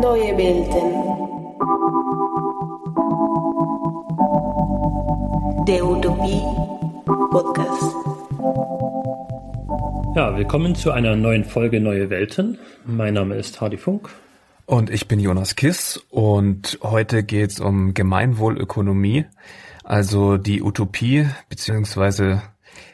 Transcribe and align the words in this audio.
Neue 0.00 0.32
Welten. 0.38 0.86
Der 5.66 5.84
Utopie 5.84 6.40
Podcast. 7.04 7.94
Ja, 10.16 10.34
willkommen 10.34 10.74
zu 10.74 10.92
einer 10.92 11.14
neuen 11.14 11.44
Folge 11.44 11.78
Neue 11.78 12.08
Welten. 12.08 12.56
Mein 12.86 13.12
Name 13.12 13.34
ist 13.34 13.60
Hardy 13.60 13.76
Funk. 13.76 14.08
Und 14.64 14.88
ich 14.88 15.08
bin 15.08 15.20
Jonas 15.20 15.56
Kiss 15.56 16.02
und 16.08 16.78
heute 16.82 17.22
geht's 17.22 17.60
um 17.60 17.92
Gemeinwohlökonomie, 17.92 19.26
also 19.82 20.38
die 20.38 20.62
Utopie, 20.62 21.28
beziehungsweise 21.50 22.40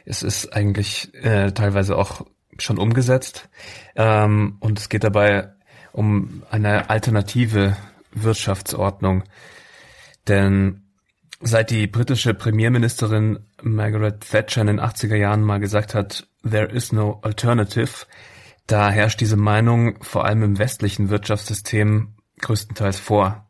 es 0.03 0.21
ist 0.21 0.53
eigentlich 0.53 1.13
äh, 1.23 1.53
teilweise 1.53 1.97
auch 1.97 2.25
schon 2.61 2.77
umgesetzt. 2.77 3.49
Ähm, 3.95 4.57
und 4.59 4.79
es 4.79 4.89
geht 4.89 5.03
dabei 5.03 5.49
um 5.91 6.43
eine 6.49 6.89
alternative 6.89 7.75
Wirtschaftsordnung. 8.13 9.23
Denn 10.27 10.83
seit 11.41 11.71
die 11.71 11.87
britische 11.87 12.33
Premierministerin 12.33 13.39
Margaret 13.61 14.21
Thatcher 14.21 14.61
in 14.61 14.67
den 14.67 14.79
80er 14.79 15.15
Jahren 15.15 15.41
mal 15.41 15.59
gesagt 15.59 15.95
hat, 15.95 16.27
there 16.49 16.67
is 16.67 16.91
no 16.91 17.19
alternative, 17.23 18.05
da 18.67 18.89
herrscht 18.89 19.19
diese 19.21 19.37
Meinung 19.37 20.01
vor 20.03 20.25
allem 20.25 20.43
im 20.43 20.59
westlichen 20.59 21.09
Wirtschaftssystem 21.09 22.15
größtenteils 22.39 22.99
vor. 22.99 23.47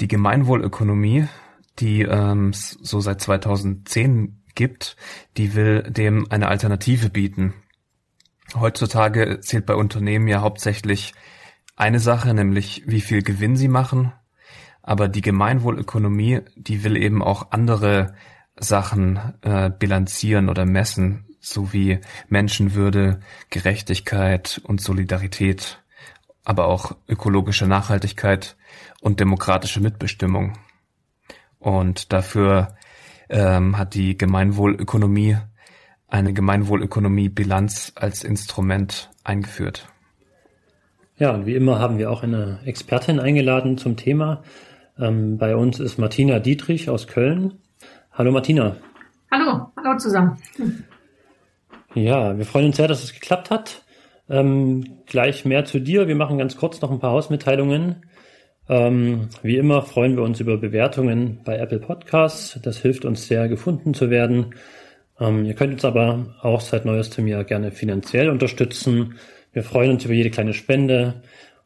Die 0.00 0.08
Gemeinwohlökonomie, 0.08 1.26
die 1.78 2.02
ähm, 2.02 2.52
so 2.52 3.00
seit 3.00 3.20
2010 3.20 4.42
gibt, 4.54 4.96
die 5.36 5.54
will 5.54 5.82
dem 5.82 6.30
eine 6.30 6.48
Alternative 6.48 7.10
bieten. 7.10 7.54
Heutzutage 8.54 9.40
zählt 9.40 9.66
bei 9.66 9.74
Unternehmen 9.74 10.28
ja 10.28 10.40
hauptsächlich 10.40 11.14
eine 11.76 12.00
Sache, 12.00 12.32
nämlich 12.32 12.84
wie 12.86 13.00
viel 13.00 13.22
Gewinn 13.22 13.56
sie 13.56 13.68
machen. 13.68 14.12
Aber 14.82 15.08
die 15.08 15.20
Gemeinwohlökonomie, 15.20 16.42
die 16.54 16.84
will 16.84 16.96
eben 16.96 17.22
auch 17.22 17.50
andere 17.50 18.14
Sachen 18.58 19.34
äh, 19.42 19.70
bilanzieren 19.70 20.48
oder 20.48 20.64
messen, 20.64 21.26
sowie 21.40 22.00
Menschenwürde, 22.28 23.20
Gerechtigkeit 23.50 24.60
und 24.64 24.80
Solidarität, 24.80 25.82
aber 26.44 26.66
auch 26.66 26.96
ökologische 27.08 27.66
Nachhaltigkeit 27.66 28.56
und 29.00 29.20
demokratische 29.20 29.80
Mitbestimmung. 29.80 30.58
Und 31.58 32.12
dafür 32.12 32.76
ähm, 33.28 33.76
hat 33.76 33.94
die 33.94 34.16
Gemeinwohlökonomie 34.16 35.38
eine 36.08 36.32
Gemeinwohlökonomie-Bilanz 36.32 37.92
als 37.94 38.24
Instrument 38.24 39.10
eingeführt. 39.24 39.88
Ja, 41.18 41.30
und 41.32 41.46
wie 41.46 41.54
immer 41.54 41.78
haben 41.78 41.98
wir 41.98 42.10
auch 42.10 42.22
eine 42.22 42.60
Expertin 42.64 43.20
eingeladen 43.20 43.78
zum 43.78 43.96
Thema. 43.96 44.42
Ähm, 44.98 45.38
bei 45.38 45.56
uns 45.56 45.80
ist 45.80 45.98
Martina 45.98 46.38
Dietrich 46.38 46.90
aus 46.90 47.06
Köln. 47.06 47.54
Hallo 48.12 48.30
Martina. 48.30 48.76
Hallo, 49.30 49.72
hallo 49.76 49.98
zusammen. 49.98 50.38
Ja, 51.94 52.36
wir 52.36 52.44
freuen 52.44 52.66
uns 52.66 52.76
sehr, 52.76 52.88
dass 52.88 53.02
es 53.02 53.14
geklappt 53.14 53.50
hat. 53.50 53.82
Ähm, 54.28 54.98
gleich 55.06 55.44
mehr 55.44 55.64
zu 55.64 55.80
dir. 55.80 56.08
Wir 56.08 56.16
machen 56.16 56.38
ganz 56.38 56.56
kurz 56.56 56.80
noch 56.80 56.90
ein 56.90 56.98
paar 56.98 57.12
Hausmitteilungen. 57.12 58.02
Ähm, 58.68 59.28
wie 59.42 59.56
immer 59.56 59.82
freuen 59.82 60.16
wir 60.16 60.22
uns 60.22 60.40
über 60.40 60.56
Bewertungen 60.56 61.40
bei 61.44 61.56
Apple 61.56 61.78
Podcasts. 61.78 62.58
Das 62.62 62.78
hilft 62.78 63.04
uns 63.04 63.26
sehr, 63.26 63.48
gefunden 63.48 63.94
zu 63.94 64.10
werden. 64.10 64.54
Ähm, 65.20 65.44
ihr 65.44 65.54
könnt 65.54 65.72
uns 65.72 65.84
aber 65.84 66.34
auch 66.42 66.60
seit 66.60 66.84
neuestem 66.84 67.26
Jahr 67.26 67.44
gerne 67.44 67.70
finanziell 67.70 68.28
unterstützen. 68.30 69.18
Wir 69.52 69.62
freuen 69.62 69.92
uns 69.92 70.04
über 70.04 70.14
jede 70.14 70.30
kleine 70.30 70.54
Spende. 70.54 71.22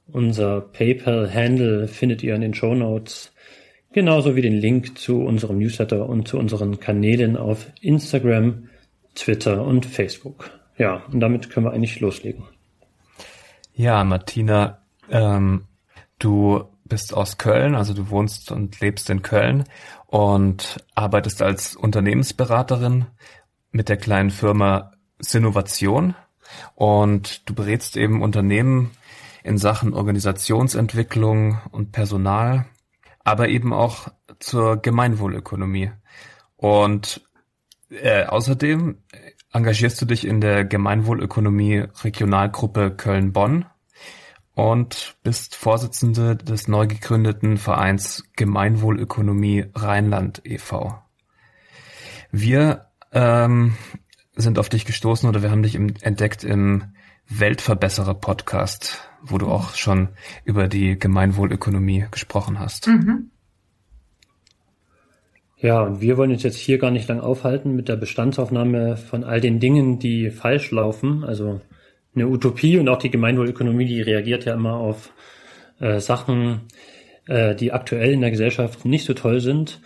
Unser 0.06 0.60
PayPal-Handle 0.60 1.88
findet 1.88 2.22
ihr 2.22 2.34
in 2.34 2.40
den 2.40 2.54
Show 2.54 2.74
Notes. 2.74 3.32
Genauso 3.92 4.36
wie 4.36 4.42
den 4.42 4.54
Link 4.54 4.98
zu 4.98 5.22
unserem 5.22 5.58
Newsletter 5.58 6.08
und 6.08 6.28
zu 6.28 6.38
unseren 6.38 6.78
Kanälen 6.78 7.36
auf 7.36 7.66
Instagram, 7.80 8.68
Twitter 9.16 9.64
und 9.64 9.86
Facebook. 9.86 10.50
Ja, 10.78 11.02
und 11.12 11.20
damit 11.20 11.50
können 11.50 11.66
wir 11.66 11.72
eigentlich 11.72 11.98
loslegen. 11.98 12.44
Ja, 13.74 14.04
Martina, 14.04 14.78
ähm, 15.10 15.64
du 16.18 16.64
bist 16.84 17.14
aus 17.14 17.38
Köln, 17.38 17.74
also 17.74 17.94
du 17.94 18.10
wohnst 18.10 18.52
und 18.52 18.80
lebst 18.80 19.10
in 19.10 19.22
Köln 19.22 19.64
und 20.06 20.84
arbeitest 20.94 21.42
als 21.42 21.76
Unternehmensberaterin 21.76 23.06
mit 23.72 23.88
der 23.88 23.96
kleinen 23.96 24.30
Firma 24.30 24.92
Sinnovation 25.18 26.14
und 26.74 27.48
du 27.48 27.54
berätst 27.54 27.96
eben 27.96 28.22
Unternehmen 28.22 28.90
in 29.42 29.58
Sachen 29.58 29.94
Organisationsentwicklung 29.94 31.60
und 31.70 31.92
Personal, 31.92 32.66
aber 33.24 33.48
eben 33.48 33.72
auch 33.72 34.08
zur 34.38 34.76
Gemeinwohlökonomie. 34.76 35.92
Und 36.56 37.22
äh, 37.90 38.24
außerdem 38.24 38.98
engagierst 39.52 40.00
du 40.00 40.06
dich 40.06 40.26
in 40.26 40.40
der 40.40 40.64
Gemeinwohlökonomie 40.64 41.86
Regionalgruppe 42.02 42.90
Köln-Bonn 42.90 43.66
und 44.54 45.16
bist 45.22 45.56
Vorsitzende 45.56 46.36
des 46.36 46.68
neu 46.68 46.86
gegründeten 46.86 47.56
Vereins 47.56 48.24
Gemeinwohlökonomie 48.36 49.66
Rheinland 49.74 50.42
e.V. 50.44 50.98
Wir 52.30 52.89
ähm, 53.12 53.74
sind 54.36 54.58
auf 54.58 54.68
dich 54.68 54.84
gestoßen 54.84 55.28
oder 55.28 55.42
wir 55.42 55.50
haben 55.50 55.62
dich 55.62 55.74
im, 55.74 55.94
entdeckt 56.00 56.44
im 56.44 56.84
Weltverbesserer 57.28 58.14
Podcast, 58.14 59.08
wo 59.22 59.38
du 59.38 59.46
auch 59.46 59.74
schon 59.74 60.08
über 60.44 60.68
die 60.68 60.98
Gemeinwohlökonomie 60.98 62.06
gesprochen 62.10 62.58
hast. 62.58 62.88
Mhm. 62.88 63.30
Ja, 65.56 65.82
und 65.82 66.00
wir 66.00 66.16
wollen 66.16 66.30
uns 66.30 66.42
jetzt 66.42 66.56
hier 66.56 66.78
gar 66.78 66.90
nicht 66.90 67.06
lang 67.08 67.20
aufhalten 67.20 67.76
mit 67.76 67.88
der 67.88 67.96
Bestandsaufnahme 67.96 68.96
von 68.96 69.24
all 69.24 69.40
den 69.40 69.60
Dingen, 69.60 69.98
die 69.98 70.30
falsch 70.30 70.70
laufen. 70.70 71.22
Also 71.22 71.60
eine 72.14 72.28
Utopie 72.28 72.78
und 72.78 72.88
auch 72.88 72.98
die 72.98 73.10
Gemeinwohlökonomie, 73.10 73.84
die 73.84 74.00
reagiert 74.00 74.46
ja 74.46 74.54
immer 74.54 74.74
auf 74.74 75.12
äh, 75.78 76.00
Sachen, 76.00 76.62
äh, 77.26 77.54
die 77.54 77.72
aktuell 77.72 78.12
in 78.12 78.22
der 78.22 78.30
Gesellschaft 78.30 78.86
nicht 78.86 79.04
so 79.04 79.12
toll 79.12 79.40
sind. 79.40 79.80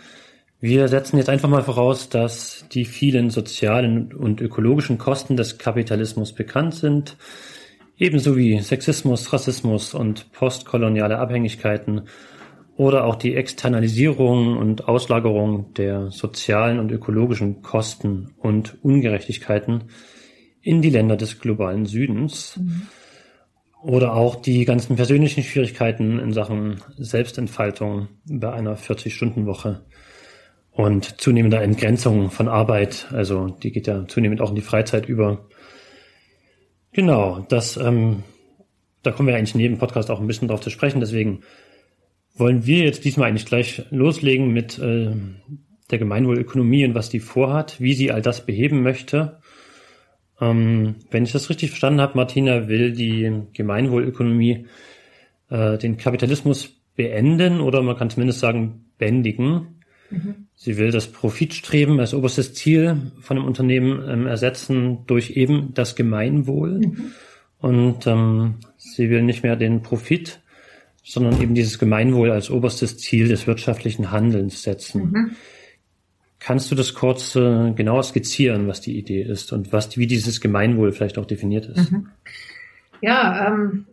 Wir 0.67 0.87
setzen 0.87 1.17
jetzt 1.17 1.29
einfach 1.29 1.47
mal 1.47 1.61
voraus, 1.61 2.09
dass 2.09 2.65
die 2.71 2.85
vielen 2.85 3.29
sozialen 3.29 4.11
und 4.11 4.41
ökologischen 4.41 4.97
Kosten 4.97 5.37
des 5.37 5.59
Kapitalismus 5.59 6.33
bekannt 6.33 6.73
sind, 6.73 7.17
ebenso 7.99 8.35
wie 8.35 8.59
Sexismus, 8.59 9.31
Rassismus 9.31 9.93
und 9.93 10.31
postkoloniale 10.31 11.19
Abhängigkeiten 11.19 12.07
oder 12.77 13.03
auch 13.03 13.13
die 13.13 13.35
Externalisierung 13.35 14.57
und 14.57 14.87
Auslagerung 14.87 15.71
der 15.75 16.09
sozialen 16.09 16.79
und 16.79 16.91
ökologischen 16.91 17.61
Kosten 17.61 18.33
und 18.39 18.83
Ungerechtigkeiten 18.83 19.83
in 20.63 20.81
die 20.81 20.89
Länder 20.89 21.15
des 21.15 21.39
globalen 21.39 21.85
Südens. 21.85 22.57
Mhm. 22.57 22.87
Oder 23.83 24.15
auch 24.15 24.35
die 24.35 24.65
ganzen 24.65 24.95
persönlichen 24.95 25.43
Schwierigkeiten 25.43 26.17
in 26.17 26.33
Sachen 26.33 26.81
Selbstentfaltung 26.97 28.07
bei 28.27 28.51
einer 28.51 28.79
40-Stunden-Woche 28.79 29.83
und 30.75 31.21
zunehmender 31.21 31.61
Entgrenzung 31.61 32.29
von 32.29 32.47
Arbeit. 32.47 33.07
Also 33.11 33.47
die 33.47 33.71
geht 33.71 33.87
ja 33.87 34.07
zunehmend 34.07 34.41
auch 34.41 34.49
in 34.49 34.55
die 34.55 34.61
Freizeit 34.61 35.07
über. 35.07 35.47
Genau, 36.91 37.45
das, 37.49 37.77
ähm, 37.77 38.23
da 39.01 39.11
kommen 39.11 39.27
wir 39.27 39.35
eigentlich 39.35 39.55
neben 39.55 39.77
Podcast 39.77 40.11
auch 40.11 40.19
ein 40.19 40.27
bisschen 40.27 40.47
drauf 40.47 40.61
zu 40.61 40.69
sprechen. 40.69 40.99
Deswegen 40.99 41.41
wollen 42.35 42.65
wir 42.65 42.83
jetzt 42.83 43.05
diesmal 43.05 43.29
eigentlich 43.29 43.45
gleich 43.45 43.83
loslegen 43.89 44.51
mit 44.51 44.77
äh, 44.77 45.11
der 45.91 45.99
Gemeinwohlökonomie 45.99 46.85
und 46.85 46.95
was 46.95 47.09
die 47.09 47.19
vorhat, 47.19 47.79
wie 47.79 47.93
sie 47.93 48.11
all 48.11 48.21
das 48.21 48.45
beheben 48.45 48.83
möchte. 48.83 49.39
Ähm, 50.41 50.95
wenn 51.09 51.23
ich 51.23 51.31
das 51.31 51.49
richtig 51.49 51.69
verstanden 51.69 52.01
habe, 52.01 52.17
Martina 52.17 52.67
will 52.67 52.91
die 52.91 53.43
Gemeinwohlökonomie 53.53 54.67
äh, 55.49 55.77
den 55.77 55.95
Kapitalismus 55.95 56.81
beenden 56.95 57.61
oder 57.61 57.81
man 57.81 57.95
kann 57.95 58.09
zumindest 58.09 58.39
sagen 58.39 58.85
bändigen. 58.97 59.74
Mhm. 60.09 60.47
Sie 60.55 60.77
will 60.77 60.91
das 60.91 61.07
Profitstreben 61.07 61.99
als 61.99 62.13
oberstes 62.13 62.53
Ziel 62.53 63.11
von 63.21 63.37
einem 63.37 63.47
Unternehmen 63.47 64.07
ähm, 64.07 64.27
ersetzen 64.27 64.99
durch 65.07 65.31
eben 65.31 65.73
das 65.73 65.95
Gemeinwohl. 65.95 66.79
Mhm. 66.79 67.11
Und 67.59 68.07
ähm, 68.07 68.55
sie 68.77 69.09
will 69.09 69.23
nicht 69.23 69.43
mehr 69.43 69.55
den 69.55 69.81
Profit, 69.81 70.39
sondern 71.03 71.41
eben 71.41 71.55
dieses 71.55 71.79
Gemeinwohl 71.79 72.31
als 72.31 72.49
oberstes 72.49 72.97
Ziel 72.97 73.27
des 73.27 73.47
wirtschaftlichen 73.47 74.11
Handelns 74.11 74.63
setzen. 74.63 75.11
Mhm. 75.11 75.31
Kannst 76.39 76.69
du 76.69 76.75
das 76.75 76.93
kurz 76.93 77.35
äh, 77.35 77.71
genauer 77.71 78.03
skizzieren, 78.03 78.67
was 78.67 78.81
die 78.81 78.97
Idee 78.97 79.21
ist 79.23 79.51
und 79.51 79.73
was, 79.73 79.97
wie 79.97 80.07
dieses 80.07 80.41
Gemeinwohl 80.41 80.91
vielleicht 80.91 81.17
auch 81.17 81.25
definiert 81.25 81.65
ist? 81.65 81.91
Mhm. 81.91 82.09
Ja, 83.01 83.47
ähm, 83.47 83.87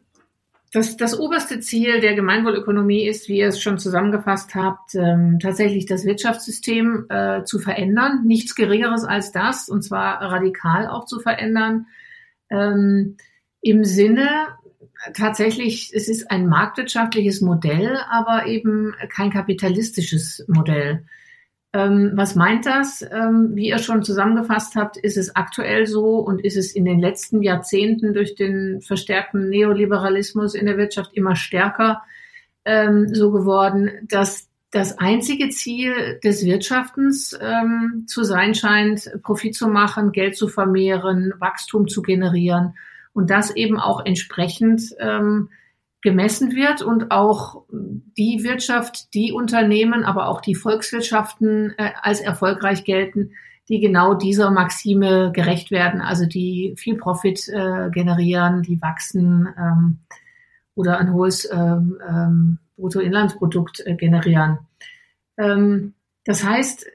das, 0.72 0.96
das 0.96 1.18
oberste 1.18 1.60
Ziel 1.60 2.00
der 2.00 2.14
Gemeinwohlökonomie 2.14 3.06
ist, 3.06 3.28
wie 3.28 3.38
ihr 3.38 3.48
es 3.48 3.60
schon 3.60 3.78
zusammengefasst 3.78 4.54
habt, 4.54 4.94
ähm, 4.94 5.38
tatsächlich 5.38 5.84
das 5.84 6.06
Wirtschaftssystem 6.06 7.06
äh, 7.10 7.44
zu 7.44 7.58
verändern. 7.58 8.24
Nichts 8.24 8.54
Geringeres 8.54 9.04
als 9.04 9.32
das, 9.32 9.68
und 9.68 9.82
zwar 9.82 10.22
radikal 10.22 10.88
auch 10.88 11.04
zu 11.04 11.20
verändern. 11.20 11.86
Ähm, 12.48 13.18
Im 13.60 13.84
Sinne 13.84 14.28
tatsächlich, 15.14 15.92
es 15.94 16.08
ist 16.08 16.30
ein 16.30 16.46
marktwirtschaftliches 16.46 17.42
Modell, 17.42 17.98
aber 18.10 18.46
eben 18.46 18.94
kein 19.10 19.30
kapitalistisches 19.30 20.42
Modell. 20.48 21.04
Ähm, 21.74 22.12
was 22.14 22.34
meint 22.34 22.66
das? 22.66 23.02
Ähm, 23.02 23.52
wie 23.54 23.68
ihr 23.68 23.78
schon 23.78 24.02
zusammengefasst 24.02 24.76
habt, 24.76 24.98
ist 24.98 25.16
es 25.16 25.34
aktuell 25.34 25.86
so 25.86 26.18
und 26.18 26.44
ist 26.44 26.56
es 26.56 26.72
in 26.72 26.84
den 26.84 27.00
letzten 27.00 27.42
Jahrzehnten 27.42 28.12
durch 28.12 28.34
den 28.34 28.82
verstärkten 28.82 29.48
Neoliberalismus 29.48 30.54
in 30.54 30.66
der 30.66 30.76
Wirtschaft 30.76 31.12
immer 31.14 31.34
stärker 31.34 32.02
ähm, 32.64 33.14
so 33.14 33.32
geworden, 33.32 33.90
dass 34.08 34.48
das 34.70 34.98
einzige 34.98 35.50
Ziel 35.50 36.18
des 36.24 36.44
Wirtschaftens 36.44 37.38
ähm, 37.40 38.04
zu 38.06 38.24
sein 38.24 38.54
scheint, 38.54 39.10
Profit 39.22 39.54
zu 39.54 39.68
machen, 39.68 40.12
Geld 40.12 40.36
zu 40.36 40.48
vermehren, 40.48 41.32
Wachstum 41.38 41.88
zu 41.88 42.02
generieren 42.02 42.74
und 43.12 43.30
das 43.30 43.54
eben 43.54 43.78
auch 43.78 44.04
entsprechend 44.04 44.82
ähm, 44.98 45.50
gemessen 46.02 46.54
wird 46.54 46.82
und 46.82 47.10
auch 47.10 47.64
die 47.70 48.42
Wirtschaft, 48.42 49.14
die 49.14 49.32
Unternehmen, 49.32 50.04
aber 50.04 50.28
auch 50.28 50.40
die 50.40 50.56
Volkswirtschaften 50.56 51.74
äh, 51.78 51.92
als 52.02 52.20
erfolgreich 52.20 52.84
gelten, 52.84 53.32
die 53.68 53.80
genau 53.80 54.14
dieser 54.14 54.50
Maxime 54.50 55.30
gerecht 55.32 55.70
werden, 55.70 56.00
also 56.00 56.26
die 56.26 56.74
viel 56.76 56.96
Profit 56.96 57.48
äh, 57.48 57.90
generieren, 57.90 58.62
die 58.62 58.82
wachsen 58.82 59.48
ähm, 59.56 60.00
oder 60.74 60.98
ein 60.98 61.12
hohes 61.12 61.48
ähm, 61.50 61.98
ähm, 62.06 62.58
Bruttoinlandsprodukt 62.76 63.86
äh, 63.86 63.94
generieren. 63.94 64.58
Ähm, 65.38 65.94
das 66.24 66.44
heißt, 66.44 66.86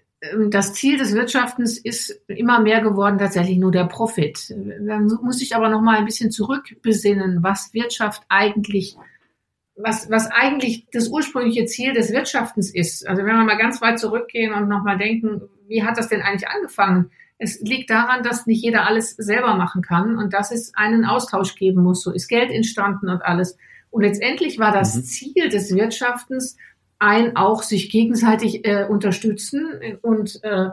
das 0.50 0.74
Ziel 0.74 0.98
des 0.98 1.14
Wirtschaftens 1.14 1.78
ist 1.78 2.22
immer 2.28 2.60
mehr 2.60 2.82
geworden 2.82 3.18
tatsächlich 3.18 3.58
nur 3.58 3.72
der 3.72 3.86
Profit. 3.86 4.54
Man 4.82 5.08
muss 5.22 5.40
sich 5.40 5.56
aber 5.56 5.70
noch 5.70 5.82
mal 5.82 5.98
ein 5.98 6.06
bisschen 6.06 6.32
zurückbesinnen, 6.32 7.44
was 7.44 7.74
Wirtschaft 7.74 8.24
eigentlich, 8.30 8.96
was, 9.76 10.10
was 10.10 10.28
eigentlich 10.32 10.88
das 10.92 11.10
ursprüngliche 11.10 11.66
Ziel 11.66 11.94
des 11.94 12.12
Wirtschaftens 12.12 12.74
ist. 12.74 13.08
Also 13.08 13.24
wenn 13.24 13.36
wir 13.36 13.44
mal 13.44 13.58
ganz 13.58 13.82
weit 13.82 14.00
zurückgehen 14.00 14.54
und 14.54 14.68
noch 14.68 14.84
mal 14.84 14.98
denken, 14.98 15.42
wie 15.68 15.84
hat 15.84 15.98
das 15.98 16.10
denn 16.10 16.22
eigentlich 16.22 16.50
angefangen? 16.50 17.12
Es 17.40 17.60
liegt 17.62 17.90
daran, 17.90 18.24
dass 18.24 18.48
nicht 18.48 18.64
jeder 18.64 18.88
alles 18.88 19.12
selber 19.12 19.56
machen 19.56 19.82
kann 19.82 20.18
und 20.18 20.34
dass 20.34 20.52
es 20.52 20.74
einen 20.74 21.06
Austausch 21.06 21.56
geben 21.56 21.84
muss. 21.84 22.02
So 22.02 22.12
ist 22.12 22.28
Geld 22.28 22.52
entstanden 22.52 23.10
und 23.10 23.22
alles. 23.22 23.58
Und 23.90 24.04
letztendlich 24.04 24.60
war 24.60 24.72
das 24.72 24.96
mhm. 24.96 25.04
Ziel 25.04 25.50
des 25.50 25.74
Wirtschaftens, 25.76 26.58
ein 27.00 27.36
auch 27.36 27.64
sich 27.64 27.90
gegenseitig 27.92 28.66
äh, 28.66 28.86
unterstützen 28.86 29.68
und 30.02 30.44
äh, 30.44 30.70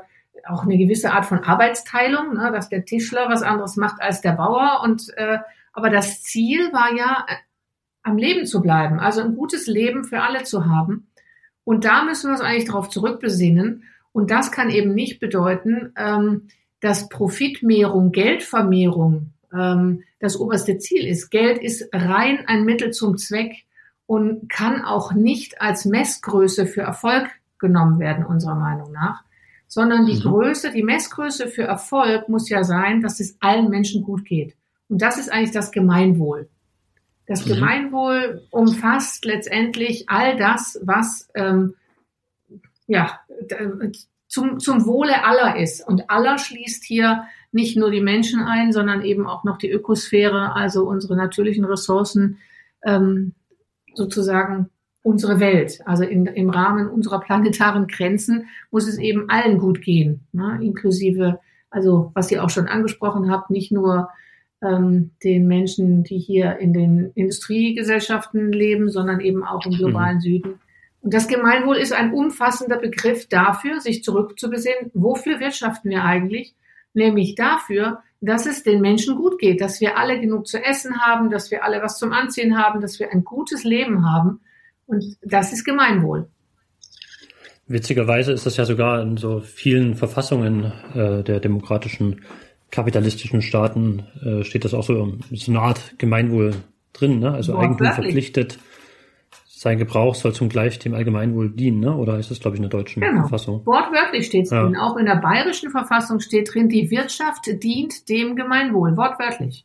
auch 0.46 0.64
eine 0.64 0.76
gewisse 0.76 1.12
Art 1.12 1.26
von 1.26 1.40
Arbeitsteilung, 1.40 2.34
ne, 2.34 2.50
dass 2.52 2.68
der 2.68 2.84
Tischler 2.84 3.28
was 3.28 3.42
anderes 3.42 3.76
macht 3.76 4.00
als 4.00 4.20
der 4.20 4.32
Bauer. 4.32 4.80
Und 4.82 5.12
äh, 5.16 5.38
aber 5.72 5.90
das 5.90 6.22
Ziel 6.22 6.72
war 6.72 6.94
ja, 6.96 7.26
äh, 7.28 7.34
am 8.02 8.18
Leben 8.18 8.46
zu 8.46 8.60
bleiben, 8.60 9.00
also 9.00 9.22
ein 9.22 9.34
gutes 9.34 9.66
Leben 9.66 10.04
für 10.04 10.20
alle 10.20 10.44
zu 10.44 10.66
haben. 10.66 11.08
Und 11.64 11.84
da 11.84 12.04
müssen 12.04 12.28
wir 12.28 12.32
uns 12.32 12.42
eigentlich 12.42 12.66
darauf 12.66 12.90
zurückbesinnen. 12.90 13.84
Und 14.12 14.30
das 14.30 14.52
kann 14.52 14.70
eben 14.70 14.94
nicht 14.94 15.20
bedeuten, 15.20 15.92
ähm, 15.96 16.48
dass 16.80 17.08
Profitmehrung, 17.08 18.12
Geldvermehrung 18.12 19.32
ähm, 19.52 20.04
das 20.20 20.38
oberste 20.38 20.78
Ziel 20.78 21.06
ist. 21.06 21.30
Geld 21.30 21.62
ist 21.62 21.88
rein 21.92 22.44
ein 22.46 22.64
Mittel 22.64 22.92
zum 22.92 23.16
Zweck 23.16 23.64
und 24.06 24.48
kann 24.48 24.82
auch 24.82 25.12
nicht 25.12 25.60
als 25.60 25.84
Messgröße 25.84 26.66
für 26.66 26.82
Erfolg 26.82 27.28
genommen 27.58 27.98
werden, 27.98 28.24
unserer 28.24 28.54
Meinung 28.54 28.92
nach, 28.92 29.24
sondern 29.66 30.06
die 30.06 30.16
mhm. 30.16 30.20
Größe, 30.20 30.70
die 30.70 30.82
Messgröße 30.82 31.48
für 31.48 31.62
Erfolg 31.64 32.28
muss 32.28 32.48
ja 32.48 32.64
sein, 32.64 33.00
dass 33.00 33.20
es 33.20 33.36
allen 33.40 33.70
Menschen 33.70 34.02
gut 34.02 34.24
geht. 34.24 34.54
Und 34.88 35.00
das 35.00 35.18
ist 35.18 35.32
eigentlich 35.32 35.52
das 35.52 35.72
Gemeinwohl. 35.72 36.48
Das 37.26 37.46
mhm. 37.46 37.54
Gemeinwohl 37.54 38.46
umfasst 38.50 39.24
letztendlich 39.24 40.08
all 40.08 40.36
das, 40.36 40.78
was 40.82 41.30
ähm, 41.34 41.74
ja 42.86 43.18
zum, 44.28 44.58
zum 44.58 44.84
Wohle 44.84 45.24
aller 45.24 45.56
ist. 45.56 45.86
Und 45.86 46.10
aller 46.10 46.38
schließt 46.38 46.84
hier 46.84 47.24
nicht 47.52 47.76
nur 47.76 47.90
die 47.90 48.00
Menschen 48.00 48.42
ein, 48.42 48.72
sondern 48.72 49.02
eben 49.04 49.26
auch 49.26 49.44
noch 49.44 49.58
die 49.58 49.70
Ökosphäre, 49.70 50.54
also 50.54 50.86
unsere 50.86 51.16
natürlichen 51.16 51.64
Ressourcen, 51.64 52.38
ähm, 52.84 53.32
sozusagen 53.94 54.70
unsere 55.02 55.38
Welt. 55.38 55.80
Also 55.84 56.04
in, 56.04 56.26
im 56.26 56.50
Rahmen 56.50 56.88
unserer 56.88 57.20
planetaren 57.20 57.86
Grenzen 57.86 58.48
muss 58.70 58.88
es 58.88 58.98
eben 58.98 59.28
allen 59.28 59.58
gut 59.58 59.82
gehen, 59.82 60.26
ne? 60.32 60.58
inklusive, 60.62 61.40
also 61.70 62.10
was 62.14 62.30
ihr 62.30 62.42
auch 62.42 62.50
schon 62.50 62.66
angesprochen 62.66 63.30
habt, 63.30 63.50
nicht 63.50 63.70
nur 63.70 64.08
ähm, 64.62 65.10
den 65.22 65.46
Menschen, 65.46 66.04
die 66.04 66.18
hier 66.18 66.58
in 66.58 66.72
den 66.72 67.10
Industriegesellschaften 67.14 68.50
leben, 68.50 68.90
sondern 68.90 69.20
eben 69.20 69.44
auch 69.44 69.64
im 69.66 69.72
globalen 69.72 70.16
mhm. 70.16 70.22
Süden. 70.22 70.60
Und 71.02 71.12
das 71.12 71.28
Gemeinwohl 71.28 71.76
ist 71.76 71.92
ein 71.92 72.14
umfassender 72.14 72.78
Begriff 72.78 73.28
dafür, 73.28 73.80
sich 73.80 74.02
zurückzubesehen, 74.02 74.90
wofür 74.94 75.38
wirtschaften 75.38 75.90
wir 75.90 76.02
eigentlich? 76.02 76.54
Nämlich 76.94 77.34
dafür, 77.34 77.98
dass 78.24 78.46
es 78.46 78.62
den 78.62 78.80
Menschen 78.80 79.16
gut 79.16 79.38
geht, 79.38 79.60
dass 79.60 79.80
wir 79.80 79.98
alle 79.98 80.20
genug 80.20 80.46
zu 80.46 80.62
essen 80.62 81.00
haben, 81.00 81.30
dass 81.30 81.50
wir 81.50 81.64
alle 81.64 81.82
was 81.82 81.98
zum 81.98 82.12
Anziehen 82.12 82.58
haben, 82.58 82.80
dass 82.80 82.98
wir 82.98 83.10
ein 83.10 83.24
gutes 83.24 83.64
Leben 83.64 84.10
haben. 84.10 84.40
Und 84.86 85.16
das 85.22 85.52
ist 85.52 85.64
Gemeinwohl. 85.64 86.28
Witzigerweise 87.66 88.32
ist 88.32 88.44
das 88.44 88.56
ja 88.56 88.64
sogar 88.64 89.00
in 89.02 89.16
so 89.16 89.40
vielen 89.40 89.94
Verfassungen 89.94 90.72
äh, 90.94 91.22
der 91.22 91.40
demokratischen 91.40 92.22
kapitalistischen 92.70 93.40
Staaten 93.40 94.04
äh, 94.22 94.44
steht 94.44 94.64
das 94.64 94.74
auch 94.74 94.82
so, 94.82 95.18
so 95.30 95.50
eine 95.50 95.60
Art 95.60 95.94
Gemeinwohl 95.98 96.54
drin, 96.92 97.20
ne? 97.20 97.32
Also 97.32 97.56
Eigentum 97.56 97.92
verpflichtet, 97.92 98.58
sein 99.64 99.78
Gebrauch 99.78 100.14
soll 100.14 100.34
zum 100.34 100.50
Gleich 100.50 100.78
dem 100.78 100.92
Allgemeinwohl 100.92 101.48
dienen, 101.48 101.80
ne? 101.80 101.96
oder 101.96 102.18
ist 102.18 102.30
das, 102.30 102.38
glaube 102.38 102.54
ich, 102.54 102.62
in 102.62 102.68
der 102.68 102.78
deutschen 102.78 103.00
genau. 103.00 103.20
Verfassung? 103.20 103.64
Wortwörtlich 103.64 104.26
steht 104.26 104.44
es 104.44 104.50
ja. 104.50 104.62
drin. 104.62 104.76
Auch 104.76 104.98
in 104.98 105.06
der 105.06 105.16
bayerischen 105.16 105.70
Verfassung 105.70 106.20
steht 106.20 106.52
drin, 106.52 106.68
die 106.68 106.90
Wirtschaft 106.90 107.46
dient 107.46 108.10
dem 108.10 108.36
Gemeinwohl. 108.36 108.94
Wortwörtlich. 108.98 109.64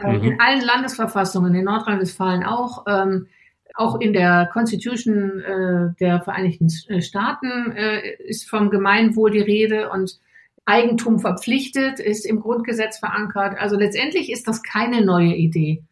Ähm, 0.00 0.18
mhm. 0.18 0.22
In 0.22 0.40
allen 0.40 0.60
Landesverfassungen, 0.60 1.56
in 1.56 1.64
Nordrhein-Westfalen 1.64 2.44
auch, 2.44 2.84
ähm, 2.86 3.26
auch 3.74 4.00
in 4.00 4.12
der 4.12 4.48
Constitution 4.52 5.40
äh, 5.40 5.94
der 5.98 6.20
Vereinigten 6.20 6.68
äh, 6.86 7.02
Staaten 7.02 7.72
äh, 7.72 8.08
ist 8.28 8.48
vom 8.48 8.70
Gemeinwohl 8.70 9.32
die 9.32 9.40
Rede 9.40 9.90
und 9.90 10.20
Eigentum 10.66 11.18
verpflichtet, 11.18 11.98
ist 11.98 12.26
im 12.26 12.38
Grundgesetz 12.38 13.00
verankert. 13.00 13.56
Also 13.58 13.76
letztendlich 13.76 14.30
ist 14.30 14.46
das 14.46 14.62
keine 14.62 15.04
neue 15.04 15.34
Idee. 15.34 15.82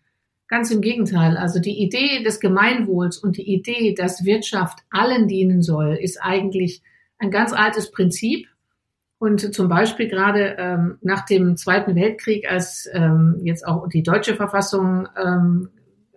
Ganz 0.48 0.70
im 0.70 0.80
Gegenteil. 0.80 1.36
Also 1.36 1.58
die 1.58 1.82
Idee 1.82 2.22
des 2.22 2.38
Gemeinwohls 2.38 3.18
und 3.18 3.36
die 3.38 3.50
Idee, 3.50 3.94
dass 3.94 4.24
Wirtschaft 4.24 4.80
allen 4.90 5.26
dienen 5.26 5.62
soll, 5.62 5.98
ist 6.00 6.18
eigentlich 6.22 6.82
ein 7.18 7.30
ganz 7.30 7.52
altes 7.52 7.90
Prinzip. 7.90 8.48
Und 9.18 9.54
zum 9.54 9.68
Beispiel 9.68 10.08
gerade 10.08 10.56
ähm, 10.58 10.98
nach 11.00 11.24
dem 11.24 11.56
Zweiten 11.56 11.94
Weltkrieg, 11.94 12.50
als 12.50 12.88
ähm, 12.92 13.40
jetzt 13.42 13.66
auch 13.66 13.88
die 13.88 14.02
deutsche 14.02 14.36
Verfassung 14.36 15.08
ähm, 15.16 15.70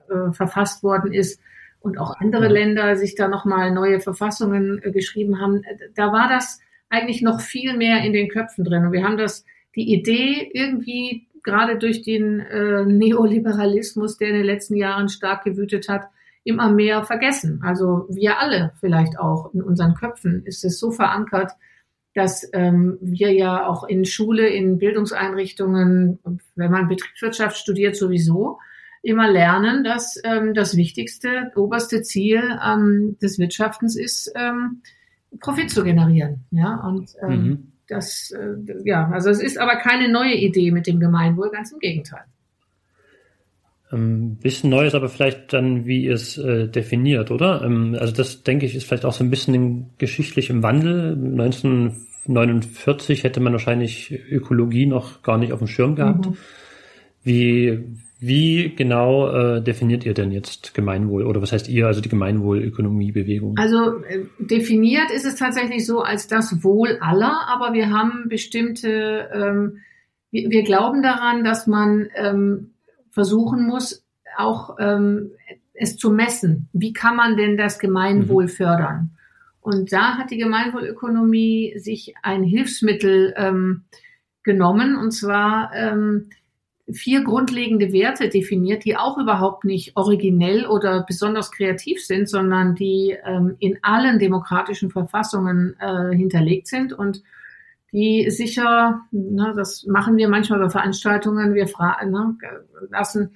äh, 0.10 0.34
verfasst 0.34 0.84
worden 0.84 1.14
ist 1.14 1.40
und 1.80 1.98
auch 1.98 2.16
andere 2.20 2.50
Länder 2.50 2.98
sich 2.98 3.16
da 3.16 3.30
nochmal 3.30 3.72
neue 3.72 4.02
Verfassungen 4.02 4.82
äh, 4.84 4.92
geschrieben 4.92 5.40
haben, 5.40 5.62
da 5.96 6.12
war 6.12 6.28
das 6.28 6.60
eigentlich 6.90 7.22
noch 7.22 7.40
viel 7.40 7.78
mehr 7.78 8.04
in 8.04 8.14
den 8.14 8.28
Köpfen 8.28 8.66
drin. 8.66 8.86
Und 8.86 8.92
wir 8.92 9.04
haben 9.04 9.18
das, 9.18 9.46
die 9.76 9.94
Idee 9.94 10.50
irgendwie 10.54 11.27
gerade 11.48 11.78
durch 11.78 12.04
den 12.04 12.42
äh, 12.42 12.86
Neoliberalismus, 12.86 14.18
der 14.18 14.30
in 14.30 14.36
den 14.36 14.46
letzten 14.46 14.76
Jahren 14.76 15.10
stark 15.10 15.46
gewütet 15.46 15.90
hat, 15.90 16.10
immer 16.44 16.72
mehr 16.72 17.04
vergessen. 17.04 17.62
Also 17.64 18.06
wir 18.10 18.40
alle 18.40 18.74
vielleicht 18.80 19.18
auch 19.18 19.54
in 19.54 19.62
unseren 19.62 19.96
Köpfen 19.96 20.44
ist 20.46 20.64
es 20.64 20.80
so 20.80 20.92
verankert, 20.92 21.54
dass 22.14 22.50
ähm, 22.54 22.98
wir 23.02 23.32
ja 23.32 23.68
auch 23.68 23.84
in 23.84 24.06
Schule, 24.06 24.48
in 24.48 24.78
Bildungseinrichtungen, 24.78 26.20
wenn 26.56 26.72
man 26.72 26.88
Betriebswirtschaft 26.88 27.58
studiert 27.58 27.96
sowieso, 27.96 28.60
immer 29.04 29.30
lernen, 29.30 29.84
dass 29.84 30.20
ähm, 30.24 30.54
das 30.54 30.76
wichtigste, 30.76 31.52
oberste 31.56 32.02
Ziel 32.02 32.42
ähm, 32.66 33.18
des 33.22 33.40
Wirtschaftens 33.40 33.96
ist, 33.96 34.32
ähm, 34.36 34.82
Profit 35.40 35.70
zu 35.70 35.84
generieren. 35.84 36.46
Ja, 36.52 36.76
und 36.88 37.14
ähm, 37.22 37.30
mhm. 37.30 37.72
Das, 37.88 38.32
äh, 38.32 38.56
ja, 38.84 39.10
also 39.10 39.30
es 39.30 39.42
ist 39.42 39.58
aber 39.58 39.78
keine 39.78 40.12
neue 40.12 40.36
Idee 40.36 40.72
mit 40.72 40.88
dem 40.88 41.00
Gemeinwohl, 41.00 41.50
ganz 41.52 41.72
im 41.72 41.80
Gegenteil. 41.80 42.26
Ein 43.90 44.00
ähm, 44.00 44.36
bisschen 44.36 44.70
neu 44.70 44.86
ist 44.86 44.96
aber 44.96 45.08
vielleicht 45.08 45.54
dann, 45.54 45.86
wie 45.86 46.04
ihr 46.06 46.14
es 46.14 46.38
äh, 46.38 46.68
definiert, 46.68 47.32
oder? 47.32 47.62
Ähm, 47.64 47.96
also 47.98 48.14
das, 48.14 48.44
denke 48.44 48.66
ich, 48.66 48.76
ist 48.76 48.86
vielleicht 48.86 49.06
auch 49.06 49.14
so 49.14 49.24
ein 49.24 49.30
bisschen 49.30 49.54
in, 49.54 49.86
geschichtlich 49.98 50.50
im 50.50 50.62
Wandel. 50.62 51.14
1949 51.14 53.24
hätte 53.24 53.40
man 53.40 53.54
wahrscheinlich 53.54 54.12
Ökologie 54.30 54.88
noch 54.88 55.22
gar 55.22 55.38
nicht 55.38 55.54
auf 55.54 55.60
dem 55.60 55.70
Schirm 55.70 55.96
gehabt. 55.96 56.26
Mhm. 56.26 56.36
Wie, 57.24 57.86
wie 58.20 58.74
genau 58.76 59.30
äh, 59.30 59.62
definiert 59.62 60.06
ihr 60.06 60.16
denn 60.16 60.32
jetzt 60.32 60.74
Gemeinwohl 60.74 61.24
oder 61.24 61.42
was 61.42 61.52
heißt 61.52 61.70
ihr, 61.70 61.86
also 61.86 62.02
die 62.02 62.10
Gemeinwohlökonomiebewegung? 62.10 63.58
Also 63.58 64.04
äh, 64.04 64.26
definiert 64.40 65.12
ist 65.12 65.26
es 65.26 65.36
tatsächlich 65.36 65.86
so 65.86 66.02
als 66.02 66.28
das 66.28 66.64
Wohl 66.64 66.98
aller, 67.00 67.48
aber 67.48 67.74
wir 67.74 67.92
haben 67.92 68.28
bestimmte, 68.28 69.30
ähm, 69.32 69.78
wir, 70.32 70.50
wir 70.50 70.64
glauben 70.64 71.04
daran, 71.04 71.44
dass 71.44 71.68
man 71.68 72.08
ähm, 72.16 72.72
versuchen 73.12 73.68
muss, 73.68 74.04
auch 74.36 74.78
ähm, 74.80 75.32
es 75.74 75.98
zu 75.98 76.12
messen. 76.12 76.70
Wie 76.74 76.94
kann 76.94 77.16
man 77.16 77.38
denn 77.38 77.56
das 77.56 77.78
Gemeinwohl 77.78 78.46
mhm. 78.46 78.50
fördern? 78.50 79.12
Und 79.62 79.92
da 79.92 80.18
hat 80.18 80.32
die 80.32 80.38
Gemeinwohlökonomie 80.38 81.78
sich 81.78 82.16
ein 82.24 82.44
Hilfsmittel 82.44 83.34
ähm, 83.38 83.84
genommen, 84.44 84.96
und 84.96 85.12
zwar 85.12 85.72
ähm, 85.76 86.30
vier 86.92 87.24
grundlegende 87.24 87.92
Werte 87.92 88.30
definiert, 88.30 88.86
die 88.86 88.96
auch 88.96 89.18
überhaupt 89.18 89.66
nicht 89.66 89.98
originell 89.98 90.66
oder 90.66 91.04
besonders 91.06 91.52
kreativ 91.52 92.06
sind, 92.06 92.30
sondern 92.30 92.76
die 92.76 93.18
ähm, 93.26 93.56
in 93.60 93.78
allen 93.82 94.20
demokratischen 94.20 94.90
Verfassungen 94.90 95.76
äh, 95.80 96.16
hinterlegt 96.16 96.68
sind 96.68 96.94
und 96.94 97.24
die 97.92 98.30
sicher, 98.30 99.02
ne, 99.12 99.54
das 99.56 99.86
machen 99.86 100.18
wir 100.18 100.30
manchmal 100.30 100.60
bei 100.60 100.70
Veranstaltungen, 100.70 101.54
wir 101.54 101.68
fragen, 101.68 102.12
ne, 102.12 102.38
lassen 102.92 103.32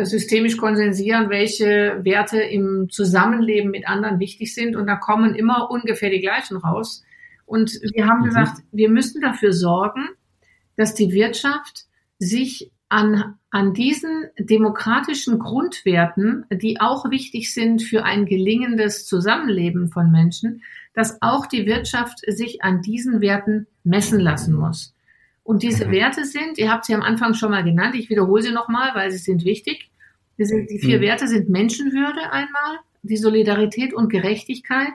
systemisch 0.00 0.56
konsensieren, 0.56 1.30
welche 1.30 2.00
Werte 2.04 2.40
im 2.40 2.88
Zusammenleben 2.90 3.70
mit 3.70 3.88
anderen 3.88 4.20
wichtig 4.20 4.54
sind. 4.54 4.76
Und 4.76 4.86
da 4.86 4.96
kommen 4.96 5.34
immer 5.34 5.70
ungefähr 5.70 6.10
die 6.10 6.20
gleichen 6.20 6.56
raus. 6.56 7.02
Und 7.46 7.80
wir 7.94 8.06
haben 8.06 8.20
mhm. 8.20 8.26
gesagt, 8.26 8.62
wir 8.70 8.88
müssen 8.90 9.20
dafür 9.20 9.52
sorgen, 9.52 10.08
dass 10.76 10.94
die 10.94 11.12
Wirtschaft 11.12 11.86
sich 12.18 12.70
an, 12.88 13.38
an 13.50 13.74
diesen 13.74 14.28
demokratischen 14.38 15.38
Grundwerten, 15.38 16.46
die 16.50 16.80
auch 16.80 17.10
wichtig 17.10 17.52
sind 17.52 17.82
für 17.82 18.04
ein 18.04 18.26
gelingendes 18.26 19.06
Zusammenleben 19.06 19.88
von 19.88 20.10
Menschen, 20.10 20.62
dass 20.94 21.20
auch 21.22 21.46
die 21.46 21.66
Wirtschaft 21.66 22.20
sich 22.26 22.62
an 22.62 22.82
diesen 22.82 23.20
Werten 23.20 23.66
messen 23.84 24.18
lassen 24.18 24.54
muss. 24.54 24.94
Und 25.44 25.62
diese 25.62 25.86
mhm. 25.86 25.92
Werte 25.92 26.24
sind, 26.24 26.58
ihr 26.58 26.70
habt 26.70 26.84
sie 26.84 26.94
am 26.94 27.02
Anfang 27.02 27.34
schon 27.34 27.50
mal 27.50 27.64
genannt, 27.64 27.94
ich 27.94 28.10
wiederhole 28.10 28.42
sie 28.42 28.52
nochmal, 28.52 28.90
weil 28.94 29.10
sie 29.10 29.18
sind 29.18 29.44
wichtig. 29.44 29.90
Die 30.36 30.78
vier 30.78 30.98
mhm. 30.98 31.02
Werte 31.02 31.26
sind 31.26 31.48
Menschenwürde 31.48 32.30
einmal, 32.30 32.78
die 33.02 33.16
Solidarität 33.16 33.94
und 33.94 34.08
Gerechtigkeit, 34.08 34.92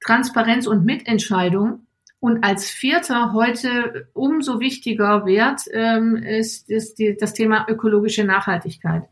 Transparenz 0.00 0.66
und 0.66 0.84
Mitentscheidung. 0.84 1.86
Und 2.20 2.42
als 2.44 2.68
vierter 2.68 3.32
heute 3.32 4.08
umso 4.12 4.58
wichtiger 4.58 5.24
Wert 5.24 5.62
ähm, 5.72 6.16
ist, 6.16 6.68
ist 6.68 6.98
die, 6.98 7.16
das 7.16 7.32
Thema 7.32 7.66
ökologische 7.68 8.24
Nachhaltigkeit. 8.24 9.04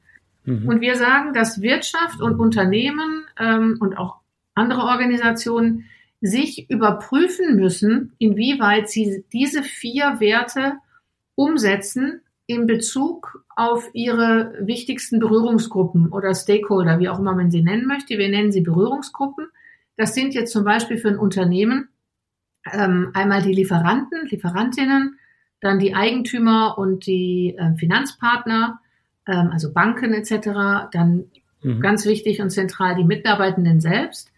Mhm. 0.45 0.69
Und 0.69 0.81
wir 0.81 0.97
sagen, 0.97 1.33
dass 1.33 1.63
Wirtschaft 1.63 2.21
und 2.21 2.41
Unternehmen 2.41 3.27
ähm, 3.39 3.77
und 3.81 3.97
auch 3.97 4.17
andere 4.55 4.83
Organisationen 4.83 5.85
sich 6.21 6.69
überprüfen 6.71 7.57
müssen, 7.57 8.15
inwieweit 8.19 8.89
sie 8.89 9.25
diese 9.33 9.63
vier 9.63 10.19
Werte 10.19 10.75
umsetzen 11.37 12.23
in 12.47 12.67
Bezug 12.67 13.45
auf 13.55 13.89
ihre 13.93 14.55
wichtigsten 14.61 15.21
Berührungsgruppen 15.21 16.09
oder 16.09 16.35
Stakeholder, 16.35 16.99
wie 16.99 17.09
auch 17.09 17.19
immer 17.19 17.35
man 17.35 17.51
sie 17.51 17.63
nennen 17.63 17.87
möchte. 17.87 18.19
Wir 18.19 18.29
nennen 18.29 18.53
sie 18.53 18.63
Berührungsgruppen. 18.63 19.49
Das 19.97 20.15
sind 20.15 20.35
jetzt 20.35 20.53
zum 20.53 20.65
Beispiel 20.65 20.99
für 20.99 21.09
ein 21.09 21.19
Unternehmen 21.19 21.89
ähm, 22.73 23.11
einmal 23.15 23.43
die 23.43 23.53
Lieferanten, 23.53 24.27
Lieferantinnen, 24.27 25.19
dann 25.61 25.79
die 25.79 25.95
Eigentümer 25.95 26.79
und 26.79 27.07
die 27.07 27.57
äh, 27.59 27.75
Finanzpartner, 27.77 28.81
ähm, 29.27 29.51
also 29.53 29.73
Banken 29.73 30.13
etc. 30.13 30.91
Dann 30.93 31.25
mhm. 31.63 31.81
ganz 31.81 32.07
wichtig 32.07 32.41
und 32.41 32.51
zentral 32.51 32.95
die 32.97 33.05
Mitarbeitenden 33.05 33.81
selbst 33.81 34.31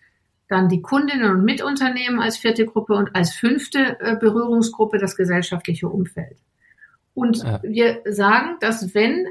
dann 0.49 0.69
die 0.69 0.81
Kundinnen 0.83 1.31
und 1.31 1.45
Mitunternehmen 1.45 2.21
als 2.21 2.39
vierte 2.39 2.65
Gruppe 2.65 2.95
und 2.95 3.15
als 3.15 3.35
fünfte 3.35 4.01
äh, 4.01 4.17
Berührungsgruppe 4.17 4.99
das 4.99 5.15
gesellschaftliche 5.15 5.89
Umfeld. 5.89 6.39
Und 7.15 7.43
ja. 7.43 7.61
wir 7.63 8.01
sagen, 8.07 8.57
dass 8.61 8.95
wenn 8.95 9.27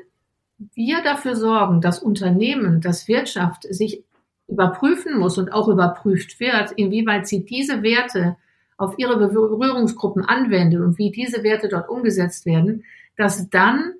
wir 0.75 1.03
dafür 1.03 1.35
sorgen, 1.35 1.81
dass 1.81 1.99
Unternehmen, 1.99 2.81
dass 2.81 3.07
Wirtschaft 3.07 3.63
sich 3.63 4.03
überprüfen 4.47 5.17
muss 5.17 5.37
und 5.37 5.51
auch 5.51 5.67
überprüft 5.67 6.39
wird, 6.39 6.71
inwieweit 6.73 7.27
sie 7.27 7.45
diese 7.45 7.83
Werte 7.83 8.37
auf 8.77 8.93
ihre 8.97 9.17
Berührungsgruppen 9.17 10.23
anwendet 10.23 10.81
und 10.81 10.97
wie 10.97 11.11
diese 11.11 11.43
Werte 11.43 11.67
dort 11.67 11.89
umgesetzt 11.89 12.45
werden, 12.45 12.83
dass 13.15 13.49
dann 13.49 13.93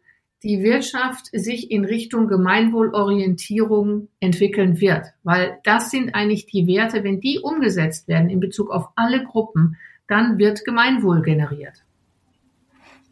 die 0.43 0.61
Wirtschaft 0.61 1.29
sich 1.33 1.71
in 1.71 1.83
Richtung 1.83 2.27
Gemeinwohlorientierung 2.27 4.07
entwickeln 4.19 4.79
wird. 4.79 5.07
Weil 5.23 5.57
das 5.63 5.89
sind 5.89 6.13
eigentlich 6.13 6.45
die 6.45 6.67
Werte, 6.67 7.03
wenn 7.03 7.19
die 7.19 7.39
umgesetzt 7.39 8.07
werden 8.07 8.29
in 8.29 8.39
Bezug 8.39 8.69
auf 8.69 8.89
alle 8.95 9.23
Gruppen, 9.23 9.77
dann 10.07 10.37
wird 10.37 10.63
Gemeinwohl 10.63 11.23
generiert. 11.23 11.83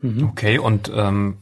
Mhm. 0.01 0.23
Okay, 0.29 0.59
und 0.59 0.91
ähm, 0.93 1.37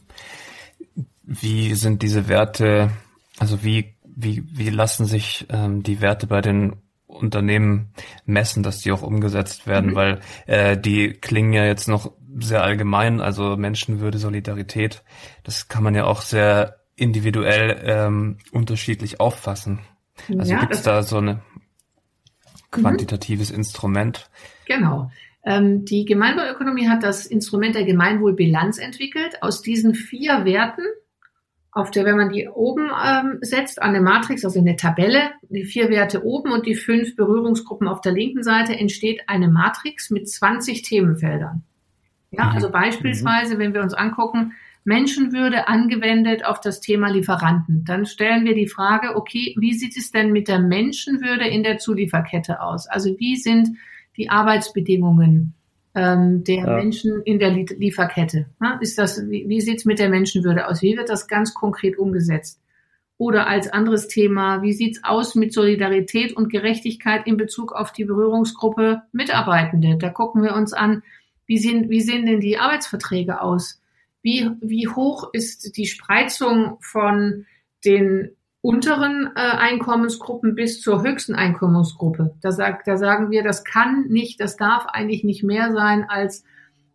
wie 1.22 1.74
sind 1.74 2.02
diese 2.02 2.28
Werte, 2.28 2.90
also 3.38 3.62
wie, 3.62 3.94
wie, 4.04 4.42
wie 4.52 4.70
lassen 4.70 5.04
sich 5.04 5.46
ähm, 5.50 5.82
die 5.82 6.00
Werte 6.00 6.26
bei 6.26 6.40
den 6.40 6.76
Unternehmen 7.14 7.92
messen, 8.26 8.62
dass 8.62 8.80
die 8.80 8.92
auch 8.92 9.02
umgesetzt 9.02 9.66
werden, 9.66 9.90
mhm. 9.90 9.94
weil 9.94 10.20
äh, 10.46 10.76
die 10.76 11.12
klingen 11.12 11.52
ja 11.52 11.64
jetzt 11.64 11.88
noch 11.88 12.12
sehr 12.38 12.62
allgemein, 12.62 13.20
also 13.20 13.56
Menschenwürde, 13.56 14.18
Solidarität, 14.18 15.02
das 15.44 15.68
kann 15.68 15.84
man 15.84 15.94
ja 15.94 16.04
auch 16.04 16.20
sehr 16.20 16.80
individuell 16.96 17.82
ähm, 17.84 18.38
unterschiedlich 18.52 19.20
auffassen. 19.20 19.80
Also 20.38 20.52
ja, 20.52 20.60
gibt 20.60 20.74
es 20.74 20.82
da 20.82 21.02
so 21.02 21.18
ein 21.18 21.40
quantitatives 22.70 23.50
mhm. 23.50 23.58
Instrument? 23.58 24.28
Genau. 24.66 25.10
Ähm, 25.44 25.84
die 25.84 26.04
Gemeinwohlökonomie 26.04 26.88
hat 26.88 27.02
das 27.02 27.26
Instrument 27.26 27.74
der 27.74 27.84
Gemeinwohlbilanz 27.84 28.78
entwickelt. 28.78 29.42
Aus 29.42 29.62
diesen 29.62 29.94
vier 29.94 30.44
Werten, 30.44 30.84
auf 31.74 31.90
der, 31.90 32.04
wenn 32.04 32.16
man 32.16 32.30
die 32.30 32.48
oben 32.48 32.88
ähm, 33.04 33.38
setzt, 33.40 33.82
an 33.82 33.92
der 33.92 34.00
Matrix, 34.00 34.44
also 34.44 34.60
in 34.60 34.64
der 34.64 34.76
Tabelle, 34.76 35.32
die 35.48 35.64
vier 35.64 35.90
Werte 35.90 36.24
oben 36.24 36.52
und 36.52 36.66
die 36.66 36.76
fünf 36.76 37.16
Berührungsgruppen 37.16 37.88
auf 37.88 38.00
der 38.00 38.12
linken 38.12 38.44
Seite, 38.44 38.78
entsteht 38.78 39.22
eine 39.26 39.48
Matrix 39.48 40.08
mit 40.10 40.28
20 40.28 40.82
Themenfeldern. 40.82 41.64
Ja, 42.30 42.50
also 42.50 42.68
mhm. 42.68 42.72
beispielsweise, 42.72 43.58
wenn 43.58 43.74
wir 43.74 43.82
uns 43.82 43.92
angucken, 43.92 44.52
Menschenwürde 44.84 45.66
angewendet 45.66 46.44
auf 46.44 46.60
das 46.60 46.80
Thema 46.80 47.08
Lieferanten, 47.08 47.84
dann 47.84 48.06
stellen 48.06 48.44
wir 48.44 48.54
die 48.54 48.68
Frage, 48.68 49.16
okay, 49.16 49.56
wie 49.58 49.74
sieht 49.74 49.96
es 49.96 50.12
denn 50.12 50.30
mit 50.30 50.46
der 50.46 50.60
Menschenwürde 50.60 51.48
in 51.48 51.64
der 51.64 51.78
Zulieferkette 51.78 52.60
aus? 52.60 52.86
Also 52.86 53.18
wie 53.18 53.34
sind 53.36 53.76
die 54.16 54.30
Arbeitsbedingungen 54.30 55.54
ähm, 55.94 56.44
der 56.44 56.56
ja. 56.56 56.76
Menschen 56.76 57.22
in 57.22 57.38
der 57.38 57.50
Lieferkette? 57.50 58.46
Ist 58.80 58.98
das, 58.98 59.28
wie, 59.28 59.48
wie 59.48 59.60
sieht 59.60 59.78
es 59.78 59.84
mit 59.84 59.98
der 59.98 60.08
Menschenwürde 60.08 60.66
aus? 60.68 60.82
Wie 60.82 60.96
wird 60.96 61.08
das 61.08 61.28
ganz 61.28 61.54
konkret 61.54 61.98
umgesetzt? 61.98 62.60
Oder 63.16 63.46
als 63.46 63.68
anderes 63.68 64.08
Thema, 64.08 64.62
wie 64.62 64.72
sieht's 64.72 65.04
aus 65.04 65.36
mit 65.36 65.52
Solidarität 65.52 66.36
und 66.36 66.50
Gerechtigkeit 66.50 67.26
in 67.26 67.36
Bezug 67.36 67.72
auf 67.72 67.92
die 67.92 68.04
Berührungsgruppe 68.04 69.02
Mitarbeitende? 69.12 69.96
Da 69.98 70.10
gucken 70.10 70.42
wir 70.42 70.54
uns 70.54 70.72
an, 70.72 71.02
wie 71.46 71.58
sehen, 71.58 71.90
wie 71.90 72.00
sehen 72.00 72.26
denn 72.26 72.40
die 72.40 72.58
Arbeitsverträge 72.58 73.40
aus? 73.40 73.80
Wie, 74.22 74.50
wie 74.60 74.88
hoch 74.88 75.28
ist 75.32 75.76
die 75.76 75.86
Spreizung 75.86 76.78
von 76.80 77.46
den 77.84 78.30
unteren 78.64 79.30
äh, 79.36 79.40
Einkommensgruppen 79.40 80.54
bis 80.54 80.80
zur 80.80 81.02
höchsten 81.02 81.34
Einkommensgruppe? 81.34 82.34
Da, 82.40 82.50
sagt, 82.50 82.88
da 82.88 82.96
sagen 82.96 83.30
wir, 83.30 83.42
das 83.42 83.62
kann 83.62 84.06
nicht, 84.08 84.40
das 84.40 84.56
darf 84.56 84.86
eigentlich 84.86 85.22
nicht 85.22 85.44
mehr 85.44 85.72
sein 85.72 86.06
als 86.08 86.44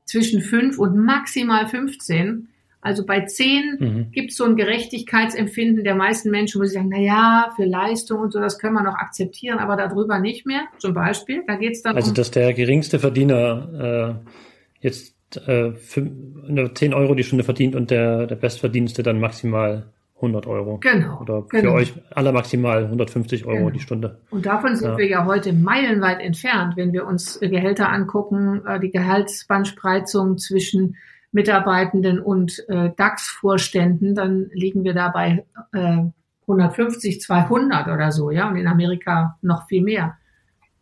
zwischen 0.04 0.42
fünf 0.42 0.80
und 0.80 0.98
maximal 0.98 1.68
15. 1.68 2.48
Also 2.82 3.06
bei 3.06 3.22
zehn 3.26 3.78
mhm. 3.80 4.12
gibt 4.12 4.32
es 4.32 4.38
so 4.38 4.46
ein 4.46 4.56
Gerechtigkeitsempfinden 4.56 5.84
der 5.84 5.94
meisten 5.94 6.32
Menschen, 6.32 6.60
wo 6.60 6.66
sie 6.66 6.74
sagen, 6.74 6.90
na 6.92 7.00
ja, 7.00 7.54
für 7.56 7.66
Leistung 7.66 8.22
und 8.22 8.34
so, 8.34 8.40
das 8.40 8.58
können 8.58 8.74
wir 8.74 8.84
noch 8.84 8.96
akzeptieren, 8.96 9.60
aber 9.60 9.76
darüber 9.76 10.18
nicht 10.18 10.48
mehr. 10.48 10.62
Zum 10.80 10.96
Beispiel, 10.96 11.44
da 11.46 11.56
geht 11.56 11.74
es 11.74 11.84
dann 11.84 11.96
Also, 11.96 12.10
um 12.10 12.16
dass 12.16 12.32
der 12.32 12.54
geringste 12.56 12.98
Verdiener 12.98 14.24
äh, 14.24 14.32
jetzt 14.80 15.14
äh, 15.46 15.74
10 15.76 16.94
Euro 16.96 17.14
die 17.14 17.24
Stunde 17.24 17.44
verdient 17.44 17.76
und 17.76 17.92
der, 17.92 18.26
der 18.26 18.38
Bestverdienste 18.38 19.04
dann 19.04 19.20
maximal 19.20 19.94
100 20.22 20.48
Euro. 20.48 20.78
Genau. 20.80 21.22
Oder 21.22 21.44
für 21.44 21.62
genau. 21.62 21.74
euch 21.74 21.94
alle 22.14 22.32
maximal 22.32 22.86
150 22.86 23.46
Euro 23.46 23.58
genau. 23.58 23.70
die 23.70 23.80
Stunde. 23.80 24.20
Und 24.30 24.46
davon 24.46 24.76
sind 24.76 24.92
ja. 24.92 24.98
wir 24.98 25.08
ja 25.08 25.26
heute 25.26 25.54
meilenweit 25.54 26.20
entfernt, 26.20 26.76
wenn 26.76 26.94
wir 26.94 27.08
uns 27.08 27.40
Gehälter 27.40 27.90
angucken, 27.90 28.62
äh, 28.66 28.80
die 28.80 28.92
Gehaltsbandspreizung 28.92 30.38
zwischen 30.38 30.98
Mitarbeitenden 31.32 32.20
und 32.20 32.64
äh, 32.70 32.92
DAX-Vorständen, 32.96 34.16
dann 34.16 34.50
liegen 34.54 34.84
wir 34.84 34.94
da 34.94 35.10
bei 35.10 35.46
äh, 35.74 36.06
150, 36.42 37.22
200 37.22 37.88
oder 37.88 38.12
so, 38.12 38.32
ja, 38.32 38.50
und 38.50 38.56
in 38.58 38.68
Amerika 38.68 39.38
noch 39.42 39.68
viel 39.68 39.84
mehr. 39.84 40.18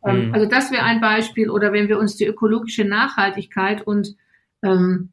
Ähm, 0.05 0.27
mhm. 0.27 0.33
Also 0.33 0.47
das 0.47 0.71
wäre 0.71 0.83
ein 0.83 1.01
Beispiel. 1.01 1.49
Oder 1.49 1.73
wenn 1.73 1.89
wir 1.89 1.99
uns 1.99 2.15
die 2.15 2.25
ökologische 2.25 2.85
Nachhaltigkeit 2.85 3.85
und 3.85 4.15
ähm, 4.63 5.09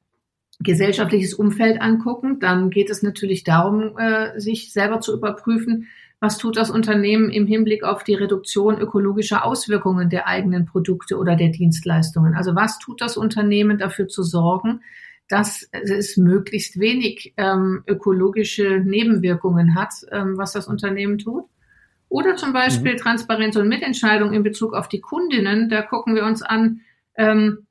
gesellschaftliches 0.61 1.35
Umfeld 1.35 1.81
angucken, 1.81 2.39
dann 2.39 2.71
geht 2.71 2.91
es 2.91 3.03
natürlich 3.03 3.45
darum, 3.45 3.99
äh, 3.99 4.39
sich 4.39 4.73
selber 4.73 5.01
zu 5.01 5.15
überprüfen, 5.15 5.89
was 6.21 6.39
tut 6.39 6.57
das 6.57 6.71
Unternehmen 6.71 7.31
im 7.31 7.47
Hinblick 7.47 7.85
auf 7.85 8.03
die 8.03 8.15
Reduktion 8.15 8.79
ökologischer 8.81 9.45
Auswirkungen 9.45 10.09
der 10.09 10.27
eigenen 10.27 10.65
Produkte 10.65 11.19
oder 11.19 11.37
der 11.37 11.51
Dienstleistungen. 11.51 12.35
Also 12.35 12.55
was 12.55 12.79
tut 12.79 13.01
das 13.01 13.17
Unternehmen 13.17 13.79
dafür 13.79 14.09
zu 14.09 14.23
sorgen, 14.23 14.81
dass 15.29 15.69
es 15.73 16.17
möglichst 16.17 16.79
wenig 16.79 17.35
ähm, 17.37 17.83
ökologische 17.87 18.81
Nebenwirkungen 18.85 19.75
hat, 19.75 19.93
ähm, 20.13 20.37
was 20.37 20.53
das 20.53 20.69
Unternehmen 20.69 21.19
tut. 21.19 21.45
Oder 22.09 22.37
zum 22.37 22.53
Beispiel 22.53 22.93
mhm. 22.93 22.99
Transparenz 22.99 23.57
und 23.57 23.69
Mitentscheidung 23.69 24.33
in 24.33 24.43
Bezug 24.43 24.75
auf 24.75 24.89
die 24.89 25.01
Kundinnen. 25.01 25.69
Da 25.69 25.83
gucken 25.83 26.15
wir 26.15 26.25
uns 26.25 26.43
an, 26.43 26.81
ähm, 27.17 27.64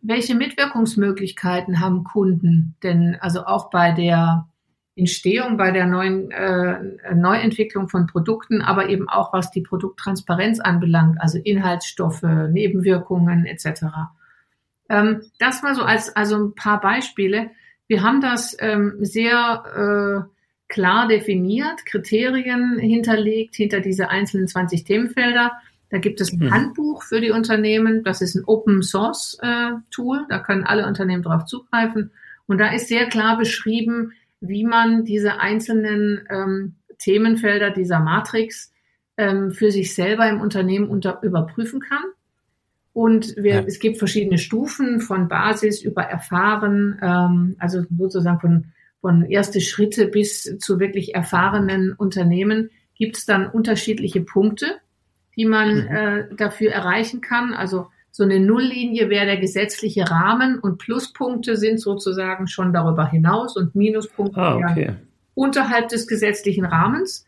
welche 0.00 0.34
Mitwirkungsmöglichkeiten 0.34 1.80
haben 1.80 2.04
Kunden 2.04 2.76
denn 2.82 3.16
also 3.20 3.44
auch 3.44 3.70
bei 3.70 3.92
der 3.92 4.46
Entstehung, 4.94 5.56
bei 5.56 5.70
der 5.70 5.86
neuen 5.86 6.30
äh, 6.30 7.14
Neuentwicklung 7.14 7.88
von 7.88 8.06
Produkten, 8.06 8.60
aber 8.60 8.88
eben 8.88 9.08
auch 9.08 9.32
was 9.32 9.50
die 9.50 9.62
Produkttransparenz 9.62 10.60
anbelangt, 10.60 11.20
also 11.20 11.38
Inhaltsstoffe, 11.38 12.22
Nebenwirkungen 12.22 13.46
etc. 13.46 13.84
Ähm, 14.90 15.22
das 15.38 15.62
mal 15.62 15.74
so 15.74 15.82
als 15.82 16.14
also 16.14 16.36
ein 16.36 16.54
paar 16.54 16.80
Beispiele. 16.80 17.50
Wir 17.86 18.02
haben 18.02 18.20
das 18.20 18.54
ähm, 18.60 18.96
sehr 19.00 20.26
äh, 20.28 20.32
klar 20.68 21.08
definiert, 21.08 21.86
Kriterien 21.86 22.78
hinterlegt 22.78 23.56
hinter 23.56 23.80
diese 23.80 24.10
einzelnen 24.10 24.48
20 24.48 24.84
Themenfelder. 24.84 25.52
Da 25.92 25.98
gibt 25.98 26.22
es 26.22 26.32
ein 26.32 26.38
mhm. 26.38 26.50
Handbuch 26.50 27.02
für 27.02 27.20
die 27.20 27.32
Unternehmen. 27.32 28.02
Das 28.02 28.22
ist 28.22 28.34
ein 28.34 28.44
Open 28.46 28.82
Source 28.82 29.38
äh, 29.42 29.72
Tool. 29.90 30.24
Da 30.30 30.38
können 30.38 30.64
alle 30.64 30.86
Unternehmen 30.86 31.22
darauf 31.22 31.44
zugreifen. 31.44 32.10
Und 32.46 32.58
da 32.58 32.72
ist 32.72 32.88
sehr 32.88 33.10
klar 33.10 33.36
beschrieben, 33.36 34.12
wie 34.40 34.64
man 34.64 35.04
diese 35.04 35.38
einzelnen 35.38 36.26
ähm, 36.30 36.74
Themenfelder 36.96 37.70
dieser 37.70 38.00
Matrix 38.00 38.72
ähm, 39.18 39.52
für 39.52 39.70
sich 39.70 39.94
selber 39.94 40.26
im 40.30 40.40
Unternehmen 40.40 40.88
unter, 40.88 41.22
überprüfen 41.22 41.80
kann. 41.80 42.04
Und 42.94 43.36
wir, 43.36 43.56
ja. 43.56 43.60
es 43.60 43.78
gibt 43.78 43.98
verschiedene 43.98 44.38
Stufen 44.38 44.98
von 45.00 45.28
Basis 45.28 45.82
über 45.82 46.04
Erfahren, 46.04 46.98
ähm, 47.02 47.56
also 47.58 47.84
sozusagen 47.98 48.40
von, 48.40 48.64
von 49.02 49.26
erste 49.26 49.60
Schritte 49.60 50.06
bis 50.06 50.56
zu 50.58 50.80
wirklich 50.80 51.14
erfahrenen 51.14 51.92
Unternehmen 51.92 52.70
gibt 52.94 53.18
es 53.18 53.26
dann 53.26 53.46
unterschiedliche 53.46 54.22
Punkte, 54.22 54.80
die 55.36 55.46
man 55.46 55.74
mhm. 55.74 55.88
äh, 55.88 56.34
dafür 56.36 56.72
erreichen 56.72 57.20
kann. 57.20 57.54
Also 57.54 57.86
so 58.10 58.24
eine 58.24 58.40
Nulllinie 58.40 59.08
wäre 59.08 59.24
der 59.26 59.38
gesetzliche 59.38 60.10
Rahmen 60.10 60.58
und 60.58 60.78
Pluspunkte 60.78 61.56
sind 61.56 61.80
sozusagen 61.80 62.46
schon 62.46 62.72
darüber 62.72 63.08
hinaus 63.08 63.56
und 63.56 63.74
Minuspunkte 63.74 64.40
ah, 64.40 64.56
okay. 64.56 64.94
unterhalb 65.34 65.88
des 65.88 66.06
gesetzlichen 66.06 66.66
Rahmens. 66.66 67.26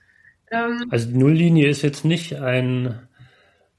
Ähm, 0.51 0.85
also 0.91 1.09
die 1.09 1.17
Nulllinie 1.17 1.69
ist 1.69 1.83
jetzt 1.83 2.05
nicht 2.05 2.35
ein 2.37 2.99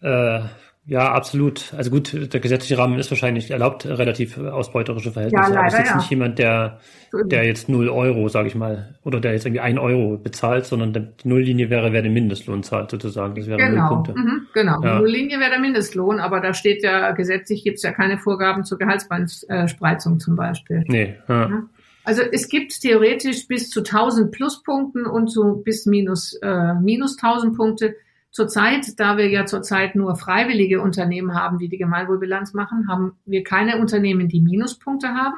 äh, 0.02 0.42
ja, 0.88 1.12
absolut. 1.12 1.74
Also 1.74 1.90
gut, 1.90 2.34
der 2.34 2.40
gesetzliche 2.40 2.78
Rahmen 2.78 3.00
ist 3.00 3.10
wahrscheinlich 3.10 3.50
erlaubt 3.50 3.88
relativ 3.88 4.38
ausbeuterische 4.38 5.12
Verhältnisse. 5.12 5.52
Ja, 5.52 5.60
aber 5.60 5.68
es 5.68 5.74
ist 5.74 5.80
jetzt 5.80 5.90
ja. 5.90 5.98
nicht 5.98 6.10
jemand, 6.12 6.38
der, 6.38 6.80
der 7.26 7.44
jetzt 7.44 7.70
null 7.70 7.90
Euro, 7.90 8.30
sage 8.30 8.50
ich 8.50 8.56
mal, 8.56 8.94
oder 9.04 9.20
der 9.20 9.34
jetzt 9.34 9.48
irgendwie 9.48 9.62
ein 9.62 9.80
Euro 9.80 10.18
bezahlt, 10.18 10.66
sondern 10.66 10.94
die 10.94 11.28
Nulllinie 11.28 11.72
wäre, 11.72 11.92
wer 11.92 12.04
den 12.04 12.14
Mindestlohn 12.14 12.62
zahlt 12.62 12.92
sozusagen. 12.92 13.34
Das 13.34 13.48
wäre 13.48 13.58
genau. 13.58 13.82
null 13.82 13.90
Punkte. 13.90 14.14
Mhm, 14.14 14.48
genau. 14.54 14.84
Ja. 14.84 15.00
Nulllinie 15.00 15.40
wäre 15.40 15.50
der 15.50 15.60
Mindestlohn, 15.60 16.20
aber 16.20 16.40
da 16.40 16.54
steht 16.54 16.84
ja 16.84 17.12
gesetzlich 17.12 17.64
gibt 17.64 17.78
es 17.78 17.84
ja 17.84 17.92
keine 17.92 18.20
Vorgaben 18.20 18.64
zur 18.64 18.78
Gehaltsspreizung 18.78 20.20
zum 20.20 20.36
Beispiel. 20.36 20.84
Nee. 20.88 21.16
Ja. 21.28 21.64
Also 22.04 22.22
es 22.22 22.48
gibt 22.48 22.80
theoretisch 22.80 23.48
bis 23.48 23.72
zu 23.72 23.80
1000 23.80 24.32
Pluspunkten 24.32 25.08
und 25.08 25.32
so 25.32 25.56
bis 25.56 25.88
minus 25.88 26.36
äh, 26.44 26.76
minus 26.76 27.18
1000 27.18 27.58
Punkte. 27.58 27.96
Zurzeit, 28.36 29.00
da 29.00 29.16
wir 29.16 29.30
ja 29.30 29.46
zurzeit 29.46 29.96
nur 29.96 30.18
freiwillige 30.18 30.82
Unternehmen 30.82 31.36
haben, 31.36 31.58
die 31.58 31.70
die 31.70 31.78
Gemeinwohlbilanz 31.78 32.54
machen, 32.54 32.90
haben 32.90 33.14
wir 33.26 33.46
keine 33.46 33.78
Unternehmen, 33.80 34.28
die 34.28 34.42
Minuspunkte 34.42 35.08
haben. 35.14 35.38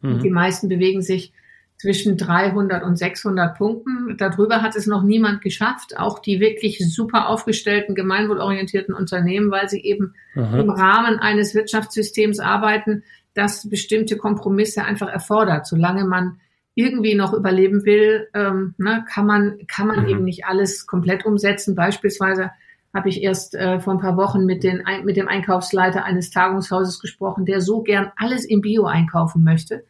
Mhm. 0.00 0.18
Die 0.18 0.30
meisten 0.30 0.68
bewegen 0.68 1.02
sich 1.02 1.32
zwischen 1.78 2.16
300 2.16 2.82
und 2.82 2.96
600 2.96 3.56
Punkten. 3.56 4.16
Darüber 4.18 4.60
hat 4.60 4.74
es 4.74 4.88
noch 4.88 5.04
niemand 5.04 5.40
geschafft, 5.40 5.96
auch 5.96 6.18
die 6.18 6.40
wirklich 6.40 6.80
super 6.92 7.28
aufgestellten, 7.28 7.94
gemeinwohlorientierten 7.94 8.92
Unternehmen, 8.92 9.52
weil 9.52 9.68
sie 9.68 9.82
eben 9.82 10.14
Aha. 10.34 10.58
im 10.58 10.70
Rahmen 10.70 11.20
eines 11.20 11.54
Wirtschaftssystems 11.54 12.40
arbeiten, 12.40 13.04
das 13.34 13.70
bestimmte 13.70 14.16
Kompromisse 14.16 14.82
einfach 14.82 15.08
erfordert. 15.08 15.68
Solange 15.68 16.04
man 16.04 16.40
irgendwie 16.76 17.14
noch 17.14 17.32
überleben 17.32 17.84
will, 17.86 18.28
ähm, 18.34 18.74
ne, 18.76 19.04
kann 19.10 19.26
man, 19.26 19.58
kann 19.66 19.88
man 19.88 20.02
mhm. 20.02 20.08
eben 20.08 20.24
nicht 20.24 20.44
alles 20.44 20.86
komplett 20.86 21.24
umsetzen. 21.24 21.74
Beispielsweise 21.74 22.50
habe 22.94 23.08
ich 23.08 23.22
erst 23.22 23.54
äh, 23.54 23.80
vor 23.80 23.94
ein 23.94 23.98
paar 23.98 24.16
Wochen 24.18 24.44
mit, 24.44 24.62
den, 24.62 24.84
mit 25.04 25.16
dem 25.16 25.26
Einkaufsleiter 25.26 26.04
eines 26.04 26.30
Tagungshauses 26.30 27.00
gesprochen, 27.00 27.46
der 27.46 27.62
so 27.62 27.82
gern 27.82 28.12
alles 28.16 28.44
im 28.44 28.60
Bio 28.60 28.84
einkaufen 28.84 29.42
möchte. 29.42 29.84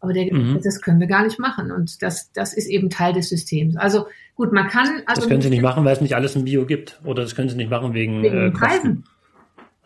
Aber 0.00 0.12
der 0.12 0.34
mhm. 0.34 0.60
das 0.62 0.82
können 0.82 0.98
wir 0.98 1.06
gar 1.06 1.22
nicht 1.24 1.38
machen. 1.38 1.70
Und 1.70 2.02
das, 2.02 2.32
das 2.32 2.52
ist 2.52 2.66
eben 2.66 2.90
Teil 2.90 3.12
des 3.12 3.28
Systems. 3.28 3.76
Also 3.76 4.06
gut, 4.34 4.52
man 4.52 4.66
kann. 4.66 5.02
Also 5.06 5.22
das 5.22 5.28
können 5.28 5.40
Sie 5.40 5.50
nicht 5.50 5.62
machen, 5.62 5.84
weil 5.84 5.94
es 5.94 6.00
nicht 6.00 6.14
alles 6.14 6.34
im 6.36 6.44
Bio 6.44 6.66
gibt. 6.66 7.00
Oder 7.04 7.22
das 7.22 7.36
können 7.36 7.48
Sie 7.48 7.56
nicht 7.56 7.70
machen 7.70 7.94
wegen, 7.94 8.22
wegen 8.22 8.48
äh, 8.48 8.50
Preisen. 8.50 9.04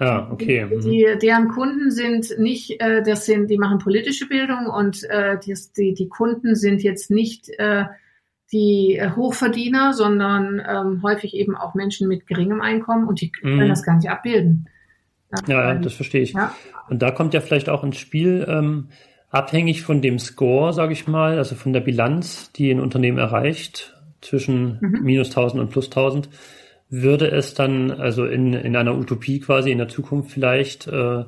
Ja, 0.01 0.31
okay. 0.31 0.67
Die, 0.71 0.79
die, 0.79 1.19
deren 1.21 1.49
Kunden 1.49 1.91
sind 1.91 2.39
nicht, 2.39 2.81
äh, 2.81 3.03
das 3.03 3.27
sind, 3.27 3.51
die 3.51 3.59
machen 3.59 3.79
politische 3.79 4.29
Bildung 4.29 4.67
und 4.67 5.03
äh, 5.11 5.39
die, 5.39 5.95
die 5.95 6.09
Kunden 6.09 6.55
sind 6.55 6.83
jetzt 6.83 7.11
nicht 7.11 7.49
äh, 7.59 7.85
die 8.53 8.97
äh, 8.97 9.11
Hochverdiener, 9.11 9.93
sondern 9.93 10.63
ähm, 10.67 11.03
häufig 11.03 11.35
eben 11.35 11.57
auch 11.57 11.75
Menschen 11.75 12.09
mit 12.09 12.27
geringem 12.27 12.61
Einkommen 12.61 13.07
und 13.09 13.21
die 13.21 13.31
können 13.31 13.67
mm. 13.67 13.69
das 13.69 13.83
gar 13.83 13.97
nicht 13.97 14.09
abbilden. 14.09 14.69
Ja, 15.47 15.73
ja, 15.73 15.75
das 15.75 15.95
verstehe 15.95 16.23
ich. 16.23 16.33
Ja. 16.33 16.55
Und 16.89 17.03
da 17.03 17.11
kommt 17.11 17.35
ja 17.35 17.41
vielleicht 17.41 17.69
auch 17.69 17.85
ins 17.85 17.99
Spiel, 17.99 18.47
ähm, 18.49 18.89
abhängig 19.31 19.83
von 19.83 20.01
dem 20.01 20.19
Score, 20.19 20.73
sage 20.73 20.93
ich 20.93 21.07
mal, 21.07 21.39
also 21.39 21.55
von 21.55 21.73
der 21.73 21.81
Bilanz, 21.81 22.51
die 22.53 22.71
ein 22.71 22.81
Unternehmen 22.81 23.19
erreicht, 23.19 23.95
zwischen 24.21 24.79
mhm. 24.81 25.01
minus 25.03 25.29
1000 25.29 25.61
und 25.61 25.71
plus 25.71 25.87
1000, 25.87 26.29
würde 26.91 27.31
es 27.31 27.55
dann 27.55 27.91
also 27.91 28.25
in, 28.27 28.55
in 28.55 28.77
einer 28.77 28.97
Utopie 28.97 29.41
quasi 29.41 29.71
in 29.71 29.79
der 29.79 29.89
Zukunft 29.89 30.31
vielleicht 30.31 30.87
äh, 30.87 31.25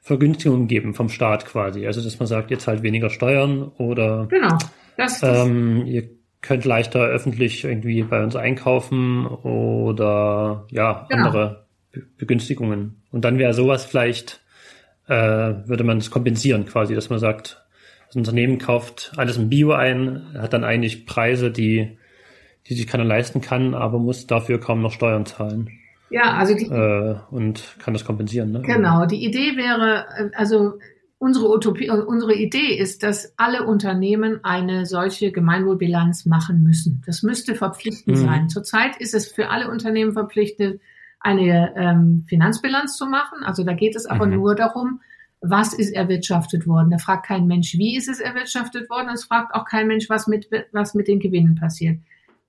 Vergünstigungen 0.00 0.66
geben 0.66 0.94
vom 0.94 1.08
Staat 1.08 1.46
quasi. 1.46 1.86
Also 1.86 2.02
dass 2.02 2.18
man 2.18 2.26
sagt, 2.26 2.50
ihr 2.50 2.58
zahlt 2.58 2.82
weniger 2.82 3.10
Steuern 3.10 3.62
oder 3.78 4.26
genau. 4.28 4.58
das, 4.96 5.22
ähm, 5.22 5.86
ihr 5.86 6.08
könnt 6.40 6.64
leichter 6.64 7.00
öffentlich 7.00 7.64
irgendwie 7.64 8.02
bei 8.02 8.22
uns 8.22 8.34
einkaufen 8.34 9.26
oder 9.26 10.66
ja, 10.70 11.06
genau. 11.08 11.26
andere 11.26 11.66
Begünstigungen. 12.16 13.02
Und 13.10 13.24
dann 13.24 13.38
wäre 13.38 13.54
sowas 13.54 13.84
vielleicht, 13.84 14.40
äh, 15.06 15.14
würde 15.14 15.84
man 15.84 15.98
es 15.98 16.10
kompensieren 16.10 16.66
quasi, 16.66 16.94
dass 16.94 17.10
man 17.10 17.18
sagt, 17.18 17.64
das 18.08 18.16
Unternehmen 18.16 18.58
kauft 18.58 19.12
alles 19.16 19.36
im 19.36 19.48
Bio 19.48 19.72
ein, 19.72 20.34
hat 20.36 20.52
dann 20.52 20.64
eigentlich 20.64 21.06
Preise, 21.06 21.50
die 21.50 21.96
die 22.68 22.74
sich 22.74 22.86
keiner 22.86 23.04
leisten 23.04 23.40
kann, 23.40 23.74
aber 23.74 23.98
muss 23.98 24.26
dafür 24.26 24.60
kaum 24.60 24.82
noch 24.82 24.92
Steuern 24.92 25.26
zahlen. 25.26 25.70
Ja, 26.10 26.34
also 26.34 26.54
die, 26.54 26.66
äh, 26.66 27.16
und 27.30 27.76
kann 27.78 27.94
das 27.94 28.04
kompensieren. 28.04 28.52
Ne? 28.52 28.62
Genau, 28.62 29.06
die 29.06 29.24
Idee 29.24 29.56
wäre, 29.56 30.06
äh, 30.16 30.30
also 30.36 30.78
unsere 31.18 31.50
Utopie, 31.50 31.86
äh, 31.86 31.92
unsere 31.92 32.34
Idee 32.34 32.76
ist, 32.76 33.02
dass 33.02 33.32
alle 33.38 33.64
Unternehmen 33.64 34.40
eine 34.42 34.84
solche 34.84 35.32
Gemeinwohlbilanz 35.32 36.26
machen 36.26 36.62
müssen. 36.62 37.02
Das 37.06 37.22
müsste 37.22 37.54
verpflichtend 37.54 38.18
mhm. 38.18 38.20
sein. 38.20 38.48
Zurzeit 38.48 38.96
ist 38.98 39.14
es 39.14 39.30
für 39.30 39.48
alle 39.48 39.70
Unternehmen 39.70 40.12
verpflichtet, 40.12 40.80
eine 41.20 41.72
ähm, 41.76 42.24
Finanzbilanz 42.28 42.96
zu 42.96 43.06
machen. 43.06 43.44
Also 43.44 43.64
da 43.64 43.72
geht 43.72 43.96
es 43.96 44.06
aber 44.06 44.26
mhm. 44.26 44.34
nur 44.34 44.54
darum, 44.54 45.00
was 45.40 45.72
ist 45.72 45.94
erwirtschaftet 45.94 46.66
worden. 46.66 46.90
Da 46.90 46.98
fragt 46.98 47.26
kein 47.26 47.46
Mensch, 47.46 47.74
wie 47.78 47.96
ist 47.96 48.08
es 48.08 48.20
erwirtschaftet 48.20 48.90
worden. 48.90 49.08
Es 49.14 49.24
fragt 49.24 49.54
auch 49.54 49.64
kein 49.64 49.86
Mensch, 49.86 50.10
was 50.10 50.26
mit, 50.26 50.48
was 50.72 50.94
mit 50.94 51.08
den 51.08 51.20
Gewinnen 51.20 51.54
passiert. 51.54 51.98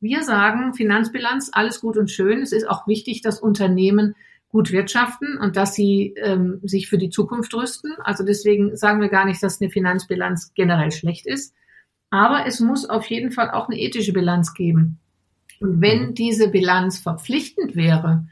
Wir 0.04 0.22
sagen, 0.22 0.74
Finanzbilanz, 0.74 1.52
alles 1.54 1.80
gut 1.80 1.96
und 1.96 2.12
schön. 2.12 2.42
Es 2.42 2.52
ist 2.52 2.70
auch 2.70 2.88
wichtig, 2.88 3.22
dass 3.22 3.39
Unternehmen 3.39 4.16
gut 4.50 4.74
wirtschaften 4.74 5.38
und 5.38 5.56
dass 5.56 5.76
sie 5.76 6.13
ähm, 6.18 6.60
sich 6.62 6.89
für 6.89 6.98
die 6.98 7.10
Zukunft 7.10 7.54
rüsten. 7.54 7.94
Also 8.04 8.26
deswegen 8.26 8.76
sagen 8.76 9.00
wir 9.00 9.08
gar 9.08 9.24
nicht, 9.24 9.42
dass 9.42 9.62
eine 9.62 9.70
Finanzbilanz 9.70 10.54
generell 10.56 10.92
schlecht 10.92 11.26
ist. 11.26 11.56
Aber 12.10 12.46
es 12.46 12.60
muss 12.60 12.89
auf 12.89 13.06
jeden 13.06 13.32
Fall 13.32 13.52
auch 13.52 13.70
eine 13.70 13.80
ethische 13.80 14.12
Bilanz 14.12 14.54
geben. 14.54 15.00
Und 15.62 15.80
wenn 15.80 16.08
mhm. 16.08 16.13
diese 16.16 16.50
Bilanz 16.50 17.00
verpflichtend 17.00 17.78
wäre, 17.78 18.28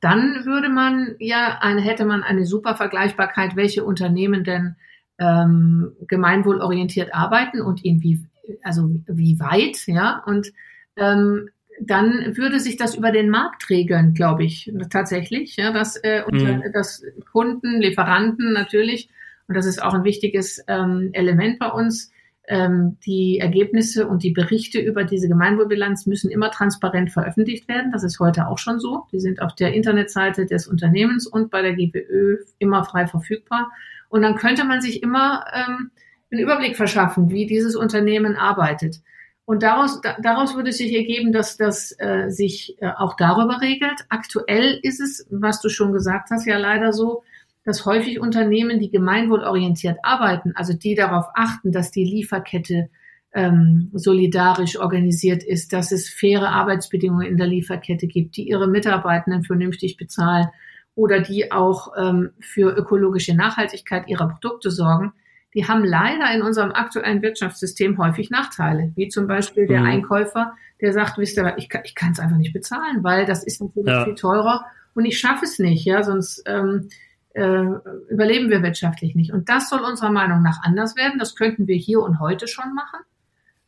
dann 0.00 0.44
würde 0.44 0.70
man 0.70 1.14
ja 1.20 1.58
eine, 1.60 1.82
hätte 1.82 2.04
man 2.04 2.24
eine 2.24 2.46
super 2.46 2.74
Vergleichbarkeit, 2.74 3.54
welche 3.54 3.84
Unternehmen 3.84 4.42
denn 4.42 4.74
ähm, 5.20 5.92
gemeinwohlorientiert 6.08 7.14
arbeiten 7.14 7.62
und 7.62 7.84
in 7.84 8.02
wie, 8.02 8.26
also 8.64 8.90
wie 9.06 9.38
weit, 9.38 9.86
ja, 9.86 10.20
und 10.26 10.52
ähm, 10.96 11.48
dann 11.80 12.36
würde 12.36 12.60
sich 12.60 12.76
das 12.76 12.94
über 12.94 13.10
den 13.10 13.30
Markt 13.30 13.68
regeln, 13.70 14.14
glaube 14.14 14.44
ich, 14.44 14.72
tatsächlich, 14.90 15.56
ja, 15.56 15.72
dass, 15.72 15.96
äh, 15.96 16.22
mhm. 16.30 16.62
dass 16.72 17.02
Kunden, 17.32 17.80
Lieferanten 17.80 18.52
natürlich, 18.52 19.08
und 19.48 19.56
das 19.56 19.66
ist 19.66 19.82
auch 19.82 19.94
ein 19.94 20.04
wichtiges 20.04 20.62
ähm, 20.68 21.10
Element 21.12 21.58
bei 21.58 21.68
uns, 21.68 22.12
ähm, 22.48 22.98
die 23.06 23.38
Ergebnisse 23.38 24.06
und 24.06 24.22
die 24.22 24.32
Berichte 24.32 24.80
über 24.80 25.04
diese 25.04 25.28
Gemeinwohlbilanz 25.28 26.06
müssen 26.06 26.30
immer 26.30 26.50
transparent 26.50 27.12
veröffentlicht 27.12 27.68
werden. 27.68 27.92
Das 27.92 28.02
ist 28.02 28.18
heute 28.18 28.48
auch 28.48 28.58
schon 28.58 28.80
so. 28.80 29.06
Die 29.12 29.20
sind 29.20 29.40
auf 29.40 29.54
der 29.54 29.72
Internetseite 29.74 30.46
des 30.46 30.66
Unternehmens 30.66 31.26
und 31.26 31.50
bei 31.50 31.62
der 31.62 31.74
GBÖ 31.74 32.38
immer 32.58 32.84
frei 32.84 33.06
verfügbar. 33.06 33.70
Und 34.08 34.22
dann 34.22 34.34
könnte 34.34 34.64
man 34.64 34.80
sich 34.80 35.02
immer 35.02 35.44
ähm, 35.54 35.90
einen 36.30 36.40
Überblick 36.40 36.76
verschaffen, 36.76 37.30
wie 37.30 37.46
dieses 37.46 37.76
Unternehmen 37.76 38.36
arbeitet. 38.36 39.00
Und 39.44 39.62
daraus, 39.62 40.00
da, 40.00 40.16
daraus 40.22 40.54
würde 40.54 40.72
sich 40.72 40.94
ergeben, 40.94 41.32
dass 41.32 41.56
das 41.56 41.94
äh, 41.98 42.30
sich 42.30 42.76
äh, 42.80 42.90
auch 42.96 43.16
darüber 43.16 43.60
regelt. 43.60 44.04
Aktuell 44.08 44.78
ist 44.82 45.00
es, 45.00 45.26
was 45.30 45.60
du 45.60 45.68
schon 45.68 45.92
gesagt 45.92 46.30
hast, 46.30 46.46
ja 46.46 46.58
leider 46.58 46.92
so, 46.92 47.24
dass 47.64 47.84
häufig 47.86 48.20
Unternehmen, 48.20 48.80
die 48.80 48.90
gemeinwohlorientiert 48.90 49.98
arbeiten, 50.02 50.52
also 50.54 50.72
die 50.72 50.94
darauf 50.94 51.26
achten, 51.34 51.72
dass 51.72 51.90
die 51.90 52.04
Lieferkette 52.04 52.88
ähm, 53.34 53.90
solidarisch 53.94 54.78
organisiert 54.78 55.42
ist, 55.42 55.72
dass 55.72 55.90
es 55.92 56.08
faire 56.08 56.50
Arbeitsbedingungen 56.50 57.26
in 57.26 57.36
der 57.36 57.46
Lieferkette 57.46 58.06
gibt, 58.06 58.36
die 58.36 58.48
ihre 58.48 58.68
Mitarbeitenden 58.68 59.44
vernünftig 59.44 59.96
bezahlen 59.96 60.48
oder 60.94 61.20
die 61.20 61.50
auch 61.50 61.92
ähm, 61.96 62.30
für 62.40 62.76
ökologische 62.76 63.34
Nachhaltigkeit 63.34 64.08
ihrer 64.08 64.28
Produkte 64.28 64.70
sorgen, 64.70 65.12
die 65.54 65.68
haben 65.68 65.84
leider 65.84 66.32
in 66.34 66.42
unserem 66.42 66.72
aktuellen 66.72 67.22
Wirtschaftssystem 67.22 67.98
häufig 67.98 68.30
Nachteile, 68.30 68.92
wie 68.96 69.08
zum 69.08 69.26
Beispiel 69.26 69.66
der 69.66 69.80
mhm. 69.80 69.86
Einkäufer, 69.86 70.54
der 70.80 70.92
sagt, 70.92 71.18
wisst 71.18 71.36
ihr, 71.36 71.54
ich 71.58 71.68
kann 71.68 71.82
ich 71.84 71.94
kann 71.94 72.12
es 72.12 72.20
einfach 72.20 72.38
nicht 72.38 72.52
bezahlen, 72.52 73.02
weil 73.02 73.26
das 73.26 73.44
ist 73.44 73.60
natürlich 73.60 73.92
ja. 73.92 74.04
viel 74.04 74.14
teurer 74.14 74.64
und 74.94 75.04
ich 75.04 75.18
schaffe 75.18 75.44
es 75.44 75.58
nicht, 75.58 75.84
ja, 75.84 76.02
sonst 76.02 76.42
ähm, 76.46 76.88
äh, 77.34 77.64
überleben 78.10 78.50
wir 78.50 78.62
wirtschaftlich 78.62 79.14
nicht. 79.14 79.32
Und 79.32 79.48
das 79.48 79.68
soll 79.68 79.80
unserer 79.80 80.10
Meinung 80.10 80.42
nach 80.42 80.62
anders 80.62 80.96
werden. 80.96 81.18
Das 81.18 81.34
könnten 81.34 81.66
wir 81.66 81.76
hier 81.76 82.00
und 82.00 82.20
heute 82.20 82.46
schon 82.46 82.74
machen, 82.74 83.00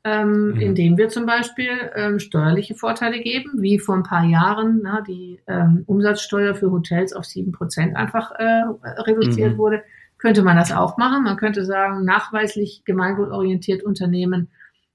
ähm, 0.04 0.50
mhm. 0.50 0.60
indem 0.60 0.98
wir 0.98 1.08
zum 1.08 1.24
Beispiel 1.24 1.70
ähm, 1.94 2.18
steuerliche 2.18 2.74
Vorteile 2.74 3.20
geben, 3.20 3.62
wie 3.62 3.78
vor 3.78 3.94
ein 3.94 4.02
paar 4.02 4.24
Jahren 4.24 4.80
na, 4.82 5.00
die 5.00 5.40
ähm, 5.46 5.84
Umsatzsteuer 5.86 6.54
für 6.54 6.70
Hotels 6.70 7.12
auf 7.14 7.24
sieben 7.24 7.52
Prozent 7.52 7.96
einfach 7.96 8.32
äh, 8.32 8.64
reduziert 9.02 9.52
mhm. 9.52 9.58
wurde 9.58 9.82
könnte 10.24 10.42
man 10.42 10.56
das 10.56 10.72
auch 10.72 10.96
machen. 10.96 11.22
Man 11.22 11.36
könnte 11.36 11.66
sagen, 11.66 12.06
nachweislich 12.06 12.82
gemeinwohlorientiert 12.86 13.82
Unternehmen 13.82 14.48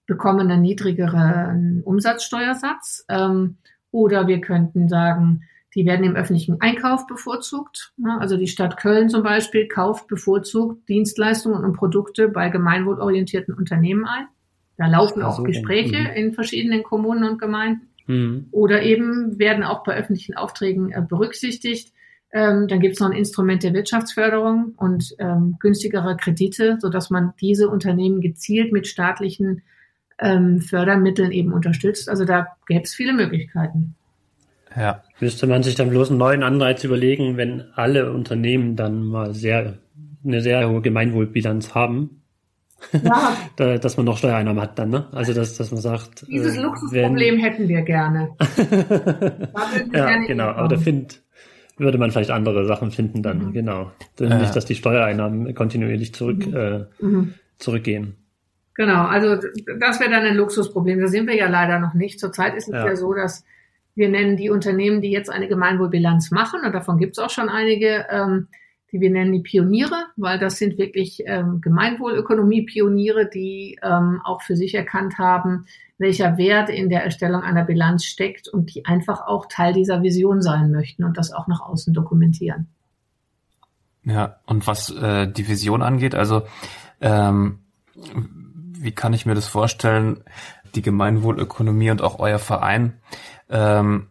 bekommen 0.07 0.49
einen 0.49 0.63
niedrigeren 0.63 1.83
Umsatzsteuersatz. 1.85 3.05
Ähm, 3.09 3.57
oder 3.91 4.25
wir 4.25 4.41
könnten 4.41 4.89
sagen, 4.89 5.43
die 5.75 5.85
werden 5.85 6.03
im 6.03 6.15
öffentlichen 6.15 6.59
Einkauf 6.61 7.05
bevorzugt. 7.05 7.93
Also 8.17 8.37
die 8.37 8.47
Stadt 8.47 8.77
Köln 8.77 9.07
zum 9.07 9.21
Beispiel 9.21 9.67
kauft 9.67 10.07
bevorzugt 10.07 10.89
Dienstleistungen 10.89 11.63
und 11.63 11.73
Produkte 11.73 12.27
bei 12.27 12.49
gemeinwohlorientierten 12.49 13.53
Unternehmen 13.53 14.05
ein. 14.05 14.25
Da 14.77 14.87
laufen 14.87 15.21
auch 15.21 15.43
Gespräche 15.43 15.99
mhm. 15.99 16.15
in 16.15 16.33
verschiedenen 16.33 16.81
Kommunen 16.81 17.23
und 17.23 17.39
Gemeinden. 17.39 17.87
Mhm. 18.07 18.47
Oder 18.49 18.81
eben 18.81 19.37
werden 19.37 19.63
auch 19.63 19.83
bei 19.83 19.95
öffentlichen 19.95 20.35
Aufträgen 20.35 20.91
äh, 20.91 21.03
berücksichtigt. 21.07 21.93
Ähm, 22.31 22.67
dann 22.67 22.79
gibt 22.79 22.93
es 22.93 22.99
noch 22.99 23.09
ein 23.09 23.17
Instrument 23.17 23.63
der 23.63 23.73
Wirtschaftsförderung 23.73 24.73
und 24.77 25.15
ähm, 25.17 25.57
günstigere 25.59 26.15
Kredite, 26.15 26.77
sodass 26.79 27.09
man 27.09 27.33
diese 27.41 27.69
Unternehmen 27.69 28.21
gezielt 28.21 28.71
mit 28.71 28.87
staatlichen 28.87 29.63
ähm, 30.19 30.61
Fördermitteln 30.61 31.31
eben 31.31 31.53
unterstützt. 31.53 32.07
Also 32.07 32.25
da 32.25 32.47
gäbe 32.67 32.83
es 32.83 32.93
viele 32.93 33.13
Möglichkeiten. 33.13 33.95
Ja. 34.75 35.03
Müsste 35.19 35.47
man 35.47 35.63
sich 35.63 35.75
dann 35.75 35.89
bloß 35.89 36.09
einen 36.09 36.19
neuen 36.19 36.43
Anreiz 36.43 36.83
überlegen, 36.83 37.37
wenn 37.37 37.63
alle 37.73 38.11
Unternehmen 38.13 38.75
dann 38.75 39.03
mal 39.03 39.33
sehr 39.33 39.79
eine 40.23 40.41
sehr 40.41 40.69
hohe 40.69 40.81
Gemeinwohlbilanz 40.81 41.73
haben. 41.75 42.21
Ja. 42.91 43.35
da, 43.55 43.77
dass 43.77 43.97
man 43.97 44.05
noch 44.05 44.17
Steuereinnahmen 44.17 44.61
hat 44.61 44.77
dann, 44.79 44.89
ne? 44.89 45.07
Also 45.11 45.33
dass, 45.33 45.57
dass 45.57 45.71
man 45.71 45.81
sagt. 45.81 46.25
Dieses 46.27 46.55
äh, 46.55 46.61
Luxusproblem 46.61 47.35
wenn... 47.35 47.41
hätten 47.41 47.67
wir 47.67 47.81
gerne. 47.81 48.29
wir 48.55 49.87
ja, 49.93 50.05
gerne 50.05 50.27
genau. 50.27 50.49
Aber 50.49 50.67
da 50.67 50.77
findet 50.77 51.21
würde 51.79 51.97
man 51.97 52.11
vielleicht 52.11 52.31
andere 52.31 52.65
Sachen 52.65 52.91
finden 52.91 53.23
dann, 53.23 53.47
mhm. 53.47 53.53
genau. 53.53 53.91
Denn 54.19 54.31
äh. 54.31 54.39
Nicht, 54.39 54.55
dass 54.55 54.65
die 54.65 54.75
Steuereinnahmen 54.75 55.53
kontinuierlich 55.55 56.13
zurück, 56.13 56.45
mhm. 56.45 56.55
Äh, 56.55 56.85
mhm. 56.99 57.33
zurückgehen. 57.57 58.15
Genau, 58.75 59.05
also 59.05 59.35
das 59.79 59.99
wäre 59.99 60.11
dann 60.11 60.23
ein 60.23 60.37
Luxusproblem. 60.37 61.01
Da 61.01 61.07
sind 61.07 61.27
wir 61.27 61.35
ja 61.35 61.49
leider 61.49 61.79
noch 61.79 61.93
nicht. 61.93 62.19
Zurzeit 62.19 62.55
ist 62.55 62.69
es 62.69 62.73
ja, 62.73 62.87
ja 62.87 62.95
so, 62.95 63.13
dass 63.13 63.43
wir 63.95 64.07
nennen 64.07 64.37
die 64.37 64.49
Unternehmen, 64.49 65.01
die 65.01 65.11
jetzt 65.11 65.29
eine 65.29 65.49
Gemeinwohlbilanz 65.49 66.31
machen, 66.31 66.61
und 66.65 66.73
davon 66.73 66.97
gibt 66.97 67.17
es 67.17 67.19
auch 67.23 67.29
schon 67.29 67.49
einige, 67.49 68.05
ähm, 68.09 68.47
die 68.91 69.01
wir 69.01 69.09
nennen 69.09 69.33
die 69.33 69.41
Pioniere, 69.41 70.05
weil 70.15 70.39
das 70.39 70.57
sind 70.57 70.77
wirklich 70.77 71.21
ähm, 71.25 71.59
Gemeinwohlökonomie-Pioniere, 71.61 73.29
die 73.29 73.77
ähm, 73.83 74.21
auch 74.23 74.41
für 74.41 74.55
sich 74.55 74.73
erkannt 74.73 75.17
haben, 75.17 75.65
welcher 75.99 76.37
Wert 76.37 76.69
in 76.69 76.89
der 76.89 77.03
Erstellung 77.03 77.43
einer 77.43 77.65
Bilanz 77.65 78.05
steckt 78.05 78.47
und 78.47 78.73
die 78.73 78.85
einfach 78.85 79.27
auch 79.27 79.45
Teil 79.47 79.73
dieser 79.73 80.01
Vision 80.01 80.41
sein 80.41 80.71
möchten 80.71 81.03
und 81.03 81.17
das 81.17 81.31
auch 81.31 81.47
nach 81.47 81.61
außen 81.61 81.93
dokumentieren. 81.93 82.67
Ja, 84.03 84.37
und 84.45 84.65
was 84.65 84.89
äh, 84.89 85.27
die 85.27 85.47
Vision 85.47 85.81
angeht, 85.81 86.15
also 86.15 86.43
ähm, 87.01 87.59
wie 87.95 88.93
kann 88.93 89.13
ich 89.13 89.25
mir 89.25 89.35
das 89.35 89.45
vorstellen, 89.45 90.23
die 90.73 90.81
Gemeinwohlökonomie 90.81 91.91
und 91.91 92.01
auch 92.01 92.17
euer 92.19 92.39
Verein, 92.39 93.01
ähm, 93.49 94.07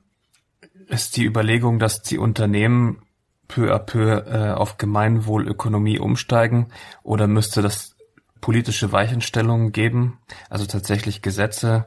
ist 0.89 1.17
die 1.17 1.25
Überlegung, 1.25 1.79
dass 1.79 2.03
die 2.03 2.19
Unternehmen 2.19 3.03
peu 3.47 3.75
à 3.75 3.79
peu 3.79 4.25
äh, 4.27 4.53
auf 4.53 4.77
Gemeinwohlökonomie 4.77 5.99
umsteigen 5.99 6.69
oder 7.03 7.27
müsste 7.27 7.63
das 7.63 7.97
politische 8.41 8.93
Weichenstellungen 8.93 9.73
geben, 9.73 10.19
also 10.51 10.67
tatsächlich 10.67 11.23
Gesetze 11.23 11.87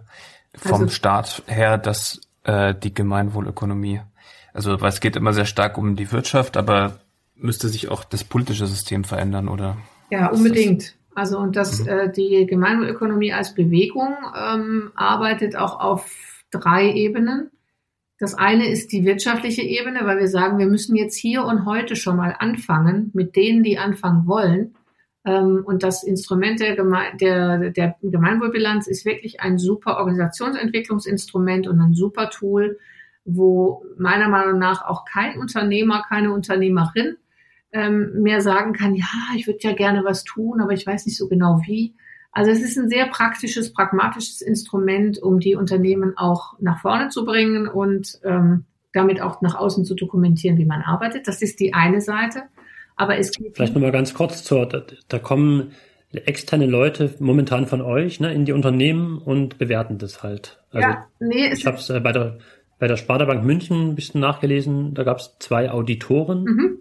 vom 0.55 0.81
also, 0.81 0.89
Staat 0.89 1.43
her, 1.47 1.77
dass 1.77 2.21
äh, 2.43 2.75
die 2.75 2.93
Gemeinwohlökonomie, 2.93 4.01
also 4.53 4.81
weil 4.81 4.89
es 4.89 4.99
geht 4.99 5.15
immer 5.15 5.33
sehr 5.33 5.45
stark 5.45 5.77
um 5.77 5.95
die 5.95 6.11
Wirtschaft, 6.11 6.57
aber 6.57 6.99
müsste 7.35 7.69
sich 7.69 7.89
auch 7.89 8.03
das 8.03 8.23
politische 8.23 8.67
System 8.67 9.03
verändern, 9.03 9.47
oder? 9.47 9.77
Ja, 10.09 10.29
unbedingt. 10.29 10.95
Also 11.15 11.39
und 11.39 11.55
dass 11.55 11.81
mhm. 11.81 11.87
äh, 11.87 12.11
die 12.11 12.45
Gemeinwohlökonomie 12.45 13.33
als 13.33 13.53
Bewegung 13.53 14.15
ähm, 14.35 14.91
arbeitet 14.95 15.55
auch 15.55 15.79
auf 15.79 16.43
drei 16.51 16.91
Ebenen. 16.93 17.51
Das 18.17 18.35
eine 18.35 18.67
ist 18.67 18.91
die 18.91 19.03
wirtschaftliche 19.03 19.63
Ebene, 19.63 20.01
weil 20.03 20.19
wir 20.19 20.27
sagen, 20.27 20.59
wir 20.59 20.67
müssen 20.67 20.95
jetzt 20.95 21.15
hier 21.15 21.43
und 21.43 21.65
heute 21.65 21.95
schon 21.95 22.17
mal 22.17 22.35
anfangen 22.37 23.09
mit 23.13 23.35
denen, 23.35 23.63
die 23.63 23.79
anfangen 23.79 24.27
wollen, 24.27 24.75
und 25.23 25.83
das 25.83 26.03
Instrument 26.03 26.59
der, 26.59 26.75
Geme 26.75 26.97
der, 27.19 27.69
der 27.69 27.95
Gemeinwohlbilanz 28.01 28.87
ist 28.87 29.05
wirklich 29.05 29.39
ein 29.39 29.59
super 29.59 29.97
Organisationsentwicklungsinstrument 29.97 31.67
und 31.67 31.79
ein 31.79 31.93
super 31.93 32.29
Tool, 32.31 32.79
wo 33.23 33.85
meiner 33.97 34.29
Meinung 34.29 34.57
nach 34.57 34.83
auch 34.83 35.05
kein 35.05 35.37
Unternehmer, 35.37 36.03
keine 36.09 36.33
Unternehmerin 36.33 37.17
ähm, 37.71 38.21
mehr 38.21 38.41
sagen 38.41 38.73
kann, 38.73 38.95
ja, 38.95 39.05
ich 39.35 39.47
würde 39.47 39.59
ja 39.61 39.73
gerne 39.73 40.03
was 40.03 40.23
tun, 40.23 40.59
aber 40.59 40.73
ich 40.73 40.85
weiß 40.85 41.05
nicht 41.05 41.17
so 41.17 41.27
genau 41.27 41.61
wie. 41.65 41.93
Also 42.31 42.49
es 42.51 42.61
ist 42.61 42.77
ein 42.77 42.89
sehr 42.89 43.07
praktisches, 43.07 43.73
pragmatisches 43.73 44.41
Instrument, 44.41 45.21
um 45.21 45.39
die 45.39 45.55
Unternehmen 45.55 46.17
auch 46.17 46.53
nach 46.59 46.79
vorne 46.79 47.09
zu 47.09 47.25
bringen 47.25 47.67
und 47.67 48.19
ähm, 48.23 48.65
damit 48.93 49.21
auch 49.21 49.41
nach 49.41 49.55
außen 49.55 49.85
zu 49.85 49.95
dokumentieren, 49.95 50.57
wie 50.57 50.65
man 50.65 50.81
arbeitet. 50.81 51.27
Das 51.27 51.41
ist 51.41 51.59
die 51.59 51.73
eine 51.73 52.01
Seite. 52.01 52.43
Aber 53.01 53.17
es 53.17 53.31
geht. 53.31 53.55
Vielleicht 53.55 53.73
nochmal 53.73 53.91
ganz 53.91 54.13
kurz 54.13 54.43
zur, 54.43 54.67
da, 54.67 54.83
da 55.07 55.17
kommen 55.17 55.71
externe 56.11 56.67
Leute 56.67 57.15
momentan 57.17 57.65
von 57.65 57.81
euch 57.81 58.19
ne, 58.19 58.31
in 58.31 58.45
die 58.45 58.51
Unternehmen 58.51 59.17
und 59.17 59.57
bewerten 59.57 59.97
das 59.97 60.21
halt. 60.21 60.61
Also 60.69 60.87
ja, 60.87 61.07
nee, 61.19 61.51
ich 61.51 61.65
habe 61.65 61.77
es 61.77 61.89
äh, 61.89 61.99
bei 61.99 62.11
der 62.11 62.37
bei 62.77 62.87
der 62.87 62.97
Sparda 62.97 63.25
Bank 63.25 63.43
München 63.43 63.89
ein 63.89 63.95
bisschen 63.95 64.21
nachgelesen. 64.21 64.93
Da 64.93 65.03
gab 65.03 65.17
es 65.17 65.35
zwei 65.39 65.71
Auditoren, 65.71 66.43
mhm. 66.43 66.77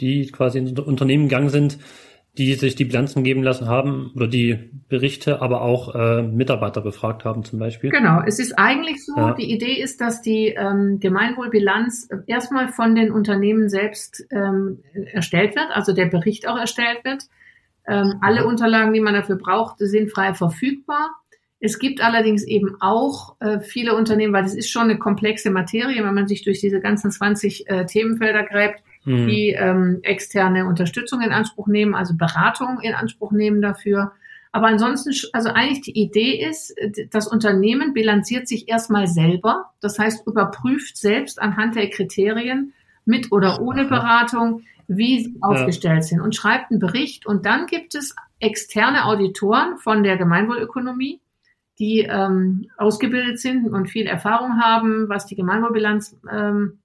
die 0.00 0.26
quasi 0.26 0.58
in 0.58 0.76
Unternehmen 0.76 1.28
gegangen 1.28 1.50
sind 1.50 1.78
die 2.38 2.54
sich 2.54 2.76
die 2.76 2.84
Bilanzen 2.84 3.24
geben 3.24 3.42
lassen 3.42 3.68
haben 3.68 4.12
oder 4.14 4.28
die 4.28 4.70
Berichte, 4.88 5.42
aber 5.42 5.62
auch 5.62 5.94
äh, 5.94 6.22
Mitarbeiter 6.22 6.80
befragt 6.80 7.24
haben 7.24 7.44
zum 7.44 7.58
Beispiel. 7.58 7.90
Genau, 7.90 8.22
es 8.24 8.38
ist 8.38 8.58
eigentlich 8.58 9.04
so, 9.04 9.16
ja. 9.16 9.34
die 9.34 9.50
Idee 9.50 9.80
ist, 9.82 10.00
dass 10.00 10.22
die 10.22 10.48
ähm, 10.48 11.00
Gemeinwohlbilanz 11.00 12.08
erstmal 12.26 12.68
von 12.68 12.94
den 12.94 13.10
Unternehmen 13.10 13.68
selbst 13.68 14.24
ähm, 14.30 14.78
erstellt 15.12 15.56
wird, 15.56 15.66
also 15.72 15.92
der 15.92 16.06
Bericht 16.06 16.46
auch 16.46 16.56
erstellt 16.56 17.04
wird. 17.04 17.24
Ähm, 17.86 18.14
alle 18.20 18.46
Unterlagen, 18.46 18.92
die 18.92 19.00
man 19.00 19.14
dafür 19.14 19.36
braucht, 19.36 19.78
sind 19.78 20.12
frei 20.12 20.32
verfügbar. 20.32 21.10
Es 21.58 21.78
gibt 21.78 22.02
allerdings 22.02 22.44
eben 22.44 22.76
auch 22.80 23.36
äh, 23.40 23.60
viele 23.60 23.96
Unternehmen, 23.96 24.32
weil 24.32 24.44
das 24.44 24.54
ist 24.54 24.70
schon 24.70 24.84
eine 24.84 24.98
komplexe 24.98 25.50
Materie, 25.50 26.02
wenn 26.04 26.14
man 26.14 26.28
sich 26.28 26.42
durch 26.42 26.60
diese 26.60 26.80
ganzen 26.80 27.10
20 27.10 27.68
äh, 27.68 27.86
Themenfelder 27.86 28.44
gräbt, 28.44 28.82
mhm. 29.04 29.26
die 29.26 29.50
ähm, 29.50 30.00
externe 30.02 30.66
Unterstützung 30.66 31.20
in 31.20 31.32
Anspruch 31.32 31.66
nehmen, 31.66 31.94
also 31.94 32.14
Beratung 32.16 32.80
in 32.80 32.94
Anspruch 32.94 33.32
nehmen 33.32 33.60
dafür. 33.60 34.12
Aber 34.52 34.66
ansonsten, 34.66 35.12
also 35.32 35.50
eigentlich 35.50 35.82
die 35.82 35.98
Idee 35.98 36.44
ist, 36.44 36.74
das 37.10 37.28
Unternehmen 37.28 37.92
bilanziert 37.92 38.48
sich 38.48 38.68
erstmal 38.68 39.06
selber. 39.06 39.70
Das 39.80 39.98
heißt, 39.98 40.26
überprüft 40.26 40.96
selbst 40.96 41.40
anhand 41.40 41.76
der 41.76 41.88
Kriterien 41.88 42.72
mit 43.04 43.30
oder 43.30 43.60
ohne 43.60 43.84
Beratung, 43.84 44.62
wie 44.88 45.22
sie 45.22 45.36
ja. 45.40 45.48
aufgestellt 45.48 46.04
sind 46.04 46.20
und 46.20 46.34
schreibt 46.34 46.70
einen 46.70 46.80
Bericht. 46.80 47.26
Und 47.26 47.46
dann 47.46 47.66
gibt 47.66 47.94
es 47.94 48.16
externe 48.40 49.04
Auditoren 49.04 49.76
von 49.78 50.02
der 50.02 50.16
Gemeinwohlökonomie, 50.16 51.20
die 51.78 52.00
ähm, 52.00 52.68
ausgebildet 52.76 53.38
sind 53.38 53.68
und 53.68 53.88
viel 53.88 54.06
Erfahrung 54.06 54.60
haben, 54.60 55.08
was 55.08 55.26
die 55.26 55.36
Gemeinwohlbilanz 55.36 56.16
ähm, 56.30 56.80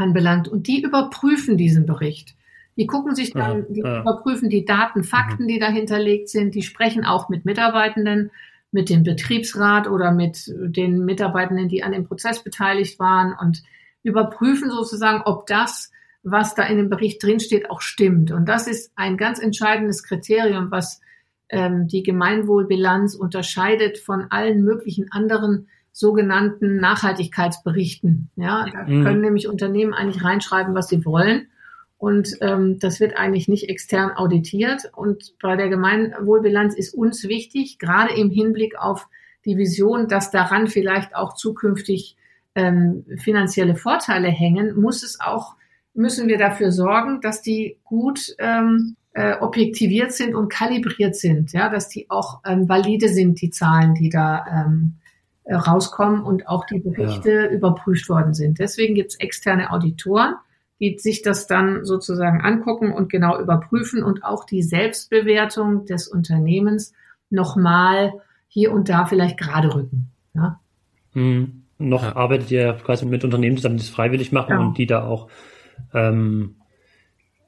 anbelangt. 0.00 0.48
Und 0.48 0.66
die 0.66 0.82
überprüfen 0.82 1.56
diesen 1.56 1.86
Bericht. 1.86 2.34
Die 2.76 2.86
gucken 2.86 3.14
sich 3.14 3.32
dann, 3.32 3.66
die 3.68 3.80
überprüfen 3.80 4.48
die 4.48 4.64
Daten, 4.64 5.04
Fakten, 5.04 5.44
mhm. 5.44 5.48
die 5.48 5.58
dahinterlegt 5.58 6.28
sind. 6.28 6.54
Die 6.54 6.62
sprechen 6.62 7.04
auch 7.04 7.28
mit 7.28 7.44
Mitarbeitenden, 7.44 8.30
mit 8.72 8.88
dem 8.88 9.02
Betriebsrat 9.02 9.88
oder 9.88 10.12
mit 10.12 10.44
den 10.46 11.04
Mitarbeitenden, 11.04 11.68
die 11.68 11.82
an 11.82 11.92
dem 11.92 12.06
Prozess 12.06 12.42
beteiligt 12.42 12.98
waren 12.98 13.34
und 13.38 13.62
überprüfen 14.02 14.70
sozusagen, 14.70 15.22
ob 15.24 15.46
das, 15.46 15.90
was 16.22 16.54
da 16.54 16.62
in 16.62 16.78
dem 16.78 16.88
Bericht 16.88 17.22
drinsteht, 17.22 17.70
auch 17.70 17.80
stimmt. 17.80 18.30
Und 18.30 18.48
das 18.48 18.66
ist 18.66 18.92
ein 18.96 19.16
ganz 19.16 19.40
entscheidendes 19.40 20.02
Kriterium, 20.02 20.70
was 20.70 21.00
ähm, 21.50 21.88
die 21.88 22.02
Gemeinwohlbilanz 22.02 23.14
unterscheidet 23.14 23.98
von 23.98 24.26
allen 24.30 24.62
möglichen 24.62 25.10
anderen 25.12 25.68
sogenannten 25.92 26.76
Nachhaltigkeitsberichten. 26.76 28.30
Ja, 28.36 28.66
da 28.72 28.84
mhm. 28.84 29.04
können 29.04 29.20
nämlich 29.20 29.48
Unternehmen 29.48 29.92
eigentlich 29.94 30.24
reinschreiben, 30.24 30.74
was 30.74 30.88
sie 30.88 31.04
wollen. 31.04 31.48
Und 31.98 32.38
ähm, 32.40 32.78
das 32.78 32.98
wird 32.98 33.18
eigentlich 33.18 33.46
nicht 33.46 33.68
extern 33.68 34.12
auditiert. 34.12 34.90
Und 34.94 35.34
bei 35.42 35.56
der 35.56 35.68
Gemeinwohlbilanz 35.68 36.74
ist 36.74 36.94
uns 36.94 37.28
wichtig, 37.28 37.78
gerade 37.78 38.14
im 38.14 38.30
Hinblick 38.30 38.78
auf 38.78 39.06
die 39.44 39.58
Vision, 39.58 40.08
dass 40.08 40.30
daran 40.30 40.66
vielleicht 40.66 41.14
auch 41.14 41.34
zukünftig 41.34 42.16
ähm, 42.54 43.04
finanzielle 43.18 43.76
Vorteile 43.76 44.28
hängen, 44.28 44.80
muss 44.80 45.02
es 45.02 45.20
auch, 45.20 45.56
müssen 45.92 46.28
wir 46.28 46.38
dafür 46.38 46.72
sorgen, 46.72 47.20
dass 47.20 47.42
die 47.42 47.78
gut 47.84 48.34
ähm, 48.38 48.96
äh, 49.12 49.34
objektiviert 49.38 50.12
sind 50.12 50.34
und 50.34 50.48
kalibriert 50.48 51.16
sind, 51.16 51.52
ja, 51.52 51.68
dass 51.68 51.88
die 51.88 52.08
auch 52.10 52.40
ähm, 52.46 52.68
valide 52.68 53.08
sind, 53.08 53.40
die 53.40 53.50
Zahlen, 53.50 53.94
die 53.94 54.08
da 54.08 54.44
ähm, 54.46 54.94
äh, 54.94 54.99
rauskommen 55.56 56.22
und 56.22 56.48
auch 56.48 56.64
die 56.66 56.78
Berichte 56.78 57.30
ja. 57.30 57.46
überprüft 57.46 58.08
worden 58.08 58.34
sind. 58.34 58.58
Deswegen 58.58 58.94
gibt 58.94 59.10
es 59.10 59.20
externe 59.20 59.72
Auditoren, 59.72 60.34
die 60.80 60.98
sich 60.98 61.22
das 61.22 61.46
dann 61.46 61.84
sozusagen 61.84 62.40
angucken 62.40 62.92
und 62.92 63.10
genau 63.10 63.38
überprüfen 63.38 64.02
und 64.02 64.24
auch 64.24 64.44
die 64.44 64.62
Selbstbewertung 64.62 65.84
des 65.86 66.08
Unternehmens 66.08 66.92
nochmal 67.28 68.12
hier 68.48 68.72
und 68.72 68.88
da 68.88 69.06
vielleicht 69.06 69.38
gerade 69.38 69.74
rücken. 69.74 70.10
Ja? 70.34 70.60
Hm. 71.12 71.62
Noch 71.78 72.02
ja. 72.02 72.16
arbeitet 72.16 72.50
ihr 72.50 72.74
quasi 72.74 73.06
mit 73.06 73.24
Unternehmen 73.24 73.56
zusammen, 73.56 73.78
die 73.78 73.84
es 73.84 73.88
freiwillig 73.88 74.32
machen 74.32 74.50
ja. 74.50 74.58
und 74.58 74.76
die 74.76 74.86
da 74.86 75.04
auch, 75.04 75.28
ähm, 75.94 76.56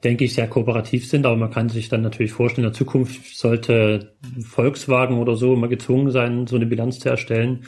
denke 0.03 0.25
ich, 0.25 0.33
sehr 0.33 0.47
kooperativ 0.47 1.07
sind. 1.07 1.27
Aber 1.27 1.35
man 1.35 1.51
kann 1.51 1.69
sich 1.69 1.87
dann 1.87 2.01
natürlich 2.01 2.31
vorstellen, 2.31 2.65
in 2.65 2.71
der 2.71 2.77
Zukunft 2.77 3.37
sollte 3.37 4.15
Volkswagen 4.43 5.19
oder 5.19 5.35
so 5.35 5.55
mal 5.55 5.69
gezwungen 5.69 6.09
sein, 6.09 6.47
so 6.47 6.55
eine 6.55 6.65
Bilanz 6.65 6.99
zu 6.99 7.09
erstellen. 7.09 7.65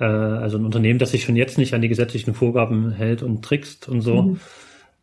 Äh, 0.00 0.04
also 0.04 0.58
ein 0.58 0.64
Unternehmen, 0.64 0.98
das 0.98 1.12
sich 1.12 1.22
schon 1.22 1.36
jetzt 1.36 1.58
nicht 1.58 1.74
an 1.74 1.82
die 1.82 1.88
gesetzlichen 1.88 2.34
Vorgaben 2.34 2.90
hält 2.90 3.22
und 3.22 3.44
trickst 3.44 3.88
und 3.88 4.00
so. 4.00 4.22
Mhm 4.22 4.40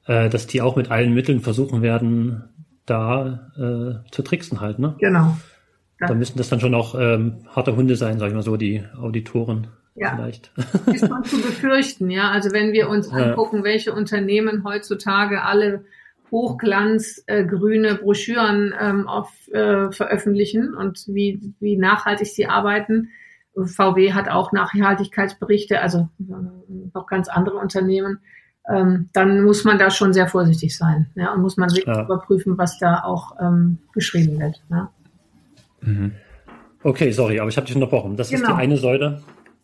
äh, 0.08 0.30
dass 0.30 0.48
die 0.48 0.62
auch 0.62 0.76
mit 0.76 0.90
allen 0.90 1.14
Mitteln 1.14 1.42
versuchen 1.42 1.82
werden, 1.82 2.44
da 2.86 3.52
äh, 3.58 4.10
zu 4.12 4.22
tricksen 4.24 4.62
halt, 4.62 4.80
ne? 4.80 4.96
Genau. 5.00 5.38
Da 6.00 6.14
müssen 6.14 6.38
das 6.38 6.48
dann 6.50 6.60
schon 6.60 6.76
auch 6.76 6.96
ähm, 6.98 7.40
harte 7.48 7.76
Hunde 7.76 7.96
sein, 7.96 8.20
sag 8.20 8.28
ich 8.28 8.36
mal 8.36 8.44
so, 8.44 8.56
die 8.56 8.84
Auditoren 9.02 9.68
ja. 9.96 10.16
vielleicht. 10.16 10.52
Ist 10.94 11.10
man 11.10 11.24
zu 11.24 11.42
befürchten, 11.42 12.12
ja. 12.12 12.30
Also 12.30 12.52
wenn 12.54 12.72
wir 12.72 12.88
uns 12.88 13.12
angucken, 13.12 13.64
welche 13.64 13.94
Unternehmen 13.94 14.64
heutzutage 14.64 15.42
alle 15.42 15.86
hochglanzgrüne 16.30 17.90
äh, 17.90 17.96
Broschüren 17.96 18.76
ähm, 18.80 19.08
auf, 19.08 19.32
äh, 19.52 19.92
veröffentlichen 19.92 20.76
und 20.76 21.04
wie, 21.08 21.54
wie 21.60 21.78
nachhaltig 21.78 22.28
sie 22.28 22.46
arbeiten. 22.46 23.10
VW 23.65 24.13
hat 24.13 24.30
auch 24.30 24.52
Nachhaltigkeitsberichte, 24.52 25.82
also 25.82 26.10
äh, 26.20 26.34
noch 26.93 27.08
ganz 27.08 27.28
andere 27.28 27.58
Unternehmen 27.58 28.20
ähm, 28.70 29.10
dann 29.13 29.43
muss 29.43 29.63
man 29.63 29.78
da 29.78 29.89
schon 29.89 30.13
sehr 30.13 30.28
vorsichtig 30.28 30.76
sein. 30.78 31.08
Ja, 31.15 31.34
und 31.34 31.41
muss 31.41 31.58
man 31.58 31.70
wirklich 31.70 31.86
ja. 31.86 32.04
überprüfen, 32.04 32.58
was 32.58 32.78
da 32.80 33.04
auch 33.04 33.36
ähm, 33.39 33.80
geschrieben 33.93 34.39
wird. 34.39 34.62
Ja. 34.70 34.91
Mhm. 35.82 36.12
Okay, 36.84 37.12
sorry, 37.12 37.39
aber 37.39 37.50
ich 37.50 37.58
habe 37.58 37.65
dich 37.65 37.76
unterbrochen. 37.76 38.17
Das 38.17 38.30
genau. 38.30 38.39
ist 38.39 38.43
die 38.43 38.52
genau. 38.52 38.62
eine 38.62 38.78
Säule, 38.78 39.22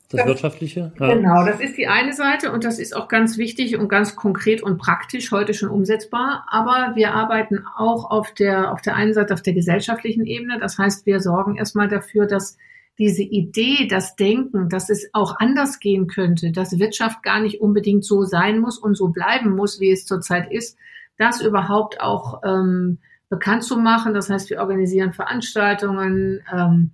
das, 0.10 0.20
das 0.20 0.28
Wirtschaftliche. 0.28 0.94
Ja. 1.00 1.14
Genau, 1.14 1.46
das 1.46 1.60
ist 1.60 1.78
die 1.78 1.88
eine 1.88 2.14
Seite 2.14 2.52
und 2.52 2.64
das 2.64 2.80
ist 2.80 2.96
auch 2.96 3.08
ganz 3.08 3.38
wichtig 3.38 3.78
und 3.78 3.90
ganz 3.90 4.16
konkret 4.16 4.64
und 4.64 4.78
praktisch 4.78 5.32
heute 5.32 5.54
schon 5.54 5.70
umsetzbar. 5.70 6.46
Aber 6.50 6.96
wir 6.96 7.14
arbeiten 7.14 7.66
auch 7.76 8.10
auf 8.10 8.34
der, 8.34 8.72
auf 8.72 8.82
der 8.82 8.96
einen 8.96 9.14
Seite 9.14 9.34
auf 9.34 9.42
der 9.42 9.54
gesellschaftlichen 9.54 10.26
Ebene. 10.26 10.60
Das 10.60 10.78
heißt, 10.78 11.06
wir 11.06 11.20
sorgen 11.20 11.58
erstmal 11.58 11.90
dafür, 11.90 12.26
dass 12.26 12.58
diese 13.00 13.24
Idee, 13.24 13.88
das 13.88 14.16
Denken, 14.16 14.70
dass 14.70 14.90
es 14.90 15.10
auch 15.14 15.36
anders 15.40 15.80
gehen 15.80 16.08
könnte, 16.08 16.52
dass 16.52 16.78
Wirtschaft 16.80 17.24
gar 17.24 17.40
nicht 17.40 17.60
unbedingt 17.60 18.06
so 18.06 18.24
sein 18.24 18.60
muss 18.60 18.78
und 18.78 18.96
so 18.96 19.08
bleiben 19.08 19.56
muss, 19.56 19.80
wie 19.80 19.92
es 19.92 20.06
zurzeit 20.06 20.52
ist, 20.52 20.78
das 21.18 21.42
überhaupt 21.42 22.02
auch 22.02 22.42
ähm, 22.46 23.00
bekannt 23.30 23.64
zu 23.64 23.78
machen. 23.78 24.14
Das 24.14 24.30
heißt, 24.30 24.50
wir 24.50 24.60
organisieren 24.60 25.14
Veranstaltungen, 25.14 26.44
ähm, 26.54 26.92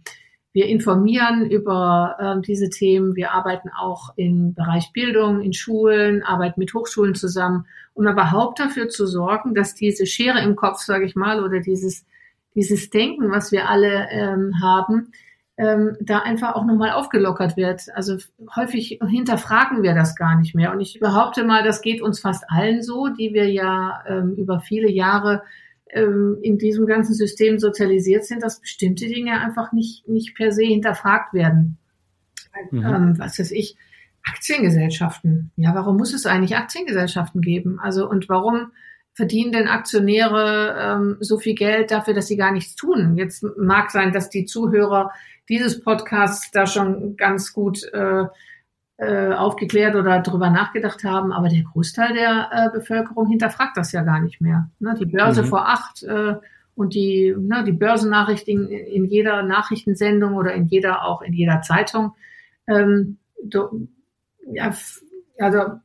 wir 0.51 0.65
informieren 0.65 1.49
über 1.49 2.15
äh, 2.17 2.41
diese 2.41 2.69
Themen. 2.69 3.15
Wir 3.15 3.33
arbeiten 3.33 3.69
auch 3.69 4.13
im 4.15 4.53
Bereich 4.53 4.91
Bildung, 4.93 5.41
in 5.41 5.53
Schulen, 5.53 6.23
arbeiten 6.23 6.59
mit 6.59 6.73
Hochschulen 6.73 7.13
zusammen, 7.13 7.67
um 7.93 8.07
überhaupt 8.07 8.59
dafür 8.59 8.89
zu 8.89 9.05
sorgen, 9.05 9.53
dass 9.53 9.75
diese 9.75 10.05
Schere 10.05 10.41
im 10.41 10.55
Kopf, 10.55 10.79
sage 10.79 11.05
ich 11.05 11.15
mal, 11.15 11.43
oder 11.43 11.59
dieses, 11.59 12.05
dieses 12.55 12.89
Denken, 12.89 13.29
was 13.31 13.51
wir 13.51 13.69
alle 13.69 14.07
ähm, 14.09 14.55
haben, 14.61 15.11
ähm, 15.59 15.97
da 15.99 16.19
einfach 16.19 16.55
auch 16.55 16.65
nochmal 16.65 16.91
aufgelockert 16.91 17.57
wird. 17.57 17.87
Also 17.93 18.15
häufig 18.55 18.99
hinterfragen 19.05 19.83
wir 19.83 19.93
das 19.93 20.15
gar 20.15 20.39
nicht 20.39 20.55
mehr. 20.55 20.71
Und 20.71 20.79
ich 20.79 20.99
behaupte 21.01 21.43
mal, 21.43 21.63
das 21.63 21.81
geht 21.81 22.01
uns 22.01 22.21
fast 22.21 22.45
allen 22.47 22.81
so, 22.81 23.09
die 23.09 23.33
wir 23.33 23.51
ja 23.51 24.01
ähm, 24.07 24.35
über 24.35 24.61
viele 24.61 24.89
Jahre 24.89 25.43
ähm, 25.89 26.37
in 26.41 26.57
diesem 26.57 26.87
ganzen 26.87 27.13
System 27.13 27.59
sozialisiert 27.59 28.23
sind, 28.23 28.41
dass 28.41 28.61
bestimmte 28.61 29.07
Dinge 29.07 29.41
einfach 29.41 29.73
nicht, 29.73 30.07
nicht 30.07 30.33
per 30.33 30.53
se 30.53 30.63
hinterfragt 30.63 31.33
werden. 31.33 31.77
Mhm. 32.71 32.85
Ähm, 32.85 33.13
was 33.19 33.37
weiß 33.37 33.51
ich, 33.51 33.75
Aktiengesellschaften. 34.23 35.51
Ja, 35.57 35.75
warum 35.75 35.97
muss 35.97 36.13
es 36.13 36.25
eigentlich 36.25 36.55
Aktiengesellschaften 36.55 37.41
geben? 37.41 37.79
Also 37.81 38.09
und 38.09 38.29
warum 38.29 38.71
verdienen 39.13 39.51
denn 39.51 39.67
Aktionäre 39.67 40.75
ähm, 40.79 41.17
so 41.19 41.37
viel 41.37 41.55
Geld 41.55 41.91
dafür, 41.91 42.13
dass 42.13 42.27
sie 42.27 42.37
gar 42.37 42.53
nichts 42.53 42.75
tun? 42.75 43.17
Jetzt 43.17 43.43
mag 43.57 43.91
sein, 43.91 44.13
dass 44.13 44.29
die 44.29 44.45
Zuhörer 44.45 45.11
dieses 45.49 45.81
Podcasts 45.81 46.51
da 46.51 46.67
schon 46.67 47.17
ganz 47.17 47.53
gut 47.53 47.83
äh, 47.93 48.25
äh, 48.97 49.33
aufgeklärt 49.33 49.95
oder 49.95 50.19
drüber 50.19 50.49
nachgedacht 50.49 51.03
haben, 51.03 51.31
aber 51.31 51.49
der 51.49 51.63
Großteil 51.63 52.13
der 52.13 52.49
äh, 52.51 52.69
Bevölkerung 52.69 53.27
hinterfragt 53.27 53.75
das 53.77 53.91
ja 53.91 54.03
gar 54.03 54.19
nicht 54.19 54.41
mehr. 54.41 54.69
Ne? 54.79 54.95
Die 54.99 55.05
Börse 55.05 55.43
mhm. 55.43 55.47
vor 55.47 55.67
acht 55.67 56.03
äh, 56.03 56.35
und 56.75 56.93
die, 56.93 57.35
ne, 57.37 57.63
die 57.65 57.73
Börsennachrichten 57.73 58.69
in 58.69 59.05
jeder 59.05 59.43
Nachrichtensendung 59.43 60.35
oder 60.35 60.53
in 60.53 60.65
jeder, 60.67 61.05
auch 61.05 61.21
in 61.21 61.33
jeder 61.33 61.61
Zeitung. 61.61 62.13
Ähm, 62.67 63.17
do, 63.43 63.87
ja, 64.51 64.73
also 65.37 65.79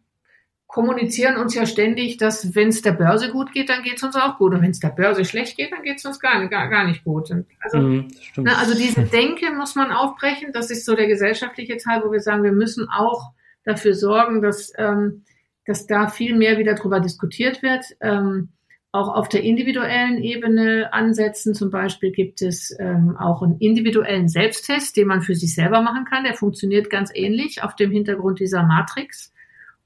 kommunizieren 0.75 1.37
uns 1.37 1.55
ja 1.55 1.67
ständig, 1.67 2.17
dass 2.17 2.57
wenn 2.57 2.71
es 2.71 2.83
der 2.83 2.95
Börse 2.95 3.31
gut 3.31 3.53
geht, 3.53 3.69
dann 3.69 3.85
geht 3.85 3.99
es 3.99 4.03
uns 4.03 4.17
auch 4.17 4.39
gut. 4.39 4.55
Und 4.55 4.61
wenn 4.61 4.73
es 4.73 4.81
der 4.81 4.89
Börse 4.89 5.25
schlecht 5.25 5.57
geht, 5.57 5.71
dann 5.71 5.85
geht 5.85 5.99
es 5.99 6.05
uns 6.05 6.19
gar, 6.19 6.45
gar, 6.49 6.69
gar 6.69 6.85
nicht 6.85 7.05
gut. 7.05 7.31
Und 7.31 7.47
also, 7.61 7.79
mhm, 7.79 8.09
ne, 8.39 8.59
also 8.59 8.75
diese 8.75 9.03
Denke 9.13 9.53
muss 9.53 9.77
man 9.77 9.93
aufbrechen. 9.93 10.51
Das 10.53 10.73
ist 10.73 10.85
so 10.85 10.97
der 10.97 11.07
gesellschaftliche 11.07 11.77
Teil, 11.77 12.03
wo 12.05 12.11
wir 12.11 12.19
sagen, 12.19 12.43
wir 12.43 12.51
müssen 12.51 12.89
auch 12.89 13.31
dafür 13.63 13.95
sorgen, 13.95 14.43
dass, 14.43 14.73
ähm, 14.77 15.23
dass 15.65 15.87
da 15.87 16.09
viel 16.09 16.35
mehr 16.35 16.59
wieder 16.59 16.75
drüber 16.75 16.99
diskutiert 16.99 17.63
wird. 17.63 17.85
Ähm, 18.01 18.49
auch 18.91 19.15
auf 19.15 19.29
der 19.29 19.45
individuellen 19.45 20.21
Ebene 20.25 20.93
ansetzen. 20.93 21.55
Zum 21.55 21.71
Beispiel 21.71 22.11
gibt 22.11 22.43
es 22.43 22.77
ähm, 22.81 23.17
auch 23.17 23.43
einen 23.43 23.59
individuellen 23.59 24.27
Selbsttest, 24.27 24.97
den 24.97 25.07
man 25.07 25.23
für 25.23 25.37
sich 25.37 25.55
selber 25.55 25.83
machen 25.83 26.05
kann. 26.05 26.25
Der 26.25 26.35
funktioniert 26.35 26.91
ganz 26.91 27.13
ähnlich 27.15 27.63
auf 27.63 27.77
dem 27.77 27.93
Hintergrund 27.93 28.41
dieser 28.41 28.65
Matrix. 28.65 29.33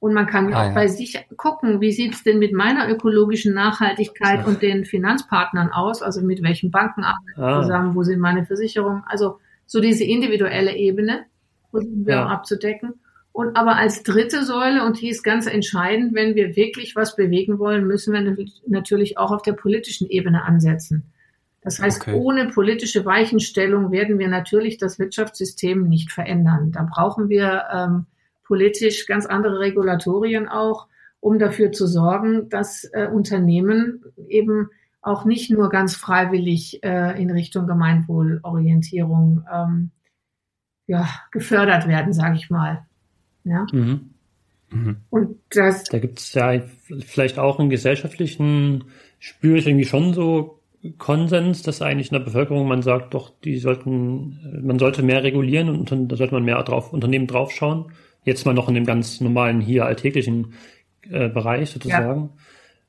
Und 0.00 0.14
man 0.14 0.26
kann 0.26 0.52
ah, 0.52 0.68
auch 0.68 0.74
bei 0.74 0.86
sich 0.86 1.18
gucken, 1.36 1.80
wie 1.80 1.90
sieht's 1.90 2.22
denn 2.22 2.38
mit 2.38 2.52
meiner 2.52 2.88
ökologischen 2.88 3.52
Nachhaltigkeit 3.52 4.46
und 4.46 4.62
den 4.62 4.84
Finanzpartnern 4.84 5.72
aus, 5.72 6.02
also 6.02 6.22
mit 6.22 6.42
welchen 6.42 6.70
Banken 6.70 7.02
arbeite 7.02 7.42
ah. 7.42 7.62
zusammen, 7.62 7.94
wo 7.96 8.02
sind 8.04 8.20
meine 8.20 8.46
Versicherungen, 8.46 9.02
also 9.06 9.38
so 9.66 9.80
diese 9.80 10.04
individuelle 10.04 10.76
Ebene 10.76 11.26
versuchen 11.70 12.06
wir 12.06 12.14
ja. 12.14 12.26
abzudecken. 12.26 12.94
Und 13.32 13.56
aber 13.56 13.76
als 13.76 14.02
dritte 14.02 14.44
Säule, 14.44 14.84
und 14.84 15.00
die 15.00 15.10
ist 15.10 15.22
ganz 15.22 15.46
entscheidend, 15.46 16.14
wenn 16.14 16.34
wir 16.34 16.56
wirklich 16.56 16.96
was 16.96 17.14
bewegen 17.14 17.58
wollen, 17.58 17.86
müssen 17.86 18.12
wir 18.12 18.36
natürlich 18.66 19.18
auch 19.18 19.30
auf 19.30 19.42
der 19.42 19.52
politischen 19.52 20.08
Ebene 20.08 20.44
ansetzen. 20.44 21.04
Das 21.62 21.80
heißt, 21.80 22.02
okay. 22.02 22.14
ohne 22.14 22.48
politische 22.48 23.04
Weichenstellung 23.04 23.92
werden 23.92 24.18
wir 24.18 24.28
natürlich 24.28 24.78
das 24.78 24.98
Wirtschaftssystem 24.98 25.88
nicht 25.88 26.10
verändern. 26.10 26.72
Da 26.72 26.88
brauchen 26.90 27.28
wir 27.28 27.64
ähm, 27.72 28.06
politisch 28.48 29.06
ganz 29.06 29.26
andere 29.26 29.60
Regulatorien 29.60 30.48
auch, 30.48 30.88
um 31.20 31.38
dafür 31.38 31.70
zu 31.70 31.86
sorgen, 31.86 32.48
dass 32.48 32.84
äh, 32.92 33.06
Unternehmen 33.06 34.02
eben 34.28 34.70
auch 35.00 35.24
nicht 35.24 35.50
nur 35.50 35.68
ganz 35.68 35.94
freiwillig 35.94 36.82
äh, 36.82 37.20
in 37.20 37.30
Richtung 37.30 37.66
Gemeinwohlorientierung 37.66 39.44
ähm, 39.52 39.90
ja, 40.86 41.08
gefördert 41.30 41.86
werden, 41.86 42.12
sage 42.12 42.36
ich 42.36 42.50
mal. 42.50 42.86
Ja? 43.44 43.66
Mhm. 43.72 44.10
Mhm. 44.70 44.96
Und 45.10 45.38
das. 45.50 45.84
Da 45.84 45.98
gibt 45.98 46.18
es 46.18 46.34
ja 46.34 46.60
vielleicht 47.06 47.38
auch 47.38 47.58
einen 47.58 47.70
gesellschaftlichen, 47.70 48.84
spüre 49.18 49.58
ich 49.58 49.66
irgendwie 49.66 49.86
schon 49.86 50.14
so 50.14 50.60
Konsens, 50.96 51.62
dass 51.62 51.82
eigentlich 51.82 52.10
in 52.10 52.18
der 52.18 52.24
Bevölkerung 52.24 52.68
man 52.68 52.82
sagt, 52.82 53.14
doch, 53.14 53.32
die 53.44 53.58
sollten, 53.58 54.62
man 54.62 54.78
sollte 54.78 55.02
mehr 55.02 55.22
regulieren 55.22 55.68
und 55.68 55.90
da 55.90 56.16
sollte 56.16 56.34
man 56.34 56.44
mehr 56.44 56.62
drauf, 56.62 56.92
Unternehmen 56.92 57.26
draufschauen. 57.26 57.92
Jetzt 58.28 58.44
mal 58.44 58.52
noch 58.52 58.68
in 58.68 58.74
dem 58.74 58.84
ganz 58.84 59.20
normalen, 59.20 59.60
hier 59.60 59.86
alltäglichen 59.86 60.52
äh, 61.10 61.28
Bereich 61.28 61.70
sozusagen. 61.70 62.30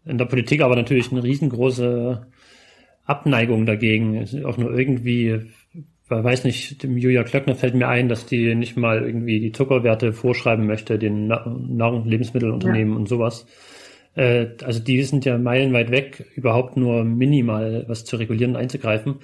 Ja. 0.06 0.12
In 0.12 0.18
der 0.18 0.26
Politik 0.26 0.62
aber 0.62 0.76
natürlich 0.76 1.12
eine 1.12 1.24
riesengroße 1.24 2.28
Abneigung 3.06 3.66
dagegen. 3.66 4.28
Auch 4.46 4.58
nur 4.58 4.78
irgendwie 4.78 5.50
weiß 6.10 6.44
nicht, 6.44 6.84
dem 6.84 6.98
Julia 6.98 7.24
Klöckner 7.24 7.56
fällt 7.56 7.76
mir 7.76 7.88
ein, 7.88 8.10
dass 8.10 8.26
die 8.26 8.56
nicht 8.56 8.78
mal 8.78 9.06
irgendwie 9.06 9.40
die 9.40 9.52
Zuckerwerte 9.52 10.12
vorschreiben 10.12 10.66
möchte, 10.66 10.98
den 10.98 11.28
Nahrung- 11.28 12.06
Lebensmittelunternehmen 12.06 12.94
ja. 12.94 13.00
und 13.00 13.08
sowas. 13.08 13.46
Äh, 14.16 14.48
also 14.64 14.80
die 14.80 15.04
sind 15.04 15.26
ja 15.26 15.38
meilenweit 15.38 15.92
weg, 15.92 16.26
überhaupt 16.36 16.78
nur 16.78 17.04
minimal 17.04 17.86
was 17.88 18.06
zu 18.06 18.18
regulieren 18.18 18.56
und 18.56 18.62
einzugreifen. 18.62 19.16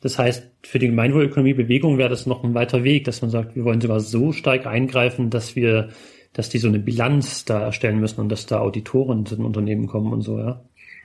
Das 0.00 0.18
heißt, 0.18 0.50
für 0.62 0.78
die 0.78 0.88
Gemeinwohlökonomiebewegung 0.88 1.98
wäre 1.98 2.08
das 2.08 2.26
noch 2.26 2.44
ein 2.44 2.54
weiter 2.54 2.84
Weg, 2.84 3.04
dass 3.04 3.22
man 3.22 3.30
sagt, 3.30 3.56
wir 3.56 3.64
wollen 3.64 3.80
sogar 3.80 4.00
so 4.00 4.32
stark 4.32 4.66
eingreifen, 4.66 5.30
dass 5.30 5.56
wir, 5.56 5.90
dass 6.32 6.48
die 6.48 6.58
so 6.58 6.68
eine 6.68 6.78
Bilanz 6.78 7.44
da 7.44 7.60
erstellen 7.60 8.00
müssen 8.00 8.20
und 8.20 8.28
dass 8.28 8.46
da 8.46 8.60
Auditoren 8.60 9.26
zu 9.26 9.36
den 9.36 9.44
Unternehmen 9.44 9.86
kommen 9.86 10.12
und 10.12 10.22
so, 10.22 10.38
ja. 10.38 10.62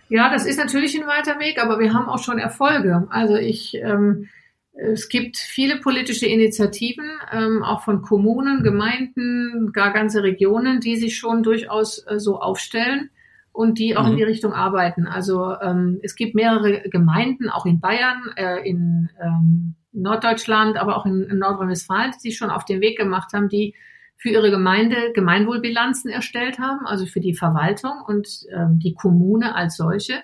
Ja, 0.10 0.30
das 0.30 0.46
ist 0.46 0.58
natürlich 0.58 1.00
ein 1.00 1.08
weiter 1.08 1.40
Weg, 1.40 1.62
aber 1.64 1.80
wir 1.80 1.94
haben 1.94 2.10
auch 2.10 2.22
schon 2.22 2.38
Erfolge. 2.38 3.08
Also 3.12 3.36
ich 3.36 3.76
ähm, 3.76 4.28
es 4.74 5.10
gibt 5.10 5.38
viele 5.38 5.78
politische 5.78 6.26
Initiativen, 6.26 7.06
ähm, 7.32 7.64
auch 7.64 7.84
von 7.84 8.02
Kommunen, 8.02 8.64
Gemeinden, 8.64 9.72
gar 9.74 9.94
ganze 9.94 10.24
Regionen, 10.24 10.80
die 10.80 10.96
sich 10.98 11.18
schon 11.18 11.44
durchaus 11.44 12.06
äh, 12.08 12.20
so 12.20 12.40
aufstellen 12.40 13.10
und 13.52 13.80
die 13.80 13.98
auch 13.98 14.06
mhm. 14.06 14.12
in 14.12 14.18
die 14.18 14.24
Richtung 14.24 14.54
arbeiten. 14.54 15.08
Also 15.08 15.56
ähm, 15.62 16.00
es 16.04 16.16
gibt 16.16 16.36
mehrere 16.36 16.82
Gemeinden, 16.90 17.50
auch 17.50 17.66
in 17.66 17.80
Bayern, 17.80 18.22
äh, 18.36 18.68
in 18.68 19.10
ähm, 19.22 19.76
Norddeutschland, 19.92 20.78
aber 20.78 20.98
auch 20.98 21.06
in, 21.06 21.24
in 21.24 21.40
Nordrhein-Westfalen, 21.40 22.12
die 22.16 22.30
sich 22.30 22.38
schon 22.38 22.50
auf 22.50 22.66
den 22.66 22.82
Weg 22.82 22.98
gemacht 22.98 23.34
haben, 23.34 23.50
die 23.50 23.76
für 24.16 24.30
ihre 24.30 24.52
Gemeinde 24.52 25.12
Gemeinwohlbilanzen 25.14 26.12
erstellt 26.12 26.60
haben, 26.60 26.86
also 26.86 27.06
für 27.06 27.20
die 27.20 27.34
Verwaltung 27.34 27.94
und 28.06 28.46
ähm, 28.56 28.80
die 28.80 28.94
Kommune 28.94 29.56
als 29.56 29.78
solche. 29.78 30.22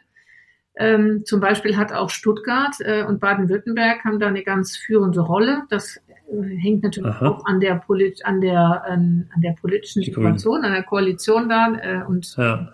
Ähm, 0.78 1.24
zum 1.26 1.40
Beispiel 1.40 1.76
hat 1.76 1.92
auch 1.92 2.12
Stuttgart 2.12 2.76
äh, 2.80 3.04
und 3.04 3.20
Baden-Württemberg 3.20 4.04
haben 4.06 4.20
da 4.20 4.28
eine 4.28 4.44
ganz 4.44 4.78
führende 4.78 5.22
Rolle. 5.22 5.64
Das 5.70 5.98
äh, 5.98 6.56
hängt 6.58 6.84
natürlich 6.84 7.12
Aha. 7.12 7.28
auch 7.28 7.46
an 7.46 7.60
der, 7.60 7.76
Polit 7.76 8.24
an 8.24 8.40
der, 8.40 8.84
ähm, 8.88 9.28
an 9.34 9.42
der 9.42 9.54
politischen 9.60 10.04
Situation, 10.04 10.64
an 10.64 10.74
der 10.74 10.84
Koalition 10.84 11.50
da 11.50 11.74
äh, 11.82 12.04
und 12.08 12.36
ja. 12.38 12.74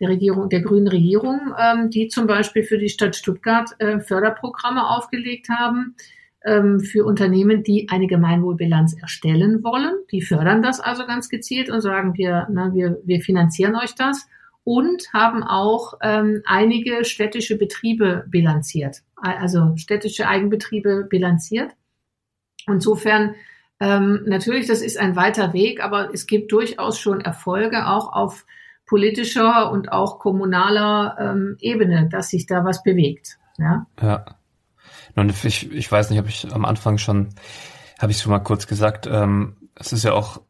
Der 0.00 0.08
Regierung, 0.08 0.48
der 0.48 0.60
grünen 0.60 0.88
Regierung, 0.88 1.54
ähm, 1.58 1.90
die 1.90 2.08
zum 2.08 2.26
Beispiel 2.26 2.64
für 2.64 2.78
die 2.78 2.88
Stadt 2.88 3.16
Stuttgart 3.16 3.70
äh, 3.78 4.00
Förderprogramme 4.00 4.88
aufgelegt 4.88 5.48
haben 5.48 5.94
ähm, 6.44 6.80
für 6.80 7.04
Unternehmen, 7.04 7.62
die 7.62 7.88
eine 7.90 8.06
Gemeinwohlbilanz 8.06 8.96
erstellen 9.00 9.62
wollen. 9.62 9.94
Die 10.10 10.22
fördern 10.22 10.62
das 10.62 10.80
also 10.80 11.06
ganz 11.06 11.28
gezielt 11.28 11.70
und 11.70 11.80
sagen 11.80 12.14
wir, 12.16 12.46
na, 12.50 12.74
wir, 12.74 12.98
wir 13.04 13.20
finanzieren 13.20 13.76
euch 13.76 13.94
das 13.94 14.26
und 14.64 15.12
haben 15.12 15.42
auch 15.42 15.94
ähm, 16.02 16.42
einige 16.46 17.04
städtische 17.04 17.58
Betriebe 17.58 18.24
bilanziert, 18.28 19.02
also 19.16 19.76
städtische 19.76 20.26
Eigenbetriebe 20.26 21.06
bilanziert. 21.08 21.72
Insofern 22.66 23.34
ähm, 23.80 24.22
natürlich, 24.26 24.66
das 24.66 24.80
ist 24.80 24.98
ein 24.98 25.16
weiter 25.16 25.52
Weg, 25.52 25.82
aber 25.82 26.12
es 26.14 26.26
gibt 26.26 26.50
durchaus 26.52 26.98
schon 26.98 27.20
Erfolge 27.20 27.86
auch 27.86 28.12
auf 28.12 28.46
politischer 28.86 29.70
und 29.70 29.92
auch 29.92 30.18
kommunaler 30.18 31.16
ähm, 31.18 31.56
Ebene, 31.60 32.08
dass 32.10 32.28
sich 32.28 32.46
da 32.46 32.64
was 32.64 32.82
bewegt. 32.82 33.38
Ja. 33.58 33.86
ja. 34.00 34.24
Und 35.16 35.44
ich, 35.44 35.70
ich 35.72 35.90
weiß 35.90 36.10
nicht, 36.10 36.18
habe 36.18 36.28
ich 36.28 36.52
am 36.52 36.64
Anfang 36.64 36.98
schon, 36.98 37.30
habe 38.00 38.12
ich 38.12 38.18
schon 38.18 38.32
mal 38.32 38.40
kurz 38.40 38.66
gesagt, 38.66 39.06
ähm, 39.06 39.56
es 39.74 39.92
ist 39.92 40.04
ja 40.04 40.12
auch 40.12 40.40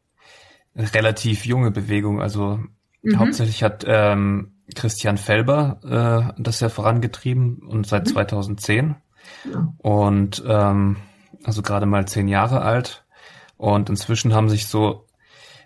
eine 0.75 0.93
relativ 0.93 1.45
junge 1.45 1.71
Bewegung. 1.71 2.21
Also 2.21 2.59
Mhm. 3.05 3.19
Hauptsächlich 3.19 3.63
hat 3.63 3.85
ähm, 3.87 4.51
Christian 4.73 5.17
Felber 5.17 6.33
äh, 6.37 6.41
das 6.41 6.59
ja 6.59 6.69
vorangetrieben 6.69 7.59
und 7.59 7.85
seit 7.85 8.05
mhm. 8.07 8.09
2010. 8.09 8.95
Ja. 9.51 9.73
Und 9.77 10.43
ähm, 10.47 10.97
also 11.43 11.61
gerade 11.61 11.85
mal 11.85 12.07
zehn 12.07 12.27
Jahre 12.27 12.61
alt. 12.61 13.05
Und 13.57 13.89
inzwischen 13.89 14.33
haben 14.33 14.49
sich 14.49 14.67
so, 14.67 15.05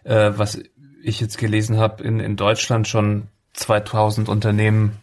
äh, 0.04 0.34
was 0.36 0.62
ich 1.04 1.20
jetzt 1.20 1.38
gelesen 1.38 1.78
habe, 1.78 2.04
in, 2.04 2.20
in 2.20 2.36
Deutschland 2.36 2.88
schon 2.88 3.28
2000 3.54 4.30
Unternehmen 4.30 4.98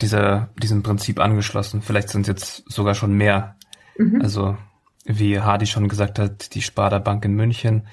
dieser, 0.00 0.48
diesem 0.60 0.82
Prinzip 0.82 1.20
angeschlossen. 1.20 1.82
Vielleicht 1.82 2.08
sind 2.08 2.22
es 2.22 2.28
jetzt 2.28 2.64
sogar 2.70 2.94
schon 2.94 3.14
mehr. 3.14 3.56
Mhm. 3.96 4.20
Also 4.22 4.56
wie 5.04 5.40
Hardy 5.40 5.66
schon 5.66 5.88
gesagt 5.88 6.18
hat, 6.18 6.54
die 6.54 6.62
Sparda 6.62 6.98
Bank 6.98 7.24
in 7.24 7.34
München 7.34 7.86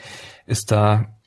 ist 0.45 0.71
da 0.71 1.17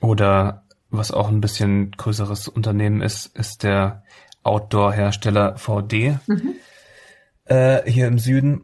oder 0.00 0.64
was 0.90 1.12
auch 1.12 1.28
ein 1.28 1.40
bisschen 1.40 1.92
größeres 1.92 2.48
Unternehmen 2.48 3.00
ist, 3.00 3.26
ist 3.36 3.62
der 3.62 4.02
Outdoor-Hersteller 4.42 5.56
VD 5.56 6.18
mhm. 6.26 6.54
äh, 7.44 7.88
hier 7.90 8.06
im 8.06 8.18
Süden. 8.18 8.62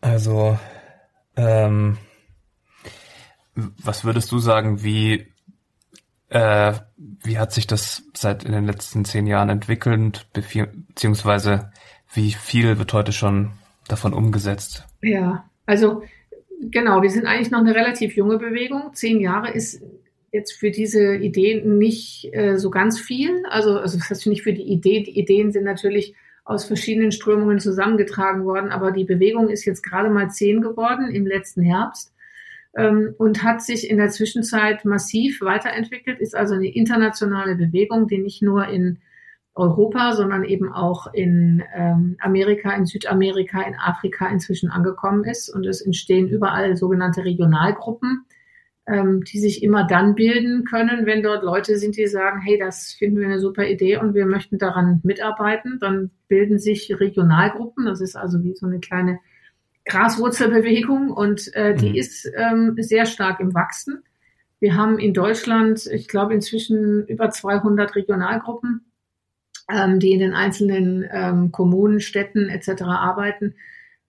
Also, 0.00 0.58
ähm, 1.36 1.98
was 3.54 4.04
würdest 4.04 4.32
du 4.32 4.38
sagen, 4.38 4.82
wie, 4.82 5.31
äh, 6.32 6.72
wie 6.96 7.38
hat 7.38 7.52
sich 7.52 7.66
das 7.66 8.04
seit 8.14 8.44
in 8.44 8.52
den 8.52 8.64
letzten 8.64 9.04
zehn 9.04 9.26
Jahren 9.26 9.50
entwickelt, 9.50 10.26
beziehungsweise 10.32 11.70
wie 12.14 12.32
viel 12.32 12.78
wird 12.78 12.92
heute 12.94 13.12
schon 13.12 13.52
davon 13.86 14.14
umgesetzt? 14.14 14.86
Ja, 15.02 15.44
also 15.66 16.02
genau, 16.60 17.02
wir 17.02 17.10
sind 17.10 17.26
eigentlich 17.26 17.50
noch 17.50 17.60
eine 17.60 17.74
relativ 17.74 18.16
junge 18.16 18.38
Bewegung. 18.38 18.94
Zehn 18.94 19.20
Jahre 19.20 19.50
ist 19.50 19.82
jetzt 20.32 20.52
für 20.52 20.70
diese 20.70 21.16
Ideen 21.16 21.76
nicht 21.76 22.30
äh, 22.32 22.56
so 22.56 22.70
ganz 22.70 22.98
viel. 22.98 23.44
Also, 23.50 23.78
also 23.78 23.98
das 23.98 24.08
heißt 24.08 24.26
nicht 24.26 24.42
für 24.42 24.54
die 24.54 24.62
Idee. 24.72 25.02
Die 25.02 25.18
Ideen 25.18 25.52
sind 25.52 25.64
natürlich 25.64 26.14
aus 26.44 26.64
verschiedenen 26.64 27.12
Strömungen 27.12 27.60
zusammengetragen 27.60 28.44
worden, 28.44 28.70
aber 28.70 28.90
die 28.90 29.04
Bewegung 29.04 29.50
ist 29.50 29.66
jetzt 29.66 29.82
gerade 29.82 30.08
mal 30.08 30.30
zehn 30.30 30.62
geworden 30.62 31.14
im 31.14 31.26
letzten 31.26 31.62
Herbst 31.62 32.12
ähm, 32.76 33.14
und 33.18 33.42
hat 33.42 33.62
sich 33.62 33.88
in 33.88 33.98
der 33.98 34.10
Zwischenzeit 34.10 34.84
massiv 34.84 35.40
weiterentwickelt, 35.40 36.20
ist 36.20 36.34
also 36.34 36.54
eine 36.54 36.72
internationale 36.72 37.54
Bewegung, 37.54 38.08
die 38.08 38.18
nicht 38.18 38.42
nur 38.42 38.66
in 38.68 38.98
Europa, 39.54 40.14
sondern 40.14 40.44
eben 40.44 40.72
auch 40.72 41.12
in 41.12 41.62
ähm, 41.74 42.16
Amerika, 42.20 42.74
in 42.74 42.86
Südamerika, 42.86 43.60
in 43.62 43.74
Afrika 43.74 44.28
inzwischen 44.28 44.70
angekommen 44.70 45.24
ist. 45.24 45.50
Und 45.50 45.66
es 45.66 45.82
entstehen 45.82 46.28
überall 46.28 46.76
sogenannte 46.76 47.24
Regionalgruppen, 47.24 48.24
ähm, 48.86 49.22
die 49.24 49.38
sich 49.38 49.62
immer 49.62 49.86
dann 49.86 50.14
bilden 50.14 50.64
können, 50.64 51.04
wenn 51.04 51.22
dort 51.22 51.44
Leute 51.44 51.76
sind, 51.76 51.98
die 51.98 52.06
sagen, 52.06 52.40
hey, 52.40 52.58
das 52.58 52.94
finden 52.94 53.20
wir 53.20 53.26
eine 53.26 53.40
super 53.40 53.66
Idee 53.66 53.98
und 53.98 54.14
wir 54.14 54.24
möchten 54.24 54.56
daran 54.56 55.00
mitarbeiten. 55.04 55.78
Dann 55.80 56.10
bilden 56.28 56.58
sich 56.58 56.98
Regionalgruppen. 56.98 57.84
Das 57.84 58.00
ist 58.00 58.16
also 58.16 58.42
wie 58.42 58.54
so 58.54 58.66
eine 58.66 58.80
kleine 58.80 59.18
Graswurzelbewegung 59.84 61.10
und 61.10 61.54
äh, 61.54 61.74
die 61.74 61.90
mhm. 61.90 61.94
ist 61.94 62.30
ähm, 62.36 62.76
sehr 62.78 63.06
stark 63.06 63.40
im 63.40 63.54
Wachsen. 63.54 64.02
Wir 64.60 64.76
haben 64.76 64.98
in 64.98 65.12
Deutschland, 65.12 65.86
ich 65.86 66.06
glaube, 66.06 66.34
inzwischen 66.34 67.04
über 67.06 67.30
200 67.30 67.96
Regionalgruppen, 67.96 68.92
ähm, 69.68 69.98
die 69.98 70.12
in 70.12 70.20
den 70.20 70.34
einzelnen 70.34 71.04
ähm, 71.10 71.50
Kommunen, 71.50 71.98
Städten 71.98 72.48
etc. 72.48 72.82
arbeiten. 72.82 73.54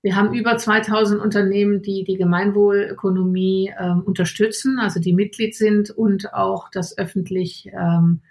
Wir 0.03 0.15
haben 0.15 0.33
über 0.33 0.57
2000 0.57 1.19
Unternehmen, 1.21 1.81
die 1.81 2.03
die 2.03 2.17
Gemeinwohlökonomie 2.17 3.73
ähm, 3.79 4.03
unterstützen, 4.05 4.77
also 4.77 4.99
die 4.99 5.13
Mitglied 5.13 5.55
sind 5.55 5.89
und 5.89 6.33
auch 6.33 6.69
das 6.69 6.97
öffentlich 6.97 7.71
ähm, 7.73 8.21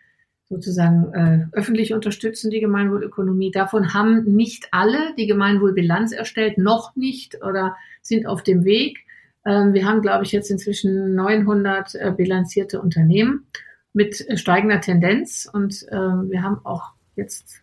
sozusagen 0.53 1.12
äh, 1.15 1.47
öffentlich 1.57 1.95
unterstützen, 1.95 2.51
die 2.51 2.61
Gemeinwohlökonomie. 2.61 3.51
Davon 3.51 3.95
haben 3.95 4.24
nicht 4.24 4.68
alle 4.70 5.14
die 5.16 5.26
Gemeinwohlbilanz 5.26 6.12
erstellt, 6.12 6.59
noch 6.59 6.95
nicht 6.95 7.43
oder 7.43 7.74
sind 8.03 8.26
auf 8.26 8.43
dem 8.43 8.64
Weg. 8.64 8.99
Ähm, 9.47 9.72
wir 9.72 9.87
haben, 9.87 10.03
glaube 10.03 10.24
ich, 10.24 10.33
jetzt 10.33 10.51
inzwischen 10.51 11.14
900 11.14 11.95
äh, 11.95 12.12
bilanzierte 12.14 12.81
Unternehmen 12.83 13.47
mit 13.95 14.26
steigender 14.39 14.81
Tendenz 14.81 15.49
und 15.51 15.87
äh, 15.89 15.97
wir 15.97 16.43
haben 16.43 16.61
auch 16.64 16.93
jetzt 17.16 17.62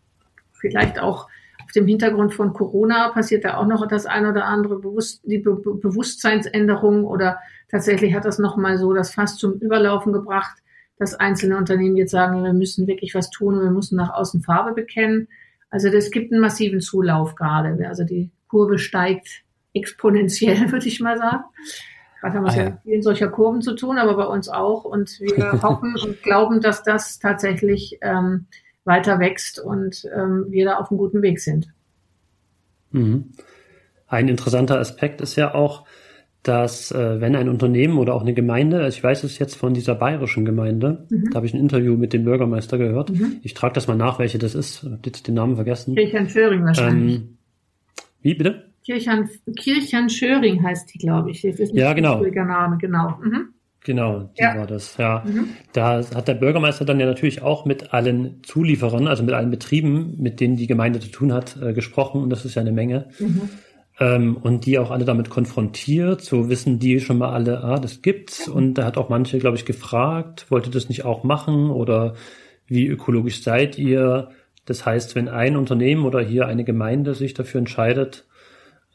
vielleicht 0.51 0.99
auch 0.99 1.27
auf 1.63 1.71
dem 1.71 1.85
Hintergrund 1.85 2.33
von 2.33 2.53
Corona 2.53 3.09
passiert 3.09 3.45
da 3.45 3.57
auch 3.57 3.67
noch 3.67 3.87
das 3.87 4.07
ein 4.07 4.25
oder 4.25 4.45
andere 4.45 4.79
Bewusst 4.79 5.21
die 5.23 5.37
Be 5.37 5.55
Bewusstseinsänderung 5.55 7.05
oder 7.05 7.37
tatsächlich 7.69 8.15
hat 8.15 8.25
das 8.25 8.39
nochmal 8.39 8.79
so 8.79 8.93
das 8.93 9.13
fast 9.13 9.37
zum 9.37 9.53
Überlaufen 9.53 10.11
gebracht, 10.11 10.57
dass 10.99 11.15
einzelne 11.15 11.57
Unternehmen 11.57 11.95
jetzt 11.95 12.11
sagen, 12.11 12.43
wir 12.43 12.53
müssen 12.53 12.85
wirklich 12.85 13.15
was 13.15 13.29
tun 13.29 13.55
und 13.55 13.63
wir 13.63 13.71
müssen 13.71 13.95
nach 13.95 14.13
außen 14.13 14.43
Farbe 14.43 14.73
bekennen. 14.73 15.29
Also 15.69 15.89
das 15.89 16.11
gibt 16.11 16.31
einen 16.31 16.41
massiven 16.41 16.81
Zulauf 16.81 17.35
gerade. 17.35 17.87
Also 17.87 18.03
die 18.03 18.29
Kurve 18.47 18.77
steigt 18.77 19.43
exponentiell, 19.73 20.71
würde 20.71 20.87
ich 20.87 20.99
mal 20.99 21.17
sagen. 21.17 21.43
Gerade 22.19 22.35
haben 22.35 22.43
wir 22.43 22.49
es 22.49 22.57
ah, 22.57 22.61
ja 22.61 22.69
mit 22.71 22.81
vielen 22.83 23.01
solcher 23.01 23.29
Kurven 23.29 23.61
zu 23.61 23.75
tun, 23.75 23.97
aber 23.97 24.17
bei 24.17 24.25
uns 24.25 24.49
auch. 24.49 24.83
Und 24.83 25.19
wir 25.21 25.51
hoffen 25.63 25.95
und 26.03 26.21
glauben, 26.21 26.59
dass 26.59 26.83
das 26.83 27.17
tatsächlich 27.19 27.97
ähm, 28.01 28.47
weiter 28.83 29.19
wächst 29.19 29.59
und 29.59 30.05
ähm, 30.13 30.47
wir 30.49 30.65
da 30.65 30.77
auf 30.77 30.91
einem 30.91 30.97
guten 30.97 31.21
Weg 31.21 31.39
sind. 31.39 31.67
Mhm. 32.91 33.31
Ein 34.07 34.27
interessanter 34.27 34.79
Aspekt 34.79 35.21
ist 35.21 35.35
ja 35.37 35.53
auch, 35.53 35.85
dass 36.43 36.91
äh, 36.91 37.19
wenn 37.19 37.35
ein 37.35 37.49
Unternehmen 37.49 37.97
oder 37.97 38.13
auch 38.13 38.21
eine 38.21 38.33
Gemeinde, 38.33 38.81
also 38.81 38.97
ich 38.97 39.03
weiß 39.03 39.23
es 39.23 39.39
jetzt 39.39 39.55
von 39.55 39.73
dieser 39.73 39.95
bayerischen 39.95 40.45
Gemeinde, 40.45 41.05
mhm. 41.09 41.29
da 41.31 41.37
habe 41.37 41.45
ich 41.45 41.53
ein 41.53 41.59
Interview 41.59 41.97
mit 41.97 42.13
dem 42.13 42.23
Bürgermeister 42.23 42.77
gehört. 42.77 43.09
Mhm. 43.09 43.37
Ich 43.43 43.53
trage 43.53 43.73
das 43.73 43.87
mal 43.87 43.95
nach, 43.95 44.19
welche 44.19 44.37
das 44.37 44.55
ist. 44.55 44.87
Jetzt 45.05 45.27
den 45.27 45.35
Namen 45.35 45.55
vergessen. 45.55 45.95
Kirchenschöring 45.95 46.63
wahrscheinlich. 46.63 47.15
Ähm, 47.17 47.37
wie 48.21 48.35
bitte? 48.35 48.69
Kirchen, 48.85 49.29
Kirchenschöring 49.57 50.63
heißt 50.63 50.93
die, 50.93 50.97
glaube 50.97 51.31
ich. 51.31 51.41
Das 51.41 51.59
ist 51.59 51.73
ja, 51.73 51.93
genau. 51.93 52.23
Ein 52.23 52.33
Name, 52.33 52.77
genau. 52.77 53.19
Mhm. 53.21 53.49
Genau, 53.83 54.29
die 54.37 54.41
ja. 54.41 54.57
war 54.57 54.67
das, 54.67 54.97
ja. 54.97 55.23
Mhm. 55.25 55.49
Da 55.71 56.03
hat 56.13 56.27
der 56.27 56.33
Bürgermeister 56.33 56.83
dann 56.83 56.99
ja 56.99 57.05
natürlich 57.05 57.41
auch 57.41 57.65
mit 57.65 57.93
allen 57.93 58.43
Zulieferern, 58.43 59.07
also 59.07 59.23
mit 59.23 59.33
allen 59.33 59.49
Betrieben, 59.49 60.15
mit 60.19 60.41
denen 60.41 60.57
die 60.57 60.67
Gemeinde 60.67 60.99
zu 60.99 61.09
tun 61.09 61.31
hat, 61.31 61.57
äh, 61.61 61.73
gesprochen 61.73 62.21
und 62.21 62.29
das 62.29 62.43
ist 62.43 62.55
ja 62.55 62.61
eine 62.61 62.73
Menge. 62.73 63.09
Mhm. 63.19 63.49
Ähm, 63.99 64.37
und 64.37 64.65
die 64.65 64.79
auch 64.79 64.91
alle 64.91 65.03
damit 65.03 65.29
konfrontiert, 65.29 66.21
so 66.21 66.49
wissen 66.49 66.79
die 66.79 67.01
schon 67.01 67.17
mal 67.17 67.31
alle, 67.31 67.63
ah, 67.63 67.79
das 67.79 68.01
gibt's. 68.01 68.47
Und 68.47 68.75
da 68.75 68.85
hat 68.85 68.97
auch 68.97 69.09
manche, 69.09 69.39
glaube 69.39 69.57
ich, 69.57 69.65
gefragt, 69.65 70.45
wollt 70.49 70.65
ihr 70.65 70.71
das 70.71 70.87
nicht 70.87 71.03
auch 71.03 71.23
machen 71.23 71.69
oder 71.69 72.15
wie 72.65 72.87
ökologisch 72.87 73.43
seid 73.43 73.77
ihr? 73.77 74.29
Das 74.65 74.85
heißt, 74.85 75.15
wenn 75.15 75.27
ein 75.27 75.57
Unternehmen 75.57 76.05
oder 76.05 76.21
hier 76.21 76.47
eine 76.47 76.63
Gemeinde 76.63 77.13
sich 77.13 77.33
dafür 77.33 77.59
entscheidet, 77.59 78.25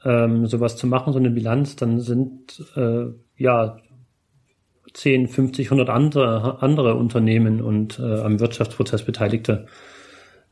ähm, 0.04 0.46
sowas 0.46 0.76
zu 0.76 0.86
machen, 0.86 1.12
so 1.12 1.18
eine 1.18 1.30
Bilanz, 1.30 1.76
dann 1.76 2.00
sind 2.00 2.64
äh, 2.76 3.06
ja 3.36 3.78
10, 4.94 5.28
50, 5.28 5.66
100 5.66 5.90
andere, 5.90 6.62
andere 6.62 6.94
Unternehmen 6.94 7.60
und 7.60 7.98
äh, 7.98 8.20
am 8.20 8.40
Wirtschaftsprozess 8.40 9.02
beteiligte 9.02 9.66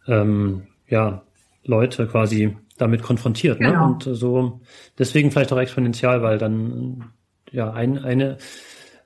ähm, 0.07 0.65
ja, 0.89 1.23
Leute 1.65 2.07
quasi 2.07 2.57
damit 2.83 3.03
konfrontiert. 3.03 3.61
Ne? 3.61 3.69
Genau. 3.69 3.87
Und 3.87 4.03
so 4.03 4.61
deswegen 4.99 5.31
vielleicht 5.31 5.53
auch 5.53 5.59
exponentiell, 5.59 6.23
weil 6.23 6.39
dann 6.39 7.13
ja 7.51 7.73
ein, 7.73 7.99
eine, 7.99 8.39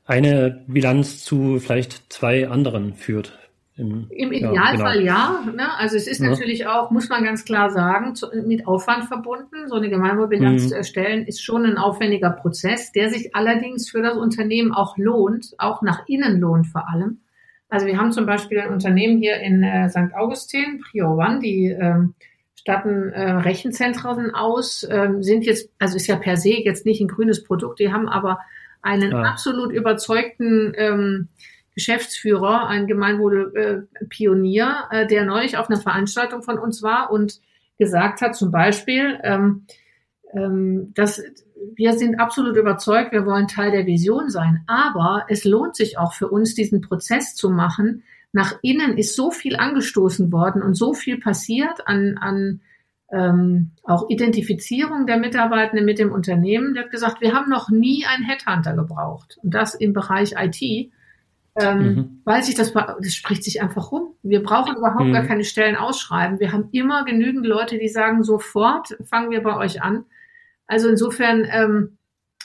eine 0.05 0.65
Bilanz 0.67 1.25
zu 1.25 1.59
vielleicht 1.59 2.13
zwei 2.13 2.49
anderen 2.49 2.95
führt. 2.95 3.39
Im, 3.79 4.07
Im 4.09 4.33
Idealfall 4.33 5.05
ja, 5.05 5.39
genau. 5.45 5.57
ja. 5.59 5.67
Ne? 5.67 5.79
Also 5.79 5.97
es 5.97 6.07
ist 6.07 6.23
ja. 6.23 6.31
natürlich 6.31 6.67
auch, 6.67 6.91
muss 6.91 7.11
man 7.11 7.23
ganz 7.25 7.45
klar 7.45 7.69
sagen, 7.69 8.15
zu, 8.15 8.29
mit 8.47 8.67
Aufwand 8.67 9.05
verbunden. 9.05 9.69
So 9.69 9.75
eine 9.75 9.91
Gemeinwohlbilanz 9.91 10.65
mhm. 10.65 10.69
zu 10.69 10.77
erstellen, 10.77 11.27
ist 11.27 11.45
schon 11.45 11.67
ein 11.67 11.77
aufwendiger 11.77 12.31
Prozess, 12.31 12.93
der 12.93 13.11
sich 13.11 13.37
allerdings 13.37 13.91
für 13.91 14.01
das 14.01 14.17
Unternehmen 14.17 14.73
auch 14.73 14.97
lohnt, 14.97 15.55
auch 15.59 15.83
nach 15.83 16.09
innen 16.09 16.41
lohnt 16.41 16.67
vor 16.67 16.89
allem. 16.89 17.21
Also 17.69 17.87
wir 17.87 17.99
haben 17.99 18.13
zum 18.13 18.25
Beispiel 18.25 18.61
ein 18.61 18.73
Unternehmen 18.73 19.19
hier 19.19 19.41
in 19.41 19.63
äh, 19.63 19.91
St. 19.91 20.15
Augustin, 20.15 20.81
Prio 20.81 21.13
One, 21.13 21.41
die 21.41 21.67
ähm, 21.67 22.15
statten 22.67 23.13
äh, 23.13 23.31
Rechenzentren 23.31 24.35
aus, 24.35 24.85
ähm, 24.91 25.23
sind 25.23 25.45
jetzt, 25.45 25.71
also 25.79 25.95
ist 25.95 26.09
ja 26.09 26.17
per 26.17 26.37
se 26.37 26.51
jetzt 26.51 26.85
nicht 26.85 27.01
ein 27.01 27.07
grünes 27.07 27.45
Produkt, 27.45 27.79
die 27.79 27.93
haben 27.93 28.09
aber 28.09 28.41
einen 28.83 29.13
ja. 29.13 29.23
absolut 29.23 29.73
überzeugten 29.73 30.73
ähm, 30.77 31.29
Geschäftsführer, 31.77 32.67
ein 32.67 32.89
Gemeinwohlpionier, 32.89 34.89
äh, 34.91 35.07
der 35.07 35.27
neulich 35.27 35.57
auf 35.57 35.71
einer 35.71 35.79
Veranstaltung 35.79 36.43
von 36.43 36.59
uns 36.59 36.83
war 36.83 37.13
und 37.13 37.41
gesagt 37.79 38.21
hat, 38.21 38.35
zum 38.35 38.51
Beispiel, 38.51 39.21
ähm, 39.23 39.67
ähm, 40.33 40.93
dass 40.95 41.23
wir 41.77 41.93
sind 41.93 42.19
absolut 42.19 42.57
überzeugt, 42.57 43.13
wir 43.13 43.27
wollen 43.27 43.47
Teil 43.47 43.71
der 43.71 43.87
Vision 43.87 44.29
sein, 44.29 44.65
aber 44.67 45.25
es 45.29 45.45
lohnt 45.45 45.77
sich 45.77 45.99
auch 45.99 46.15
für 46.15 46.27
uns, 46.27 46.57
diesen 46.57 46.81
Prozess 46.81 47.37
zu 47.37 47.49
machen. 47.49 48.03
Nach 48.37 48.59
innen 48.63 48.99
ist 48.99 49.17
so 49.17 49.31
viel 49.31 49.57
angestoßen 49.57 50.31
worden 50.31 50.63
und 50.63 50.75
so 50.75 50.93
viel 50.93 51.19
passiert 51.19 51.87
an, 51.87 52.19
an 52.19 52.61
ähm, 53.11 53.71
auch 53.83 54.11
Identifizierung 54.11 55.07
der 55.07 55.17
Mitarbeitenden 55.17 55.87
mit 55.87 55.99
dem 55.99 56.13
Unternehmen. 56.13 56.75
Der 56.75 56.85
hat 56.85 56.91
gesagt, 56.91 57.21
wir 57.23 57.33
haben 57.33 57.49
noch 57.49 57.71
nie 57.71 58.05
einen 58.05 58.25
Headhunter 58.25 58.75
gebraucht 58.75 59.39
und 59.43 59.55
das 59.55 59.75
im 59.75 59.93
Bereich 59.93 60.35
IT 60.37 60.91
ähm, 61.59 61.79
mhm. 61.79 62.21
weil 62.25 62.43
sich 62.43 62.55
das, 62.55 62.73
das 62.73 63.15
spricht 63.15 63.43
sich 63.43 63.63
einfach 63.63 63.91
rum. 63.91 64.15
Wir 64.23 64.43
brauchen 64.43 64.77
überhaupt 64.77 65.07
mhm. 65.07 65.13
gar 65.13 65.25
keine 65.25 65.45
Stellen 65.45 65.77
ausschreiben. 65.77 66.39
Wir 66.39 66.53
haben 66.53 66.69
immer 66.73 67.05
genügend 67.05 67.47
Leute, 67.47 67.79
die 67.79 67.89
sagen, 67.89 68.23
sofort 68.23 68.97
fangen 69.05 69.31
wir 69.31 69.43
bei 69.43 69.57
euch 69.57 69.83
an. 69.83 70.05
Also 70.67 70.89
insofern, 70.89 71.47
ähm, 71.51 71.96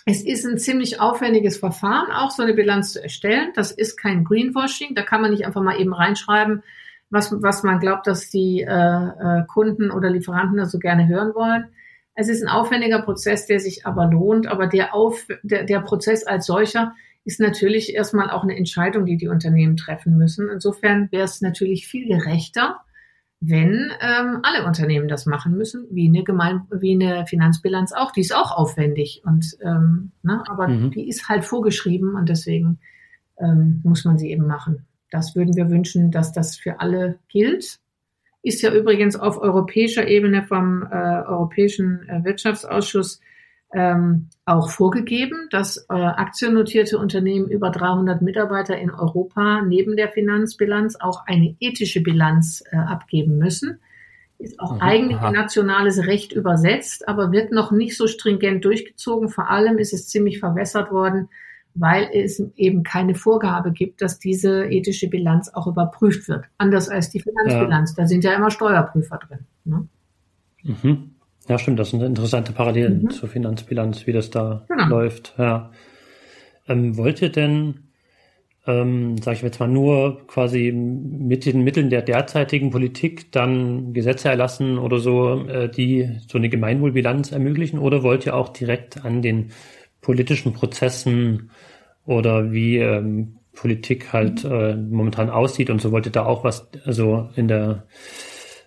es 0.06 0.24
ist 0.24 0.46
ein 0.46 0.58
ziemlich 0.58 1.00
aufwendiges 1.00 1.58
Verfahren, 1.58 2.12
auch 2.12 2.32
so 2.32 2.44
eine 2.44 2.54
Bilanz 2.54 2.94
zu 2.94 3.04
erstellen. 3.04 3.52
Das 3.56 3.72
ist 3.72 3.98
kein 3.98 4.24
Greenwashing. 4.24 4.96
Da 4.96 5.04
kann 5.04 5.22
man 5.22 5.32
nicht 5.32 5.46
einfach 5.46 5.62
mal 5.62 5.80
eben 5.80 5.94
reinschreiben, 5.94 6.64
was, 7.10 7.32
was 7.42 7.64
man 7.64 7.80
glaubt, 7.80 8.08
dass 8.08 8.30
die 8.30 8.62
äh, 8.62 8.68
äh, 8.68 9.44
Kunden 9.48 9.92
oder 9.92 10.10
Lieferanten 10.10 10.58
da 10.58 10.66
so 10.66 10.80
gerne 10.80 11.08
hören 11.08 11.36
wollen. 11.36 11.70
Es 12.16 12.30
ist 12.30 12.42
ein 12.42 12.50
aufwendiger 12.50 13.02
Prozess, 13.02 13.46
der 13.46 13.60
sich 13.60 13.86
aber 13.86 14.08
lohnt. 14.08 14.48
Aber 14.48 14.68
der, 14.68 14.94
Auf, 14.94 15.28
der, 15.44 15.66
der 15.66 15.82
Prozess 15.82 16.26
als 16.26 16.46
solcher 16.46 16.94
ist 17.24 17.40
natürlich 17.40 17.94
erstmal 17.94 18.32
auch 18.32 18.44
eine 18.44 18.58
Entscheidung, 18.58 19.06
die 19.06 19.18
die 19.18 19.28
Unternehmen 19.28 19.78
treffen 19.78 20.18
müssen. 20.18 20.50
Insofern 20.50 21.12
wäre 21.12 21.26
es 21.26 21.42
natürlich 21.42 21.88
viel 21.88 22.08
gerechter, 22.08 22.82
wenn 23.42 23.92
ähm, 24.02 24.40
alle 24.44 24.66
Unternehmen 24.68 25.08
das 25.08 25.26
machen 25.26 25.58
müssen, 25.58 25.88
wie 25.90 26.08
eine, 26.08 26.24
Gemein 26.24 26.62
wie 26.72 26.94
eine 26.94 27.26
Finanzbilanz 27.26 27.92
auch. 27.92 28.12
Die 28.12 28.22
ist 28.22 28.36
auch 28.36 28.52
aufwendig 28.52 29.24
und 29.26 29.58
ähm, 29.64 30.12
ne, 30.22 30.44
aber 30.48 30.68
mhm. 30.68 30.92
die 30.92 31.10
ist 31.10 31.28
halt 31.28 31.44
vorgeschrieben 31.44 32.16
und 32.16 32.30
deswegen 32.30 32.78
ähm, 33.40 33.82
muss 33.84 34.06
man 34.06 34.20
sie 34.20 34.30
eben 34.30 34.46
machen. 34.46 34.86
Das 35.10 35.36
würden 35.36 35.56
wir 35.56 35.72
wünschen, 35.72 36.12
dass 36.12 36.32
das 36.32 36.56
für 36.56 36.80
alle 36.80 37.18
gilt. 37.30 37.80
Ist 38.44 38.62
ja 38.62 38.72
übrigens 38.72 39.16
auf 39.16 39.40
europäischer 39.40 40.08
Ebene 40.08 40.44
vom 40.44 40.84
äh, 40.84 40.96
Europäischen 40.96 42.08
äh, 42.10 42.24
Wirtschaftsausschuss 42.24 43.22
ähm, 43.74 44.28
auch 44.46 44.70
vorgegeben, 44.70 45.48
dass 45.52 45.78
äh, 45.90 45.94
aktiennotierte 45.94 46.98
Unternehmen 46.98 47.48
über 47.48 47.70
300 47.70 48.22
Mitarbeiter 48.22 48.78
in 48.78 48.92
Europa 48.92 49.62
neben 49.62 49.96
der 49.96 50.10
Finanzbilanz 50.10 50.98
auch 51.00 51.26
eine 51.26 51.56
ethische 51.60 52.02
Bilanz 52.02 52.64
äh, 52.72 52.78
abgeben 52.78 53.38
müssen. 53.38 53.80
Ist 54.40 54.60
auch 54.60 54.74
aha, 54.74 54.80
eigentlich 54.82 55.20
aha. 55.20 55.32
nationales 55.32 56.06
Recht 56.06 56.34
übersetzt, 56.34 57.08
aber 57.08 57.32
wird 57.32 57.52
noch 57.52 57.72
nicht 57.72 57.96
so 57.96 58.08
stringent 58.08 58.66
durchgezogen. 58.66 59.30
Vor 59.30 59.50
allem 59.50 59.78
ist 59.78 59.94
es 59.94 60.08
ziemlich 60.08 60.40
verwässert 60.40 60.92
worden, 60.92 61.30
weil 61.74 62.10
es 62.14 62.44
eben 62.56 62.84
keine 62.84 63.16
Vorgabe 63.16 63.72
gibt, 63.72 64.02
dass 64.02 64.20
diese 64.20 64.66
ethische 64.66 65.08
Bilanz 65.08 65.50
auch 65.50 65.68
überprüft 65.68 66.28
wird. 66.28 66.46
Anders 66.58 66.90
als 66.90 67.10
die 67.12 67.22
Finanzbilanz. 67.22 67.92
Ja. 67.92 68.04
Da 68.04 68.08
sind 68.08 68.24
ja 68.24 68.34
immer 68.34 68.52
Steuerprüfer 68.52 69.20
drin. 69.20 69.46
Ne? 69.64 69.88
Mhm. 70.64 71.16
Ja, 71.52 71.60
stimmt, 71.60 71.80
das 71.80 71.90
sind 71.90 72.02
interessante 72.02 72.54
Parallelen 72.54 73.02
mhm. 73.02 73.10
zur 73.10 73.28
Finanzbilanz, 73.28 74.08
wie 74.08 74.14
das 74.14 74.30
da 74.30 74.64
genau. 74.70 74.88
läuft. 74.88 75.34
Ja. 75.38 75.70
Ähm, 76.66 76.96
wollt 76.96 77.22
ihr 77.22 77.28
denn, 77.28 77.90
ähm, 78.66 79.18
sage 79.18 79.36
ich 79.36 79.44
jetzt 79.44 79.60
mal, 79.60 79.68
nur 79.68 80.26
quasi 80.28 80.72
mit 80.72 81.46
den 81.46 81.66
Mitteln 81.66 81.90
der 81.90 82.04
derzeitigen 82.04 82.70
Politik 82.70 83.34
dann 83.34 83.92
Gesetze 83.92 84.30
erlassen 84.30 84.78
oder 84.78 85.00
so, 85.00 85.46
äh, 85.46 85.68
die 85.68 86.10
so 86.26 86.38
eine 86.38 86.48
Gemeinwohlbilanz 86.48 87.34
ermöglichen? 87.34 87.80
Oder 87.80 88.02
wollt 88.02 88.26
ihr 88.26 88.34
auch 88.34 88.48
direkt 88.48 89.04
an 89.04 89.22
den 89.22 89.52
politischen 90.00 90.54
Prozessen 90.54 91.52
oder 92.06 92.54
wie 92.54 92.78
ähm, 92.78 93.40
Politik 93.52 94.14
halt 94.14 94.46
mhm. 94.46 94.52
äh, 94.54 94.76
momentan 94.78 95.30
aussieht 95.30 95.70
und 95.70 95.82
so 95.82 95.92
wollt 95.92 96.06
ihr 96.06 96.14
da 96.14 96.26
auch 96.26 96.46
was, 96.46 96.70
also 96.86 97.30
in 97.36 97.50
der 97.50 97.84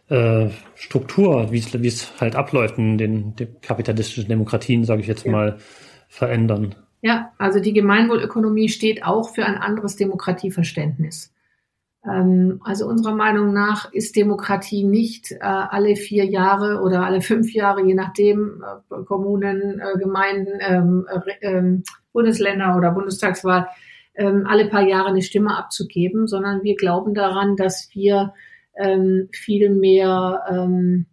äh, 0.09 0.49
Struktur, 0.75 1.51
wie 1.51 1.59
es, 1.59 2.21
halt 2.21 2.37
abläuft 2.37 2.79
in 2.79 2.99
den, 2.99 3.37
den 3.37 3.61
kapitalistischen 3.61 4.29
Demokratien, 4.29 4.85
sage 4.85 5.01
ich 5.01 5.07
jetzt 5.07 5.25
ja. 5.25 5.33
mal, 5.33 5.59
verändern. 6.09 6.75
Ja, 7.01 7.33
also 7.39 7.61
die 7.61 7.73
Gemeinwohlökonomie 7.73 8.69
steht 8.69 9.05
auch 9.05 9.35
für 9.35 9.45
ein 9.45 9.57
anderes 9.57 9.97
Demokratieverständnis. 9.97 11.35
Ähm, 12.07 12.61
also 12.65 12.87
unserer 12.87 13.15
Meinung 13.15 13.53
nach 13.53 13.93
ist 13.93 14.17
Demokratie 14.17 14.85
nicht 14.85 15.33
äh, 15.33 15.39
alle 15.41 15.97
vier 15.97 16.25
Jahre 16.25 16.81
oder 16.81 17.05
alle 17.05 17.21
fünf 17.21 17.53
Jahre, 17.53 17.85
je 17.85 17.95
nachdem, 17.95 18.63
äh, 18.91 19.03
Kommunen, 19.05 19.81
äh, 19.81 19.99
Gemeinden, 19.99 20.59
ähm, 20.61 21.07
ähm, 21.41 21.83
Bundesländer 22.13 22.77
oder 22.77 22.93
Bundestagswahl, 22.93 23.69
alle 24.17 24.69
paar 24.69 24.87
Jahre 24.87 25.09
eine 25.09 25.23
Stimme 25.23 25.57
abzugeben, 25.57 26.29
sondern 26.29 26.63
wir 26.63 26.77
glauben 26.77 27.15
daran, 27.15 27.57
dass 27.57 27.89
wir 27.95 28.33
ähm, 28.77 29.29
viel 29.33 29.71
mehr 29.71 30.43
ähm, 30.51 31.07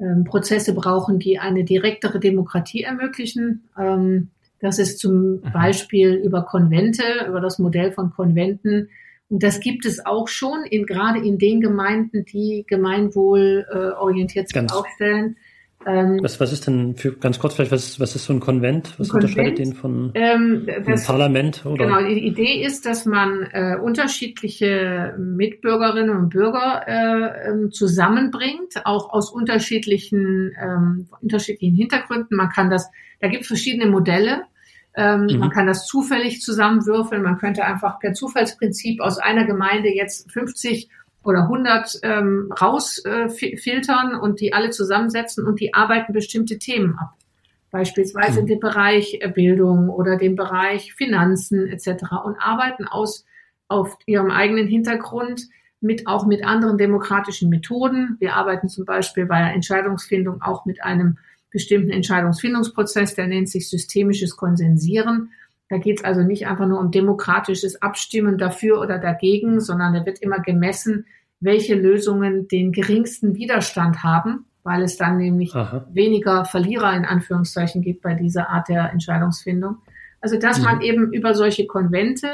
ähm, 0.00 0.24
Prozesse 0.24 0.74
brauchen, 0.74 1.18
die 1.18 1.38
eine 1.38 1.64
direktere 1.64 2.18
Demokratie 2.18 2.82
ermöglichen. 2.82 3.68
Ähm, 3.78 4.30
das 4.60 4.78
ist 4.78 4.98
zum 4.98 5.14
mhm. 5.14 5.42
Beispiel 5.52 6.14
über 6.14 6.42
Konvente, 6.42 7.02
über 7.28 7.40
das 7.40 7.58
Modell 7.58 7.92
von 7.92 8.10
Konventen. 8.10 8.88
Und 9.28 9.42
das 9.42 9.60
gibt 9.60 9.86
es 9.86 10.04
auch 10.04 10.28
schon 10.28 10.64
in, 10.64 10.86
gerade 10.86 11.18
in 11.18 11.38
den 11.38 11.60
Gemeinden, 11.60 12.24
die 12.24 12.64
gemeinwohlorientiert 12.66 14.54
äh, 14.54 14.60
sich 14.60 14.72
aufstellen. 14.72 15.36
Ähm, 15.86 16.18
was, 16.22 16.40
was 16.40 16.52
ist 16.52 16.66
denn 16.66 16.94
für 16.96 17.12
ganz 17.12 17.38
kurz 17.38 17.54
vielleicht, 17.54 17.72
was, 17.72 17.98
was 17.98 18.14
ist 18.14 18.24
so 18.24 18.32
ein 18.32 18.40
Konvent? 18.40 18.94
Was 18.98 19.10
ein 19.10 19.16
unterscheidet 19.16 19.58
den 19.58 19.72
von 19.74 20.10
ähm, 20.14 20.66
das, 20.86 21.06
Parlament? 21.06 21.64
Oder? 21.66 21.86
Genau, 21.86 22.00
die 22.06 22.26
Idee 22.26 22.64
ist, 22.64 22.86
dass 22.86 23.06
man 23.06 23.42
äh, 23.52 23.76
unterschiedliche 23.76 25.14
Mitbürgerinnen 25.18 26.16
und 26.16 26.30
Bürger 26.30 26.82
äh, 26.86 27.50
ähm, 27.50 27.70
zusammenbringt, 27.72 28.84
auch 28.84 29.12
aus 29.12 29.30
unterschiedlichen, 29.30 30.52
ähm, 30.60 31.08
unterschiedlichen 31.20 31.76
Hintergründen. 31.76 32.36
Man 32.36 32.50
kann 32.50 32.70
das, 32.70 32.90
da 33.20 33.28
gibt 33.28 33.42
es 33.42 33.48
verschiedene 33.48 33.90
Modelle. 33.90 34.42
Ähm, 34.94 35.26
mhm. 35.26 35.38
Man 35.38 35.50
kann 35.50 35.66
das 35.66 35.86
zufällig 35.86 36.42
zusammenwürfeln. 36.42 37.22
Man 37.22 37.38
könnte 37.38 37.64
einfach 37.64 37.98
per 37.98 38.12
Zufallsprinzip 38.12 39.00
aus 39.00 39.18
einer 39.18 39.44
Gemeinde 39.44 39.88
jetzt 39.88 40.30
50 40.30 40.88
oder 41.24 41.42
100 41.42 42.00
ähm, 42.02 42.52
rausfiltern 42.60 44.12
äh, 44.12 44.16
und 44.16 44.40
die 44.40 44.52
alle 44.52 44.70
zusammensetzen 44.70 45.46
und 45.46 45.60
die 45.60 45.74
arbeiten 45.74 46.12
bestimmte 46.12 46.58
Themen 46.58 46.96
ab. 46.98 47.14
Beispielsweise 47.70 48.40
in 48.40 48.44
mhm. 48.44 48.48
dem 48.48 48.60
Bereich 48.60 49.18
äh, 49.20 49.28
Bildung 49.28 49.88
oder 49.88 50.16
dem 50.16 50.36
Bereich 50.36 50.94
Finanzen 50.94 51.66
etc. 51.68 52.04
und 52.24 52.36
arbeiten 52.38 52.86
aus 52.86 53.24
auf 53.68 53.96
ihrem 54.06 54.30
eigenen 54.30 54.68
Hintergrund 54.68 55.48
mit 55.80 56.06
auch 56.06 56.26
mit 56.26 56.44
anderen 56.44 56.78
demokratischen 56.78 57.48
Methoden. 57.48 58.16
Wir 58.20 58.34
arbeiten 58.34 58.68
zum 58.68 58.84
Beispiel 58.84 59.26
bei 59.26 59.38
der 59.38 59.54
Entscheidungsfindung 59.54 60.42
auch 60.42 60.64
mit 60.64 60.82
einem 60.82 61.18
bestimmten 61.50 61.90
Entscheidungsfindungsprozess, 61.90 63.14
der 63.14 63.26
nennt 63.26 63.48
sich 63.48 63.68
systemisches 63.68 64.36
Konsensieren. 64.36 65.30
Da 65.72 65.78
geht 65.78 66.00
es 66.00 66.04
also 66.04 66.20
nicht 66.20 66.46
einfach 66.46 66.66
nur 66.66 66.78
um 66.78 66.90
demokratisches 66.90 67.80
Abstimmen 67.80 68.36
dafür 68.36 68.78
oder 68.78 68.98
dagegen, 68.98 69.58
sondern 69.58 69.94
da 69.94 70.04
wird 70.04 70.18
immer 70.18 70.38
gemessen, 70.38 71.06
welche 71.40 71.74
Lösungen 71.74 72.46
den 72.46 72.72
geringsten 72.72 73.36
Widerstand 73.36 74.02
haben, 74.02 74.44
weil 74.64 74.82
es 74.82 74.98
dann 74.98 75.16
nämlich 75.16 75.54
Aha. 75.54 75.86
weniger 75.90 76.44
Verlierer 76.44 76.94
in 76.94 77.06
Anführungszeichen 77.06 77.80
gibt 77.80 78.02
bei 78.02 78.12
dieser 78.12 78.50
Art 78.50 78.68
der 78.68 78.92
Entscheidungsfindung. 78.92 79.78
Also 80.20 80.38
dass 80.38 80.58
mhm. 80.58 80.64
man 80.64 80.80
eben 80.82 81.10
über 81.10 81.32
solche 81.32 81.66
Konvente 81.66 82.28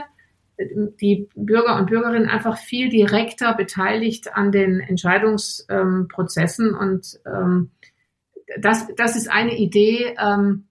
die 0.59 1.29
Bürger 1.37 1.77
und 1.79 1.87
Bürgerinnen 1.87 2.29
einfach 2.29 2.59
viel 2.59 2.89
direkter 2.89 3.55
beteiligt 3.55 4.35
an 4.35 4.51
den 4.51 4.81
Entscheidungsprozessen 4.81 6.71
ähm, 6.71 6.77
und 6.77 7.21
ähm, 7.25 7.71
das, 8.59 8.89
das 8.97 9.15
ist 9.15 9.31
eine 9.31 9.57
Idee, 9.57 10.17
ähm, 10.21 10.68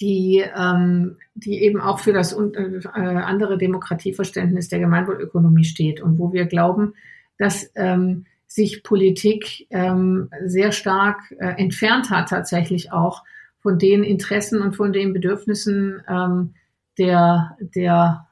die, 0.00 0.44
ähm, 0.56 1.16
die 1.34 1.62
eben 1.62 1.80
auch 1.80 2.00
für 2.00 2.12
das 2.12 2.32
äh, 2.32 2.88
andere 2.94 3.58
Demokratieverständnis 3.58 4.68
der 4.68 4.80
Gemeinwohlökonomie 4.80 5.64
steht 5.64 6.00
und 6.00 6.18
wo 6.18 6.32
wir 6.32 6.46
glauben, 6.46 6.94
dass 7.38 7.70
ähm, 7.74 8.26
sich 8.46 8.82
Politik 8.82 9.66
ähm, 9.70 10.30
sehr 10.44 10.72
stark 10.72 11.18
äh, 11.38 11.54
entfernt 11.56 12.10
hat 12.10 12.28
tatsächlich 12.28 12.92
auch 12.92 13.24
von 13.60 13.78
den 13.78 14.04
Interessen 14.04 14.62
und 14.62 14.76
von 14.76 14.92
den 14.92 15.12
Bedürfnissen 15.12 16.02
ähm, 16.08 16.54
der, 16.98 17.56
der, 17.60 18.26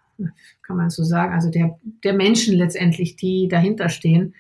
kann 0.63 0.77
man 0.77 0.91
so 0.91 1.03
sagen, 1.03 1.35
also 1.35 1.51
der, 1.51 1.79
der 2.05 2.15
Menschen 2.15 2.57
letztendlich, 2.57 3.17
die 3.17 3.49
dahinter 3.49 3.89
stehen. 3.89 4.35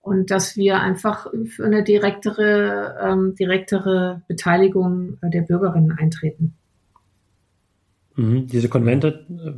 Und 0.00 0.30
dass 0.30 0.56
wir 0.56 0.80
einfach 0.80 1.26
für 1.44 1.66
eine 1.66 1.84
direktere, 1.84 2.96
ähm, 3.00 3.34
direktere 3.34 4.22
Beteiligung 4.26 5.18
der 5.22 5.42
Bürgerinnen 5.42 5.92
eintreten. 5.92 6.57
Mhm. 8.18 8.46
Diese 8.48 8.68
Konvente, 8.68 9.24
äh, 9.30 9.52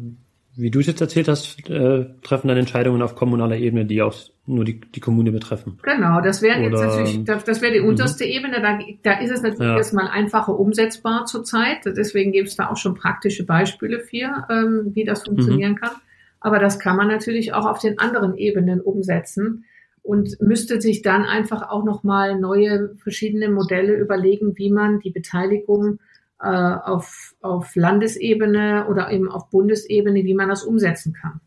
wie 0.56 0.70
du 0.70 0.80
es 0.80 0.86
jetzt 0.86 1.00
erzählt 1.00 1.28
hast, 1.28 1.68
äh, 1.70 2.06
treffen 2.22 2.48
dann 2.48 2.58
Entscheidungen 2.58 3.02
auf 3.02 3.14
kommunaler 3.14 3.56
Ebene, 3.56 3.86
die 3.86 4.02
auch 4.02 4.14
nur 4.46 4.64
die, 4.64 4.80
die 4.80 5.00
Kommune 5.00 5.32
betreffen. 5.32 5.78
Genau, 5.82 6.20
das 6.20 6.42
wäre 6.42 6.60
jetzt 6.60 6.80
natürlich, 6.80 7.24
das 7.24 7.62
wäre 7.62 7.72
die 7.72 7.80
mhm. 7.80 7.88
unterste 7.88 8.24
mhm. 8.24 8.30
Ebene. 8.30 8.60
Da, 8.60 8.78
da 9.02 9.20
ist 9.20 9.30
es 9.30 9.42
natürlich 9.42 9.70
ja. 9.70 9.76
erstmal 9.76 10.08
einfacher 10.08 10.58
umsetzbar 10.58 11.24
zurzeit. 11.24 11.78
Deswegen 11.84 12.32
gibt 12.32 12.48
es 12.48 12.56
da 12.56 12.68
auch 12.68 12.76
schon 12.76 12.94
praktische 12.94 13.46
Beispiele 13.46 14.00
für, 14.00 14.46
ähm, 14.50 14.90
wie 14.94 15.04
das 15.04 15.24
funktionieren 15.24 15.72
mhm. 15.72 15.76
kann. 15.76 15.96
Aber 16.40 16.58
das 16.58 16.78
kann 16.78 16.96
man 16.96 17.08
natürlich 17.08 17.54
auch 17.54 17.66
auf 17.66 17.78
den 17.78 17.98
anderen 17.98 18.36
Ebenen 18.36 18.80
umsetzen 18.80 19.64
und 20.02 20.40
müsste 20.40 20.80
sich 20.80 21.02
dann 21.02 21.24
einfach 21.24 21.70
auch 21.70 21.84
nochmal 21.84 22.38
neue 22.38 22.96
verschiedene 22.96 23.50
Modelle 23.50 23.94
überlegen, 23.94 24.56
wie 24.56 24.70
man 24.70 25.00
die 25.00 25.10
Beteiligung 25.10 25.98
äh, 26.42 26.46
auf, 26.46 27.34
auf 27.40 27.74
Landesebene 27.74 28.86
oder 28.88 29.10
eben 29.10 29.30
auf 29.30 29.50
Bundesebene, 29.50 30.24
wie 30.24 30.34
man 30.34 30.48
das 30.48 30.64
umsetzen 30.64 31.12
kann. 31.12 31.40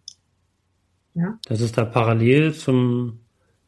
Ja? 1.15 1.37
Das 1.47 1.61
ist 1.61 1.77
da 1.77 1.85
parallel 1.85 2.53
zum, 2.53 3.19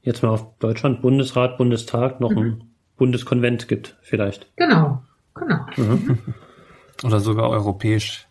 jetzt 0.02 0.24
mal 0.24 0.30
auf 0.30 0.58
Deutschland, 0.60 1.02
Bundesrat, 1.02 1.58
Bundestag 1.58 2.20
noch 2.20 2.32
mhm. 2.32 2.38
ein 2.38 2.64
Bundeskonvent 2.98 3.68
gibt, 3.68 3.98
vielleicht. 4.02 4.56
Genau, 4.56 5.04
genau. 5.34 5.66
Mhm. 5.76 6.20
Oder 7.04 7.20
sogar 7.20 7.50
europäisch. 7.50 8.28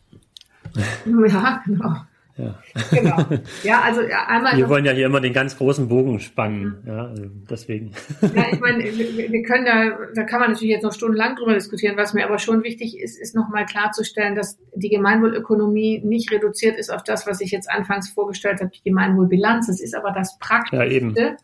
Ja, 1.06 1.62
genau. 1.66 1.94
Ja. 2.36 2.58
Genau. 2.90 3.24
Ja, 3.62 3.82
also 3.82 4.00
einmal. 4.00 4.56
Wir 4.56 4.68
wollen 4.68 4.84
ja 4.84 4.92
hier 4.92 5.06
immer 5.06 5.20
den 5.20 5.32
ganz 5.32 5.56
großen 5.56 5.88
Bogen 5.88 6.18
spannen, 6.18 6.82
ja, 6.84 7.06
also 7.06 7.24
deswegen. 7.48 7.92
Ja, 8.22 8.46
ich 8.50 8.58
meine, 8.58 8.82
wir, 8.82 9.42
können 9.42 9.64
da, 9.64 9.98
da 10.14 10.24
kann 10.24 10.40
man 10.40 10.50
natürlich 10.50 10.72
jetzt 10.72 10.82
noch 10.82 10.92
stundenlang 10.92 11.36
drüber 11.36 11.54
diskutieren. 11.54 11.96
Was 11.96 12.12
mir 12.12 12.24
aber 12.24 12.38
schon 12.38 12.64
wichtig 12.64 12.98
ist, 12.98 13.20
ist 13.20 13.36
nochmal 13.36 13.66
klarzustellen, 13.66 14.34
dass 14.34 14.58
die 14.74 14.88
Gemeinwohlökonomie 14.88 16.02
nicht 16.04 16.32
reduziert 16.32 16.76
ist 16.76 16.92
auf 16.92 17.04
das, 17.04 17.26
was 17.26 17.40
ich 17.40 17.52
jetzt 17.52 17.70
anfangs 17.70 18.10
vorgestellt 18.10 18.60
habe, 18.60 18.70
die 18.70 18.82
Gemeinwohlbilanz. 18.82 19.68
Das 19.68 19.80
ist 19.80 19.94
aber 19.94 20.10
das 20.10 20.38
praktischste. 20.38 21.20
Ja, 21.20 21.36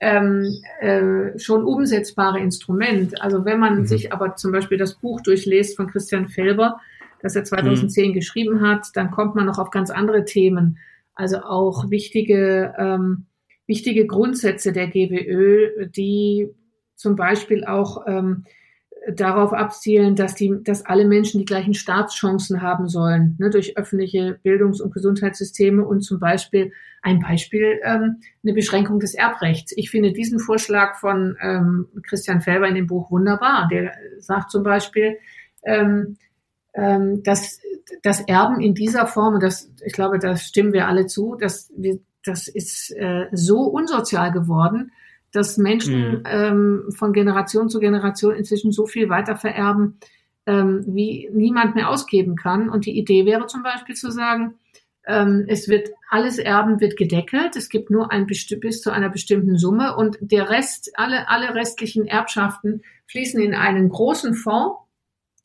ähm, 0.00 0.46
äh, 0.80 1.38
schon 1.38 1.64
umsetzbare 1.64 2.38
Instrument. 2.38 3.20
Also 3.20 3.44
wenn 3.44 3.58
man 3.58 3.80
mhm. 3.80 3.86
sich 3.86 4.12
aber 4.12 4.36
zum 4.36 4.52
Beispiel 4.52 4.78
das 4.78 4.94
Buch 4.94 5.20
durchlässt 5.20 5.76
von 5.76 5.88
Christian 5.88 6.28
Felber, 6.28 6.80
das 7.20 7.36
er 7.36 7.44
2010 7.44 8.10
mhm. 8.10 8.14
geschrieben 8.14 8.60
hat. 8.60 8.88
Dann 8.94 9.10
kommt 9.10 9.34
man 9.34 9.46
noch 9.46 9.58
auf 9.58 9.70
ganz 9.70 9.90
andere 9.90 10.24
Themen. 10.24 10.78
Also 11.14 11.38
auch 11.38 11.90
wichtige, 11.90 12.74
ähm, 12.78 13.26
wichtige 13.66 14.06
Grundsätze 14.06 14.72
der 14.72 14.88
GWÖ, 14.88 15.86
die 15.88 16.48
zum 16.94 17.16
Beispiel 17.16 17.64
auch 17.64 18.04
ähm, 18.06 18.44
darauf 19.12 19.52
abzielen, 19.52 20.16
dass 20.16 20.34
die, 20.34 20.54
dass 20.62 20.84
alle 20.84 21.06
Menschen 21.06 21.38
die 21.38 21.44
gleichen 21.44 21.74
Staatschancen 21.74 22.62
haben 22.62 22.88
sollen, 22.88 23.36
ne, 23.38 23.50
durch 23.50 23.76
öffentliche 23.76 24.38
Bildungs- 24.42 24.80
und 24.80 24.92
Gesundheitssysteme 24.92 25.84
und 25.84 26.02
zum 26.02 26.18
Beispiel 26.18 26.72
ein 27.02 27.20
Beispiel 27.20 27.80
ähm, 27.84 28.20
eine 28.42 28.54
Beschränkung 28.54 29.00
des 29.00 29.14
Erbrechts. 29.14 29.72
Ich 29.76 29.90
finde 29.90 30.12
diesen 30.12 30.40
Vorschlag 30.40 30.96
von 30.96 31.36
ähm, 31.40 31.86
Christian 32.02 32.40
Felber 32.40 32.68
in 32.68 32.74
dem 32.74 32.86
Buch 32.86 33.10
wunderbar. 33.10 33.68
Der 33.70 33.92
sagt 34.18 34.50
zum 34.50 34.62
Beispiel, 34.62 35.16
ähm, 35.64 36.16
ähm, 36.74 37.22
dass 37.22 37.60
das 38.02 38.20
Erben 38.20 38.60
in 38.60 38.74
dieser 38.74 39.06
Form, 39.06 39.34
und 39.34 39.42
das, 39.42 39.70
ich 39.84 39.92
glaube, 39.92 40.18
da 40.18 40.36
stimmen 40.36 40.72
wir 40.72 40.88
alle 40.88 41.06
zu, 41.06 41.36
dass 41.36 41.70
wir, 41.76 41.98
das 42.24 42.48
ist 42.48 42.90
äh, 42.96 43.26
so 43.32 43.62
unsozial 43.62 44.32
geworden, 44.32 44.92
dass 45.32 45.58
Menschen 45.58 46.10
mhm. 46.10 46.22
ähm, 46.26 46.82
von 46.90 47.12
Generation 47.12 47.68
zu 47.68 47.80
Generation 47.80 48.34
inzwischen 48.34 48.72
so 48.72 48.86
viel 48.86 49.08
weiter 49.08 49.36
vererben, 49.36 49.98
ähm, 50.46 50.84
wie 50.86 51.28
niemand 51.32 51.74
mehr 51.74 51.90
ausgeben 51.90 52.36
kann. 52.36 52.68
Und 52.68 52.86
die 52.86 52.98
Idee 52.98 53.26
wäre 53.26 53.46
zum 53.46 53.62
Beispiel 53.62 53.94
zu 53.94 54.10
sagen, 54.10 54.54
ähm, 55.06 55.44
es 55.48 55.68
wird 55.68 55.88
alles 56.10 56.38
Erben 56.38 56.80
wird 56.80 56.96
gedeckelt. 56.96 57.56
Es 57.56 57.68
gibt 57.68 57.90
nur 57.90 58.10
ein 58.10 58.26
bis 58.26 58.80
zu 58.80 58.90
einer 58.90 59.08
bestimmten 59.08 59.56
Summe 59.58 59.96
und 59.96 60.18
der 60.20 60.48
Rest, 60.50 60.92
alle 60.94 61.28
alle 61.28 61.54
restlichen 61.54 62.06
Erbschaften 62.06 62.82
fließen 63.06 63.40
in 63.40 63.54
einen 63.54 63.88
großen 63.88 64.34
Fonds 64.34 64.76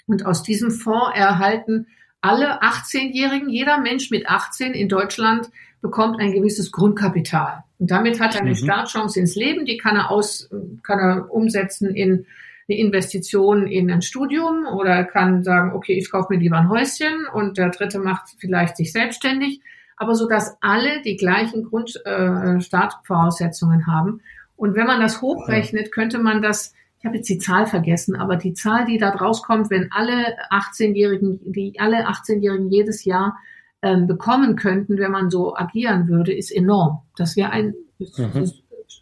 und 0.05 0.25
aus 0.25 0.43
diesem 0.43 0.71
Fonds 0.71 1.15
erhalten 1.15 1.87
alle 2.21 2.61
18-Jährigen, 2.61 3.49
jeder 3.49 3.79
Mensch 3.79 4.09
mit 4.09 4.29
18 4.29 4.73
in 4.73 4.87
Deutschland 4.87 5.49
bekommt 5.81 6.21
ein 6.21 6.31
gewisses 6.31 6.71
Grundkapital. 6.71 7.65
Und 7.79 7.91
damit 7.91 8.21
hat 8.21 8.35
er 8.35 8.41
eine 8.41 8.51
mhm. 8.51 8.55
Startchance 8.55 9.19
ins 9.19 9.35
Leben, 9.35 9.65
die 9.65 9.77
kann 9.77 9.97
er 9.97 10.09
aus, 10.09 10.49
kann 10.83 10.99
er 10.99 11.29
umsetzen 11.29 11.93
in 11.93 12.25
eine 12.69 12.77
Investition 12.77 13.67
in 13.67 13.91
ein 13.91 14.01
Studium 14.01 14.65
oder 14.65 15.03
kann 15.03 15.43
sagen, 15.43 15.73
okay, 15.73 15.97
ich 15.97 16.09
kaufe 16.09 16.31
mir 16.31 16.39
lieber 16.39 16.55
ein 16.57 16.69
Häuschen 16.69 17.27
und 17.33 17.57
der 17.57 17.71
dritte 17.71 17.99
macht 17.99 18.29
vielleicht 18.39 18.77
sich 18.77 18.93
selbstständig, 18.93 19.59
aber 19.97 20.15
so 20.15 20.29
dass 20.29 20.55
alle 20.61 21.01
die 21.01 21.17
gleichen 21.17 21.65
Grundstartvoraussetzungen 21.65 23.81
äh, 23.81 23.85
haben. 23.85 24.21
Und 24.55 24.75
wenn 24.75 24.87
man 24.87 25.01
das 25.01 25.21
hochrechnet, 25.21 25.91
könnte 25.91 26.19
man 26.19 26.41
das 26.41 26.73
ich 27.03 27.05
habe 27.05 27.17
jetzt 27.17 27.27
die 27.27 27.37
Zahl 27.37 27.67
vergessen, 27.67 28.15
aber 28.15 28.37
die 28.37 28.53
Zahl, 28.53 28.85
die 28.85 28.97
da 28.97 29.09
rauskommt, 29.09 29.69
wenn 29.69 29.91
alle 29.91 30.37
18-Jährigen, 30.51 31.51
die 31.51 31.77
alle 31.77 32.07
18-Jährigen 32.07 32.71
jedes 32.71 33.03
Jahr 33.03 33.37
ähm, 33.81 34.07
bekommen 34.07 34.55
könnten, 34.55 34.97
wenn 34.97 35.11
man 35.11 35.29
so 35.29 35.53
agieren 35.53 36.07
würde, 36.07 36.33
ist 36.33 36.49
enorm. 36.49 37.01
Das 37.17 37.35
wäre 37.35 37.49
eine 37.49 37.73
mhm. 37.99 38.49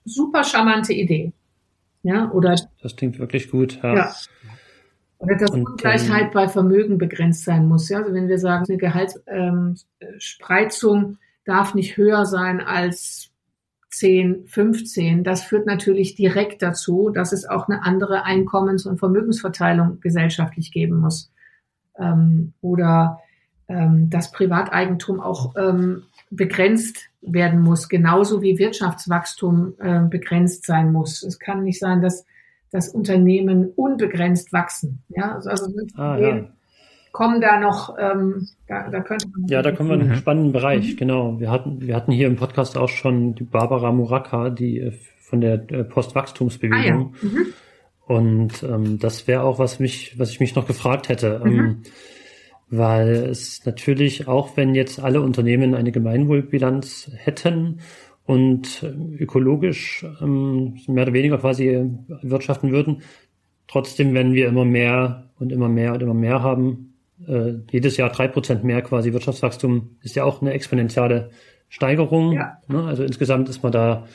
super 0.04 0.44
charmante 0.44 0.94
Idee. 0.94 1.32
Ja, 2.02 2.32
oder? 2.32 2.56
Das 2.82 2.96
klingt 2.96 3.20
wirklich 3.20 3.52
gut. 3.52 3.80
Ja. 3.84 3.96
ja. 3.96 4.12
Oder 5.20 5.36
dass 5.36 5.52
Und, 5.52 5.68
Ungleichheit 5.68 6.24
ähm, 6.24 6.32
bei 6.34 6.48
Vermögen 6.48 6.98
begrenzt 6.98 7.44
sein 7.44 7.68
muss. 7.68 7.88
Ja, 7.88 8.00
also 8.00 8.16
wenn 8.16 8.28
wir 8.28 8.40
sagen, 8.40 8.66
eine 8.68 8.80
Gehaltsspreizung 8.80 11.04
ähm, 11.04 11.18
darf 11.46 11.76
nicht 11.76 11.98
höher 11.98 12.26
sein 12.26 12.62
als 12.62 13.31
10, 13.92 14.48
15. 14.48 15.24
Das 15.24 15.44
führt 15.44 15.66
natürlich 15.66 16.16
direkt 16.16 16.62
dazu, 16.62 17.10
dass 17.10 17.34
es 17.34 17.46
auch 17.46 17.68
eine 17.68 17.84
andere 17.84 18.24
Einkommens- 18.24 18.86
und 18.86 19.00
Vermögensverteilung 19.00 20.00
gesellschaftlich 20.00 20.72
geben 20.72 21.00
muss. 21.00 21.32
Ähm, 21.98 22.54
oder 22.62 23.20
ähm, 23.68 24.10
dass 24.10 24.32
Privateigentum 24.32 25.20
auch 25.20 25.56
ähm, 25.58 26.04
begrenzt 26.30 27.10
werden 27.22 27.62
muss, 27.62 27.90
genauso 27.90 28.42
wie 28.42 28.58
Wirtschaftswachstum 28.58 29.74
äh, 29.80 30.02
begrenzt 30.02 30.66
sein 30.66 30.92
muss. 30.92 31.22
Es 31.24 31.38
kann 31.38 31.64
nicht 31.64 31.80
sein, 31.80 32.02
dass, 32.02 32.26
dass 32.72 32.90
Unternehmen 32.90 33.72
unbegrenzt 33.76 34.54
wachsen. 34.54 35.04
Ja, 35.10 35.36
also, 35.36 35.50
also 35.50 35.72
ah, 35.96 36.18
ja. 36.18 36.48
Kommen 37.12 37.42
da 37.42 37.60
noch, 37.60 37.98
ähm, 38.00 38.48
da, 38.68 38.90
da 38.90 39.02
könnte 39.02 39.28
man. 39.30 39.48
Ja, 39.48 39.62
da 39.62 39.72
kommen 39.72 39.90
wir 39.90 39.96
in 39.96 40.02
einen 40.04 40.16
spannenden 40.16 40.52
Bereich, 40.52 40.94
mhm. 40.94 40.98
genau. 40.98 41.40
Wir 41.40 41.52
hatten, 41.52 41.82
wir 41.82 41.96
hatten 41.96 42.12
hier 42.12 42.28
im 42.28 42.36
Podcast 42.36 42.78
auch 42.78 42.90
schon 42.90 43.36
die 43.36 43.44
Barbara 43.44 43.92
Muraka, 43.92 44.50
die 44.50 44.80
äh, 44.80 44.92
von 45.20 45.42
der 45.42 45.70
äh, 45.72 45.84
Postwachstumsbewegung. 45.84 47.14
Ah, 47.16 47.24
ja. 47.24 47.30
mhm. 47.30 47.46
Und 48.08 48.64
ähm, 48.64 49.00
das 49.00 49.28
wäre 49.28 49.44
auch 49.44 49.60
was 49.60 49.80
mich, 49.80 50.20
was 50.20 50.32
ich 50.32 50.40
mich 50.40 50.56
noch 50.56 50.68
gefragt 50.68 51.10
hätte. 51.10 51.42
Ähm, 51.44 51.52
mhm. 51.52 51.60
Ähm, 51.60 51.78
weil 52.74 53.10
es 53.30 53.66
natürlich, 53.66 54.30
auch 54.30 54.56
wenn 54.56 54.76
jetzt 54.76 55.00
alle 55.00 55.22
Unternehmen 55.22 55.76
eine 55.76 55.92
Gemeinwohlbilanz 55.92 57.12
hätten 57.18 57.82
und 58.26 58.86
ökologisch 59.20 60.06
ähm, 60.22 60.78
mehr 60.88 61.04
oder 61.04 61.14
weniger 61.14 61.38
quasi 61.38 61.90
wirtschaften 62.22 62.72
würden, 62.72 63.02
trotzdem, 63.68 64.14
wenn 64.14 64.34
wir 64.34 64.48
immer 64.48 64.64
mehr 64.64 65.30
und 65.38 65.52
immer 65.52 65.68
mehr 65.68 65.94
und 65.94 66.02
immer 66.02 66.14
mehr 66.14 66.42
haben, 66.42 66.91
äh, 67.28 67.54
jedes 67.72 67.98
Jahr 67.98 68.10
drei 68.10 68.28
Prozent 68.28 68.64
mehr 68.64 68.82
quasi 68.82 69.14
Wirtschaftswachstum, 69.14 69.98
ist 70.02 70.16
ja 70.16 70.24
auch 70.24 70.42
eine 70.42 70.54
exponentielle 70.54 71.32
Steigerung. 71.70 72.34
Ja. 72.34 72.58
Ne? 72.68 72.84
Also 72.84 73.04
insgesamt 73.04 73.50
ist 73.50 73.64
man 73.64 73.72
da 73.72 74.08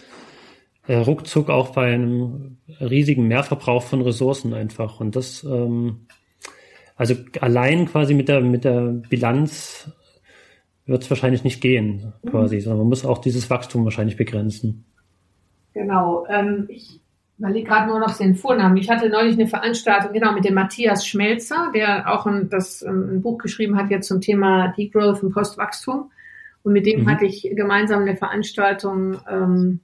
äh, 0.86 0.96
ruckzuck 0.96 1.50
auch 1.50 1.70
bei 1.70 1.92
einem 1.92 2.58
riesigen 2.80 3.26
Mehrverbrauch 3.26 3.82
von 3.82 4.02
Ressourcen 4.02 4.54
einfach. 4.54 5.00
Und 5.00 5.16
das 5.16 5.44
ähm, 5.44 6.06
also 6.96 7.14
allein 7.40 7.86
quasi 7.86 8.14
mit 8.14 8.28
der, 8.28 8.40
mit 8.40 8.64
der 8.64 8.80
Bilanz 9.08 9.90
wird 10.86 11.02
es 11.02 11.10
wahrscheinlich 11.10 11.44
nicht 11.44 11.60
gehen, 11.60 12.14
quasi, 12.26 12.56
mhm. 12.56 12.60
sondern 12.60 12.78
man 12.80 12.88
muss 12.88 13.04
auch 13.04 13.18
dieses 13.18 13.50
Wachstum 13.50 13.84
wahrscheinlich 13.84 14.16
begrenzen. 14.16 14.86
Genau. 15.74 16.26
Ähm, 16.30 16.66
ich 16.68 17.02
überlege 17.38 17.68
gerade 17.68 17.88
nur 17.88 17.98
noch 17.98 18.16
den 18.16 18.34
Vornamen. 18.34 18.76
Ich 18.76 18.88
hatte 18.88 19.08
neulich 19.08 19.34
eine 19.34 19.46
Veranstaltung, 19.46 20.12
genau, 20.12 20.32
mit 20.32 20.44
dem 20.44 20.54
Matthias 20.54 21.06
Schmelzer, 21.06 21.70
der 21.74 22.12
auch 22.12 22.26
ein, 22.26 22.48
das, 22.48 22.82
ähm, 22.82 23.16
ein 23.16 23.22
Buch 23.22 23.38
geschrieben 23.38 23.76
hat 23.76 23.90
jetzt 23.90 24.08
zum 24.08 24.20
Thema 24.20 24.68
Degrowth 24.76 25.22
und 25.22 25.32
Postwachstum. 25.32 26.10
Und 26.62 26.72
mit 26.72 26.86
dem 26.86 27.02
mhm. 27.02 27.10
hatte 27.10 27.26
ich 27.26 27.48
gemeinsam 27.54 28.02
eine 28.02 28.16
Veranstaltung 28.16 29.18
ähm, 29.30 29.80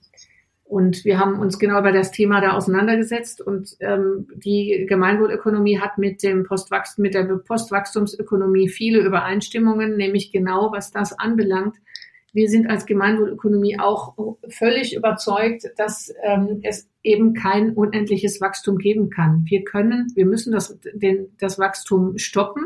und 0.72 1.05
wir 1.05 1.18
haben 1.18 1.38
uns 1.38 1.59
genau 1.59 1.80
über 1.80 1.92
das 1.92 2.12
Thema 2.12 2.40
da 2.40 2.53
auseinandergesetzt 2.53 3.42
und 3.42 3.76
ähm, 3.80 4.26
die 4.34 4.86
Gemeinwohlökonomie 4.88 5.78
hat 5.78 5.98
mit 5.98 6.22
dem 6.22 6.44
Postwachst 6.44 6.98
mit 6.98 7.12
der 7.12 7.24
Postwachstumsökonomie 7.24 8.70
viele 8.70 9.00
Übereinstimmungen, 9.00 9.98
nämlich 9.98 10.32
genau 10.32 10.72
was 10.72 10.90
das 10.90 11.12
anbelangt. 11.18 11.76
Wir 12.33 12.49
sind 12.49 12.70
als 12.70 12.87
Gemeinwohlökonomie 12.87 13.78
auch 13.78 14.37
völlig 14.49 14.97
überzeugt, 14.97 15.64
dass 15.76 16.12
ähm, 16.22 16.61
es 16.62 16.89
eben 17.03 17.35
kein 17.35 17.74
unendliches 17.74 18.41
Wachstum 18.41 18.78
geben 18.78 19.11
kann. 19.11 19.45
Wir 19.47 19.64
können, 19.64 20.11
wir 20.14 20.24
müssen 20.24 20.53
das, 20.53 20.78
den, 20.95 21.28
das 21.39 21.59
Wachstum 21.59 22.16
stoppen, 22.16 22.62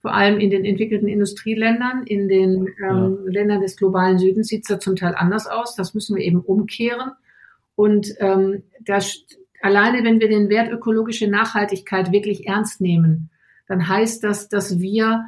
vor 0.00 0.14
allem 0.14 0.38
in 0.38 0.50
den 0.50 0.64
entwickelten 0.64 1.08
Industrieländern, 1.08 2.04
in 2.04 2.28
den 2.28 2.68
ähm, 2.88 3.18
ja. 3.24 3.32
Ländern 3.32 3.60
des 3.60 3.76
globalen 3.76 4.18
Südens 4.18 4.48
sieht 4.48 4.62
es 4.62 4.68
da 4.68 4.78
zum 4.78 4.96
Teil 4.96 5.14
anders 5.14 5.46
aus. 5.46 5.74
Das 5.74 5.92
müssen 5.92 6.16
wir 6.16 6.24
eben 6.24 6.40
umkehren. 6.40 7.10
Und 7.74 8.14
ähm, 8.18 8.62
das, 8.80 9.24
alleine 9.60 10.04
wenn 10.04 10.20
wir 10.20 10.28
den 10.28 10.48
Wert 10.48 10.70
ökologische 10.70 11.28
Nachhaltigkeit 11.28 12.12
wirklich 12.12 12.46
ernst 12.46 12.80
nehmen, 12.80 13.30
dann 13.66 13.88
heißt 13.88 14.24
das, 14.24 14.48
dass 14.48 14.78
wir 14.78 15.24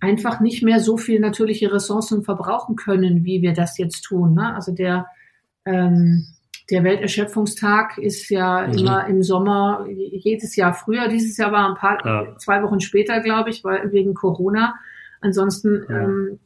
einfach 0.00 0.40
nicht 0.40 0.62
mehr 0.62 0.80
so 0.80 0.96
viel 0.96 1.20
natürliche 1.20 1.72
Ressourcen 1.72 2.22
verbrauchen 2.22 2.76
können, 2.76 3.24
wie 3.24 3.42
wir 3.42 3.52
das 3.52 3.78
jetzt 3.78 4.02
tun. 4.02 4.34
Ne? 4.34 4.54
Also 4.54 4.72
der, 4.72 5.06
ähm, 5.66 6.26
der 6.70 6.84
Welterschöpfungstag 6.84 7.98
ist 7.98 8.30
ja 8.30 8.66
mhm. 8.66 8.78
immer 8.78 9.06
im 9.06 9.22
Sommer, 9.22 9.86
jedes 9.88 10.56
Jahr 10.56 10.72
früher. 10.72 11.08
Dieses 11.08 11.36
Jahr 11.36 11.52
war 11.52 11.68
ein 11.68 11.76
paar, 11.76 12.04
ja. 12.04 12.36
zwei 12.38 12.62
Wochen 12.62 12.80
später, 12.80 13.20
glaube 13.20 13.50
ich, 13.50 13.62
weil, 13.62 13.92
wegen 13.92 14.14
Corona. 14.14 14.74
Ansonsten 15.20 15.84
ja. 15.88 16.00
ähm, 16.00 16.38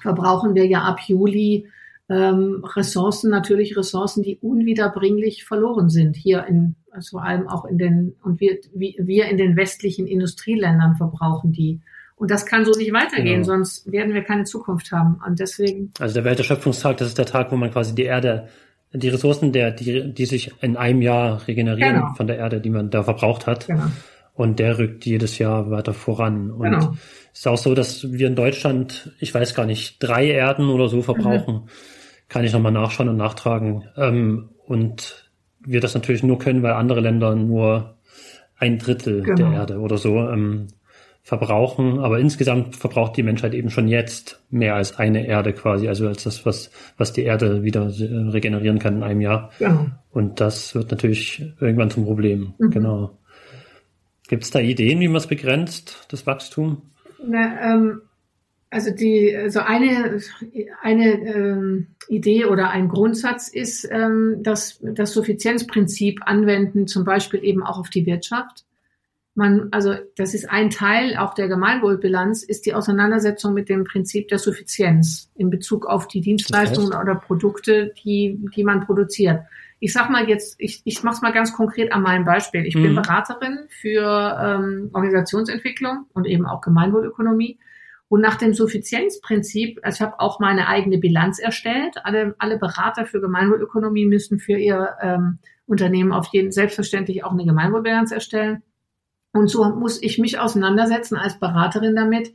verbrauchen 0.00 0.54
wir 0.54 0.66
ja 0.66 0.82
ab 0.82 1.00
Juli 1.06 1.68
ähm, 2.08 2.64
Ressourcen, 2.64 3.30
natürlich 3.30 3.76
Ressourcen, 3.76 4.22
die 4.22 4.38
unwiederbringlich 4.40 5.44
verloren 5.44 5.90
sind. 5.90 6.16
Hier 6.16 6.46
in, 6.46 6.74
also 6.90 7.18
vor 7.18 7.24
allem 7.24 7.48
auch 7.48 7.66
in 7.66 7.76
den, 7.76 8.16
und 8.22 8.40
wir, 8.40 8.58
wir 8.72 9.26
in 9.26 9.36
den 9.36 9.56
westlichen 9.56 10.06
Industrieländern 10.06 10.96
verbrauchen 10.96 11.52
die. 11.52 11.80
Und 12.18 12.30
das 12.30 12.46
kann 12.46 12.64
so 12.64 12.72
nicht 12.72 12.92
weitergehen, 12.92 13.42
genau. 13.42 13.44
sonst 13.44 13.90
werden 13.90 14.12
wir 14.12 14.22
keine 14.22 14.44
Zukunft 14.44 14.90
haben. 14.92 15.20
Und 15.26 15.38
deswegen. 15.38 15.92
Also 16.00 16.14
der 16.14 16.24
Welterschöpfungstag, 16.24 16.96
das 16.96 17.08
ist 17.08 17.18
der 17.18 17.26
Tag, 17.26 17.52
wo 17.52 17.56
man 17.56 17.70
quasi 17.70 17.94
die 17.94 18.04
Erde, 18.04 18.48
die 18.92 19.08
Ressourcen, 19.08 19.52
der, 19.52 19.70
die, 19.70 20.12
die 20.12 20.26
sich 20.26 20.52
in 20.60 20.76
einem 20.76 21.02
Jahr 21.02 21.46
regenerieren 21.46 21.94
genau. 21.94 22.14
von 22.14 22.26
der 22.26 22.38
Erde, 22.38 22.60
die 22.60 22.70
man 22.70 22.90
da 22.90 23.02
verbraucht 23.02 23.46
hat. 23.46 23.66
Genau. 23.66 23.84
Und 24.34 24.58
der 24.58 24.78
rückt 24.78 25.04
jedes 25.04 25.38
Jahr 25.38 25.70
weiter 25.70 25.94
voran. 25.94 26.50
Und 26.50 26.70
genau. 26.70 26.94
es 27.32 27.40
ist 27.40 27.48
auch 27.48 27.58
so, 27.58 27.74
dass 27.74 28.12
wir 28.12 28.28
in 28.28 28.36
Deutschland, 28.36 29.12
ich 29.20 29.34
weiß 29.34 29.54
gar 29.54 29.66
nicht, 29.66 30.02
drei 30.02 30.26
Erden 30.26 30.68
oder 30.70 30.88
so 30.88 31.02
verbrauchen. 31.02 31.54
Mhm 31.54 31.68
kann 32.28 32.44
ich 32.44 32.52
nochmal 32.52 32.72
nachschauen 32.72 33.08
und 33.08 33.16
nachtragen. 33.16 33.84
Ähm, 33.96 34.50
und 34.66 35.30
wir 35.60 35.80
das 35.80 35.94
natürlich 35.94 36.22
nur 36.22 36.38
können, 36.38 36.62
weil 36.62 36.72
andere 36.72 37.00
Länder 37.00 37.34
nur 37.34 37.96
ein 38.56 38.78
Drittel 38.78 39.22
genau. 39.22 39.50
der 39.50 39.60
Erde 39.60 39.78
oder 39.78 39.98
so 39.98 40.18
ähm, 40.18 40.68
verbrauchen. 41.22 41.98
Aber 41.98 42.18
insgesamt 42.18 42.76
verbraucht 42.76 43.16
die 43.16 43.22
Menschheit 43.22 43.54
eben 43.54 43.70
schon 43.70 43.88
jetzt 43.88 44.42
mehr 44.50 44.74
als 44.74 44.98
eine 44.98 45.26
Erde 45.26 45.52
quasi, 45.52 45.88
also 45.88 46.08
als 46.08 46.24
das, 46.24 46.46
was, 46.46 46.70
was 46.96 47.12
die 47.12 47.24
Erde 47.24 47.62
wieder 47.62 47.82
äh, 47.86 48.30
regenerieren 48.30 48.78
kann 48.78 48.96
in 48.96 49.02
einem 49.02 49.20
Jahr. 49.20 49.50
Genau. 49.58 49.86
Und 50.10 50.40
das 50.40 50.74
wird 50.74 50.90
natürlich 50.90 51.44
irgendwann 51.60 51.90
zum 51.90 52.04
Problem. 52.04 52.54
Mhm. 52.58 52.70
Genau. 52.70 53.18
Gibt 54.28 54.44
es 54.44 54.50
da 54.50 54.60
Ideen, 54.60 55.00
wie 55.00 55.08
man 55.08 55.16
es 55.16 55.26
begrenzt, 55.26 56.06
das 56.10 56.26
Wachstum? 56.26 56.82
Na, 57.24 57.74
ähm, 57.74 58.02
also 58.70 58.90
die, 58.90 59.34
so 59.48 59.60
eine, 59.60 60.20
eine 60.82 61.12
ähm, 61.22 61.86
Idee 62.08 62.44
oder 62.44 62.70
ein 62.70 62.88
Grundsatz 62.88 63.48
ist, 63.48 63.88
ähm, 63.90 64.40
dass 64.42 64.80
das 64.82 65.12
Suffizienzprinzip 65.12 66.20
anwenden, 66.26 66.86
zum 66.86 67.04
Beispiel 67.04 67.42
eben 67.42 67.62
auch 67.62 67.78
auf 67.78 67.88
die 67.88 68.04
Wirtschaft. 68.04 68.64
Man, 69.38 69.68
also 69.70 69.94
das 70.16 70.34
ist 70.34 70.50
ein 70.50 70.68
Teil 70.68 71.16
auch 71.16 71.32
der 71.32 71.46
Gemeinwohlbilanz, 71.46 72.42
ist 72.42 72.66
die 72.66 72.74
Auseinandersetzung 72.74 73.54
mit 73.54 73.68
dem 73.68 73.84
Prinzip 73.84 74.26
der 74.26 74.40
Suffizienz 74.40 75.30
in 75.36 75.48
Bezug 75.48 75.86
auf 75.86 76.08
die 76.08 76.20
Dienstleistungen 76.20 76.90
das 76.90 76.98
heißt? 76.98 77.08
oder 77.08 77.20
Produkte, 77.20 77.92
die, 78.02 78.36
die 78.56 78.64
man 78.64 78.84
produziert. 78.84 79.42
Ich 79.78 79.92
sag 79.92 80.10
mal 80.10 80.28
jetzt, 80.28 80.56
ich, 80.58 80.82
ich 80.84 81.04
mache 81.04 81.14
es 81.14 81.22
mal 81.22 81.32
ganz 81.32 81.52
konkret 81.52 81.92
an 81.92 82.02
meinem 82.02 82.24
Beispiel. 82.24 82.66
Ich 82.66 82.74
mhm. 82.74 82.82
bin 82.82 82.94
Beraterin 82.96 83.60
für 83.68 84.36
ähm, 84.42 84.90
Organisationsentwicklung 84.92 86.06
und 86.14 86.26
eben 86.26 86.44
auch 86.44 86.60
Gemeinwohlökonomie. 86.60 87.60
Und 88.08 88.20
nach 88.22 88.38
dem 88.38 88.54
Suffizienzprinzip, 88.54 89.78
also 89.84 89.98
ich 89.98 90.02
habe 90.02 90.18
auch 90.18 90.40
meine 90.40 90.66
eigene 90.66 90.98
Bilanz 90.98 91.38
erstellt. 91.38 91.94
Alle, 92.02 92.34
alle 92.40 92.58
Berater 92.58 93.06
für 93.06 93.20
Gemeinwohlökonomie 93.20 94.06
müssen 94.06 94.40
für 94.40 94.58
ihr 94.58 94.96
ähm, 95.00 95.38
Unternehmen 95.66 96.10
auf 96.10 96.26
jeden 96.32 96.50
selbstverständlich 96.50 97.22
auch 97.22 97.30
eine 97.30 97.44
Gemeinwohlbilanz 97.44 98.10
erstellen. 98.10 98.64
Und 99.38 99.48
so 99.48 99.64
muss 99.64 100.02
ich 100.02 100.18
mich 100.18 100.38
auseinandersetzen 100.40 101.16
als 101.16 101.38
Beraterin 101.38 101.94
damit, 101.94 102.32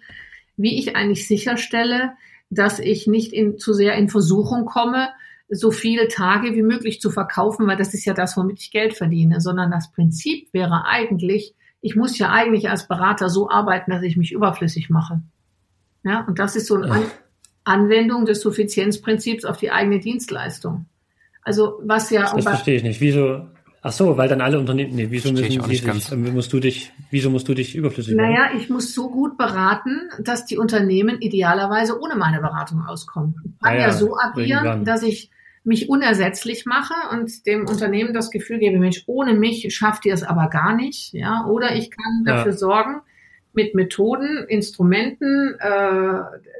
wie 0.56 0.80
ich 0.80 0.95
eigentlich 0.95 1.28
sicherstelle, 1.28 2.14
dass 2.49 2.80
ich 2.80 3.08
nicht 3.08 3.34
in, 3.34 3.58
zu 3.58 3.74
sehr 3.74 3.95
in 3.95 4.08
Versuchung 4.08 4.66
komme, 4.66 5.10
so 5.49 5.70
viele 5.70 6.08
Tage 6.08 6.56
wie 6.56 6.62
möglich 6.62 7.01
zu 7.01 7.12
verkaufen, 7.12 7.68
weil 7.68 7.76
das 7.76 7.93
ist 7.93 8.06
ja 8.06 8.14
das, 8.14 8.38
womit 8.38 8.62
ich 8.62 8.72
Geld 8.72 8.93
verdiene, 8.93 9.41
sondern 9.41 9.70
das 9.70 9.91
Prinzip 9.91 10.47
wäre 10.54 10.86
eigentlich, 10.86 11.54
ich 11.82 11.97
muss 11.97 12.18
ja 12.18 12.30
eigentlich 12.30 12.70
als 12.70 12.88
Berater 12.88 13.28
so 13.28 13.49
arbeiten, 13.49 13.91
dass 13.91 14.04
ich 14.04 14.16
mich 14.16 14.32
überflüssig 14.32 14.89
mache. 14.89 15.22
Ja, 16.06 16.26
und 16.26 16.39
das 16.39 16.56
ist 16.56 16.68
so 16.68 16.76
eine 16.76 16.89
An 16.89 17.04
Anwendung 17.66 18.26
des 18.26 18.41
Suffizienzprinzips 18.41 19.45
auf 19.45 19.58
die 19.58 19.72
eigene 19.72 19.99
Dienstleistung. 19.99 20.86
Also 21.43 21.82
was 21.84 22.10
ja. 22.10 22.34
Das 22.34 22.43
verstehe 22.43 22.78
ich 22.78 22.84
nicht. 22.84 22.99
Wieso? 22.99 23.47
Ach 23.86 23.91
so, 23.91 24.17
weil 24.17 24.29
dann 24.29 24.39
alle 24.39 24.57
Unternehmen. 24.57 24.95
Nee, 24.95 25.07
wieso 25.09 25.34
müssen 25.34 25.61
sie 25.61 25.75
sich, 25.75 26.15
musst 26.34 26.53
du 26.53 26.61
dich? 26.61 26.93
Wieso 27.11 27.29
musst 27.29 27.49
du 27.49 27.53
dich 27.53 27.75
überflüssig 27.75 28.15
machen? 28.15 28.31
Naja, 28.31 28.51
ich 28.55 28.69
muss 28.69 28.95
so 28.95 29.09
gut 29.09 29.38
beraten, 29.38 30.09
dass 30.19 30.45
die 30.45 30.57
Unternehmen 30.57 31.19
idealerweise 31.19 31.99
ohne 31.99 32.15
meine 32.15 32.39
Beratung 32.39 32.86
auskommen. 32.88 33.36
Ich 33.43 33.59
kann 33.59 33.73
ah, 33.73 33.75
ja, 33.75 33.81
ja 33.88 33.91
so 33.91 34.17
agieren, 34.17 34.65
irgendwann. 34.65 34.86
dass 34.86 35.03
ich 35.03 35.31
mich 35.65 35.89
unersetzlich 35.89 36.65
mache 36.65 36.93
und 37.11 37.45
dem 37.45 37.67
Unternehmen 37.67 38.13
das 38.13 38.31
Gefühl 38.31 38.59
gebe, 38.59 38.79
Mensch, 38.79 39.03
ohne 39.05 39.34
mich 39.34 39.67
schafft 39.75 40.05
ihr 40.05 40.13
es 40.13 40.23
aber 40.23 40.47
gar 40.47 40.75
nicht, 40.75 41.11
ja. 41.11 41.45
Oder 41.45 41.75
ich 41.75 41.91
kann 41.91 42.23
dafür 42.25 42.53
ja. 42.53 42.57
sorgen, 42.57 43.01
mit 43.51 43.75
Methoden, 43.75 44.45
Instrumenten, 44.47 45.55
äh, 45.59 46.19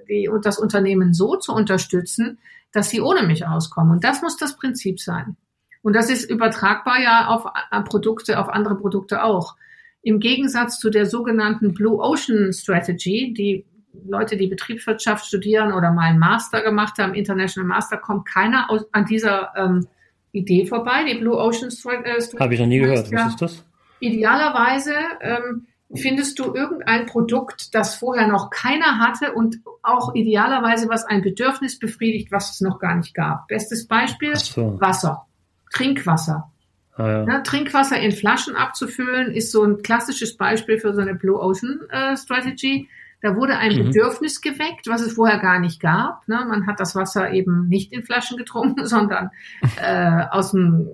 die, 0.09 0.28
und 0.28 0.45
das 0.45 0.59
Unternehmen 0.59 1.13
so 1.13 1.38
zu 1.38 1.53
unterstützen, 1.53 2.38
dass 2.74 2.89
sie 2.89 2.99
ohne 2.99 3.24
mich 3.24 3.45
auskommen. 3.45 3.93
Und 3.93 4.03
das 4.03 4.21
muss 4.21 4.36
das 4.36 4.57
Prinzip 4.57 4.99
sein. 4.99 5.38
Und 5.84 5.96
das 5.96 6.10
ist 6.10 6.30
übertragbar 6.30 7.00
ja 7.00 7.28
auf 7.28 7.46
Produkte, 7.86 8.40
auf 8.40 8.50
andere 8.50 8.76
Produkte 8.76 9.24
auch. 9.24 9.56
Im 10.02 10.20
Gegensatz 10.20 10.80
zu 10.80 10.90
der 10.90 11.06
sogenannten 11.06 11.74
Blue 11.74 12.00
Ocean 12.00 12.52
Strategy, 12.52 13.34
die 13.38 13.66
Leute, 14.08 14.38
die 14.38 14.48
Betriebswirtschaft 14.48 15.26
studieren 15.26 15.72
oder 15.72 15.92
mal 15.92 16.10
einen 16.10 16.20
Master 16.20 16.62
gemacht 16.62 16.98
haben, 16.98 17.14
International 17.14 17.68
Master, 17.68 17.98
kommt 17.98 18.28
keiner 18.28 18.70
aus, 18.70 18.86
an 18.92 19.06
dieser 19.06 19.54
ähm, 19.56 19.88
Idee 20.32 20.66
vorbei. 20.66 21.06
Die 21.08 21.20
Blue 21.20 21.38
Ocean 21.38 21.70
Strategy. 21.70 22.38
Habe 22.38 22.54
ich 22.54 22.60
noch 22.60 22.68
nie 22.68 22.80
gehört. 22.80 23.12
Was 23.12 23.28
ist 23.28 23.42
das? 23.42 23.66
Idealerweise 24.00 24.96
ähm, 25.22 25.68
findest 25.96 26.40
du 26.40 26.54
irgendein 26.54 27.06
Produkt, 27.06 27.76
das 27.76 27.96
vorher 27.96 28.28
noch 28.28 28.50
keiner 28.50 29.00
hatte 29.00 29.34
und 29.34 29.60
auch 29.84 30.16
idealerweise 30.16 30.90
was 30.90 31.06
ein 31.06 31.22
Bedürfnis 31.22 31.78
befriedigt, 31.78 32.32
was 32.32 32.52
es 32.52 32.62
noch 32.62 32.80
gar 32.80 32.96
nicht 32.96 33.14
gab. 33.14 33.48
Bestes 33.48 33.88
Beispiel, 33.88 34.36
so. 34.36 34.80
Wasser, 34.82 35.28
Trinkwasser. 35.74 36.51
Ah, 36.95 37.07
ja. 37.07 37.24
Ja, 37.26 37.39
Trinkwasser 37.41 37.99
in 37.99 38.11
Flaschen 38.11 38.55
abzufüllen 38.55 39.32
ist 39.34 39.51
so 39.51 39.63
ein 39.63 39.82
klassisches 39.82 40.38
Beispiel 40.38 40.80
für 40.80 40.93
so 40.93 41.01
eine 41.01 41.15
Blue 41.15 41.39
Ocean 41.39 41.82
äh, 41.89 42.15
Strategy. 42.15 42.88
Da 43.21 43.36
wurde 43.36 43.57
ein 43.57 43.74
mhm. 43.74 43.86
Bedürfnis 43.86 44.41
geweckt, 44.41 44.88
was 44.88 45.01
es 45.01 45.13
vorher 45.13 45.39
gar 45.39 45.59
nicht 45.59 45.82
gab. 45.82 46.28
Ne? 46.28 46.45
Man 46.47 46.67
hat 46.67 46.80
das 46.80 46.95
Wasser 46.95 47.32
eben 47.32 47.67
nicht 47.67 47.91
in 47.91 48.03
Flaschen 48.03 48.38
getrunken, 48.38 48.86
sondern 48.88 49.32
äh, 49.82 50.26
aus 50.30 50.51
dem 50.51 50.88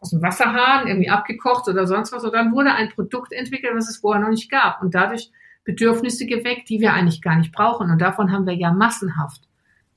aus 0.00 0.10
dem 0.10 0.20
Wasserhahn 0.20 0.88
irgendwie 0.88 1.10
abgekocht 1.10 1.68
oder 1.68 1.86
sonst 1.86 2.12
was. 2.12 2.24
Und 2.24 2.34
dann 2.34 2.52
wurde 2.52 2.74
ein 2.74 2.88
Produkt 2.88 3.32
entwickelt, 3.32 3.72
was 3.76 3.88
es 3.88 3.98
vorher 3.98 4.20
noch 4.20 4.30
nicht 4.30 4.50
gab. 4.50 4.82
Und 4.82 4.96
dadurch 4.96 5.30
Bedürfnisse 5.62 6.26
geweckt, 6.26 6.68
die 6.68 6.80
wir 6.80 6.92
eigentlich 6.92 7.22
gar 7.22 7.36
nicht 7.36 7.52
brauchen. 7.52 7.88
Und 7.88 8.00
davon 8.00 8.32
haben 8.32 8.44
wir 8.44 8.54
ja 8.54 8.72
massenhaft. 8.72 9.42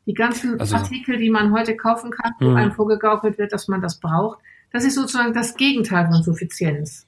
Die 0.05 0.13
ganzen 0.13 0.59
also, 0.59 0.75
Artikel, 0.75 1.17
die 1.17 1.29
man 1.29 1.51
heute 1.51 1.75
kaufen 1.75 2.11
kann, 2.11 2.33
wo 2.39 2.49
mh. 2.49 2.59
einem 2.59 2.71
vorgegaukelt 2.71 3.37
wird, 3.37 3.53
dass 3.53 3.67
man 3.67 3.81
das 3.81 3.99
braucht, 3.99 4.39
das 4.71 4.83
ist 4.83 4.95
sozusagen 4.95 5.33
das 5.33 5.55
Gegenteil 5.55 6.07
von 6.07 6.21
Suffizienz. 6.21 7.05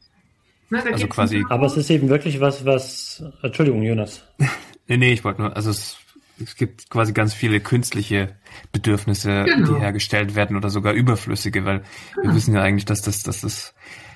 Ne, 0.69 0.83
also 0.91 1.07
quasi. 1.07 1.45
Aber 1.49 1.67
es 1.67 1.77
ist 1.77 1.89
eben 1.89 2.09
wirklich 2.09 2.39
was, 2.39 2.65
was. 2.65 3.23
Entschuldigung, 3.41 3.83
Jonas. 3.83 4.23
nee, 4.87 4.97
nee, 4.97 5.13
ich 5.13 5.23
wollte 5.23 5.41
nur, 5.41 5.55
also 5.55 5.69
es 5.69 5.97
es 6.41 6.55
gibt 6.55 6.89
quasi 6.89 7.13
ganz 7.13 7.33
viele 7.33 7.59
künstliche 7.59 8.35
Bedürfnisse, 8.71 9.45
genau. 9.45 9.73
die 9.73 9.79
hergestellt 9.79 10.35
werden 10.35 10.55
oder 10.55 10.69
sogar 10.69 10.93
überflüssige, 10.93 11.65
weil 11.65 11.83
genau. 12.15 12.27
wir 12.27 12.35
wissen 12.35 12.53
ja 12.53 12.61
eigentlich, 12.61 12.85
dass 12.85 13.01
das, 13.01 13.23
dass 13.23 13.41
das 13.41 13.73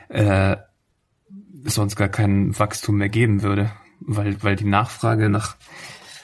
äh, 0.10 0.58
sonst 1.66 1.96
gar 1.96 2.10
kein 2.10 2.58
Wachstum 2.58 2.98
mehr 2.98 3.10
geben 3.10 3.42
würde, 3.42 3.72
weil, 4.00 4.42
weil 4.44 4.56
die 4.56 4.66
Nachfrage 4.66 5.30
nach, 5.30 5.56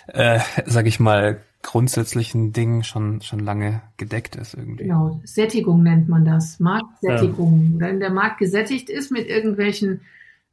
äh, 0.08 0.40
sag 0.66 0.86
ich 0.86 1.00
mal, 1.00 1.42
grundsätzlichen 1.68 2.54
Dingen 2.54 2.86
schon, 2.86 3.22
schon 3.22 3.40
lange 3.40 3.82
gedeckt 3.98 4.38
ist 4.38 4.54
irgendwie. 4.54 4.84
Genau, 4.84 5.20
Sättigung 5.26 5.84
nennt 5.84 6.08
man 6.08 6.24
das, 6.24 6.62
Marktsättigung. 6.62 7.74
Ja. 7.74 7.88
Wenn 7.88 8.00
der 8.00 8.10
Markt 8.10 8.38
gesättigt 8.40 8.90
ist 8.90 9.12
mit 9.12 9.28
irgendwelchen 9.28 10.00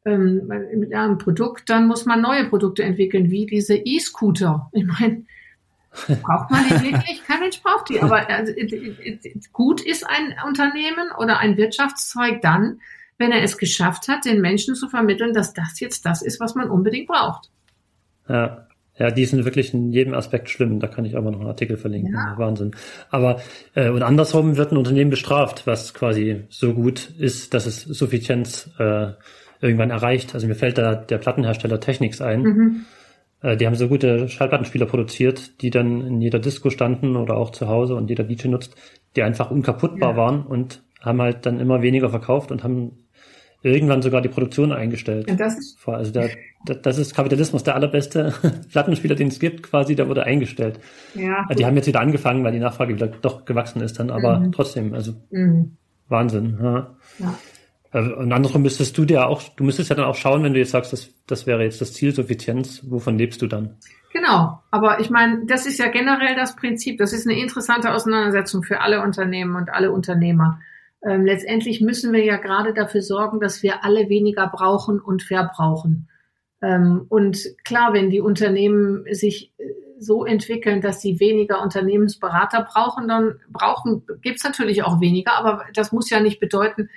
ähm, 0.05 0.49
mit 0.75 0.93
einem 0.93 1.19
Produkt, 1.19 1.71
dann 1.71 1.87
muss 1.87 2.05
man 2.05 2.21
neue 2.21 2.47
Produkte 2.47 2.83
entwickeln, 2.83 3.31
wie 3.31 3.47
diese 3.47 3.77
E-Scooter. 3.77 4.69
Ich 4.73 4.85
meine, 4.85 5.23
braucht 6.21 6.51
man 6.51 6.65
die 6.65 6.71
wirklich? 6.93 7.23
Kein 7.25 7.39
Mensch 7.39 7.63
braucht 7.63 7.91
die. 7.91 8.01
Aber 8.01 8.29
also, 8.29 8.53
gut 9.53 9.83
ist 9.83 10.05
ein 10.05 10.35
Unternehmen 10.45 11.13
oder 11.17 11.39
ein 11.39 11.57
Wirtschaftszweig 11.57 12.43
dann, 12.43 12.81
wenn 13.19 13.31
er 13.31 13.45
es 13.45 13.57
geschafft 13.57 14.09
hat, 14.09 14.25
den 14.25 14.41
Menschen 14.41 14.75
zu 14.75 14.89
vermitteln, 14.89 15.33
dass 15.33 15.55
das 15.55 15.79
jetzt 15.79 16.05
das 16.07 16.23
ist, 16.23 16.41
was 16.41 16.57
man 16.57 16.71
unbedingt 16.71 17.07
braucht. 17.07 17.51
Ja. 18.29 18.67
Ja, 18.97 19.11
die 19.11 19.25
sind 19.25 19.45
wirklich 19.45 19.75
in 19.75 19.91
jedem 19.91 20.15
Aspekt 20.15 20.51
schlimm. 20.51 20.79
Da 20.79 20.87
kann 20.87 21.05
ich 21.05 21.17
aber 21.17 21.31
noch 21.31 21.41
einen 21.41 21.49
Artikel 21.49 21.77
verlinken. 21.77 22.15
Ja. 22.15 22.35
Wahnsinn. 22.39 22.73
Aber 23.11 23.41
äh, 23.75 23.89
und 23.91 24.03
andersrum 24.03 24.57
wird 24.57 24.71
ein 24.71 24.77
Unternehmen 24.77 25.11
bestraft, 25.11 25.67
was 25.67 25.95
quasi 25.95 26.45
so 26.49 26.75
gut 26.75 27.11
ist, 27.19 27.55
dass 27.55 27.67
es 27.67 27.83
Suffizienz 27.83 28.71
äh, 28.79 29.13
irgendwann 29.61 29.91
erreicht. 29.91 30.35
Also 30.35 30.47
mir 30.47 30.55
fällt 30.55 30.79
da 30.79 30.95
der 30.95 31.19
Plattenhersteller 31.19 31.81
Technics 31.81 32.21
ein. 32.21 32.43
Mhm. 32.43 32.85
Äh, 33.43 33.57
die 33.57 33.67
haben 33.67 33.75
so 33.75 33.89
gute 33.89 34.29
Schallplattenspieler 34.29 34.87
produziert, 34.87 35.61
die 35.61 35.71
dann 35.71 36.01
in 36.01 36.21
jeder 36.21 36.39
Disco 36.39 36.71
standen 36.71 37.17
oder 37.17 37.37
auch 37.37 37.51
zu 37.51 37.69
Hause 37.69 37.97
und 37.97 38.09
jeder 38.09 38.25
DJ 38.25 38.49
nutzt, 38.49 38.77
die 39.17 39.23
einfach 39.23 39.51
unkaputtbar 39.51 40.13
ja. 40.13 40.17
waren 40.17 40.47
und 40.47 40.83
haben 41.01 41.21
halt 41.21 41.47
dann 41.47 41.61
immer 41.61 41.83
weniger 41.83 42.09
verkauft 42.11 42.51
und 42.51 42.65
haben 42.65 43.05
irgendwann 43.63 44.03
sogar 44.03 44.21
die 44.21 44.29
Produktion 44.29 44.73
eingestellt. 44.73 45.31
Und 45.31 45.41
das 45.41 45.55
ist 45.59 45.79
also 45.87 46.13
der, 46.13 46.31
das 46.65 46.99
ist 46.99 47.15
Kapitalismus, 47.15 47.63
der 47.63 47.75
allerbeste 47.75 48.35
Plattenspieler, 48.73 49.15
den 49.15 49.29
es 49.29 49.39
gibt, 49.39 49.63
quasi, 49.63 49.95
der 49.95 50.09
wurde 50.09 50.25
eingestellt. 50.25 50.81
Ja, 51.15 51.47
die 51.47 51.67
haben 51.67 51.77
jetzt 51.77 51.87
wieder 51.87 52.01
angefangen, 52.01 52.45
weil 52.45 52.53
die 52.53 52.59
Nachfrage 52.59 52.95
wieder 52.95 53.09
doch 53.09 53.45
gewachsen 53.45 53.83
ist 53.83 53.99
dann, 53.99 54.11
aber 54.11 54.41
mhm. 54.41 54.53
trotzdem, 54.53 54.95
also 54.95 55.15
mhm. 55.31 55.77
Wahnsinn. 56.09 56.59
Ja. 56.63 56.97
ja. 57.19 57.35
Äh, 57.93 58.13
und 58.13 58.33
andersrum 58.33 58.63
müsstest 58.63 58.99
du 58.99 59.05
dir 59.05 59.27
auch, 59.27 59.43
du 59.57 59.65
müsstest 59.65 59.91
ja 59.91 59.97
dann 59.97 60.05
auch 60.05 60.17
schauen, 60.17 60.43
wenn 60.43 60.53
du 60.53 60.59
jetzt 60.59 60.73
sagst, 60.73 60.93
das, 60.93 61.11
das 61.27 61.47
wäre 61.47 61.63
jetzt 61.63 61.81
das 61.81 61.93
Ziel 61.93 62.15
Suffizienz, 62.15 62.83
wovon 62.89 63.17
lebst 63.17 63.41
du 63.41 63.47
dann? 63.47 63.77
Genau, 64.13 64.63
aber 64.71 65.01
ich 65.01 65.11
meine, 65.11 65.45
das 65.47 65.67
ist 65.67 65.79
ja 65.79 65.89
generell 65.89 66.37
das 66.37 66.55
Prinzip. 66.55 66.99
Das 66.99 67.13
ist 67.13 67.27
eine 67.27 67.39
interessante 67.39 67.93
Auseinandersetzung 67.93 68.63
für 68.63 68.81
alle 68.81 69.03
Unternehmen 69.03 69.57
und 69.57 69.71
alle 69.71 69.91
Unternehmer. 69.91 70.61
Ähm, 71.05 71.25
letztendlich 71.25 71.81
müssen 71.81 72.13
wir 72.13 72.25
ja 72.25 72.37
gerade 72.37 72.73
dafür 72.73 73.03
sorgen, 73.03 73.41
dass 73.41 73.63
wir 73.63 73.85
alle 73.85 74.09
weniger 74.09 74.47
brauchen 74.47 75.01
und 75.01 75.23
verbrauchen. 75.23 76.09
Ähm, 76.65 77.05
und 77.11 77.39
klar, 77.65 77.93
wenn 77.93 78.09
die 78.09 78.21
Unternehmen 78.21 79.05
sich 79.11 79.53
äh, 79.59 79.65
so 79.99 80.25
entwickeln, 80.25 80.81
dass 80.81 81.03
sie 81.03 81.21
weniger 81.21 81.63
Unternehmensberater 81.63 82.63
brauchen, 82.63 83.07
dann 83.07 83.35
brauchen, 83.51 84.03
gibt's 84.23 84.45
natürlich 84.45 84.83
auch 84.83 85.01
weniger, 85.01 85.35
aber 85.35 85.67
das 85.75 85.93
muss 85.93 86.09
ja 86.09 86.21
nicht 86.21 86.41
bedeuten, 86.41 86.89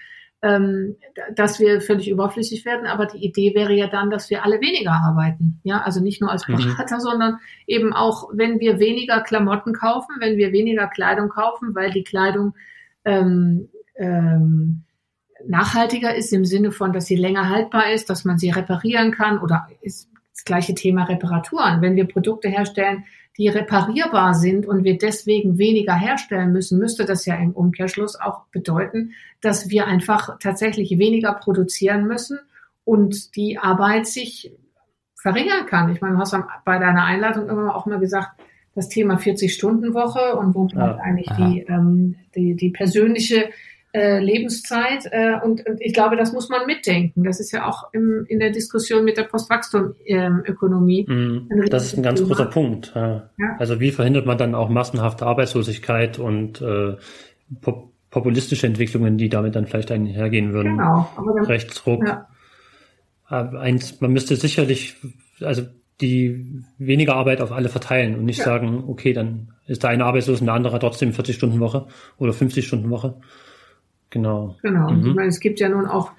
ähm, 0.41 0.95
dass 1.35 1.59
wir 1.59 1.81
völlig 1.81 2.09
überflüssig 2.09 2.63
werden. 2.63 2.87
Aber 2.87 3.07
die 3.07 3.25
Idee 3.25 3.53
wäre 3.55 3.73
ja 3.73 3.87
dann, 3.87 4.09
dass 4.09 4.29
wir 4.29 4.45
alle 4.45 4.61
weniger 4.61 4.93
arbeiten. 4.93 5.59
Ja, 5.63 5.81
also 5.81 6.01
nicht 6.01 6.21
nur 6.21 6.31
als 6.31 6.47
mhm. 6.47 6.55
Berater, 6.55 6.95
mhm. 6.95 7.01
sondern 7.01 7.37
eben 7.65 7.91
auch, 7.91 8.29
wenn 8.33 8.61
wir 8.61 8.79
weniger 8.79 9.21
Klamotten 9.21 9.73
kaufen, 9.73 10.15
wenn 10.19 10.37
wir 10.37 10.53
weniger 10.53 10.87
Kleidung 10.87 11.27
kaufen, 11.27 11.75
weil 11.75 11.91
die 11.91 12.03
Kleidung 12.03 12.53
ähm, 13.03 13.67
ähm, 13.95 14.83
nachhaltiger 15.47 16.15
ist 16.15 16.33
im 16.33 16.45
Sinne 16.45 16.71
von, 16.71 16.93
dass 16.93 17.05
sie 17.05 17.15
länger 17.15 17.49
haltbar 17.49 17.91
ist, 17.91 18.09
dass 18.09 18.25
man 18.25 18.37
sie 18.37 18.49
reparieren 18.49 19.11
kann 19.11 19.39
oder 19.39 19.67
ist 19.81 20.09
das 20.33 20.45
gleiche 20.45 20.75
Thema 20.75 21.03
Reparaturen. 21.03 21.81
Wenn 21.81 21.95
wir 21.95 22.05
Produkte 22.05 22.47
herstellen, 22.47 23.05
die 23.37 23.47
reparierbar 23.47 24.33
sind 24.33 24.65
und 24.65 24.83
wir 24.83 24.97
deswegen 24.97 25.57
weniger 25.57 25.93
herstellen 25.93 26.51
müssen, 26.51 26.79
müsste 26.79 27.05
das 27.05 27.25
ja 27.25 27.35
im 27.35 27.51
Umkehrschluss 27.51 28.19
auch 28.19 28.45
bedeuten, 28.51 29.11
dass 29.41 29.69
wir 29.69 29.85
einfach 29.85 30.39
tatsächlich 30.39 30.97
weniger 30.97 31.33
produzieren 31.33 32.07
müssen 32.07 32.39
und 32.83 33.35
die 33.35 33.59
Arbeit 33.59 34.07
sich 34.07 34.51
verringern 35.15 35.65
kann. 35.67 35.91
Ich 35.91 36.01
meine, 36.01 36.15
du 36.15 36.19
hast 36.19 36.35
bei 36.65 36.79
deiner 36.79 37.03
Einladung 37.03 37.49
immer 37.49 37.75
auch 37.75 37.85
mal 37.85 37.99
gesagt, 37.99 38.29
das 38.73 38.89
Thema 38.89 39.15
40-Stunden-Woche 39.15 40.35
und 40.37 40.53
wo 40.53 40.65
bleibt 40.65 40.97
ja, 40.97 41.03
eigentlich 41.03 41.29
die, 41.35 41.65
ähm, 41.67 42.15
die, 42.35 42.55
die 42.55 42.69
persönliche 42.69 43.49
äh, 43.97 44.19
Lebenszeit. 44.19 45.07
Äh, 45.11 45.39
und, 45.43 45.65
und, 45.65 45.81
ich 45.81 45.93
glaube, 45.93 46.15
das 46.15 46.31
muss 46.31 46.49
man 46.49 46.65
mitdenken. 46.65 47.23
Das 47.23 47.39
ist 47.39 47.51
ja 47.51 47.67
auch 47.67 47.91
im, 47.93 48.25
in 48.27 48.39
der 48.39 48.51
Diskussion 48.51 49.03
mit 49.03 49.17
der 49.17 49.23
Postwachstumökonomie. 49.23 51.07
Ähm, 51.09 51.47
mm, 51.49 51.69
das 51.69 51.85
ist 51.85 51.97
ein 51.97 52.03
ganz 52.03 52.19
Thema. 52.19 52.29
großer 52.29 52.45
Punkt. 52.45 52.91
Ja. 52.95 53.29
Ja. 53.37 53.55
Also 53.57 53.79
wie 53.79 53.91
verhindert 53.91 54.25
man 54.25 54.37
dann 54.37 54.55
auch 54.55 54.69
massenhafte 54.69 55.25
Arbeitslosigkeit 55.25 56.19
und 56.19 56.61
äh, 56.61 56.95
pop 57.61 57.91
populistische 58.09 58.65
Entwicklungen, 58.65 59.17
die 59.17 59.27
damit 59.27 59.55
dann 59.55 59.67
vielleicht 59.67 59.91
einhergehen 59.91 60.53
würden? 60.53 60.77
Genau. 60.77 61.09
Dann, 61.15 61.45
Rechtsruck. 61.45 62.07
Ja. 62.07 62.27
Äh, 63.29 63.57
eins, 63.57 63.99
man 63.99 64.13
müsste 64.13 64.37
sicherlich, 64.37 64.95
also 65.41 65.63
die 65.99 66.63
weniger 66.77 67.15
Arbeit 67.15 67.41
auf 67.41 67.51
alle 67.51 67.69
verteilen 67.69 68.15
und 68.15 68.25
nicht 68.25 68.39
ja. 68.39 68.45
sagen, 68.45 68.83
okay, 68.87 69.13
dann 69.13 69.49
ist 69.65 69.83
der 69.83 69.89
eine 69.89 70.05
arbeitslos 70.05 70.39
und 70.39 70.45
der 70.45 70.55
andere 70.55 70.79
trotzdem 70.79 71.11
40 71.11 71.35
Stunden 71.35 71.59
Woche 71.59 71.87
oder 72.17 72.33
50 72.33 72.65
Stunden 72.65 72.89
Woche. 72.89 73.15
Genau. 74.09 74.55
Genau. 74.61 74.91
Mhm. 74.91 75.07
Ich 75.07 75.15
meine, 75.15 75.29
es 75.29 75.39
gibt 75.39 75.59
ja 75.59 75.69
nun 75.69 75.85
auch 75.85 76.11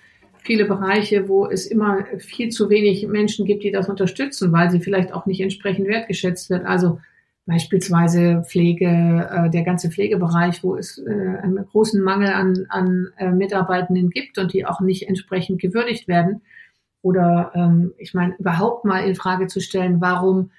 viele 0.43 0.65
Bereiche, 0.65 1.29
wo 1.29 1.47
es 1.47 1.67
immer 1.67 2.05
viel 2.19 2.49
zu 2.51 2.71
wenig 2.71 3.07
Menschen 3.07 3.45
gibt, 3.45 3.65
die 3.65 3.71
das 3.71 3.89
unterstützen, 3.89 4.53
weil 4.53 4.71
sie 4.71 4.81
vielleicht 4.81 5.13
auch 5.13 5.27
nicht 5.27 5.41
entsprechend 5.41 5.89
wertgeschätzt 5.89 6.51
wird. 6.51 6.65
Also 6.65 7.01
beispielsweise 7.47 8.45
Pflege, 8.47 9.29
äh, 9.31 9.51
der 9.51 9.63
ganze 9.63 9.91
Pflegebereich, 9.91 10.63
wo 10.63 10.77
es 10.77 10.99
äh, 10.99 11.11
einen 11.11 11.65
großen 11.67 12.03
Mangel 12.03 12.29
an, 12.29 12.67
an 12.69 13.09
äh, 13.17 13.31
Mitarbeitenden 13.31 14.11
gibt 14.11 14.39
und 14.39 14.53
die 14.53 14.67
auch 14.67 14.81
nicht 14.81 15.09
entsprechend 15.09 15.61
gewürdigt 15.61 16.09
werden. 16.09 16.43
Oder 17.03 17.53
ähm, 17.55 17.93
ich 17.97 18.13
meine, 18.13 18.35
überhaupt 18.39 18.85
mal 18.85 19.01
in 19.01 19.15
Frage 19.15 19.47
zu 19.47 19.61
stellen, 19.61 20.01
warum 20.01 20.51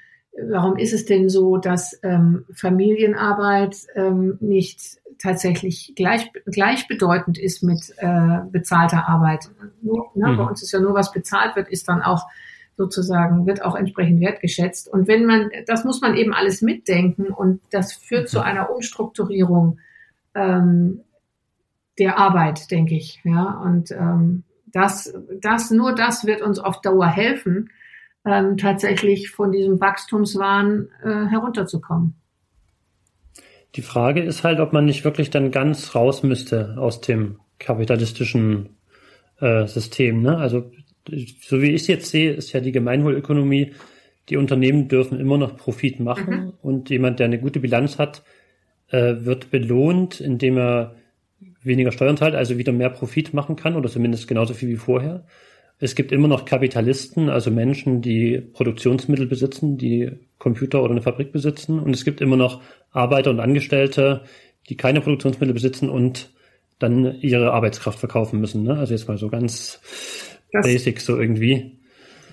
warum 0.47 0.77
ist 0.77 0.93
es 0.93 1.05
denn 1.05 1.29
so, 1.29 1.57
dass 1.57 1.99
ähm, 2.03 2.45
Familienarbeit 2.53 3.75
ähm, 3.95 4.37
nicht 4.39 4.99
tatsächlich 5.21 5.93
gleich, 5.95 6.31
gleichbedeutend 6.45 7.37
ist 7.37 7.61
mit 7.61 7.93
äh, 7.97 8.39
bezahlter 8.51 9.07
Arbeit. 9.07 9.49
Nur, 9.81 10.11
ne, 10.15 10.29
mhm. 10.29 10.37
Bei 10.37 10.43
uns 10.43 10.63
ist 10.63 10.71
ja 10.71 10.79
nur, 10.79 10.93
was 10.93 11.11
bezahlt 11.11 11.55
wird, 11.55 11.69
ist 11.69 11.87
dann 11.87 12.01
auch 12.01 12.25
sozusagen, 12.77 13.45
wird 13.45 13.61
auch 13.61 13.75
entsprechend 13.75 14.21
wertgeschätzt. 14.21 14.87
Und 14.87 15.07
wenn 15.07 15.25
man, 15.25 15.51
das 15.67 15.83
muss 15.83 15.99
man 16.01 16.15
eben 16.15 16.33
alles 16.33 16.61
mitdenken 16.61 17.27
und 17.27 17.59
das 17.71 17.93
führt 17.93 18.29
zu 18.29 18.39
einer 18.39 18.71
Umstrukturierung 18.71 19.79
ähm, 20.33 21.01
der 21.99 22.17
Arbeit, 22.17 22.71
denke 22.71 22.95
ich. 22.95 23.19
Ja, 23.25 23.61
und 23.63 23.91
ähm, 23.91 24.43
das, 24.67 25.13
das, 25.41 25.71
nur 25.71 25.93
das 25.93 26.25
wird 26.25 26.41
uns 26.41 26.57
auf 26.57 26.79
Dauer 26.79 27.07
helfen, 27.07 27.69
ähm, 28.25 28.55
tatsächlich 28.55 29.29
von 29.29 29.51
diesem 29.51 29.81
Wachstumswahn 29.81 30.87
äh, 31.03 31.25
herunterzukommen. 31.25 32.18
Die 33.75 33.81
Frage 33.81 34.21
ist 34.21 34.43
halt, 34.43 34.59
ob 34.59 34.73
man 34.73 34.85
nicht 34.85 35.03
wirklich 35.03 35.29
dann 35.29 35.51
ganz 35.51 35.95
raus 35.95 36.23
müsste 36.23 36.75
aus 36.77 37.01
dem 37.01 37.39
kapitalistischen 37.59 38.69
äh, 39.39 39.67
System. 39.67 40.21
Ne? 40.21 40.37
Also 40.37 40.71
so 41.41 41.61
wie 41.61 41.71
ich 41.71 41.81
es 41.83 41.87
jetzt 41.87 42.09
sehe, 42.09 42.31
ist 42.31 42.51
ja 42.51 42.59
die 42.59 42.71
Gemeinwohlökonomie, 42.71 43.73
die 44.29 44.37
Unternehmen 44.37 44.87
dürfen 44.87 45.19
immer 45.19 45.37
noch 45.37 45.57
Profit 45.57 45.99
machen 45.99 46.33
mhm. 46.33 46.53
und 46.61 46.89
jemand, 46.89 47.19
der 47.19 47.25
eine 47.25 47.39
gute 47.39 47.59
Bilanz 47.59 47.97
hat, 47.97 48.23
äh, 48.89 49.15
wird 49.19 49.51
belohnt, 49.51 50.19
indem 50.19 50.57
er 50.57 50.95
weniger 51.61 51.91
Steuern 51.91 52.17
zahlt, 52.17 52.35
also 52.35 52.57
wieder 52.57 52.71
mehr 52.71 52.89
Profit 52.89 53.33
machen 53.33 53.55
kann 53.55 53.75
oder 53.75 53.89
zumindest 53.89 54.27
genauso 54.27 54.53
viel 54.53 54.69
wie 54.69 54.77
vorher. 54.77 55.25
Es 55.81 55.95
gibt 55.95 56.11
immer 56.11 56.27
noch 56.27 56.43
Kapitalisten, 56.43 57.29
also 57.29 57.51
Menschen, 57.51 58.01
die 58.01 58.39
Produktionsmittel 58.39 59.27
besitzen, 59.27 59.77
die 59.77 60.11
Computer 60.37 60.83
oder 60.83 60.91
eine 60.91 61.01
Fabrik 61.01 61.31
besitzen. 61.31 61.79
Und 61.79 61.95
es 61.95 62.03
gibt 62.03 62.19
immer 62.19 62.35
noch 62.35 62.61
Arbeiter 62.91 63.29
und 63.29 63.39
Angestellte, 63.39 64.23
die 64.67 64.75
keine 64.75 64.99
Produktionsmittel 64.99 65.53
besitzen 65.53 65.89
und 65.89 66.31
dann 66.79 67.15
ihre 67.21 67.53
Arbeitskraft 67.53 67.99
verkaufen 67.99 68.39
müssen. 68.41 68.63
Ne? 68.63 68.77
Also 68.77 68.93
jetzt 68.93 69.07
mal 69.07 69.17
so 69.17 69.29
ganz 69.29 69.79
das, 70.51 70.65
basic 70.65 70.99
so 70.99 71.17
irgendwie. 71.17 71.79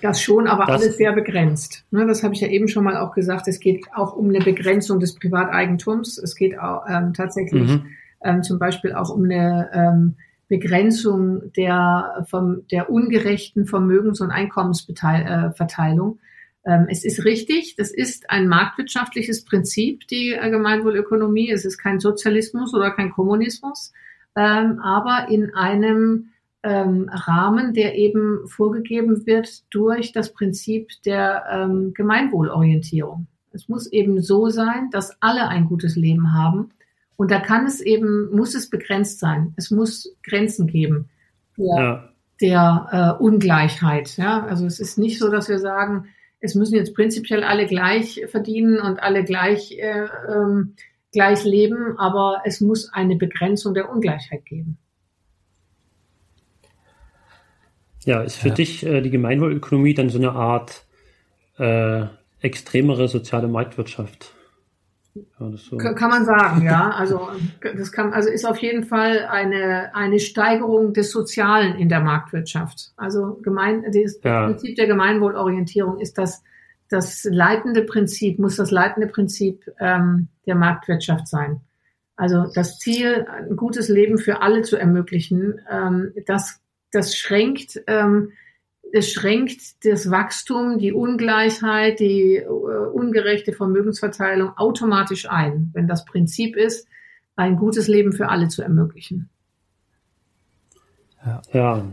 Das 0.01 0.21
schon, 0.21 0.47
aber 0.47 0.65
das, 0.65 0.81
alles 0.81 0.97
sehr 0.97 1.13
begrenzt. 1.13 1.85
Ne, 1.91 2.05
das 2.05 2.23
habe 2.23 2.33
ich 2.33 2.41
ja 2.41 2.47
eben 2.47 2.67
schon 2.67 2.83
mal 2.83 2.97
auch 2.97 3.13
gesagt. 3.13 3.47
Es 3.47 3.59
geht 3.59 3.85
auch 3.95 4.15
um 4.15 4.29
eine 4.29 4.39
Begrenzung 4.39 4.99
des 4.99 5.15
Privateigentums. 5.15 6.17
Es 6.17 6.35
geht 6.35 6.59
auch 6.59 6.83
ähm, 6.87 7.13
tatsächlich 7.13 7.63
mhm. 7.63 7.85
ähm, 8.23 8.43
zum 8.43 8.59
Beispiel 8.59 8.93
auch 8.93 9.09
um 9.09 9.23
eine 9.23 9.69
ähm, 9.73 10.15
Begrenzung 10.47 11.51
der, 11.53 12.25
vom, 12.29 12.67
der 12.71 12.89
ungerechten 12.89 13.65
Vermögens- 13.65 14.21
und 14.21 14.31
Einkommensverteilung. 14.31 16.19
Ähm, 16.65 16.87
es 16.89 17.03
ist 17.03 17.25
richtig, 17.25 17.75
das 17.75 17.91
ist 17.91 18.29
ein 18.29 18.47
marktwirtschaftliches 18.47 19.43
Prinzip, 19.45 20.07
die 20.07 20.37
Gemeinwohlökonomie. 20.39 21.51
Es 21.51 21.65
ist 21.65 21.77
kein 21.77 21.99
Sozialismus 21.99 22.73
oder 22.73 22.91
kein 22.91 23.11
Kommunismus, 23.11 23.91
ähm, 24.35 24.79
aber 24.79 25.27
in 25.29 25.53
einem 25.53 26.29
ähm, 26.63 27.09
Rahmen, 27.11 27.73
der 27.73 27.95
eben 27.95 28.47
vorgegeben 28.47 29.25
wird 29.25 29.63
durch 29.73 30.11
das 30.13 30.33
Prinzip 30.33 30.89
der 31.05 31.69
Gemeinwohlorientierung. 31.93 33.27
Es 33.51 33.69
muss 33.69 33.91
eben 33.91 34.21
so 34.21 34.49
sein, 34.49 34.89
dass 34.91 35.21
alle 35.21 35.47
ein 35.47 35.65
gutes 35.65 35.95
Leben 35.95 36.33
haben 36.33 36.71
und 37.17 37.31
da 37.31 37.39
kann 37.39 37.65
es 37.65 37.81
eben, 37.81 38.29
muss 38.33 38.55
es 38.55 38.69
begrenzt 38.69 39.19
sein. 39.19 39.53
Es 39.57 39.71
muss 39.71 40.15
Grenzen 40.23 40.67
geben 40.67 41.09
der, 41.57 41.75
ja. 41.75 42.09
der 42.39 43.17
äh, 43.19 43.23
Ungleichheit. 43.23 44.15
Ja? 44.17 44.45
Also 44.45 44.65
es 44.65 44.79
ist 44.79 44.97
nicht 44.97 45.19
so, 45.19 45.29
dass 45.29 45.49
wir 45.49 45.59
sagen, 45.59 46.07
es 46.39 46.53
müssen 46.53 46.75
jetzt 46.75 46.93
prinzipiell 46.93 47.43
alle 47.43 47.65
gleich 47.65 48.21
verdienen 48.27 48.79
und 48.79 49.01
alle 49.01 49.23
gleich, 49.23 49.71
äh, 49.71 50.07
ähm, 50.29 50.75
gleich 51.11 51.43
leben, 51.43 51.97
aber 51.97 52.43
es 52.45 52.61
muss 52.61 52.93
eine 52.93 53.15
Begrenzung 53.15 53.73
der 53.73 53.89
Ungleichheit 53.89 54.45
geben. 54.45 54.77
Ja, 58.05 58.21
ist 58.21 58.37
für 58.37 58.49
ja. 58.49 58.53
dich 58.53 58.85
äh, 58.85 59.01
die 59.01 59.09
Gemeinwohlökonomie 59.09 59.95
dann 59.95 60.09
so 60.09 60.19
eine 60.19 60.33
Art 60.33 60.85
äh, 61.57 62.05
extremere 62.39 63.07
soziale 63.07 63.47
Marktwirtschaft? 63.47 64.36
Ja, 65.39 65.51
so. 65.55 65.77
Kann 65.77 66.09
man 66.09 66.25
sagen, 66.25 66.63
ja. 66.63 66.89
Also 66.91 67.29
das 67.61 67.91
kann, 67.91 68.13
also 68.13 68.29
ist 68.29 68.45
auf 68.45 68.57
jeden 68.57 68.83
Fall 68.83 69.25
eine 69.29 69.95
eine 69.95 70.19
Steigerung 70.19 70.93
des 70.93 71.11
Sozialen 71.11 71.75
in 71.75 71.89
der 71.89 72.01
Marktwirtschaft. 72.01 72.91
Also 72.97 73.39
gemein, 73.41 73.83
das 73.83 74.19
ja. 74.23 74.45
Prinzip 74.45 74.75
der 74.75 74.87
Gemeinwohlorientierung 74.87 75.99
ist 75.99 76.17
das 76.17 76.43
das 76.89 77.25
leitende 77.25 77.83
Prinzip 77.83 78.39
muss 78.39 78.55
das 78.55 78.71
leitende 78.71 79.07
Prinzip 79.07 79.65
ähm, 79.79 80.29
der 80.45 80.55
Marktwirtschaft 80.55 81.27
sein. 81.27 81.61
Also 82.15 82.45
das 82.53 82.79
Ziel, 82.79 83.27
ein 83.29 83.55
gutes 83.55 83.89
Leben 83.89 84.17
für 84.17 84.41
alle 84.41 84.61
zu 84.61 84.77
ermöglichen, 84.77 85.59
ähm, 85.69 86.13
das 86.25 86.61
das 86.91 87.15
schränkt 87.15 87.81
ähm, 87.87 88.31
es 88.93 89.11
schränkt 89.11 89.85
das 89.85 90.09
Wachstum, 90.09 90.77
die 90.79 90.93
Ungleichheit, 90.93 91.99
die 91.99 92.35
äh, 92.35 92.45
ungerechte 92.45 93.53
Vermögensverteilung 93.53 94.57
automatisch 94.57 95.29
ein, 95.29 95.71
wenn 95.73 95.87
das 95.87 96.05
Prinzip 96.05 96.55
ist, 96.55 96.87
ein 97.35 97.57
gutes 97.57 97.87
Leben 97.87 98.13
für 98.13 98.29
alle 98.29 98.47
zu 98.47 98.61
ermöglichen. 98.61 99.29
Ja, 101.53 101.83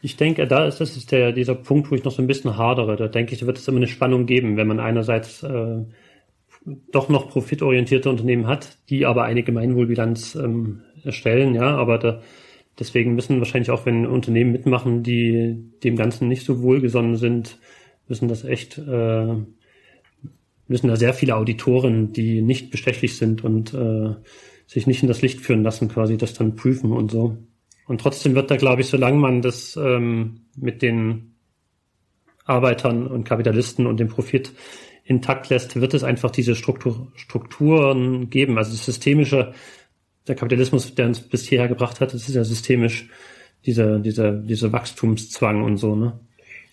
ich 0.00 0.16
denke, 0.16 0.46
da 0.46 0.66
ist 0.66 0.80
das 0.80 0.96
ist 0.96 1.12
der, 1.12 1.32
dieser 1.32 1.54
Punkt, 1.54 1.90
wo 1.90 1.94
ich 1.94 2.04
noch 2.04 2.12
so 2.12 2.22
ein 2.22 2.26
bisschen 2.26 2.56
hadere. 2.56 2.96
Da 2.96 3.08
denke 3.08 3.34
ich, 3.34 3.40
da 3.40 3.46
wird 3.46 3.58
es 3.58 3.68
immer 3.68 3.78
eine 3.78 3.88
Spannung 3.88 4.26
geben, 4.26 4.56
wenn 4.56 4.66
man 4.66 4.80
einerseits 4.80 5.42
äh, 5.42 5.84
doch 6.92 7.08
noch 7.08 7.28
profitorientierte 7.28 8.08
Unternehmen 8.08 8.46
hat, 8.46 8.78
die 8.88 9.06
aber 9.06 9.24
eine 9.24 9.42
Gemeinwohlbilanz 9.42 10.36
ähm, 10.36 10.82
erstellen, 11.04 11.54
ja, 11.54 11.76
aber 11.76 11.98
da 11.98 12.20
Deswegen 12.78 13.14
müssen 13.14 13.38
wahrscheinlich 13.38 13.70
auch, 13.70 13.86
wenn 13.86 14.06
Unternehmen 14.06 14.52
mitmachen, 14.52 15.02
die 15.02 15.56
dem 15.82 15.96
Ganzen 15.96 16.28
nicht 16.28 16.44
so 16.44 16.62
wohlgesonnen 16.62 17.16
sind, 17.16 17.58
müssen 18.06 18.28
das 18.28 18.44
echt, 18.44 18.78
äh, 18.78 19.34
müssen 20.68 20.88
da 20.88 20.96
sehr 20.96 21.14
viele 21.14 21.36
Auditoren, 21.36 22.12
die 22.12 22.40
nicht 22.40 22.70
bestechlich 22.70 23.16
sind 23.16 23.42
und 23.42 23.74
äh, 23.74 24.14
sich 24.66 24.86
nicht 24.86 25.02
in 25.02 25.08
das 25.08 25.22
Licht 25.22 25.40
führen 25.40 25.62
lassen, 25.62 25.88
quasi 25.88 26.16
das 26.16 26.34
dann 26.34 26.54
prüfen 26.54 26.92
und 26.92 27.10
so. 27.10 27.38
Und 27.86 28.00
trotzdem 28.00 28.34
wird 28.34 28.50
da, 28.50 28.56
glaube 28.56 28.82
ich, 28.82 28.88
solange 28.88 29.18
man 29.18 29.42
das 29.42 29.76
ähm, 29.76 30.42
mit 30.56 30.82
den 30.82 31.34
Arbeitern 32.44 33.06
und 33.06 33.24
Kapitalisten 33.24 33.86
und 33.86 33.98
dem 33.98 34.08
Profit 34.08 34.52
intakt 35.04 35.48
lässt, 35.48 35.80
wird 35.80 35.94
es 35.94 36.04
einfach 36.04 36.30
diese 36.30 36.54
Struktur, 36.54 37.10
Strukturen 37.14 38.28
geben. 38.28 38.58
Also 38.58 38.72
das 38.72 38.84
systemische 38.84 39.54
der 40.28 40.36
Kapitalismus, 40.36 40.94
der 40.94 41.06
uns 41.06 41.20
bis 41.20 41.48
hierher 41.48 41.68
gebracht 41.68 42.00
hat, 42.00 42.14
das 42.14 42.28
ist 42.28 42.34
ja 42.34 42.44
systemisch, 42.44 43.08
dieser, 43.66 43.98
dieser, 43.98 44.32
dieser 44.32 44.72
Wachstumszwang 44.72 45.62
und 45.62 45.76
so, 45.78 45.96
ne? 45.96 46.18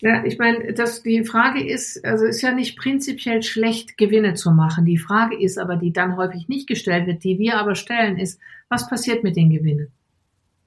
Ja, 0.02 0.24
ich 0.26 0.38
meine, 0.38 0.74
dass 0.74 1.04
die 1.04 1.24
Frage 1.24 1.66
ist, 1.66 2.04
also 2.06 2.26
ist 2.26 2.42
ja 2.42 2.52
nicht 2.52 2.78
prinzipiell 2.78 3.42
schlecht, 3.42 3.98
Gewinne 3.98 4.34
zu 4.34 4.52
machen. 4.52 4.86
Die 4.86 4.98
Frage 4.98 5.42
ist 5.42 5.58
aber, 5.58 5.78
die 5.78 5.94
dann 5.94 6.18
häufig 6.18 6.48
nicht 6.48 6.68
gestellt 6.68 7.08
wird, 7.08 7.24
die 7.24 7.40
wir 7.40 7.58
aber 7.58 7.76
stellen, 7.76 8.18
ist, 8.18 8.40
was 8.70 8.90
passiert 8.90 9.24
mit 9.24 9.36
den 9.38 9.50
Gewinnen? 9.50 9.88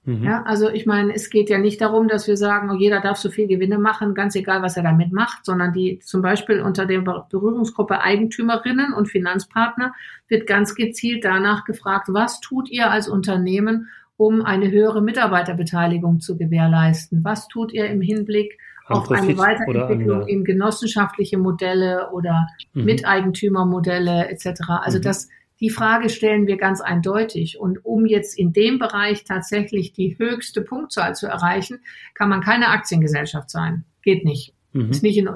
Mhm. 0.08 0.24
Ja, 0.24 0.42
also 0.44 0.70
ich 0.70 0.86
meine, 0.86 1.14
es 1.14 1.28
geht 1.28 1.50
ja 1.50 1.58
nicht 1.58 1.82
darum, 1.82 2.08
dass 2.08 2.26
wir 2.26 2.38
sagen, 2.38 2.70
oh, 2.70 2.74
jeder 2.74 3.02
darf 3.02 3.18
so 3.18 3.28
viel 3.28 3.46
Gewinne 3.46 3.78
machen, 3.78 4.14
ganz 4.14 4.34
egal, 4.36 4.62
was 4.62 4.78
er 4.78 4.82
damit 4.82 5.12
macht, 5.12 5.44
sondern 5.44 5.74
die 5.74 5.98
zum 5.98 6.22
Beispiel 6.22 6.62
unter 6.62 6.86
der 6.86 7.00
Berührungsgruppe 7.00 8.00
Eigentümerinnen 8.00 8.94
und 8.94 9.10
Finanzpartner 9.10 9.92
wird 10.26 10.46
ganz 10.46 10.74
gezielt 10.74 11.26
danach 11.26 11.66
gefragt, 11.66 12.06
was 12.08 12.40
tut 12.40 12.70
ihr 12.70 12.90
als 12.90 13.06
Unternehmen, 13.06 13.90
um 14.16 14.40
eine 14.40 14.70
höhere 14.70 15.02
Mitarbeiterbeteiligung 15.02 16.20
zu 16.20 16.38
gewährleisten? 16.38 17.22
Was 17.22 17.46
tut 17.46 17.74
ihr 17.74 17.84
im 17.90 18.00
Hinblick 18.00 18.58
auf 18.86 19.10
eine 19.10 19.36
Weiterentwicklung 19.36 20.26
in 20.26 20.44
genossenschaftliche 20.44 21.36
Modelle 21.36 22.10
oder 22.12 22.48
mhm. 22.72 22.84
Miteigentümermodelle 22.84 24.30
etc. 24.30 24.62
Also 24.80 24.96
mhm. 24.96 25.02
das 25.02 25.28
die 25.60 25.70
Frage 25.70 26.08
stellen 26.08 26.46
wir 26.46 26.56
ganz 26.56 26.80
eindeutig. 26.80 27.58
Und 27.58 27.84
um 27.84 28.06
jetzt 28.06 28.38
in 28.38 28.52
dem 28.52 28.78
Bereich 28.78 29.24
tatsächlich 29.24 29.92
die 29.92 30.16
höchste 30.18 30.62
Punktzahl 30.62 31.14
zu 31.14 31.26
erreichen, 31.26 31.80
kann 32.14 32.28
man 32.28 32.40
keine 32.40 32.68
Aktiengesellschaft 32.68 33.50
sein. 33.50 33.84
Geht 34.02 34.24
nicht. 34.24 34.54
Mhm. 34.72 34.90
Ist 34.90 35.02
nicht 35.02 35.18
in, 35.18 35.28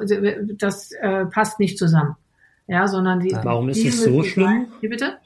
das 0.59 0.93
äh, 0.93 1.27
passt 1.27 1.59
nicht 1.59 1.79
zusammen. 1.79 2.17
Ja, 2.69 2.87
sondern 2.87 3.21
die. 3.21 3.33
Warum 3.43 3.69
ist 3.69 3.85
es 3.85 4.05
so 4.05 4.23
schlimm? 4.23 4.67
Wie 4.81 4.89
bitte? 4.89 5.19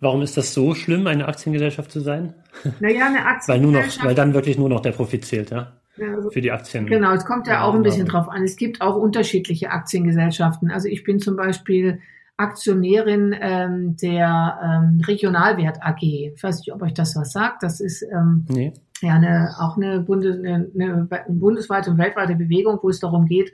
Warum 0.00 0.22
ist 0.22 0.36
das 0.36 0.54
so 0.54 0.74
schlimm, 0.74 1.06
eine 1.06 1.26
Aktiengesellschaft 1.26 1.90
zu 1.90 2.00
sein? 2.00 2.34
Naja, 2.80 3.06
eine 3.06 3.26
Aktiengesellschaft. 3.26 3.48
weil 3.48 3.60
nur 3.60 3.72
noch, 3.72 4.04
weil 4.04 4.14
dann 4.14 4.34
wirklich 4.34 4.58
nur 4.58 4.68
noch 4.68 4.80
der 4.80 4.92
Profit 4.92 5.24
zählt, 5.24 5.50
ja? 5.50 5.72
also, 6.00 6.30
Für 6.30 6.40
die 6.40 6.52
Aktien. 6.52 6.86
Genau, 6.86 7.12
es 7.12 7.24
kommt 7.24 7.46
ja 7.46 7.64
auch 7.64 7.74
ein 7.74 7.82
bisschen 7.82 8.06
drauf 8.06 8.28
an. 8.28 8.42
Es 8.42 8.56
gibt 8.56 8.80
auch 8.80 8.96
unterschiedliche 8.96 9.70
Aktiengesellschaften. 9.70 10.70
Also 10.70 10.88
ich 10.88 11.04
bin 11.04 11.20
zum 11.20 11.36
Beispiel 11.36 12.00
Aktionärin 12.36 13.34
ähm, 13.40 13.96
der 13.96 14.58
ähm, 14.62 15.00
Regionalwert 15.06 15.78
AG. 15.82 16.02
Ich 16.02 16.42
weiß 16.42 16.58
nicht, 16.58 16.72
ob 16.72 16.82
euch 16.82 16.94
das 16.94 17.14
was 17.14 17.32
sagt. 17.32 17.62
Das 17.62 17.80
ist 17.80 18.02
ähm, 18.02 18.44
nee. 18.48 18.72
ja 19.00 19.14
eine, 19.14 19.54
auch 19.60 19.76
eine, 19.76 20.00
Bundes, 20.00 20.38
eine, 20.38 20.68
eine 20.74 21.08
bundesweite 21.28 21.90
und 21.90 21.98
weltweite 21.98 22.34
Bewegung, 22.34 22.78
wo 22.82 22.88
es 22.88 22.98
darum 22.98 23.26
geht, 23.26 23.52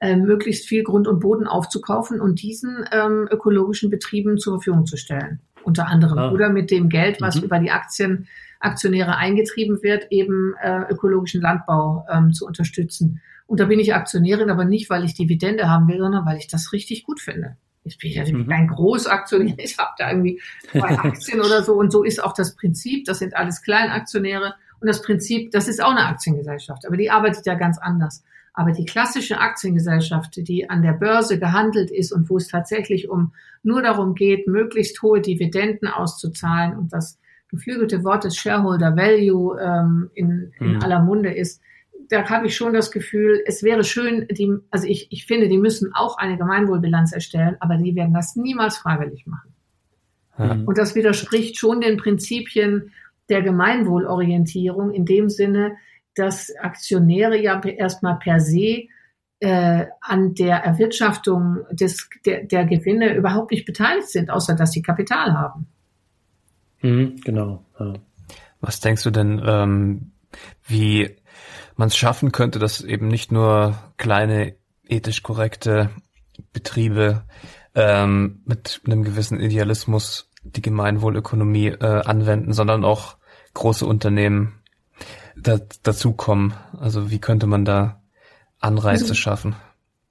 äh, 0.00 0.16
möglichst 0.16 0.66
viel 0.66 0.82
Grund 0.82 1.06
und 1.06 1.20
Boden 1.20 1.46
aufzukaufen 1.46 2.20
und 2.20 2.42
diesen 2.42 2.84
ähm, 2.90 3.28
ökologischen 3.30 3.90
Betrieben 3.90 4.38
zur 4.38 4.54
Verfügung 4.54 4.86
zu 4.86 4.96
stellen. 4.96 5.40
Unter 5.62 5.86
anderem. 5.86 6.18
Ah. 6.18 6.32
Oder 6.32 6.48
mit 6.48 6.70
dem 6.70 6.88
Geld, 6.88 7.20
was 7.20 7.36
mhm. 7.36 7.44
über 7.44 7.58
die 7.58 7.70
Aktien 7.70 8.26
Aktionäre 8.60 9.16
eingetrieben 9.16 9.82
wird, 9.82 10.06
eben 10.10 10.54
äh, 10.62 10.82
ökologischen 10.88 11.42
Landbau 11.42 12.06
ähm, 12.10 12.32
zu 12.32 12.46
unterstützen. 12.46 13.20
Und 13.46 13.60
da 13.60 13.66
bin 13.66 13.78
ich 13.78 13.94
Aktionärin, 13.94 14.50
aber 14.50 14.64
nicht, 14.64 14.88
weil 14.88 15.04
ich 15.04 15.14
Dividende 15.14 15.68
haben 15.68 15.88
will, 15.88 15.98
sondern 15.98 16.24
weil 16.24 16.38
ich 16.38 16.48
das 16.48 16.72
richtig 16.72 17.04
gut 17.04 17.20
finde. 17.20 17.56
Ich 17.84 17.98
bin 17.98 18.12
ja 18.12 18.24
mhm. 18.24 18.46
kein 18.46 18.68
Großaktionär, 18.68 19.56
ich 19.58 19.76
habe 19.78 19.90
da 19.98 20.10
irgendwie 20.10 20.40
zwei 20.70 20.98
Aktien 20.98 21.40
oder 21.40 21.62
so. 21.62 21.74
Und 21.74 21.90
so 21.90 22.04
ist 22.04 22.22
auch 22.22 22.32
das 22.32 22.54
Prinzip, 22.54 23.04
das 23.04 23.18
sind 23.18 23.36
alles 23.36 23.62
Kleinaktionäre. 23.62 24.54
Und 24.80 24.88
das 24.88 25.02
Prinzip, 25.02 25.50
das 25.52 25.68
ist 25.68 25.82
auch 25.82 25.92
eine 25.92 26.06
Aktiengesellschaft, 26.06 26.86
aber 26.86 26.96
die 26.96 27.10
arbeitet 27.10 27.46
ja 27.46 27.54
ganz 27.54 27.78
anders. 27.78 28.24
Aber 28.54 28.72
die 28.72 28.84
klassische 28.84 29.38
Aktiengesellschaft, 29.38 30.36
die 30.36 30.68
an 30.68 30.82
der 30.82 30.92
Börse 30.92 31.38
gehandelt 31.38 31.90
ist 31.90 32.12
und 32.12 32.28
wo 32.28 32.36
es 32.36 32.48
tatsächlich 32.48 33.08
um 33.08 33.32
nur 33.62 33.82
darum 33.82 34.14
geht, 34.14 34.46
möglichst 34.46 35.00
hohe 35.02 35.20
Dividenden 35.20 35.88
auszuzahlen 35.88 36.76
und 36.76 36.92
das 36.92 37.18
geflügelte 37.48 38.02
Wort 38.04 38.24
des 38.24 38.36
Shareholder 38.36 38.96
Value 38.96 39.58
ähm, 39.60 40.10
in, 40.14 40.52
in 40.58 40.74
mhm. 40.74 40.82
aller 40.82 41.00
Munde 41.00 41.32
ist, 41.32 41.62
da 42.08 42.28
habe 42.28 42.46
ich 42.46 42.56
schon 42.56 42.72
das 42.72 42.90
Gefühl, 42.90 43.42
es 43.46 43.62
wäre 43.62 43.84
schön, 43.84 44.26
die, 44.30 44.52
also 44.70 44.86
ich, 44.86 45.10
ich 45.10 45.26
finde, 45.26 45.48
die 45.48 45.58
müssen 45.58 45.94
auch 45.94 46.18
eine 46.18 46.36
Gemeinwohlbilanz 46.36 47.12
erstellen, 47.12 47.56
aber 47.60 47.76
die 47.76 47.94
werden 47.94 48.14
das 48.14 48.36
niemals 48.36 48.78
freiwillig 48.78 49.26
machen. 49.26 49.54
Mhm. 50.38 50.64
Und 50.64 50.78
das 50.78 50.94
widerspricht 50.94 51.58
schon 51.58 51.80
den 51.80 51.96
Prinzipien 51.96 52.92
der 53.28 53.42
Gemeinwohlorientierung 53.42 54.92
in 54.92 55.04
dem 55.04 55.28
Sinne, 55.28 55.76
dass 56.14 56.54
Aktionäre 56.60 57.40
ja 57.40 57.60
erstmal 57.60 58.18
per 58.18 58.40
se 58.40 58.88
äh, 59.40 59.86
an 60.00 60.34
der 60.34 60.58
Erwirtschaftung 60.58 61.60
des, 61.70 62.08
der, 62.26 62.44
der 62.44 62.64
Gewinne 62.64 63.14
überhaupt 63.16 63.50
nicht 63.50 63.64
beteiligt 63.64 64.08
sind, 64.08 64.30
außer 64.30 64.54
dass 64.54 64.72
sie 64.72 64.82
Kapital 64.82 65.32
haben. 65.32 65.66
Mhm, 66.82 67.16
genau. 67.24 67.64
Ja. 67.78 67.94
Was 68.60 68.80
denkst 68.80 69.02
du 69.02 69.10
denn, 69.10 69.42
ähm, 69.44 70.12
wie 70.66 71.16
man 71.76 71.88
es 71.88 71.96
schaffen 71.96 72.32
könnte, 72.32 72.58
dass 72.58 72.82
eben 72.82 73.08
nicht 73.08 73.32
nur 73.32 73.76
kleine 73.96 74.54
ethisch 74.88 75.22
korrekte 75.22 75.90
Betriebe 76.52 77.22
ähm, 77.74 78.42
mit 78.44 78.80
einem 78.86 79.04
gewissen 79.04 79.40
Idealismus 79.40 80.30
die 80.44 80.62
Gemeinwohlökonomie 80.62 81.68
äh, 81.68 82.02
anwenden, 82.04 82.52
sondern 82.52 82.84
auch 82.84 83.16
große 83.54 83.86
Unternehmen 83.86 84.54
da, 85.36 85.58
dazukommen? 85.82 86.54
Also 86.78 87.10
wie 87.10 87.20
könnte 87.20 87.46
man 87.46 87.64
da 87.64 88.00
Anreize 88.60 89.04
also, 89.04 89.14
schaffen? 89.14 89.56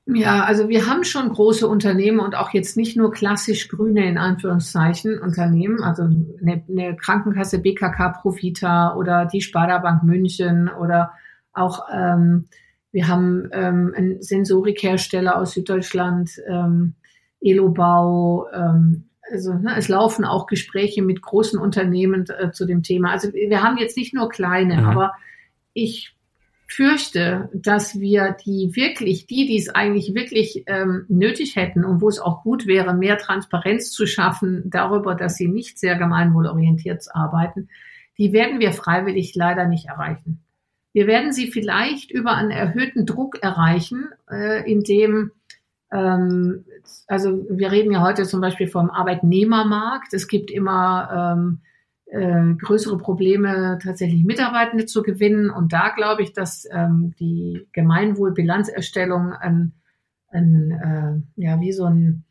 Ja, 0.07 0.43
also 0.43 0.67
wir 0.67 0.87
haben 0.87 1.03
schon 1.03 1.29
große 1.29 1.67
Unternehmen 1.67 2.19
und 2.19 2.35
auch 2.35 2.49
jetzt 2.51 2.75
nicht 2.75 2.97
nur 2.97 3.11
klassisch 3.11 3.69
grüne 3.69 4.07
in 4.07 4.17
Anführungszeichen 4.17 5.19
Unternehmen, 5.19 5.83
also 5.83 6.03
eine, 6.03 6.63
eine 6.67 6.95
Krankenkasse 6.95 7.59
BKK 7.59 8.09
Profita 8.09 8.95
oder 8.95 9.25
die 9.25 9.41
Sparda 9.41 9.77
Bank 9.77 10.03
München 10.03 10.69
oder 10.69 11.11
auch 11.53 11.87
ähm, 11.93 12.47
wir 12.91 13.07
haben 13.07 13.49
ähm, 13.53 13.93
einen 13.95 14.21
Sensorikhersteller 14.21 15.37
aus 15.37 15.53
Süddeutschland, 15.53 16.31
ähm, 16.47 16.95
Elobau, 17.39 18.47
ähm, 18.53 19.09
also 19.31 19.53
ne, 19.53 19.75
es 19.77 19.87
laufen 19.87 20.25
auch 20.25 20.45
Gespräche 20.45 21.01
mit 21.01 21.21
großen 21.21 21.59
Unternehmen 21.59 22.25
äh, 22.29 22.51
zu 22.51 22.65
dem 22.65 22.83
Thema. 22.83 23.11
Also 23.11 23.31
wir 23.33 23.63
haben 23.63 23.77
jetzt 23.77 23.95
nicht 23.95 24.13
nur 24.13 24.29
kleine, 24.29 24.77
mhm. 24.77 24.85
aber 24.85 25.13
ich 25.73 26.15
fürchte, 26.67 27.49
dass 27.53 27.99
wir 27.99 28.35
die 28.45 28.71
wirklich, 28.75 29.27
die, 29.27 29.45
die 29.45 29.57
es 29.57 29.69
eigentlich 29.69 30.13
wirklich 30.13 30.63
ähm, 30.67 31.05
nötig 31.09 31.55
hätten 31.55 31.83
und 31.83 32.01
wo 32.01 32.09
es 32.09 32.19
auch 32.19 32.43
gut 32.43 32.65
wäre, 32.65 32.93
mehr 32.93 33.17
Transparenz 33.17 33.91
zu 33.91 34.05
schaffen 34.05 34.63
darüber, 34.69 35.15
dass 35.15 35.35
sie 35.35 35.47
nicht 35.47 35.79
sehr 35.79 35.97
gemeinwohlorientiert 35.97 37.03
arbeiten, 37.13 37.69
die 38.17 38.31
werden 38.31 38.59
wir 38.59 38.71
freiwillig 38.71 39.33
leider 39.35 39.67
nicht 39.67 39.87
erreichen. 39.87 40.43
Wir 40.93 41.07
werden 41.07 41.31
sie 41.31 41.51
vielleicht 41.51 42.11
über 42.11 42.33
einen 42.33 42.51
erhöhten 42.51 43.05
Druck 43.05 43.41
erreichen, 43.41 44.09
äh, 44.29 44.69
indem 44.69 45.31
ähm, 45.91 46.65
also 47.07 47.45
wir 47.49 47.71
reden 47.71 47.91
ja 47.91 48.01
heute 48.01 48.23
zum 48.23 48.41
Beispiel 48.41 48.67
vom 48.67 48.89
Arbeitnehmermarkt. 48.89 50.13
Es 50.13 50.27
gibt 50.27 50.51
immer 50.51 51.35
ähm, 51.37 51.59
äh, 52.05 52.55
größere 52.55 52.97
Probleme, 52.97 53.79
tatsächlich 53.81 54.23
Mitarbeitende 54.23 54.85
zu 54.85 55.03
gewinnen. 55.03 55.49
Und 55.49 55.73
da 55.73 55.89
glaube 55.89 56.23
ich, 56.23 56.33
dass 56.33 56.67
ähm, 56.71 57.13
die 57.19 57.67
Gemeinwohlbilanzerstellung 57.73 59.33
ein, 59.33 59.73
ein 60.29 61.25
äh, 61.37 61.41
ja, 61.41 61.59
wie 61.59 61.71
so 61.71 61.85
ein 61.85 62.23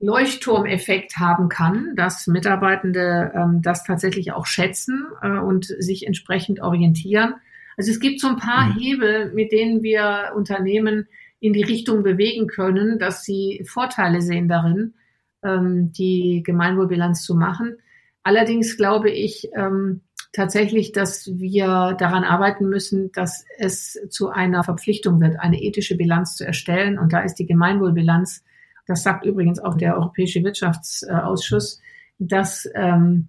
Leuchtturmeffekt 0.00 1.16
haben 1.18 1.48
kann, 1.48 1.94
dass 1.94 2.26
Mitarbeitende 2.26 3.32
ähm, 3.34 3.62
das 3.62 3.84
tatsächlich 3.84 4.32
auch 4.32 4.46
schätzen 4.46 5.06
äh, 5.22 5.38
und 5.38 5.66
sich 5.66 6.06
entsprechend 6.06 6.60
orientieren. 6.60 7.34
Also 7.76 7.90
es 7.90 8.00
gibt 8.00 8.20
so 8.20 8.28
ein 8.28 8.36
paar 8.36 8.66
mhm. 8.66 8.78
Hebel, 8.78 9.32
mit 9.32 9.52
denen 9.52 9.82
wir 9.82 10.32
Unternehmen 10.34 11.06
in 11.40 11.52
die 11.52 11.64
Richtung 11.64 12.02
bewegen 12.02 12.46
können, 12.46 12.98
dass 12.98 13.24
sie 13.24 13.64
Vorteile 13.66 14.22
sehen 14.22 14.48
darin, 14.48 14.94
ähm, 15.42 15.92
die 15.92 16.42
Gemeinwohlbilanz 16.44 17.24
zu 17.24 17.34
machen. 17.34 17.76
Allerdings 18.22 18.76
glaube 18.76 19.10
ich 19.10 19.48
ähm, 19.56 20.02
tatsächlich, 20.32 20.92
dass 20.92 21.30
wir 21.34 21.96
daran 21.98 22.24
arbeiten 22.24 22.68
müssen, 22.68 23.10
dass 23.12 23.44
es 23.58 23.98
zu 24.08 24.30
einer 24.30 24.64
Verpflichtung 24.64 25.20
wird, 25.20 25.38
eine 25.40 25.60
ethische 25.60 25.96
Bilanz 25.96 26.36
zu 26.36 26.46
erstellen. 26.46 26.98
Und 26.98 27.12
da 27.12 27.20
ist 27.20 27.34
die 27.34 27.46
Gemeinwohlbilanz, 27.46 28.44
das 28.86 29.02
sagt 29.02 29.26
übrigens 29.26 29.58
auch 29.58 29.76
der 29.76 29.96
Europäische 29.96 30.42
Wirtschaftsausschuss, 30.42 31.80
das 32.18 32.68
ähm, 32.74 33.28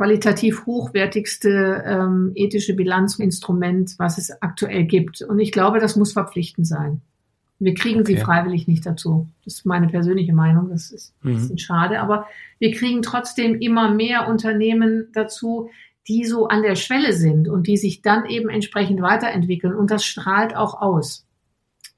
qualitativ 0.00 0.64
hochwertigste 0.64 1.84
ähm, 1.84 2.32
ethische 2.34 2.72
Bilanzinstrument, 2.74 3.98
was 3.98 4.16
es 4.16 4.30
aktuell 4.40 4.84
gibt. 4.84 5.20
Und 5.20 5.38
ich 5.40 5.52
glaube, 5.52 5.78
das 5.78 5.94
muss 5.94 6.14
verpflichtend 6.14 6.66
sein. 6.66 7.02
Wir 7.58 7.74
kriegen 7.74 8.00
okay. 8.00 8.14
sie 8.14 8.22
freiwillig 8.22 8.66
nicht 8.66 8.86
dazu. 8.86 9.28
Das 9.44 9.56
ist 9.56 9.66
meine 9.66 9.88
persönliche 9.88 10.32
Meinung. 10.32 10.70
Das 10.70 10.90
ist 10.90 11.12
ein 11.22 11.32
mhm. 11.32 11.34
bisschen 11.34 11.58
schade. 11.58 12.00
Aber 12.00 12.26
wir 12.58 12.72
kriegen 12.72 13.02
trotzdem 13.02 13.60
immer 13.60 13.90
mehr 13.90 14.26
Unternehmen 14.26 15.08
dazu, 15.12 15.68
die 16.08 16.24
so 16.24 16.48
an 16.48 16.62
der 16.62 16.76
Schwelle 16.76 17.12
sind 17.12 17.46
und 17.46 17.66
die 17.66 17.76
sich 17.76 18.00
dann 18.00 18.24
eben 18.24 18.48
entsprechend 18.48 19.02
weiterentwickeln. 19.02 19.74
Und 19.74 19.90
das 19.90 20.06
strahlt 20.06 20.56
auch 20.56 20.80
aus. 20.80 21.26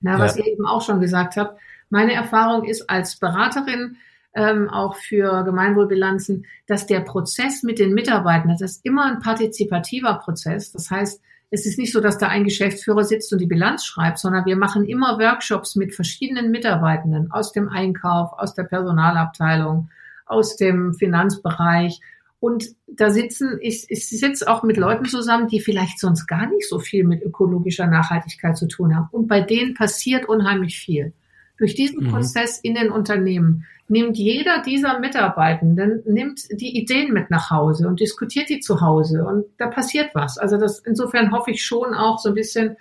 Na, 0.01 0.19
was 0.19 0.37
ja. 0.37 0.45
ihr 0.45 0.55
eben 0.55 0.67
auch 0.67 0.83
schon 0.83 1.01
gesagt 1.01 1.37
habt. 1.37 1.57
Meine 1.89 2.15
Erfahrung 2.15 2.65
ist 2.65 2.91
als 2.91 3.15
Beraterin, 3.15 3.95
ähm, 4.35 4.69
auch 4.71 4.97
für 4.97 5.45
Gemeinwohlbilanzen, 5.45 6.47
dass 6.67 6.87
der 6.87 7.01
Prozess 7.01 7.63
mit 7.63 7.79
den 7.79 7.95
Mitarbeitern, 7.95 8.49
das 8.49 8.63
ist 8.63 8.85
immer 8.85 9.05
ein 9.05 9.21
partizipativer 9.21 10.15
Prozess. 10.15 10.73
Das 10.73 10.91
heißt, 10.91 11.21
es 11.55 11.67
ist 11.67 11.79
nicht 11.79 11.93
so, 11.93 12.01
dass 12.01 12.17
da 12.17 12.29
ein 12.29 12.45
Geschäftsführer 12.45 13.05
sitzt 13.05 13.31
und 13.33 13.39
die 13.39 13.47
Bilanz 13.47 13.85
schreibt, 13.85 14.19
sondern 14.19 14.47
wir 14.47 14.57
machen 14.57 14.87
immer 14.87 15.19
Workshops 15.19 15.77
mit 15.77 15.95
verschiedenen 15.95 16.51
Mitarbeitenden 16.51 17.31
aus 17.31 17.53
dem 17.53 17.69
Einkauf, 17.69 18.33
aus 18.39 18.55
der 18.55 18.65
Personalabteilung, 18.65 19.91
aus 20.25 20.57
dem 20.57 20.95
Finanzbereich. 20.95 22.01
Und 22.41 22.71
da 22.87 23.11
sitzen, 23.11 23.59
ich, 23.61 23.85
ich 23.91 24.09
sitze 24.09 24.51
auch 24.51 24.63
mit 24.63 24.79
Leuten 24.79 25.05
zusammen, 25.05 25.47
die 25.47 25.61
vielleicht 25.61 26.01
sonst 26.01 26.27
gar 26.27 26.47
nicht 26.47 26.67
so 26.67 26.79
viel 26.79 27.05
mit 27.05 27.23
ökologischer 27.23 27.87
Nachhaltigkeit 27.87 28.57
zu 28.57 28.67
tun 28.67 28.97
haben. 28.97 29.09
Und 29.13 29.29
bei 29.29 29.43
denen 29.43 29.75
passiert 29.75 30.27
unheimlich 30.27 30.79
viel. 30.79 31.13
Durch 31.59 31.75
diesen 31.75 32.07
mhm. 32.07 32.13
Prozess 32.13 32.59
in 32.59 32.75
den 32.75 32.91
Unternehmen 32.91 33.67
nimmt 33.93 34.17
jeder 34.17 34.63
dieser 34.63 34.99
Mitarbeitenden 35.01 36.03
nimmt 36.07 36.41
die 36.51 36.79
Ideen 36.79 37.13
mit 37.13 37.29
nach 37.29 37.51
Hause 37.51 37.87
und 37.87 38.01
diskutiert 38.01 38.49
die 38.49 38.61
zu 38.61 38.81
Hause 38.81 39.23
und 39.25 39.45
da 39.59 39.67
passiert 39.67 40.15
was. 40.15 40.39
Also 40.39 40.57
das 40.57 40.79
insofern 40.79 41.31
hoffe 41.31 41.51
ich 41.51 41.63
schon 41.63 41.93
auch 41.93 42.19
so 42.19 42.31
ein 42.31 42.35
bisschen 42.35 42.79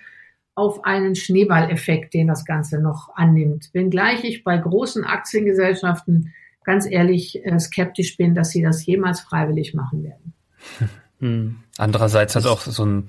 auf 0.56 0.86
einen 0.86 1.16
Schneeballeffekt, 1.16 2.14
den 2.14 2.28
das 2.28 2.46
Ganze 2.46 2.80
noch 2.80 3.10
annimmt. 3.16 3.70
Wenngleich 3.74 4.24
ich 4.24 4.46
bei 4.46 4.58
großen 4.58 5.04
Aktiengesellschaften 5.04 6.34
ganz 6.64 6.86
ehrlich 6.90 7.46
äh, 7.46 7.60
skeptisch 7.60 8.16
bin, 8.16 8.34
dass 8.34 8.52
sie 8.52 8.62
das 8.62 8.86
jemals 8.86 9.20
freiwillig 9.20 9.74
machen 9.74 10.04
werden. 10.04 10.34
Hm. 11.22 11.58
Andererseits 11.78 12.36
hat 12.36 12.48
auch 12.48 12.62
so 12.62 12.84
ein, 12.84 13.06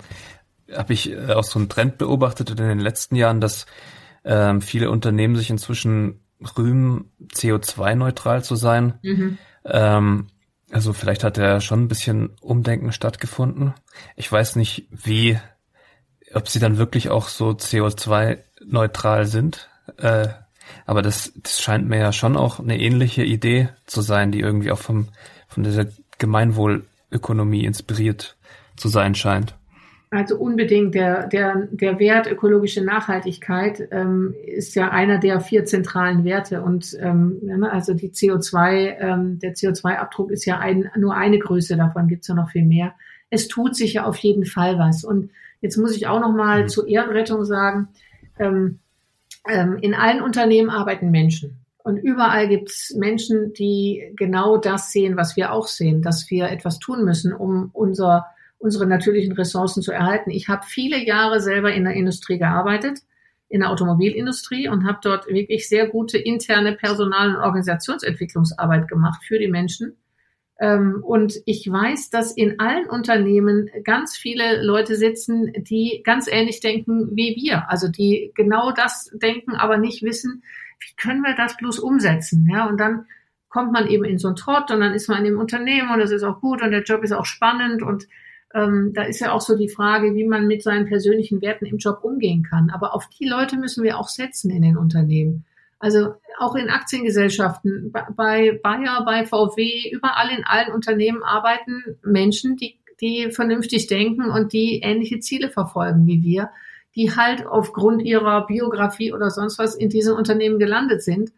habe 0.70 0.92
ich 0.92 1.12
äh, 1.12 1.32
auch 1.32 1.44
so 1.44 1.58
einen 1.58 1.70
Trend 1.70 1.96
beobachtet 1.96 2.50
in 2.50 2.56
den 2.56 2.78
letzten 2.78 3.16
Jahren, 3.16 3.40
dass 3.40 3.64
ähm, 4.22 4.60
viele 4.60 4.90
Unternehmen 4.90 5.34
sich 5.34 5.48
inzwischen 5.48 6.21
rühmen, 6.56 7.10
CO2-neutral 7.32 8.44
zu 8.44 8.56
sein. 8.56 8.94
Mhm. 9.02 9.38
Ähm, 9.64 10.26
also 10.70 10.92
vielleicht 10.92 11.24
hat 11.24 11.36
ja 11.36 11.60
schon 11.60 11.82
ein 11.82 11.88
bisschen 11.88 12.30
Umdenken 12.40 12.92
stattgefunden. 12.92 13.74
Ich 14.16 14.30
weiß 14.30 14.56
nicht, 14.56 14.88
wie, 14.90 15.38
ob 16.32 16.48
sie 16.48 16.60
dann 16.60 16.78
wirklich 16.78 17.10
auch 17.10 17.28
so 17.28 17.50
CO2-neutral 17.50 19.26
sind. 19.26 19.68
Äh, 19.98 20.28
aber 20.86 21.02
das, 21.02 21.32
das 21.36 21.60
scheint 21.60 21.88
mir 21.88 21.98
ja 21.98 22.12
schon 22.12 22.36
auch 22.36 22.58
eine 22.58 22.78
ähnliche 22.78 23.24
Idee 23.24 23.68
zu 23.86 24.00
sein, 24.00 24.32
die 24.32 24.40
irgendwie 24.40 24.72
auch 24.72 24.78
vom, 24.78 25.08
von 25.48 25.62
dieser 25.62 25.86
Gemeinwohlökonomie 26.18 27.64
inspiriert 27.64 28.36
zu 28.76 28.88
sein 28.88 29.14
scheint. 29.14 29.54
Also 30.12 30.36
unbedingt. 30.36 30.94
Der, 30.94 31.26
der, 31.26 31.68
der 31.70 31.98
Wert 31.98 32.30
ökologische 32.30 32.84
Nachhaltigkeit 32.84 33.88
ähm, 33.90 34.34
ist 34.44 34.74
ja 34.74 34.90
einer 34.90 35.16
der 35.16 35.40
vier 35.40 35.64
zentralen 35.64 36.22
Werte. 36.22 36.60
Und 36.60 36.94
ähm, 37.00 37.38
ne, 37.40 37.72
also 37.72 37.94
die 37.94 38.10
CO2, 38.10 38.98
ähm, 39.00 39.38
der 39.38 39.54
CO2-Abdruck 39.54 40.30
ist 40.30 40.44
ja 40.44 40.58
ein, 40.58 40.90
nur 40.98 41.16
eine 41.16 41.38
Größe, 41.38 41.78
davon 41.78 42.08
gibt's 42.08 42.28
ja 42.28 42.34
noch 42.34 42.50
viel 42.50 42.66
mehr. 42.66 42.92
Es 43.30 43.48
tut 43.48 43.74
sich 43.74 43.94
ja 43.94 44.04
auf 44.04 44.18
jeden 44.18 44.44
Fall 44.44 44.78
was. 44.78 45.02
Und 45.02 45.30
jetzt 45.62 45.78
muss 45.78 45.96
ich 45.96 46.06
auch 46.06 46.20
noch 46.20 46.34
mal 46.34 46.64
mhm. 46.64 46.68
zur 46.68 46.86
Ehrenrettung 46.86 47.46
sagen, 47.46 47.88
ähm, 48.38 48.80
ähm, 49.48 49.78
in 49.80 49.94
allen 49.94 50.20
Unternehmen 50.20 50.68
arbeiten 50.68 51.10
Menschen. 51.10 51.64
Und 51.84 51.96
überall 51.96 52.48
gibt 52.48 52.68
es 52.68 52.94
Menschen, 52.94 53.54
die 53.54 54.12
genau 54.16 54.58
das 54.58 54.92
sehen, 54.92 55.16
was 55.16 55.36
wir 55.36 55.54
auch 55.54 55.68
sehen, 55.68 56.02
dass 56.02 56.30
wir 56.30 56.50
etwas 56.50 56.78
tun 56.80 57.02
müssen, 57.02 57.32
um 57.32 57.70
unser, 57.72 58.26
unsere 58.62 58.86
natürlichen 58.86 59.32
Ressourcen 59.32 59.82
zu 59.82 59.90
erhalten. 59.90 60.30
Ich 60.30 60.48
habe 60.48 60.64
viele 60.64 61.04
Jahre 61.04 61.40
selber 61.40 61.72
in 61.72 61.84
der 61.84 61.94
Industrie 61.94 62.38
gearbeitet, 62.38 63.00
in 63.48 63.60
der 63.60 63.70
Automobilindustrie 63.70 64.68
und 64.68 64.86
habe 64.86 65.00
dort 65.02 65.26
wirklich 65.26 65.68
sehr 65.68 65.88
gute 65.88 66.16
interne 66.16 66.74
Personal- 66.74 67.34
und 67.34 67.42
Organisationsentwicklungsarbeit 67.42 68.86
gemacht 68.86 69.24
für 69.26 69.40
die 69.40 69.48
Menschen. 69.48 69.96
Ähm, 70.60 71.02
und 71.02 71.34
ich 71.44 71.70
weiß, 71.70 72.10
dass 72.10 72.36
in 72.36 72.60
allen 72.60 72.88
Unternehmen 72.88 73.68
ganz 73.82 74.16
viele 74.16 74.62
Leute 74.62 74.94
sitzen, 74.94 75.52
die 75.56 76.00
ganz 76.04 76.28
ähnlich 76.30 76.60
denken 76.60 77.16
wie 77.16 77.34
wir. 77.36 77.68
Also 77.68 77.88
die 77.88 78.30
genau 78.36 78.70
das 78.70 79.10
denken, 79.12 79.56
aber 79.56 79.76
nicht 79.76 80.04
wissen, 80.04 80.44
wie 80.78 80.94
können 80.96 81.22
wir 81.22 81.34
das 81.34 81.56
bloß 81.56 81.80
umsetzen? 81.80 82.48
Ja, 82.48 82.68
und 82.68 82.78
dann 82.78 83.06
kommt 83.48 83.72
man 83.72 83.88
eben 83.88 84.04
in 84.04 84.18
so 84.18 84.28
einen 84.28 84.36
Trott 84.36 84.70
und 84.70 84.80
dann 84.80 84.94
ist 84.94 85.08
man 85.08 85.26
im 85.26 85.38
Unternehmen 85.38 85.90
und 85.90 85.98
das 85.98 86.12
ist 86.12 86.22
auch 86.22 86.40
gut 86.40 86.62
und 86.62 86.70
der 86.70 86.84
Job 86.84 87.02
ist 87.02 87.12
auch 87.12 87.26
spannend 87.26 87.82
und 87.82 88.06
ähm, 88.54 88.92
da 88.94 89.04
ist 89.04 89.20
ja 89.20 89.32
auch 89.32 89.40
so 89.40 89.56
die 89.56 89.68
Frage, 89.68 90.14
wie 90.14 90.24
man 90.24 90.46
mit 90.46 90.62
seinen 90.62 90.86
persönlichen 90.86 91.40
Werten 91.40 91.66
im 91.66 91.78
Job 91.78 92.00
umgehen 92.02 92.42
kann. 92.42 92.70
Aber 92.70 92.94
auf 92.94 93.08
die 93.08 93.26
Leute 93.26 93.56
müssen 93.56 93.82
wir 93.82 93.98
auch 93.98 94.08
setzen 94.08 94.50
in 94.50 94.62
den 94.62 94.76
Unternehmen. 94.76 95.44
Also 95.78 96.14
auch 96.38 96.54
in 96.54 96.70
Aktiengesellschaften, 96.70 97.92
bei 98.14 98.60
Bayer, 98.62 99.04
bei 99.04 99.26
VW, 99.26 99.90
überall 99.90 100.30
in 100.30 100.44
allen 100.44 100.72
Unternehmen 100.72 101.24
arbeiten 101.24 101.98
Menschen, 102.04 102.56
die, 102.56 102.78
die 103.00 103.32
vernünftig 103.32 103.88
denken 103.88 104.30
und 104.30 104.52
die 104.52 104.80
ähnliche 104.80 105.18
Ziele 105.18 105.50
verfolgen 105.50 106.06
wie 106.06 106.22
wir, 106.22 106.50
die 106.94 107.16
halt 107.16 107.46
aufgrund 107.46 108.02
ihrer 108.02 108.46
Biografie 108.46 109.12
oder 109.12 109.30
sonst 109.30 109.58
was 109.58 109.74
in 109.74 109.88
diesem 109.88 110.14
Unternehmen 110.14 110.60
gelandet 110.60 111.02
sind, 111.02 111.32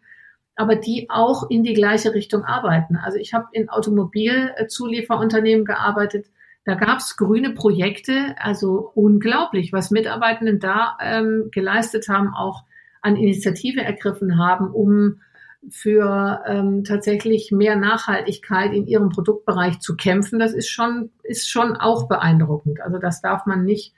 aber 0.55 0.75
die 0.75 1.07
auch 1.09 1.49
in 1.49 1.63
die 1.63 1.73
gleiche 1.73 2.13
Richtung 2.13 2.43
arbeiten. 2.43 2.97
Also 2.97 3.17
ich 3.17 3.33
habe 3.33 3.47
in 3.51 3.69
Automobilzulieferunternehmen 3.69 5.65
gearbeitet, 5.65 6.27
da 6.65 6.73
gab 6.73 6.97
es 6.97 7.15
grüne 7.15 7.51
Projekte, 7.51 8.35
also 8.39 8.91
unglaublich, 8.95 9.71
was 9.71 9.91
Mitarbeitenden 9.91 10.59
da 10.59 10.97
ähm, 11.01 11.49
geleistet 11.51 12.09
haben, 12.09 12.33
auch 12.33 12.63
an 13.01 13.15
Initiative 13.15 13.81
ergriffen 13.81 14.39
haben, 14.39 14.71
um 14.71 15.21
für 15.69 16.43
ähm, 16.47 16.83
tatsächlich 16.83 17.51
mehr 17.51 17.75
Nachhaltigkeit 17.75 18.73
in 18.73 18.87
ihrem 18.87 19.09
Produktbereich 19.09 19.79
zu 19.79 19.95
kämpfen, 19.95 20.39
das 20.39 20.53
ist 20.53 20.69
schon, 20.69 21.11
ist 21.23 21.49
schon 21.49 21.75
auch 21.75 22.07
beeindruckend. 22.07 22.81
Also 22.81 22.97
das 22.97 23.21
darf 23.21 23.45
man 23.45 23.63
nicht, 23.63 23.93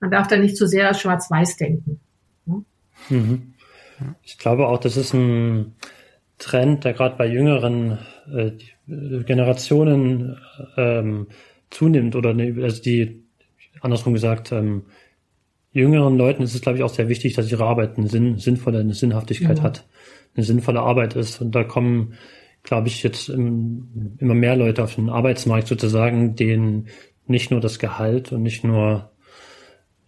man 0.00 0.10
darf 0.10 0.28
da 0.28 0.36
nicht 0.36 0.56
zu 0.56 0.66
so 0.66 0.70
sehr 0.70 0.94
schwarz-weiß 0.94 1.56
denken. 1.56 2.00
Mhm. 3.08 3.54
Ich 4.22 4.38
glaube 4.38 4.68
auch, 4.68 4.78
das 4.78 4.96
ist 4.96 5.12
ein 5.12 5.74
Trend, 6.38 6.84
der 6.84 6.92
gerade 6.92 7.16
bei 7.16 7.26
jüngeren 7.26 7.98
äh, 8.32 8.52
Generationen 8.86 10.38
ähm, 10.76 11.28
zunimmt 11.72 12.14
oder 12.16 12.34
ne, 12.34 12.54
also 12.62 12.80
die, 12.80 13.24
andersrum 13.80 14.12
gesagt, 14.12 14.52
ähm, 14.52 14.82
jüngeren 15.72 16.16
Leuten 16.16 16.42
ist 16.42 16.54
es, 16.54 16.60
glaube 16.60 16.78
ich, 16.78 16.84
auch 16.84 16.92
sehr 16.92 17.08
wichtig, 17.08 17.34
dass 17.34 17.50
ihre 17.50 17.64
Arbeit 17.64 17.98
eine 17.98 18.08
Sinn, 18.08 18.38
sinnvolle, 18.38 18.80
eine 18.80 18.94
Sinnhaftigkeit 18.94 19.58
ja. 19.58 19.64
hat, 19.64 19.86
eine 20.36 20.44
sinnvolle 20.44 20.80
Arbeit 20.80 21.16
ist. 21.16 21.40
Und 21.40 21.54
da 21.54 21.64
kommen, 21.64 22.14
glaube 22.62 22.88
ich, 22.88 23.02
jetzt 23.02 23.28
im, 23.28 24.16
immer 24.18 24.34
mehr 24.34 24.56
Leute 24.56 24.84
auf 24.84 24.94
den 24.94 25.08
Arbeitsmarkt 25.08 25.68
sozusagen, 25.68 26.36
denen 26.36 26.88
nicht 27.26 27.50
nur 27.50 27.60
das 27.60 27.78
Gehalt 27.78 28.32
und 28.32 28.42
nicht 28.42 28.64
nur 28.64 29.10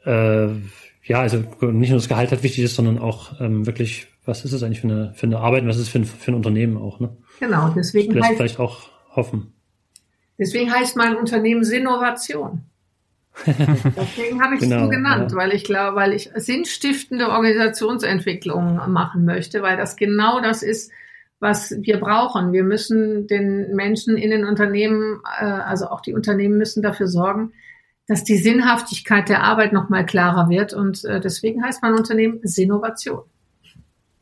äh, 0.05 0.49
ja, 1.05 1.21
also 1.21 1.39
nicht 1.61 1.91
nur 1.91 1.99
das 1.99 2.09
Gehalt 2.09 2.31
halt 2.31 2.43
wichtig 2.43 2.65
ist, 2.65 2.77
sondern 2.77 2.99
auch 2.99 3.39
ähm, 3.41 3.67
wirklich, 3.67 4.07
was 4.25 4.45
ist 4.45 4.53
es 4.53 4.63
eigentlich 4.63 4.81
für 4.81 4.89
eine, 4.89 5.13
für 5.15 5.27
eine 5.27 5.39
Arbeit, 5.39 5.67
was 5.67 5.77
ist 5.77 5.83
es 5.83 5.89
für 5.91 5.99
ein, 5.99 6.05
für 6.05 6.33
ein 6.33 6.35
Unternehmen 6.35 6.79
auch, 6.79 6.99
ne? 6.99 7.17
Genau, 7.41 7.69
deswegen 7.77 8.15
das 8.15 8.27
heißt, 8.27 8.37
vielleicht 8.37 8.59
auch 8.59 8.89
hoffen. 9.15 9.54
Deswegen 10.39 10.73
heißt 10.73 10.97
mein 10.97 11.17
Unternehmen 11.17 11.65
Sinnovation. 11.65 12.63
Deswegen 13.47 14.43
habe 14.43 14.55
ich 14.55 14.63
es 14.63 14.69
genau, 14.69 14.85
so 14.85 14.91
genannt, 14.91 15.33
ja. 15.33 15.37
weil 15.37 15.53
ich 15.53 15.65
glaube, 15.65 15.97
weil 15.97 16.13
ich 16.13 16.31
sinnstiftende 16.37 17.31
Organisationsentwicklung 17.31 18.93
machen 18.93 19.25
möchte, 19.25 19.63
weil 19.63 19.77
das 19.77 19.97
genau 19.97 20.41
das 20.41 20.63
ist, 20.63 20.93
was 21.41 21.75
wir 21.81 21.99
brauchen. 21.99 22.53
Wir 22.53 22.63
müssen 22.63 23.27
den 23.27 23.75
Menschen 23.75 24.17
in 24.17 24.31
den 24.31 24.45
Unternehmen, 24.45 25.21
äh, 25.39 25.45
also 25.45 25.89
auch 25.89 26.01
die 26.01 26.15
Unternehmen 26.15 26.57
müssen 26.57 26.83
dafür 26.83 27.09
sorgen, 27.09 27.53
dass 28.07 28.25
die 28.25 28.37
Sinnhaftigkeit 28.37 29.29
der 29.29 29.43
Arbeit 29.43 29.73
noch 29.73 29.89
mal 29.89 30.07
klarer 30.07 30.49
wird. 30.49 30.73
Und 30.73 31.05
äh, 31.05 31.21
deswegen 31.21 31.65
heißt 31.65 31.83
mein 31.83 31.95
Unternehmen 31.95 32.41
Sinnovation. 32.43 33.23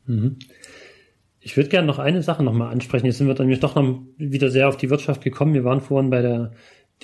Mhm. 0.06 0.38
Ich 1.44 1.56
würde 1.56 1.68
gerne 1.68 1.86
noch 1.86 1.98
eine 1.98 2.22
Sache 2.22 2.44
noch 2.44 2.52
mal 2.52 2.70
ansprechen. 2.70 3.06
Jetzt 3.06 3.18
sind 3.18 3.26
wir 3.26 3.34
dann 3.34 3.46
nämlich 3.46 3.60
doch 3.60 3.74
noch 3.74 4.00
wieder 4.16 4.48
sehr 4.48 4.68
auf 4.68 4.76
die 4.76 4.90
Wirtschaft 4.90 5.22
gekommen. 5.22 5.54
Wir 5.54 5.64
waren 5.64 5.80
vorhin 5.80 6.08
bei 6.08 6.22
der 6.22 6.52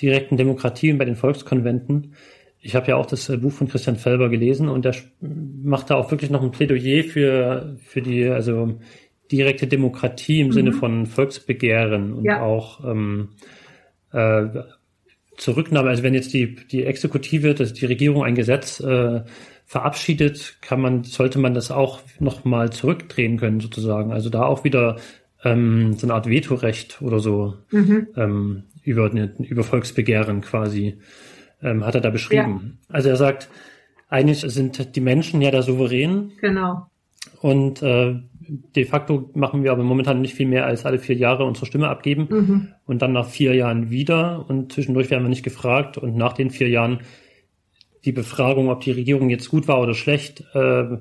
direkten 0.01 0.37
Demokratie 0.37 0.91
und 0.91 0.97
bei 0.97 1.05
den 1.05 1.17
Volkskonventen. 1.17 2.13
Ich 2.61 2.75
habe 2.75 2.87
ja 2.87 2.95
auch 2.95 3.05
das 3.05 3.29
äh, 3.29 3.37
Buch 3.37 3.51
von 3.51 3.67
Christian 3.67 3.97
Felber 3.97 4.29
gelesen 4.29 4.69
und 4.69 4.85
der 4.85 4.95
macht 5.21 5.89
da 5.89 5.95
auch 5.95 6.11
wirklich 6.11 6.29
noch 6.29 6.41
ein 6.41 6.51
Plädoyer 6.51 7.03
für, 7.03 7.77
für 7.85 8.01
die, 8.01 8.25
also 8.25 8.79
direkte 9.31 9.67
Demokratie 9.67 10.39
im 10.39 10.47
mhm. 10.47 10.51
Sinne 10.53 10.71
von 10.73 11.05
Volksbegehren 11.05 12.13
und 12.13 12.25
ja. 12.25 12.41
auch 12.41 12.83
ähm, 12.83 13.29
äh, 14.11 14.45
Zurücknahme, 15.37 15.89
also 15.89 16.03
wenn 16.03 16.13
jetzt 16.13 16.33
die, 16.33 16.55
die 16.55 16.83
Exekutive, 16.83 17.53
dass 17.53 17.73
die 17.73 17.85
Regierung 17.85 18.23
ein 18.23 18.35
Gesetz 18.35 18.79
äh, 18.81 19.21
verabschiedet, 19.69 20.57
kann 20.61 20.81
man, 20.81 21.03
sollte 21.03 21.37
man 21.37 21.53
das 21.53 21.69
auch 21.69 22.01
nochmal 22.19 22.71
zurückdrehen 22.71 23.37
können, 23.37 23.59
sozusagen. 23.59 24.11
Also 24.11 24.31
da 24.31 24.43
auch 24.45 24.63
wieder 24.63 24.95
ähm, 25.43 25.93
so 25.93 26.07
eine 26.07 26.15
Art 26.15 26.27
Vetorecht 26.27 27.03
oder 27.03 27.19
so 27.19 27.53
mhm. 27.69 28.07
ähm, 28.15 28.63
über, 28.83 29.11
über 29.11 29.63
Volksbegehren 29.63 30.41
quasi, 30.41 30.97
ähm, 31.61 31.85
hat 31.85 31.93
er 31.93 32.01
da 32.01 32.09
beschrieben. 32.09 32.79
Ja. 32.89 32.95
Also 32.95 33.09
er 33.09 33.15
sagt, 33.15 33.47
eigentlich 34.07 34.39
sind 34.39 34.95
die 34.95 35.01
Menschen 35.01 35.39
ja 35.39 35.51
da 35.51 35.61
souverän. 35.61 36.31
Genau. 36.41 36.87
Und 37.39 37.83
äh, 37.83 38.15
de 38.75 38.85
facto 38.85 39.29
machen 39.35 39.63
wir 39.63 39.71
aber 39.71 39.83
momentan 39.83 40.19
nicht 40.19 40.33
viel 40.33 40.47
mehr 40.47 40.65
als 40.65 40.87
alle 40.87 40.97
vier 40.97 41.15
Jahre 41.15 41.45
unsere 41.45 41.67
Stimme 41.67 41.89
abgeben 41.89 42.27
mhm. 42.27 42.67
und 42.87 43.03
dann 43.03 43.13
nach 43.13 43.27
vier 43.27 43.53
Jahren 43.53 43.91
wieder 43.91 44.49
und 44.49 44.73
zwischendurch 44.73 45.11
werden 45.11 45.25
wir 45.25 45.29
nicht 45.29 45.43
gefragt 45.43 45.99
und 45.99 46.15
nach 46.15 46.33
den 46.33 46.49
vier 46.49 46.69
Jahren 46.69 47.01
die 48.05 48.11
Befragung, 48.11 48.69
ob 48.69 48.81
die 48.81 48.91
Regierung 48.91 49.29
jetzt 49.29 49.49
gut 49.49 49.67
war 49.67 49.81
oder 49.81 49.93
schlecht, 49.93 50.41
äh, 50.53 50.97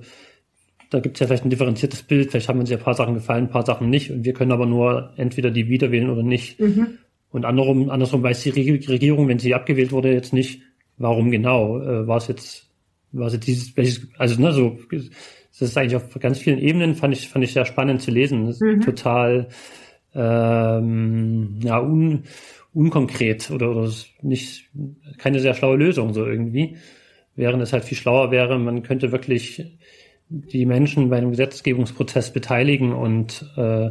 da 0.91 1.01
gibt 1.01 1.17
es 1.17 1.21
ja 1.21 1.27
vielleicht 1.27 1.45
ein 1.45 1.51
differenziertes 1.51 2.03
Bild, 2.03 2.31
vielleicht 2.31 2.49
haben 2.49 2.61
uns 2.61 2.71
ja 2.71 2.79
ein 2.79 2.83
paar 2.83 2.95
Sachen 2.95 3.15
gefallen, 3.15 3.45
ein 3.45 3.51
paar 3.51 3.67
Sachen 3.67 3.91
nicht 3.91 4.11
und 4.11 4.25
wir 4.25 4.33
können 4.33 4.53
aber 4.53 4.67
nur 4.67 5.13
entweder 5.17 5.51
die 5.51 5.69
wiederwählen 5.69 6.11
oder 6.11 6.23
nicht. 6.23 6.59
Mhm. 6.61 6.99
Und 7.31 7.45
andersrum, 7.45 7.91
andersrum 7.91 8.23
weiß 8.23 8.43
die 8.43 8.51
Regierung, 8.51 9.29
wenn 9.29 9.39
sie 9.39 9.55
abgewählt 9.55 9.93
wurde, 9.93 10.13
jetzt 10.13 10.33
nicht, 10.33 10.63
warum 10.97 11.31
genau. 11.31 11.79
Äh, 11.79 12.07
war 12.07 12.17
es 12.17 12.29
jetzt, 12.29 12.71
war 13.13 13.27
es 13.27 13.35
jetzt 13.35 13.47
dieses, 13.47 13.77
welches, 13.77 14.09
also 14.17 14.41
ne, 14.41 14.53
so, 14.53 14.79
das 14.91 15.71
ist 15.71 15.77
eigentlich 15.77 15.97
auf 15.97 16.19
ganz 16.19 16.39
vielen 16.39 16.59
Ebenen, 16.59 16.95
fand 16.95 17.15
ich, 17.15 17.29
fand 17.29 17.45
ich 17.45 17.53
sehr 17.53 17.67
spannend 17.67 18.01
zu 18.01 18.11
lesen. 18.11 18.47
Das 18.47 18.57
ist 18.57 18.63
mhm. 18.63 18.81
total 18.81 19.49
ähm, 20.15 21.59
ja, 21.63 21.81
un, 21.81 22.23
unkonkret 22.73 23.51
oder, 23.51 23.71
oder 23.71 23.91
nicht 24.23 24.71
keine 25.19 25.41
sehr 25.41 25.55
schlaue 25.55 25.77
Lösung 25.77 26.15
so 26.15 26.25
irgendwie. 26.25 26.77
Während 27.39 27.63
es 27.63 27.73
halt 27.73 27.85
viel 27.85 27.97
schlauer 27.97 28.33
wäre, 28.33 28.59
man 28.59 28.83
könnte 28.83 29.13
wirklich 29.13 29.65
die 30.29 30.67
Menschen 30.67 31.09
bei 31.09 31.19
einem 31.19 31.31
Gesetzgebungsprozess 31.31 32.33
beteiligen 32.33 32.93
und 32.93 33.47
äh, 33.57 33.91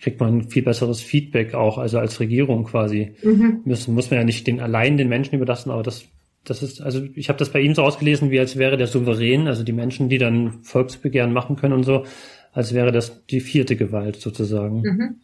kriegt 0.00 0.20
man 0.20 0.48
viel 0.48 0.62
besseres 0.62 1.02
Feedback 1.02 1.54
auch, 1.54 1.76
also 1.76 1.98
als 1.98 2.20
Regierung 2.20 2.62
quasi. 2.64 3.16
Mhm. 3.22 3.62
Muss, 3.64 3.88
muss 3.88 4.12
man 4.12 4.20
ja 4.20 4.24
nicht 4.24 4.46
den 4.46 4.60
allein 4.60 4.96
den 4.96 5.08
Menschen 5.08 5.34
überlassen, 5.34 5.72
aber 5.72 5.82
das, 5.82 6.04
das 6.44 6.62
ist, 6.62 6.80
also 6.80 7.02
ich 7.16 7.28
habe 7.28 7.38
das 7.38 7.50
bei 7.50 7.60
ihm 7.60 7.74
so 7.74 7.82
ausgelesen, 7.82 8.30
wie 8.30 8.38
als 8.38 8.56
wäre 8.56 8.76
der 8.76 8.86
souverän, 8.86 9.48
also 9.48 9.64
die 9.64 9.72
Menschen, 9.72 10.08
die 10.08 10.18
dann 10.18 10.62
Volksbegehren 10.62 11.32
machen 11.32 11.56
können 11.56 11.74
und 11.74 11.82
so, 11.82 12.04
als 12.52 12.74
wäre 12.74 12.92
das 12.92 13.26
die 13.26 13.40
vierte 13.40 13.74
Gewalt 13.74 14.20
sozusagen. 14.20 14.82
Mhm. 14.82 15.16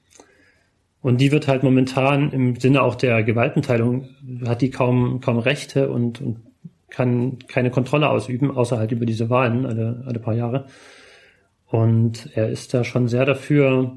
Und 1.02 1.20
die 1.20 1.30
wird 1.30 1.46
halt 1.46 1.62
momentan 1.62 2.32
im 2.32 2.56
Sinne 2.56 2.82
auch 2.82 2.96
der 2.96 3.22
Gewaltenteilung, 3.22 4.08
hat 4.44 4.60
die 4.60 4.70
kaum, 4.70 5.20
kaum 5.20 5.38
Rechte 5.38 5.88
und, 5.88 6.20
und 6.20 6.49
kann 6.90 7.38
keine 7.48 7.70
Kontrolle 7.70 8.08
ausüben, 8.08 8.50
außer 8.50 8.78
halt 8.78 8.92
über 8.92 9.06
diese 9.06 9.30
Wahlen 9.30 9.64
alle, 9.66 10.02
alle 10.06 10.18
paar 10.18 10.34
Jahre. 10.34 10.66
Und 11.66 12.30
er 12.34 12.50
ist 12.50 12.74
da 12.74 12.84
schon 12.84 13.08
sehr 13.08 13.24
dafür, 13.24 13.96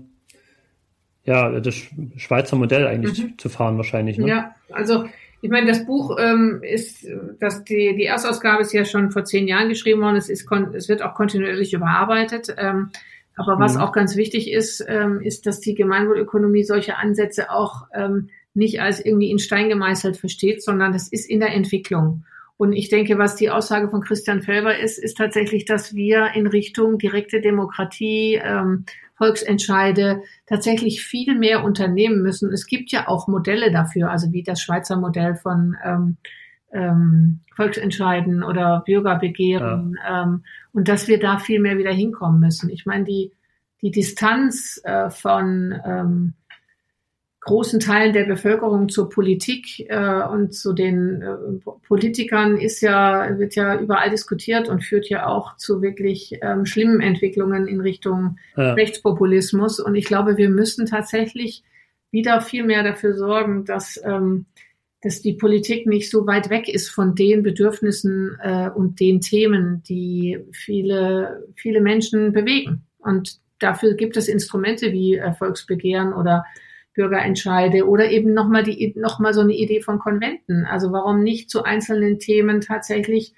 ja, 1.25 1.59
das 1.59 1.75
Schweizer 2.17 2.55
Modell 2.55 2.85
eigentlich 2.85 3.23
mhm. 3.23 3.37
zu 3.37 3.49
fahren 3.49 3.77
wahrscheinlich. 3.77 4.17
Ne? 4.17 4.27
Ja, 4.27 4.55
also 4.71 5.05
ich 5.41 5.49
meine, 5.49 5.67
das 5.67 5.85
Buch 5.85 6.17
ähm, 6.19 6.61
ist, 6.61 7.05
dass 7.39 7.63
die, 7.63 7.95
die 7.97 8.05
Erstausgabe 8.05 8.61
ist 8.61 8.73
ja 8.73 8.85
schon 8.85 9.11
vor 9.11 9.25
zehn 9.25 9.47
Jahren 9.47 9.69
geschrieben 9.69 10.01
worden. 10.01 10.15
Es, 10.15 10.29
ist, 10.29 10.49
es 10.73 10.87
wird 10.87 11.01
auch 11.01 11.15
kontinuierlich 11.15 11.73
überarbeitet. 11.73 12.53
Ähm, 12.57 12.91
aber 13.35 13.59
was 13.59 13.75
mhm. 13.75 13.81
auch 13.81 13.91
ganz 13.91 14.15
wichtig 14.15 14.51
ist, 14.51 14.85
ähm, 14.87 15.19
ist, 15.21 15.45
dass 15.45 15.59
die 15.59 15.73
Gemeinwohlökonomie 15.73 16.63
solche 16.63 16.97
Ansätze 16.97 17.49
auch 17.49 17.87
ähm, 17.93 18.29
nicht 18.53 18.79
als 18.79 19.03
irgendwie 19.03 19.31
in 19.31 19.39
Stein 19.39 19.69
gemeißelt 19.69 20.17
versteht, 20.17 20.63
sondern 20.63 20.93
das 20.93 21.07
ist 21.07 21.29
in 21.29 21.39
der 21.39 21.53
Entwicklung. 21.53 22.23
Und 22.63 22.71
ich 22.71 22.87
denke, 22.87 23.17
was 23.17 23.35
die 23.35 23.49
Aussage 23.49 23.89
von 23.89 23.99
Christian 23.99 24.41
Felber 24.41 24.79
ist, 24.79 24.97
ist 24.97 25.17
tatsächlich, 25.17 25.65
dass 25.65 25.93
wir 25.95 26.29
in 26.33 26.47
Richtung 26.47 26.97
direkte 26.97 27.41
Demokratie, 27.41 28.39
ähm, 28.41 28.85
Volksentscheide 29.17 30.21
tatsächlich 30.45 31.03
viel 31.03 31.37
mehr 31.37 31.65
unternehmen 31.65 32.21
müssen. 32.21 32.53
Es 32.53 32.65
gibt 32.65 32.93
ja 32.93 33.09
auch 33.09 33.27
Modelle 33.27 33.69
dafür, 33.69 34.09
also 34.09 34.31
wie 34.31 34.43
das 34.43 34.61
Schweizer 34.61 34.95
Modell 34.95 35.35
von 35.35 35.75
ähm, 35.83 36.15
ähm, 36.71 37.41
Volksentscheiden 37.53 38.43
oder 38.43 38.81
Bürgerbegehren 38.85 39.97
ja. 40.01 40.23
ähm, 40.23 40.45
und 40.71 40.87
dass 40.87 41.09
wir 41.09 41.19
da 41.19 41.39
viel 41.39 41.59
mehr 41.59 41.77
wieder 41.77 41.91
hinkommen 41.91 42.39
müssen. 42.39 42.69
Ich 42.69 42.85
meine, 42.85 43.03
die, 43.03 43.33
die 43.81 43.91
Distanz 43.91 44.79
äh, 44.85 45.09
von 45.09 45.75
ähm, 45.85 46.33
großen 47.45 47.79
Teilen 47.81 48.13
der 48.13 48.23
Bevölkerung 48.23 48.87
zur 48.87 49.09
Politik 49.09 49.85
äh, 49.89 50.23
und 50.23 50.53
zu 50.53 50.71
den 50.71 51.21
äh, 51.21 51.71
Politikern 51.87 52.57
ist 52.57 52.81
ja, 52.81 53.37
wird 53.37 53.55
ja 53.55 53.79
überall 53.79 54.09
diskutiert 54.09 54.69
und 54.69 54.83
führt 54.83 55.09
ja 55.09 55.27
auch 55.27 55.57
zu 55.57 55.81
wirklich 55.81 56.39
ähm, 56.41 56.65
schlimmen 56.65 57.01
Entwicklungen 57.01 57.67
in 57.67 57.81
Richtung 57.81 58.37
ja. 58.55 58.73
Rechtspopulismus. 58.73 59.81
Und 59.81 59.95
ich 59.95 60.05
glaube, 60.05 60.37
wir 60.37 60.49
müssen 60.49 60.85
tatsächlich 60.85 61.63
wieder 62.11 62.39
viel 62.39 62.63
mehr 62.63 62.83
dafür 62.83 63.13
sorgen, 63.13 63.65
dass, 63.65 64.01
ähm, 64.05 64.45
dass 65.01 65.21
die 65.21 65.33
Politik 65.33 65.85
nicht 65.85 66.09
so 66.09 66.25
weit 66.25 66.49
weg 66.49 66.69
ist 66.69 66.89
von 66.89 67.13
den 67.13 67.43
Bedürfnissen 67.43 68.37
äh, 68.41 68.69
und 68.69 69.01
den 69.01 69.19
Themen, 69.19 69.83
die 69.83 70.39
viele, 70.53 71.43
viele 71.55 71.81
Menschen 71.81 72.31
bewegen. 72.31 72.83
Und 72.99 73.39
dafür 73.59 73.95
gibt 73.95 74.15
es 74.15 74.29
Instrumente 74.29 74.93
wie 74.93 75.21
Volksbegehren 75.37 76.13
oder 76.13 76.45
Bürgerentscheide 76.93 77.87
oder 77.87 78.11
eben 78.11 78.33
nochmal 78.33 78.63
die, 78.63 78.93
noch 78.95 79.19
mal 79.19 79.33
so 79.33 79.41
eine 79.41 79.53
Idee 79.53 79.81
von 79.81 79.99
Konventen. 79.99 80.65
Also 80.65 80.91
warum 80.91 81.23
nicht 81.23 81.49
zu 81.49 81.63
einzelnen 81.63 82.19
Themen 82.19 82.61
tatsächlich 82.61 83.33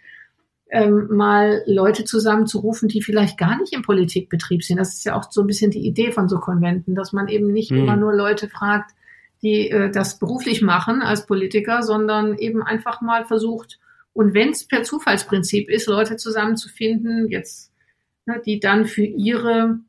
ähm, 0.69 1.07
mal 1.09 1.63
Leute 1.65 2.03
zusammenzurufen, 2.03 2.89
die 2.89 3.01
vielleicht 3.01 3.37
gar 3.37 3.57
nicht 3.59 3.73
im 3.73 3.81
Politikbetrieb 3.81 4.63
sind. 4.63 4.77
Das 4.77 4.93
ist 4.93 5.05
ja 5.05 5.15
auch 5.15 5.31
so 5.31 5.41
ein 5.41 5.47
bisschen 5.47 5.71
die 5.71 5.85
Idee 5.85 6.11
von 6.11 6.27
so 6.27 6.39
Konventen, 6.39 6.95
dass 6.95 7.13
man 7.13 7.27
eben 7.27 7.51
nicht 7.51 7.69
hm. 7.69 7.77
immer 7.77 7.95
nur 7.95 8.13
Leute 8.13 8.49
fragt, 8.49 8.91
die 9.41 9.69
äh, 9.69 9.91
das 9.91 10.19
beruflich 10.19 10.61
machen 10.61 11.01
als 11.01 11.25
Politiker, 11.25 11.83
sondern 11.83 12.37
eben 12.37 12.63
einfach 12.63 13.01
mal 13.01 13.25
versucht, 13.25 13.79
und 14.15 14.33
wenn 14.33 14.51
es 14.51 14.65
per 14.65 14.83
Zufallsprinzip 14.83 15.69
ist, 15.69 15.87
Leute 15.87 16.15
zusammenzufinden, 16.15 17.27
jetzt, 17.29 17.73
ne, 18.25 18.41
die 18.45 18.61
dann 18.61 18.85
für 18.85 19.03
ihre 19.03 19.79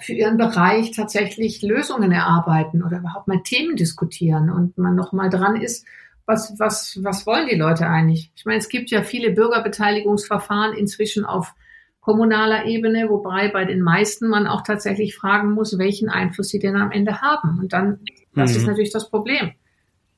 für 0.00 0.12
ihren 0.12 0.36
Bereich 0.36 0.90
tatsächlich 0.90 1.62
Lösungen 1.62 2.12
erarbeiten 2.12 2.82
oder 2.82 2.98
überhaupt 2.98 3.28
mal 3.28 3.42
Themen 3.42 3.76
diskutieren 3.76 4.50
und 4.50 4.76
man 4.78 4.94
noch 4.94 5.12
mal 5.12 5.30
dran 5.30 5.56
ist, 5.56 5.86
was, 6.26 6.58
was, 6.58 6.98
was 7.02 7.26
wollen 7.26 7.48
die 7.48 7.56
Leute 7.56 7.86
eigentlich? 7.86 8.32
Ich 8.34 8.44
meine, 8.46 8.58
es 8.58 8.68
gibt 8.68 8.90
ja 8.90 9.02
viele 9.02 9.30
Bürgerbeteiligungsverfahren 9.32 10.76
inzwischen 10.76 11.24
auf 11.24 11.54
kommunaler 12.00 12.66
Ebene, 12.66 13.08
wobei 13.08 13.48
bei 13.48 13.64
den 13.64 13.80
meisten 13.80 14.28
man 14.28 14.46
auch 14.46 14.62
tatsächlich 14.62 15.16
fragen 15.16 15.52
muss, 15.52 15.78
welchen 15.78 16.08
Einfluss 16.08 16.48
sie 16.48 16.58
denn 16.58 16.76
am 16.76 16.92
Ende 16.92 17.20
haben. 17.20 17.58
Und 17.58 17.72
dann, 17.72 18.00
das 18.34 18.52
mhm. 18.52 18.56
ist 18.56 18.66
natürlich 18.66 18.92
das 18.92 19.10
Problem. 19.10 19.52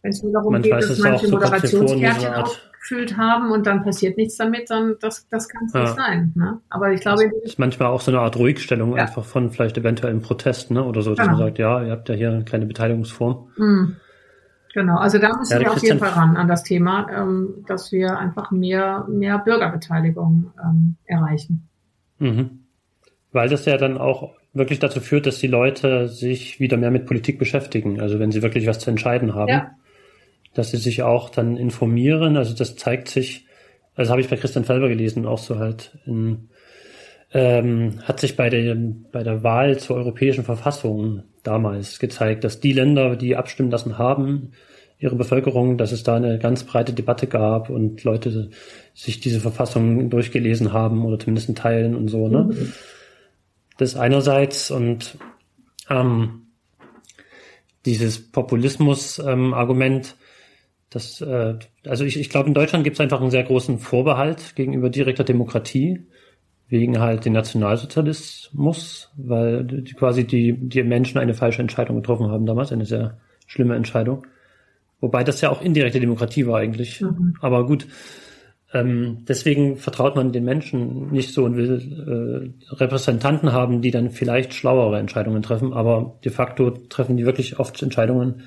Wenn 0.07 0.13
es 0.13 0.23
nur 0.23 0.33
darum 0.33 0.53
Manchmal 0.53 0.79
geht, 0.79 0.91
dass 0.91 0.99
manche 1.01 1.29
Moderationskärtchen 1.29 2.35
aufgefüllt 2.35 3.17
haben 3.17 3.51
und 3.51 3.67
dann 3.67 3.83
passiert 3.83 4.17
nichts 4.17 4.37
damit, 4.37 4.71
dann 4.71 4.95
das, 5.01 5.27
das 5.31 5.49
kann 5.49 5.65
es 5.67 5.73
ja. 5.73 5.81
nicht 5.81 5.97
sein. 5.97 6.33
Ne? 6.37 6.61
Aber 6.71 6.93
ich 6.93 7.01
glaube. 7.01 7.29
Das 7.29 7.43
ist 7.43 7.59
manchmal 7.59 7.89
auch 7.89 8.01
so 8.01 8.13
eine 8.13 8.21
Art 8.21 8.37
Ruhigstellung 8.37 8.97
ja. 8.97 9.03
einfach 9.03 9.25
von 9.25 9.51
vielleicht 9.51 9.77
eventuellem 9.79 10.23
Protest, 10.23 10.71
ne? 10.71 10.85
Oder 10.85 11.03
so, 11.03 11.17
dass 11.17 11.27
genau. 11.27 11.39
man 11.39 11.47
sagt, 11.49 11.59
ja, 11.59 11.83
ihr 11.83 11.91
habt 11.91 12.09
ja 12.09 12.15
hier 12.15 12.31
eine 12.31 12.45
kleine 12.45 12.67
Beteiligungsform. 12.67 13.49
Mhm. 13.57 13.97
Genau, 14.75 14.97
also 14.97 15.19
da 15.19 15.37
müssen 15.37 15.55
ja, 15.55 15.61
wir 15.61 15.73
auf 15.73 15.83
jeden 15.83 15.99
Fall 15.99 16.11
ran 16.11 16.37
an 16.37 16.47
das 16.47 16.63
Thema, 16.63 17.09
ähm, 17.11 17.65
dass 17.67 17.91
wir 17.91 18.17
einfach 18.17 18.53
mehr, 18.53 19.07
mehr 19.09 19.39
Bürgerbeteiligung 19.39 20.53
ähm, 20.63 20.95
erreichen. 21.07 21.69
Mhm. 22.21 22.61
Weil 23.33 23.49
das 23.49 23.65
ja 23.65 23.77
dann 23.77 23.99
auch 23.99 24.35
wirklich 24.53 24.79
dazu 24.79 25.01
führt, 25.01 25.27
dass 25.27 25.41
die 25.41 25.49
Leute 25.49 26.07
sich 26.07 26.61
wieder 26.61 26.77
mehr 26.77 26.93
mit 26.93 27.07
Politik 27.07 27.41
beschäftigen. 27.41 28.01
Also 28.01 28.21
wenn 28.21 28.31
sie 28.31 28.43
wirklich 28.43 28.69
was 28.69 28.79
zu 28.79 28.89
entscheiden 28.89 29.35
haben. 29.35 29.49
Ja 29.49 29.73
dass 30.57 30.71
sie 30.71 30.79
sich 30.79 31.03
auch 31.03 31.29
dann 31.29 31.57
informieren. 31.57 32.37
Also 32.37 32.55
das 32.55 32.77
zeigt 32.77 33.09
sich, 33.09 33.47
also 33.95 34.11
habe 34.11 34.21
ich 34.21 34.29
bei 34.29 34.37
Christian 34.37 34.65
Felber 34.65 34.89
gelesen, 34.89 35.27
auch 35.27 35.39
so 35.39 35.59
halt 35.59 35.99
in, 36.07 36.49
ähm, 37.33 38.01
hat 38.05 38.21
sich 38.21 38.37
bei 38.37 38.49
der, 38.49 38.77
bei 39.13 39.23
der 39.23 39.43
Wahl 39.43 39.79
zur 39.79 39.97
europäischen 39.97 40.45
Verfassung 40.45 41.25
damals 41.43 41.99
gezeigt, 41.99 42.45
dass 42.45 42.61
die 42.61 42.73
Länder, 42.73 43.17
die 43.17 43.37
abstimmen 43.37 43.71
lassen 43.71 43.99
haben, 43.99 44.53
ihre 44.99 45.17
Bevölkerung, 45.17 45.77
dass 45.77 45.93
es 45.93 46.03
da 46.03 46.17
eine 46.17 46.39
ganz 46.39 46.65
breite 46.65 46.93
Debatte 46.93 47.27
gab 47.27 47.69
und 47.69 48.03
Leute 48.05 48.51
sich 48.95 49.21
diese 49.21 49.41
Verfassung 49.41 50.09
durchgelesen 50.09 50.73
haben 50.73 51.05
oder 51.05 51.19
zumindest 51.19 51.51
in 51.51 51.55
Teilen 51.55 51.95
und 51.95 52.09
so, 52.09 52.29
ne? 52.29 52.45
Mhm. 52.45 52.73
Das 53.77 53.95
einerseits 53.95 54.71
und 54.71 55.19
ähm, 55.91 56.47
dieses 57.85 58.31
Populismus-Argument, 58.33 60.07
ähm, 60.07 60.26
das, 60.91 61.21
äh, 61.21 61.55
also 61.87 62.05
ich, 62.05 62.19
ich 62.19 62.31
glaube, 62.31 62.49
in 62.49 62.55
Deutschland 62.55 62.85
gibt 62.85 62.95
es 62.95 63.01
einfach 63.01 63.21
einen 63.21 63.31
sehr 63.31 63.45
großen 63.45 63.79
Vorbehalt 63.79 64.55
gegenüber 64.55 64.91
direkter 64.91 65.25
Demokratie, 65.25 66.07
wegen 66.69 66.99
halt 66.99 67.25
den 67.25 67.33
Nationalsozialismus, 67.33 69.11
weil 69.17 69.65
die, 69.65 69.93
quasi 69.93 70.27
die, 70.27 70.53
die 70.53 70.83
Menschen 70.83 71.19
eine 71.19 71.35
falsche 71.35 71.63
Entscheidung 71.63 71.97
getroffen 71.97 72.29
haben 72.29 72.47
damals, 72.47 72.73
eine 72.73 72.87
sehr 72.87 73.19
schlimme 73.47 73.77
Entscheidung. 73.77 74.27
Wobei 75.01 75.23
das 75.23 75.41
ja 75.41 75.51
auch 75.51 75.63
indirekte 75.63 76.01
Demokratie 76.01 76.47
war 76.47 76.59
eigentlich. 76.59 77.01
Mhm. 77.01 77.37
Aber 77.41 77.67
gut, 77.67 77.87
ähm, 78.73 79.25
deswegen 79.29 79.77
vertraut 79.77 80.17
man 80.17 80.33
den 80.33 80.45
Menschen 80.45 81.13
nicht 81.13 81.33
so 81.33 81.45
und 81.45 81.57
will 81.57 82.55
äh, 82.69 82.75
Repräsentanten 82.75 83.53
haben, 83.53 83.81
die 83.81 83.91
dann 83.91 84.11
vielleicht 84.11 84.55
schlauere 84.55 84.99
Entscheidungen 84.99 85.43
treffen, 85.43 85.73
aber 85.73 86.19
de 86.25 86.33
facto 86.33 86.71
treffen 86.71 87.17
die 87.17 87.27
wirklich 87.27 87.61
oft 87.61 87.81
Entscheidungen, 87.83 88.43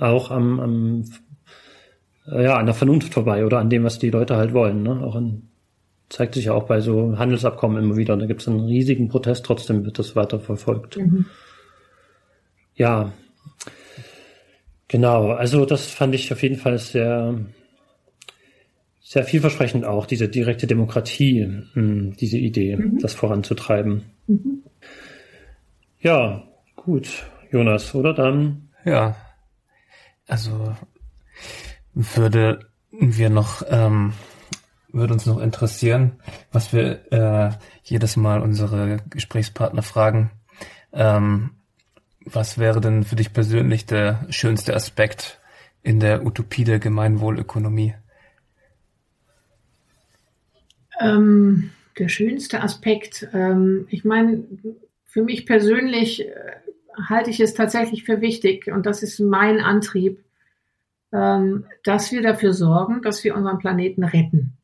auch 0.00 0.30
am, 0.30 0.60
am 0.60 1.04
ja, 2.26 2.56
an 2.56 2.66
der 2.66 2.74
Vernunft 2.74 3.12
vorbei 3.12 3.44
oder 3.44 3.58
an 3.58 3.70
dem, 3.70 3.84
was 3.84 3.98
die 3.98 4.10
Leute 4.10 4.36
halt 4.36 4.52
wollen. 4.52 4.82
Ne? 4.82 5.02
Auch 5.04 5.16
an, 5.16 5.48
zeigt 6.08 6.34
sich 6.34 6.46
ja 6.46 6.52
auch 6.52 6.64
bei 6.64 6.80
so 6.80 7.18
Handelsabkommen 7.18 7.82
immer 7.82 7.96
wieder. 7.96 8.16
Da 8.16 8.26
gibt 8.26 8.42
es 8.42 8.48
einen 8.48 8.60
riesigen 8.60 9.08
Protest, 9.08 9.44
trotzdem 9.44 9.84
wird 9.84 9.98
das 9.98 10.16
weiter 10.16 10.40
verfolgt. 10.40 10.96
Mhm. 10.96 11.26
Ja, 12.74 13.12
genau. 14.88 15.30
Also 15.30 15.64
das 15.64 15.86
fand 15.86 16.14
ich 16.14 16.32
auf 16.32 16.42
jeden 16.42 16.56
Fall 16.56 16.78
sehr, 16.78 17.38
sehr 19.00 19.24
vielversprechend 19.24 19.84
auch, 19.84 20.06
diese 20.06 20.28
direkte 20.28 20.66
Demokratie, 20.66 21.46
mh, 21.46 21.64
hm, 21.74 22.16
diese 22.16 22.38
Idee, 22.38 22.76
mhm. 22.76 22.98
das 22.98 23.14
voranzutreiben. 23.14 24.02
Mhm. 24.26 24.62
Ja, 26.00 26.44
gut, 26.76 27.08
Jonas, 27.50 27.94
oder 27.94 28.14
dann? 28.14 28.70
Ja, 28.84 29.14
also 30.30 30.76
würde 31.92 32.70
wir 32.90 33.30
noch, 33.30 33.62
ähm, 33.68 34.12
würde 34.92 35.12
uns 35.12 35.26
noch 35.26 35.38
interessieren, 35.38 36.20
was 36.52 36.72
wir 36.72 37.12
äh, 37.12 37.50
jedes 37.82 38.16
Mal 38.16 38.40
unsere 38.40 38.98
Gesprächspartner 39.10 39.82
fragen. 39.82 40.30
Ähm, 40.92 41.50
was 42.24 42.58
wäre 42.58 42.80
denn 42.80 43.04
für 43.04 43.16
dich 43.16 43.32
persönlich 43.32 43.86
der 43.86 44.26
schönste 44.30 44.74
Aspekt 44.74 45.40
in 45.82 45.98
der 45.98 46.24
Utopie 46.24 46.64
der 46.64 46.78
Gemeinwohlökonomie? 46.78 47.94
Ähm, 51.00 51.70
der 51.98 52.08
schönste 52.08 52.62
Aspekt, 52.62 53.28
ähm, 53.32 53.86
ich 53.90 54.04
meine, 54.04 54.44
für 55.06 55.22
mich 55.22 55.46
persönlich 55.46 56.28
äh, 56.28 56.32
halte 57.08 57.30
ich 57.30 57.40
es 57.40 57.54
tatsächlich 57.54 58.04
für 58.04 58.20
wichtig, 58.20 58.68
und 58.68 58.86
das 58.86 59.02
ist 59.02 59.20
mein 59.20 59.60
Antrieb, 59.60 60.22
ähm, 61.12 61.64
dass 61.84 62.12
wir 62.12 62.22
dafür 62.22 62.52
sorgen, 62.52 63.02
dass 63.02 63.24
wir 63.24 63.34
unseren 63.34 63.58
Planeten 63.58 64.04
retten. 64.04 64.56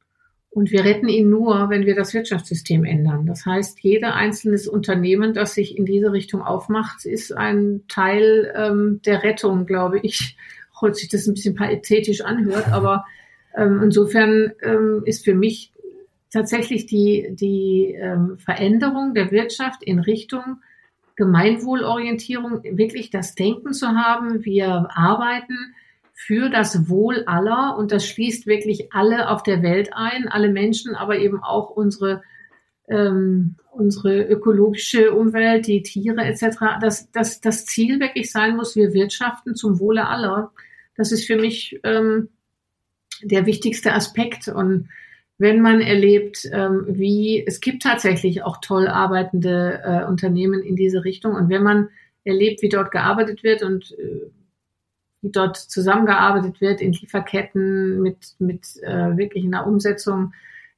Und 0.50 0.70
wir 0.70 0.84
retten 0.84 1.08
ihn 1.08 1.28
nur, 1.28 1.68
wenn 1.68 1.84
wir 1.84 1.94
das 1.94 2.14
Wirtschaftssystem 2.14 2.84
ändern. 2.84 3.26
Das 3.26 3.44
heißt, 3.44 3.80
jeder 3.80 4.14
einzelnes 4.14 4.66
Unternehmen, 4.66 5.34
das 5.34 5.52
sich 5.52 5.76
in 5.76 5.84
diese 5.84 6.12
Richtung 6.12 6.40
aufmacht, 6.40 7.04
ist 7.04 7.36
ein 7.36 7.82
Teil 7.88 8.54
ähm, 8.56 9.00
der 9.04 9.22
Rettung, 9.22 9.66
glaube 9.66 9.98
ich. 10.00 10.36
Auch 10.74 10.92
sich 10.92 11.08
das 11.08 11.26
ein 11.26 11.34
bisschen 11.34 11.54
pathetisch 11.54 12.20
anhört, 12.22 12.68
aber 12.68 13.06
ähm, 13.56 13.80
insofern 13.82 14.52
ähm, 14.62 15.02
ist 15.06 15.24
für 15.24 15.34
mich 15.34 15.72
tatsächlich 16.30 16.86
die, 16.86 17.28
die 17.32 17.94
ähm, 17.98 18.36
Veränderung 18.38 19.14
der 19.14 19.30
Wirtschaft 19.30 19.82
in 19.82 19.98
Richtung 19.98 20.60
Gemeinwohlorientierung, 21.16 22.62
wirklich 22.62 23.10
das 23.10 23.34
Denken 23.34 23.72
zu 23.72 23.88
haben. 23.88 24.44
Wir 24.44 24.88
arbeiten 24.94 25.74
für 26.12 26.48
das 26.48 26.88
Wohl 26.88 27.24
aller 27.24 27.76
und 27.76 27.92
das 27.92 28.06
schließt 28.06 28.46
wirklich 28.46 28.92
alle 28.92 29.28
auf 29.30 29.42
der 29.42 29.62
Welt 29.62 29.90
ein, 29.92 30.28
alle 30.28 30.50
Menschen, 30.50 30.94
aber 30.94 31.18
eben 31.18 31.42
auch 31.42 31.70
unsere 31.70 32.22
ähm, 32.88 33.56
unsere 33.70 34.22
ökologische 34.22 35.12
Umwelt, 35.12 35.66
die 35.66 35.82
Tiere 35.82 36.22
etc., 36.22 36.78
dass, 36.80 37.10
dass 37.10 37.40
das 37.40 37.66
Ziel 37.66 38.00
wirklich 38.00 38.30
sein 38.30 38.56
muss, 38.56 38.76
wir 38.76 38.94
wirtschaften 38.94 39.54
zum 39.54 39.78
Wohle 39.80 40.06
aller. 40.08 40.52
Das 40.96 41.12
ist 41.12 41.26
für 41.26 41.36
mich 41.36 41.78
ähm, 41.84 42.30
der 43.22 43.46
wichtigste 43.46 43.92
Aspekt. 43.92 44.48
Und 44.48 44.88
wenn 45.38 45.60
man 45.60 45.80
erlebt, 45.80 46.48
ähm, 46.52 46.84
wie 46.88 47.44
es 47.46 47.60
gibt 47.60 47.82
tatsächlich 47.82 48.42
auch 48.42 48.58
toll 48.60 48.88
arbeitende 48.88 49.82
äh, 49.84 50.04
Unternehmen 50.06 50.62
in 50.62 50.76
diese 50.76 51.04
Richtung. 51.04 51.34
Und 51.34 51.50
wenn 51.50 51.62
man 51.62 51.90
erlebt, 52.24 52.62
wie 52.62 52.68
dort 52.68 52.90
gearbeitet 52.90 53.42
wird 53.42 53.62
und 53.62 53.92
äh, 53.98 54.30
wie 55.22 55.30
dort 55.30 55.56
zusammengearbeitet 55.56 56.60
wird 56.60 56.80
in 56.80 56.92
Lieferketten 56.92 58.00
mit, 58.00 58.34
mit 58.38 58.76
äh, 58.82 59.16
wirklich 59.16 59.44
einer 59.44 59.66
Umsetzung 59.66 60.32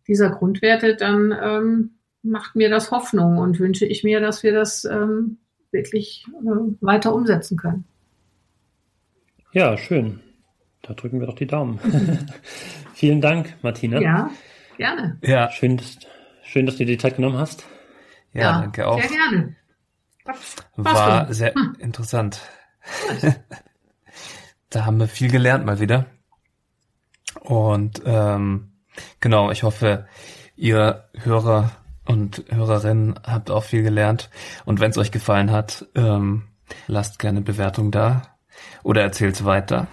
dieser 0.09 0.31
Grundwerte, 0.31 0.97
dann 0.97 1.35
ähm, 1.41 1.91
macht 2.23 2.57
mir 2.57 2.71
das 2.71 2.91
Hoffnung 2.91 3.39
und 3.39 3.61
wünsche 3.61 3.87
ich 3.87 4.05
mir, 4.05 4.21
dass 4.21 4.43
wir 4.43 4.53
das 4.53 4.85
ähm, 4.85 5.39
wirklich 5.71 6.25
äh, 6.43 6.75
weiter 6.81 7.15
umsetzen 7.15 7.57
können. 7.57 7.85
Ja, 9.53 9.77
schön. 9.77 10.21
Da 10.83 10.95
drücken 10.95 11.21
wir 11.21 11.27
doch 11.27 11.35
die 11.35 11.47
Daumen. 11.47 11.79
Vielen 12.95 13.21
Dank, 13.21 13.55
Martina. 13.63 14.01
Ja, 14.01 14.31
gerne. 14.79 15.19
Ja. 15.23 15.51
Schön, 15.51 15.77
dass, 15.77 15.99
schön, 16.43 16.67
dass 16.67 16.77
du 16.77 16.85
dir 16.85 16.93
die 16.93 16.99
Zeit 16.99 17.17
genommen 17.17 17.37
hast. 17.39 17.65
Ja, 18.33 18.43
ja 18.43 18.61
danke 18.61 18.87
auch. 18.87 19.01
Sehr 19.01 19.11
gerne. 19.11 19.57
War 20.77 21.33
sehr 21.33 21.55
hm. 21.55 21.77
interessant. 21.79 22.41
da 24.71 24.87
haben 24.87 24.99
wir 24.99 25.09
viel 25.09 25.31
gelernt 25.31 25.65
mal 25.65 25.81
wieder. 25.81 26.07
Und 27.41 28.03
ähm, 28.05 28.73
genau, 29.21 29.51
ich 29.51 29.63
hoffe, 29.63 30.07
ihr 30.57 31.09
Hörer 31.15 31.71
und 32.05 32.45
Hörerinnen 32.49 33.21
habt 33.25 33.51
auch 33.51 33.65
viel 33.65 33.83
gelernt. 33.83 34.31
Und 34.65 34.81
wenn 34.81 34.91
es 34.91 34.99
euch 34.99 35.11
gefallen 35.11 35.51
hat, 35.51 35.87
ähm, 35.95 36.49
lasst 36.87 37.19
gerne 37.19 37.41
Bewertung 37.41 37.91
da 37.91 38.39
oder 38.83 39.03
erzählt's 39.03 39.45
weiter. 39.45 39.87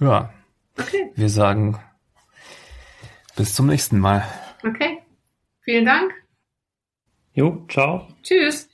Ja. 0.00 0.32
Okay. 0.78 1.12
Wir 1.14 1.28
sagen 1.28 1.78
bis 3.40 3.54
zum 3.54 3.68
nächsten 3.68 3.98
Mal. 3.98 4.22
Okay. 4.62 4.98
Vielen 5.62 5.86
Dank. 5.86 6.12
Jo, 7.32 7.64
ciao. 7.68 8.06
Tschüss. 8.22 8.68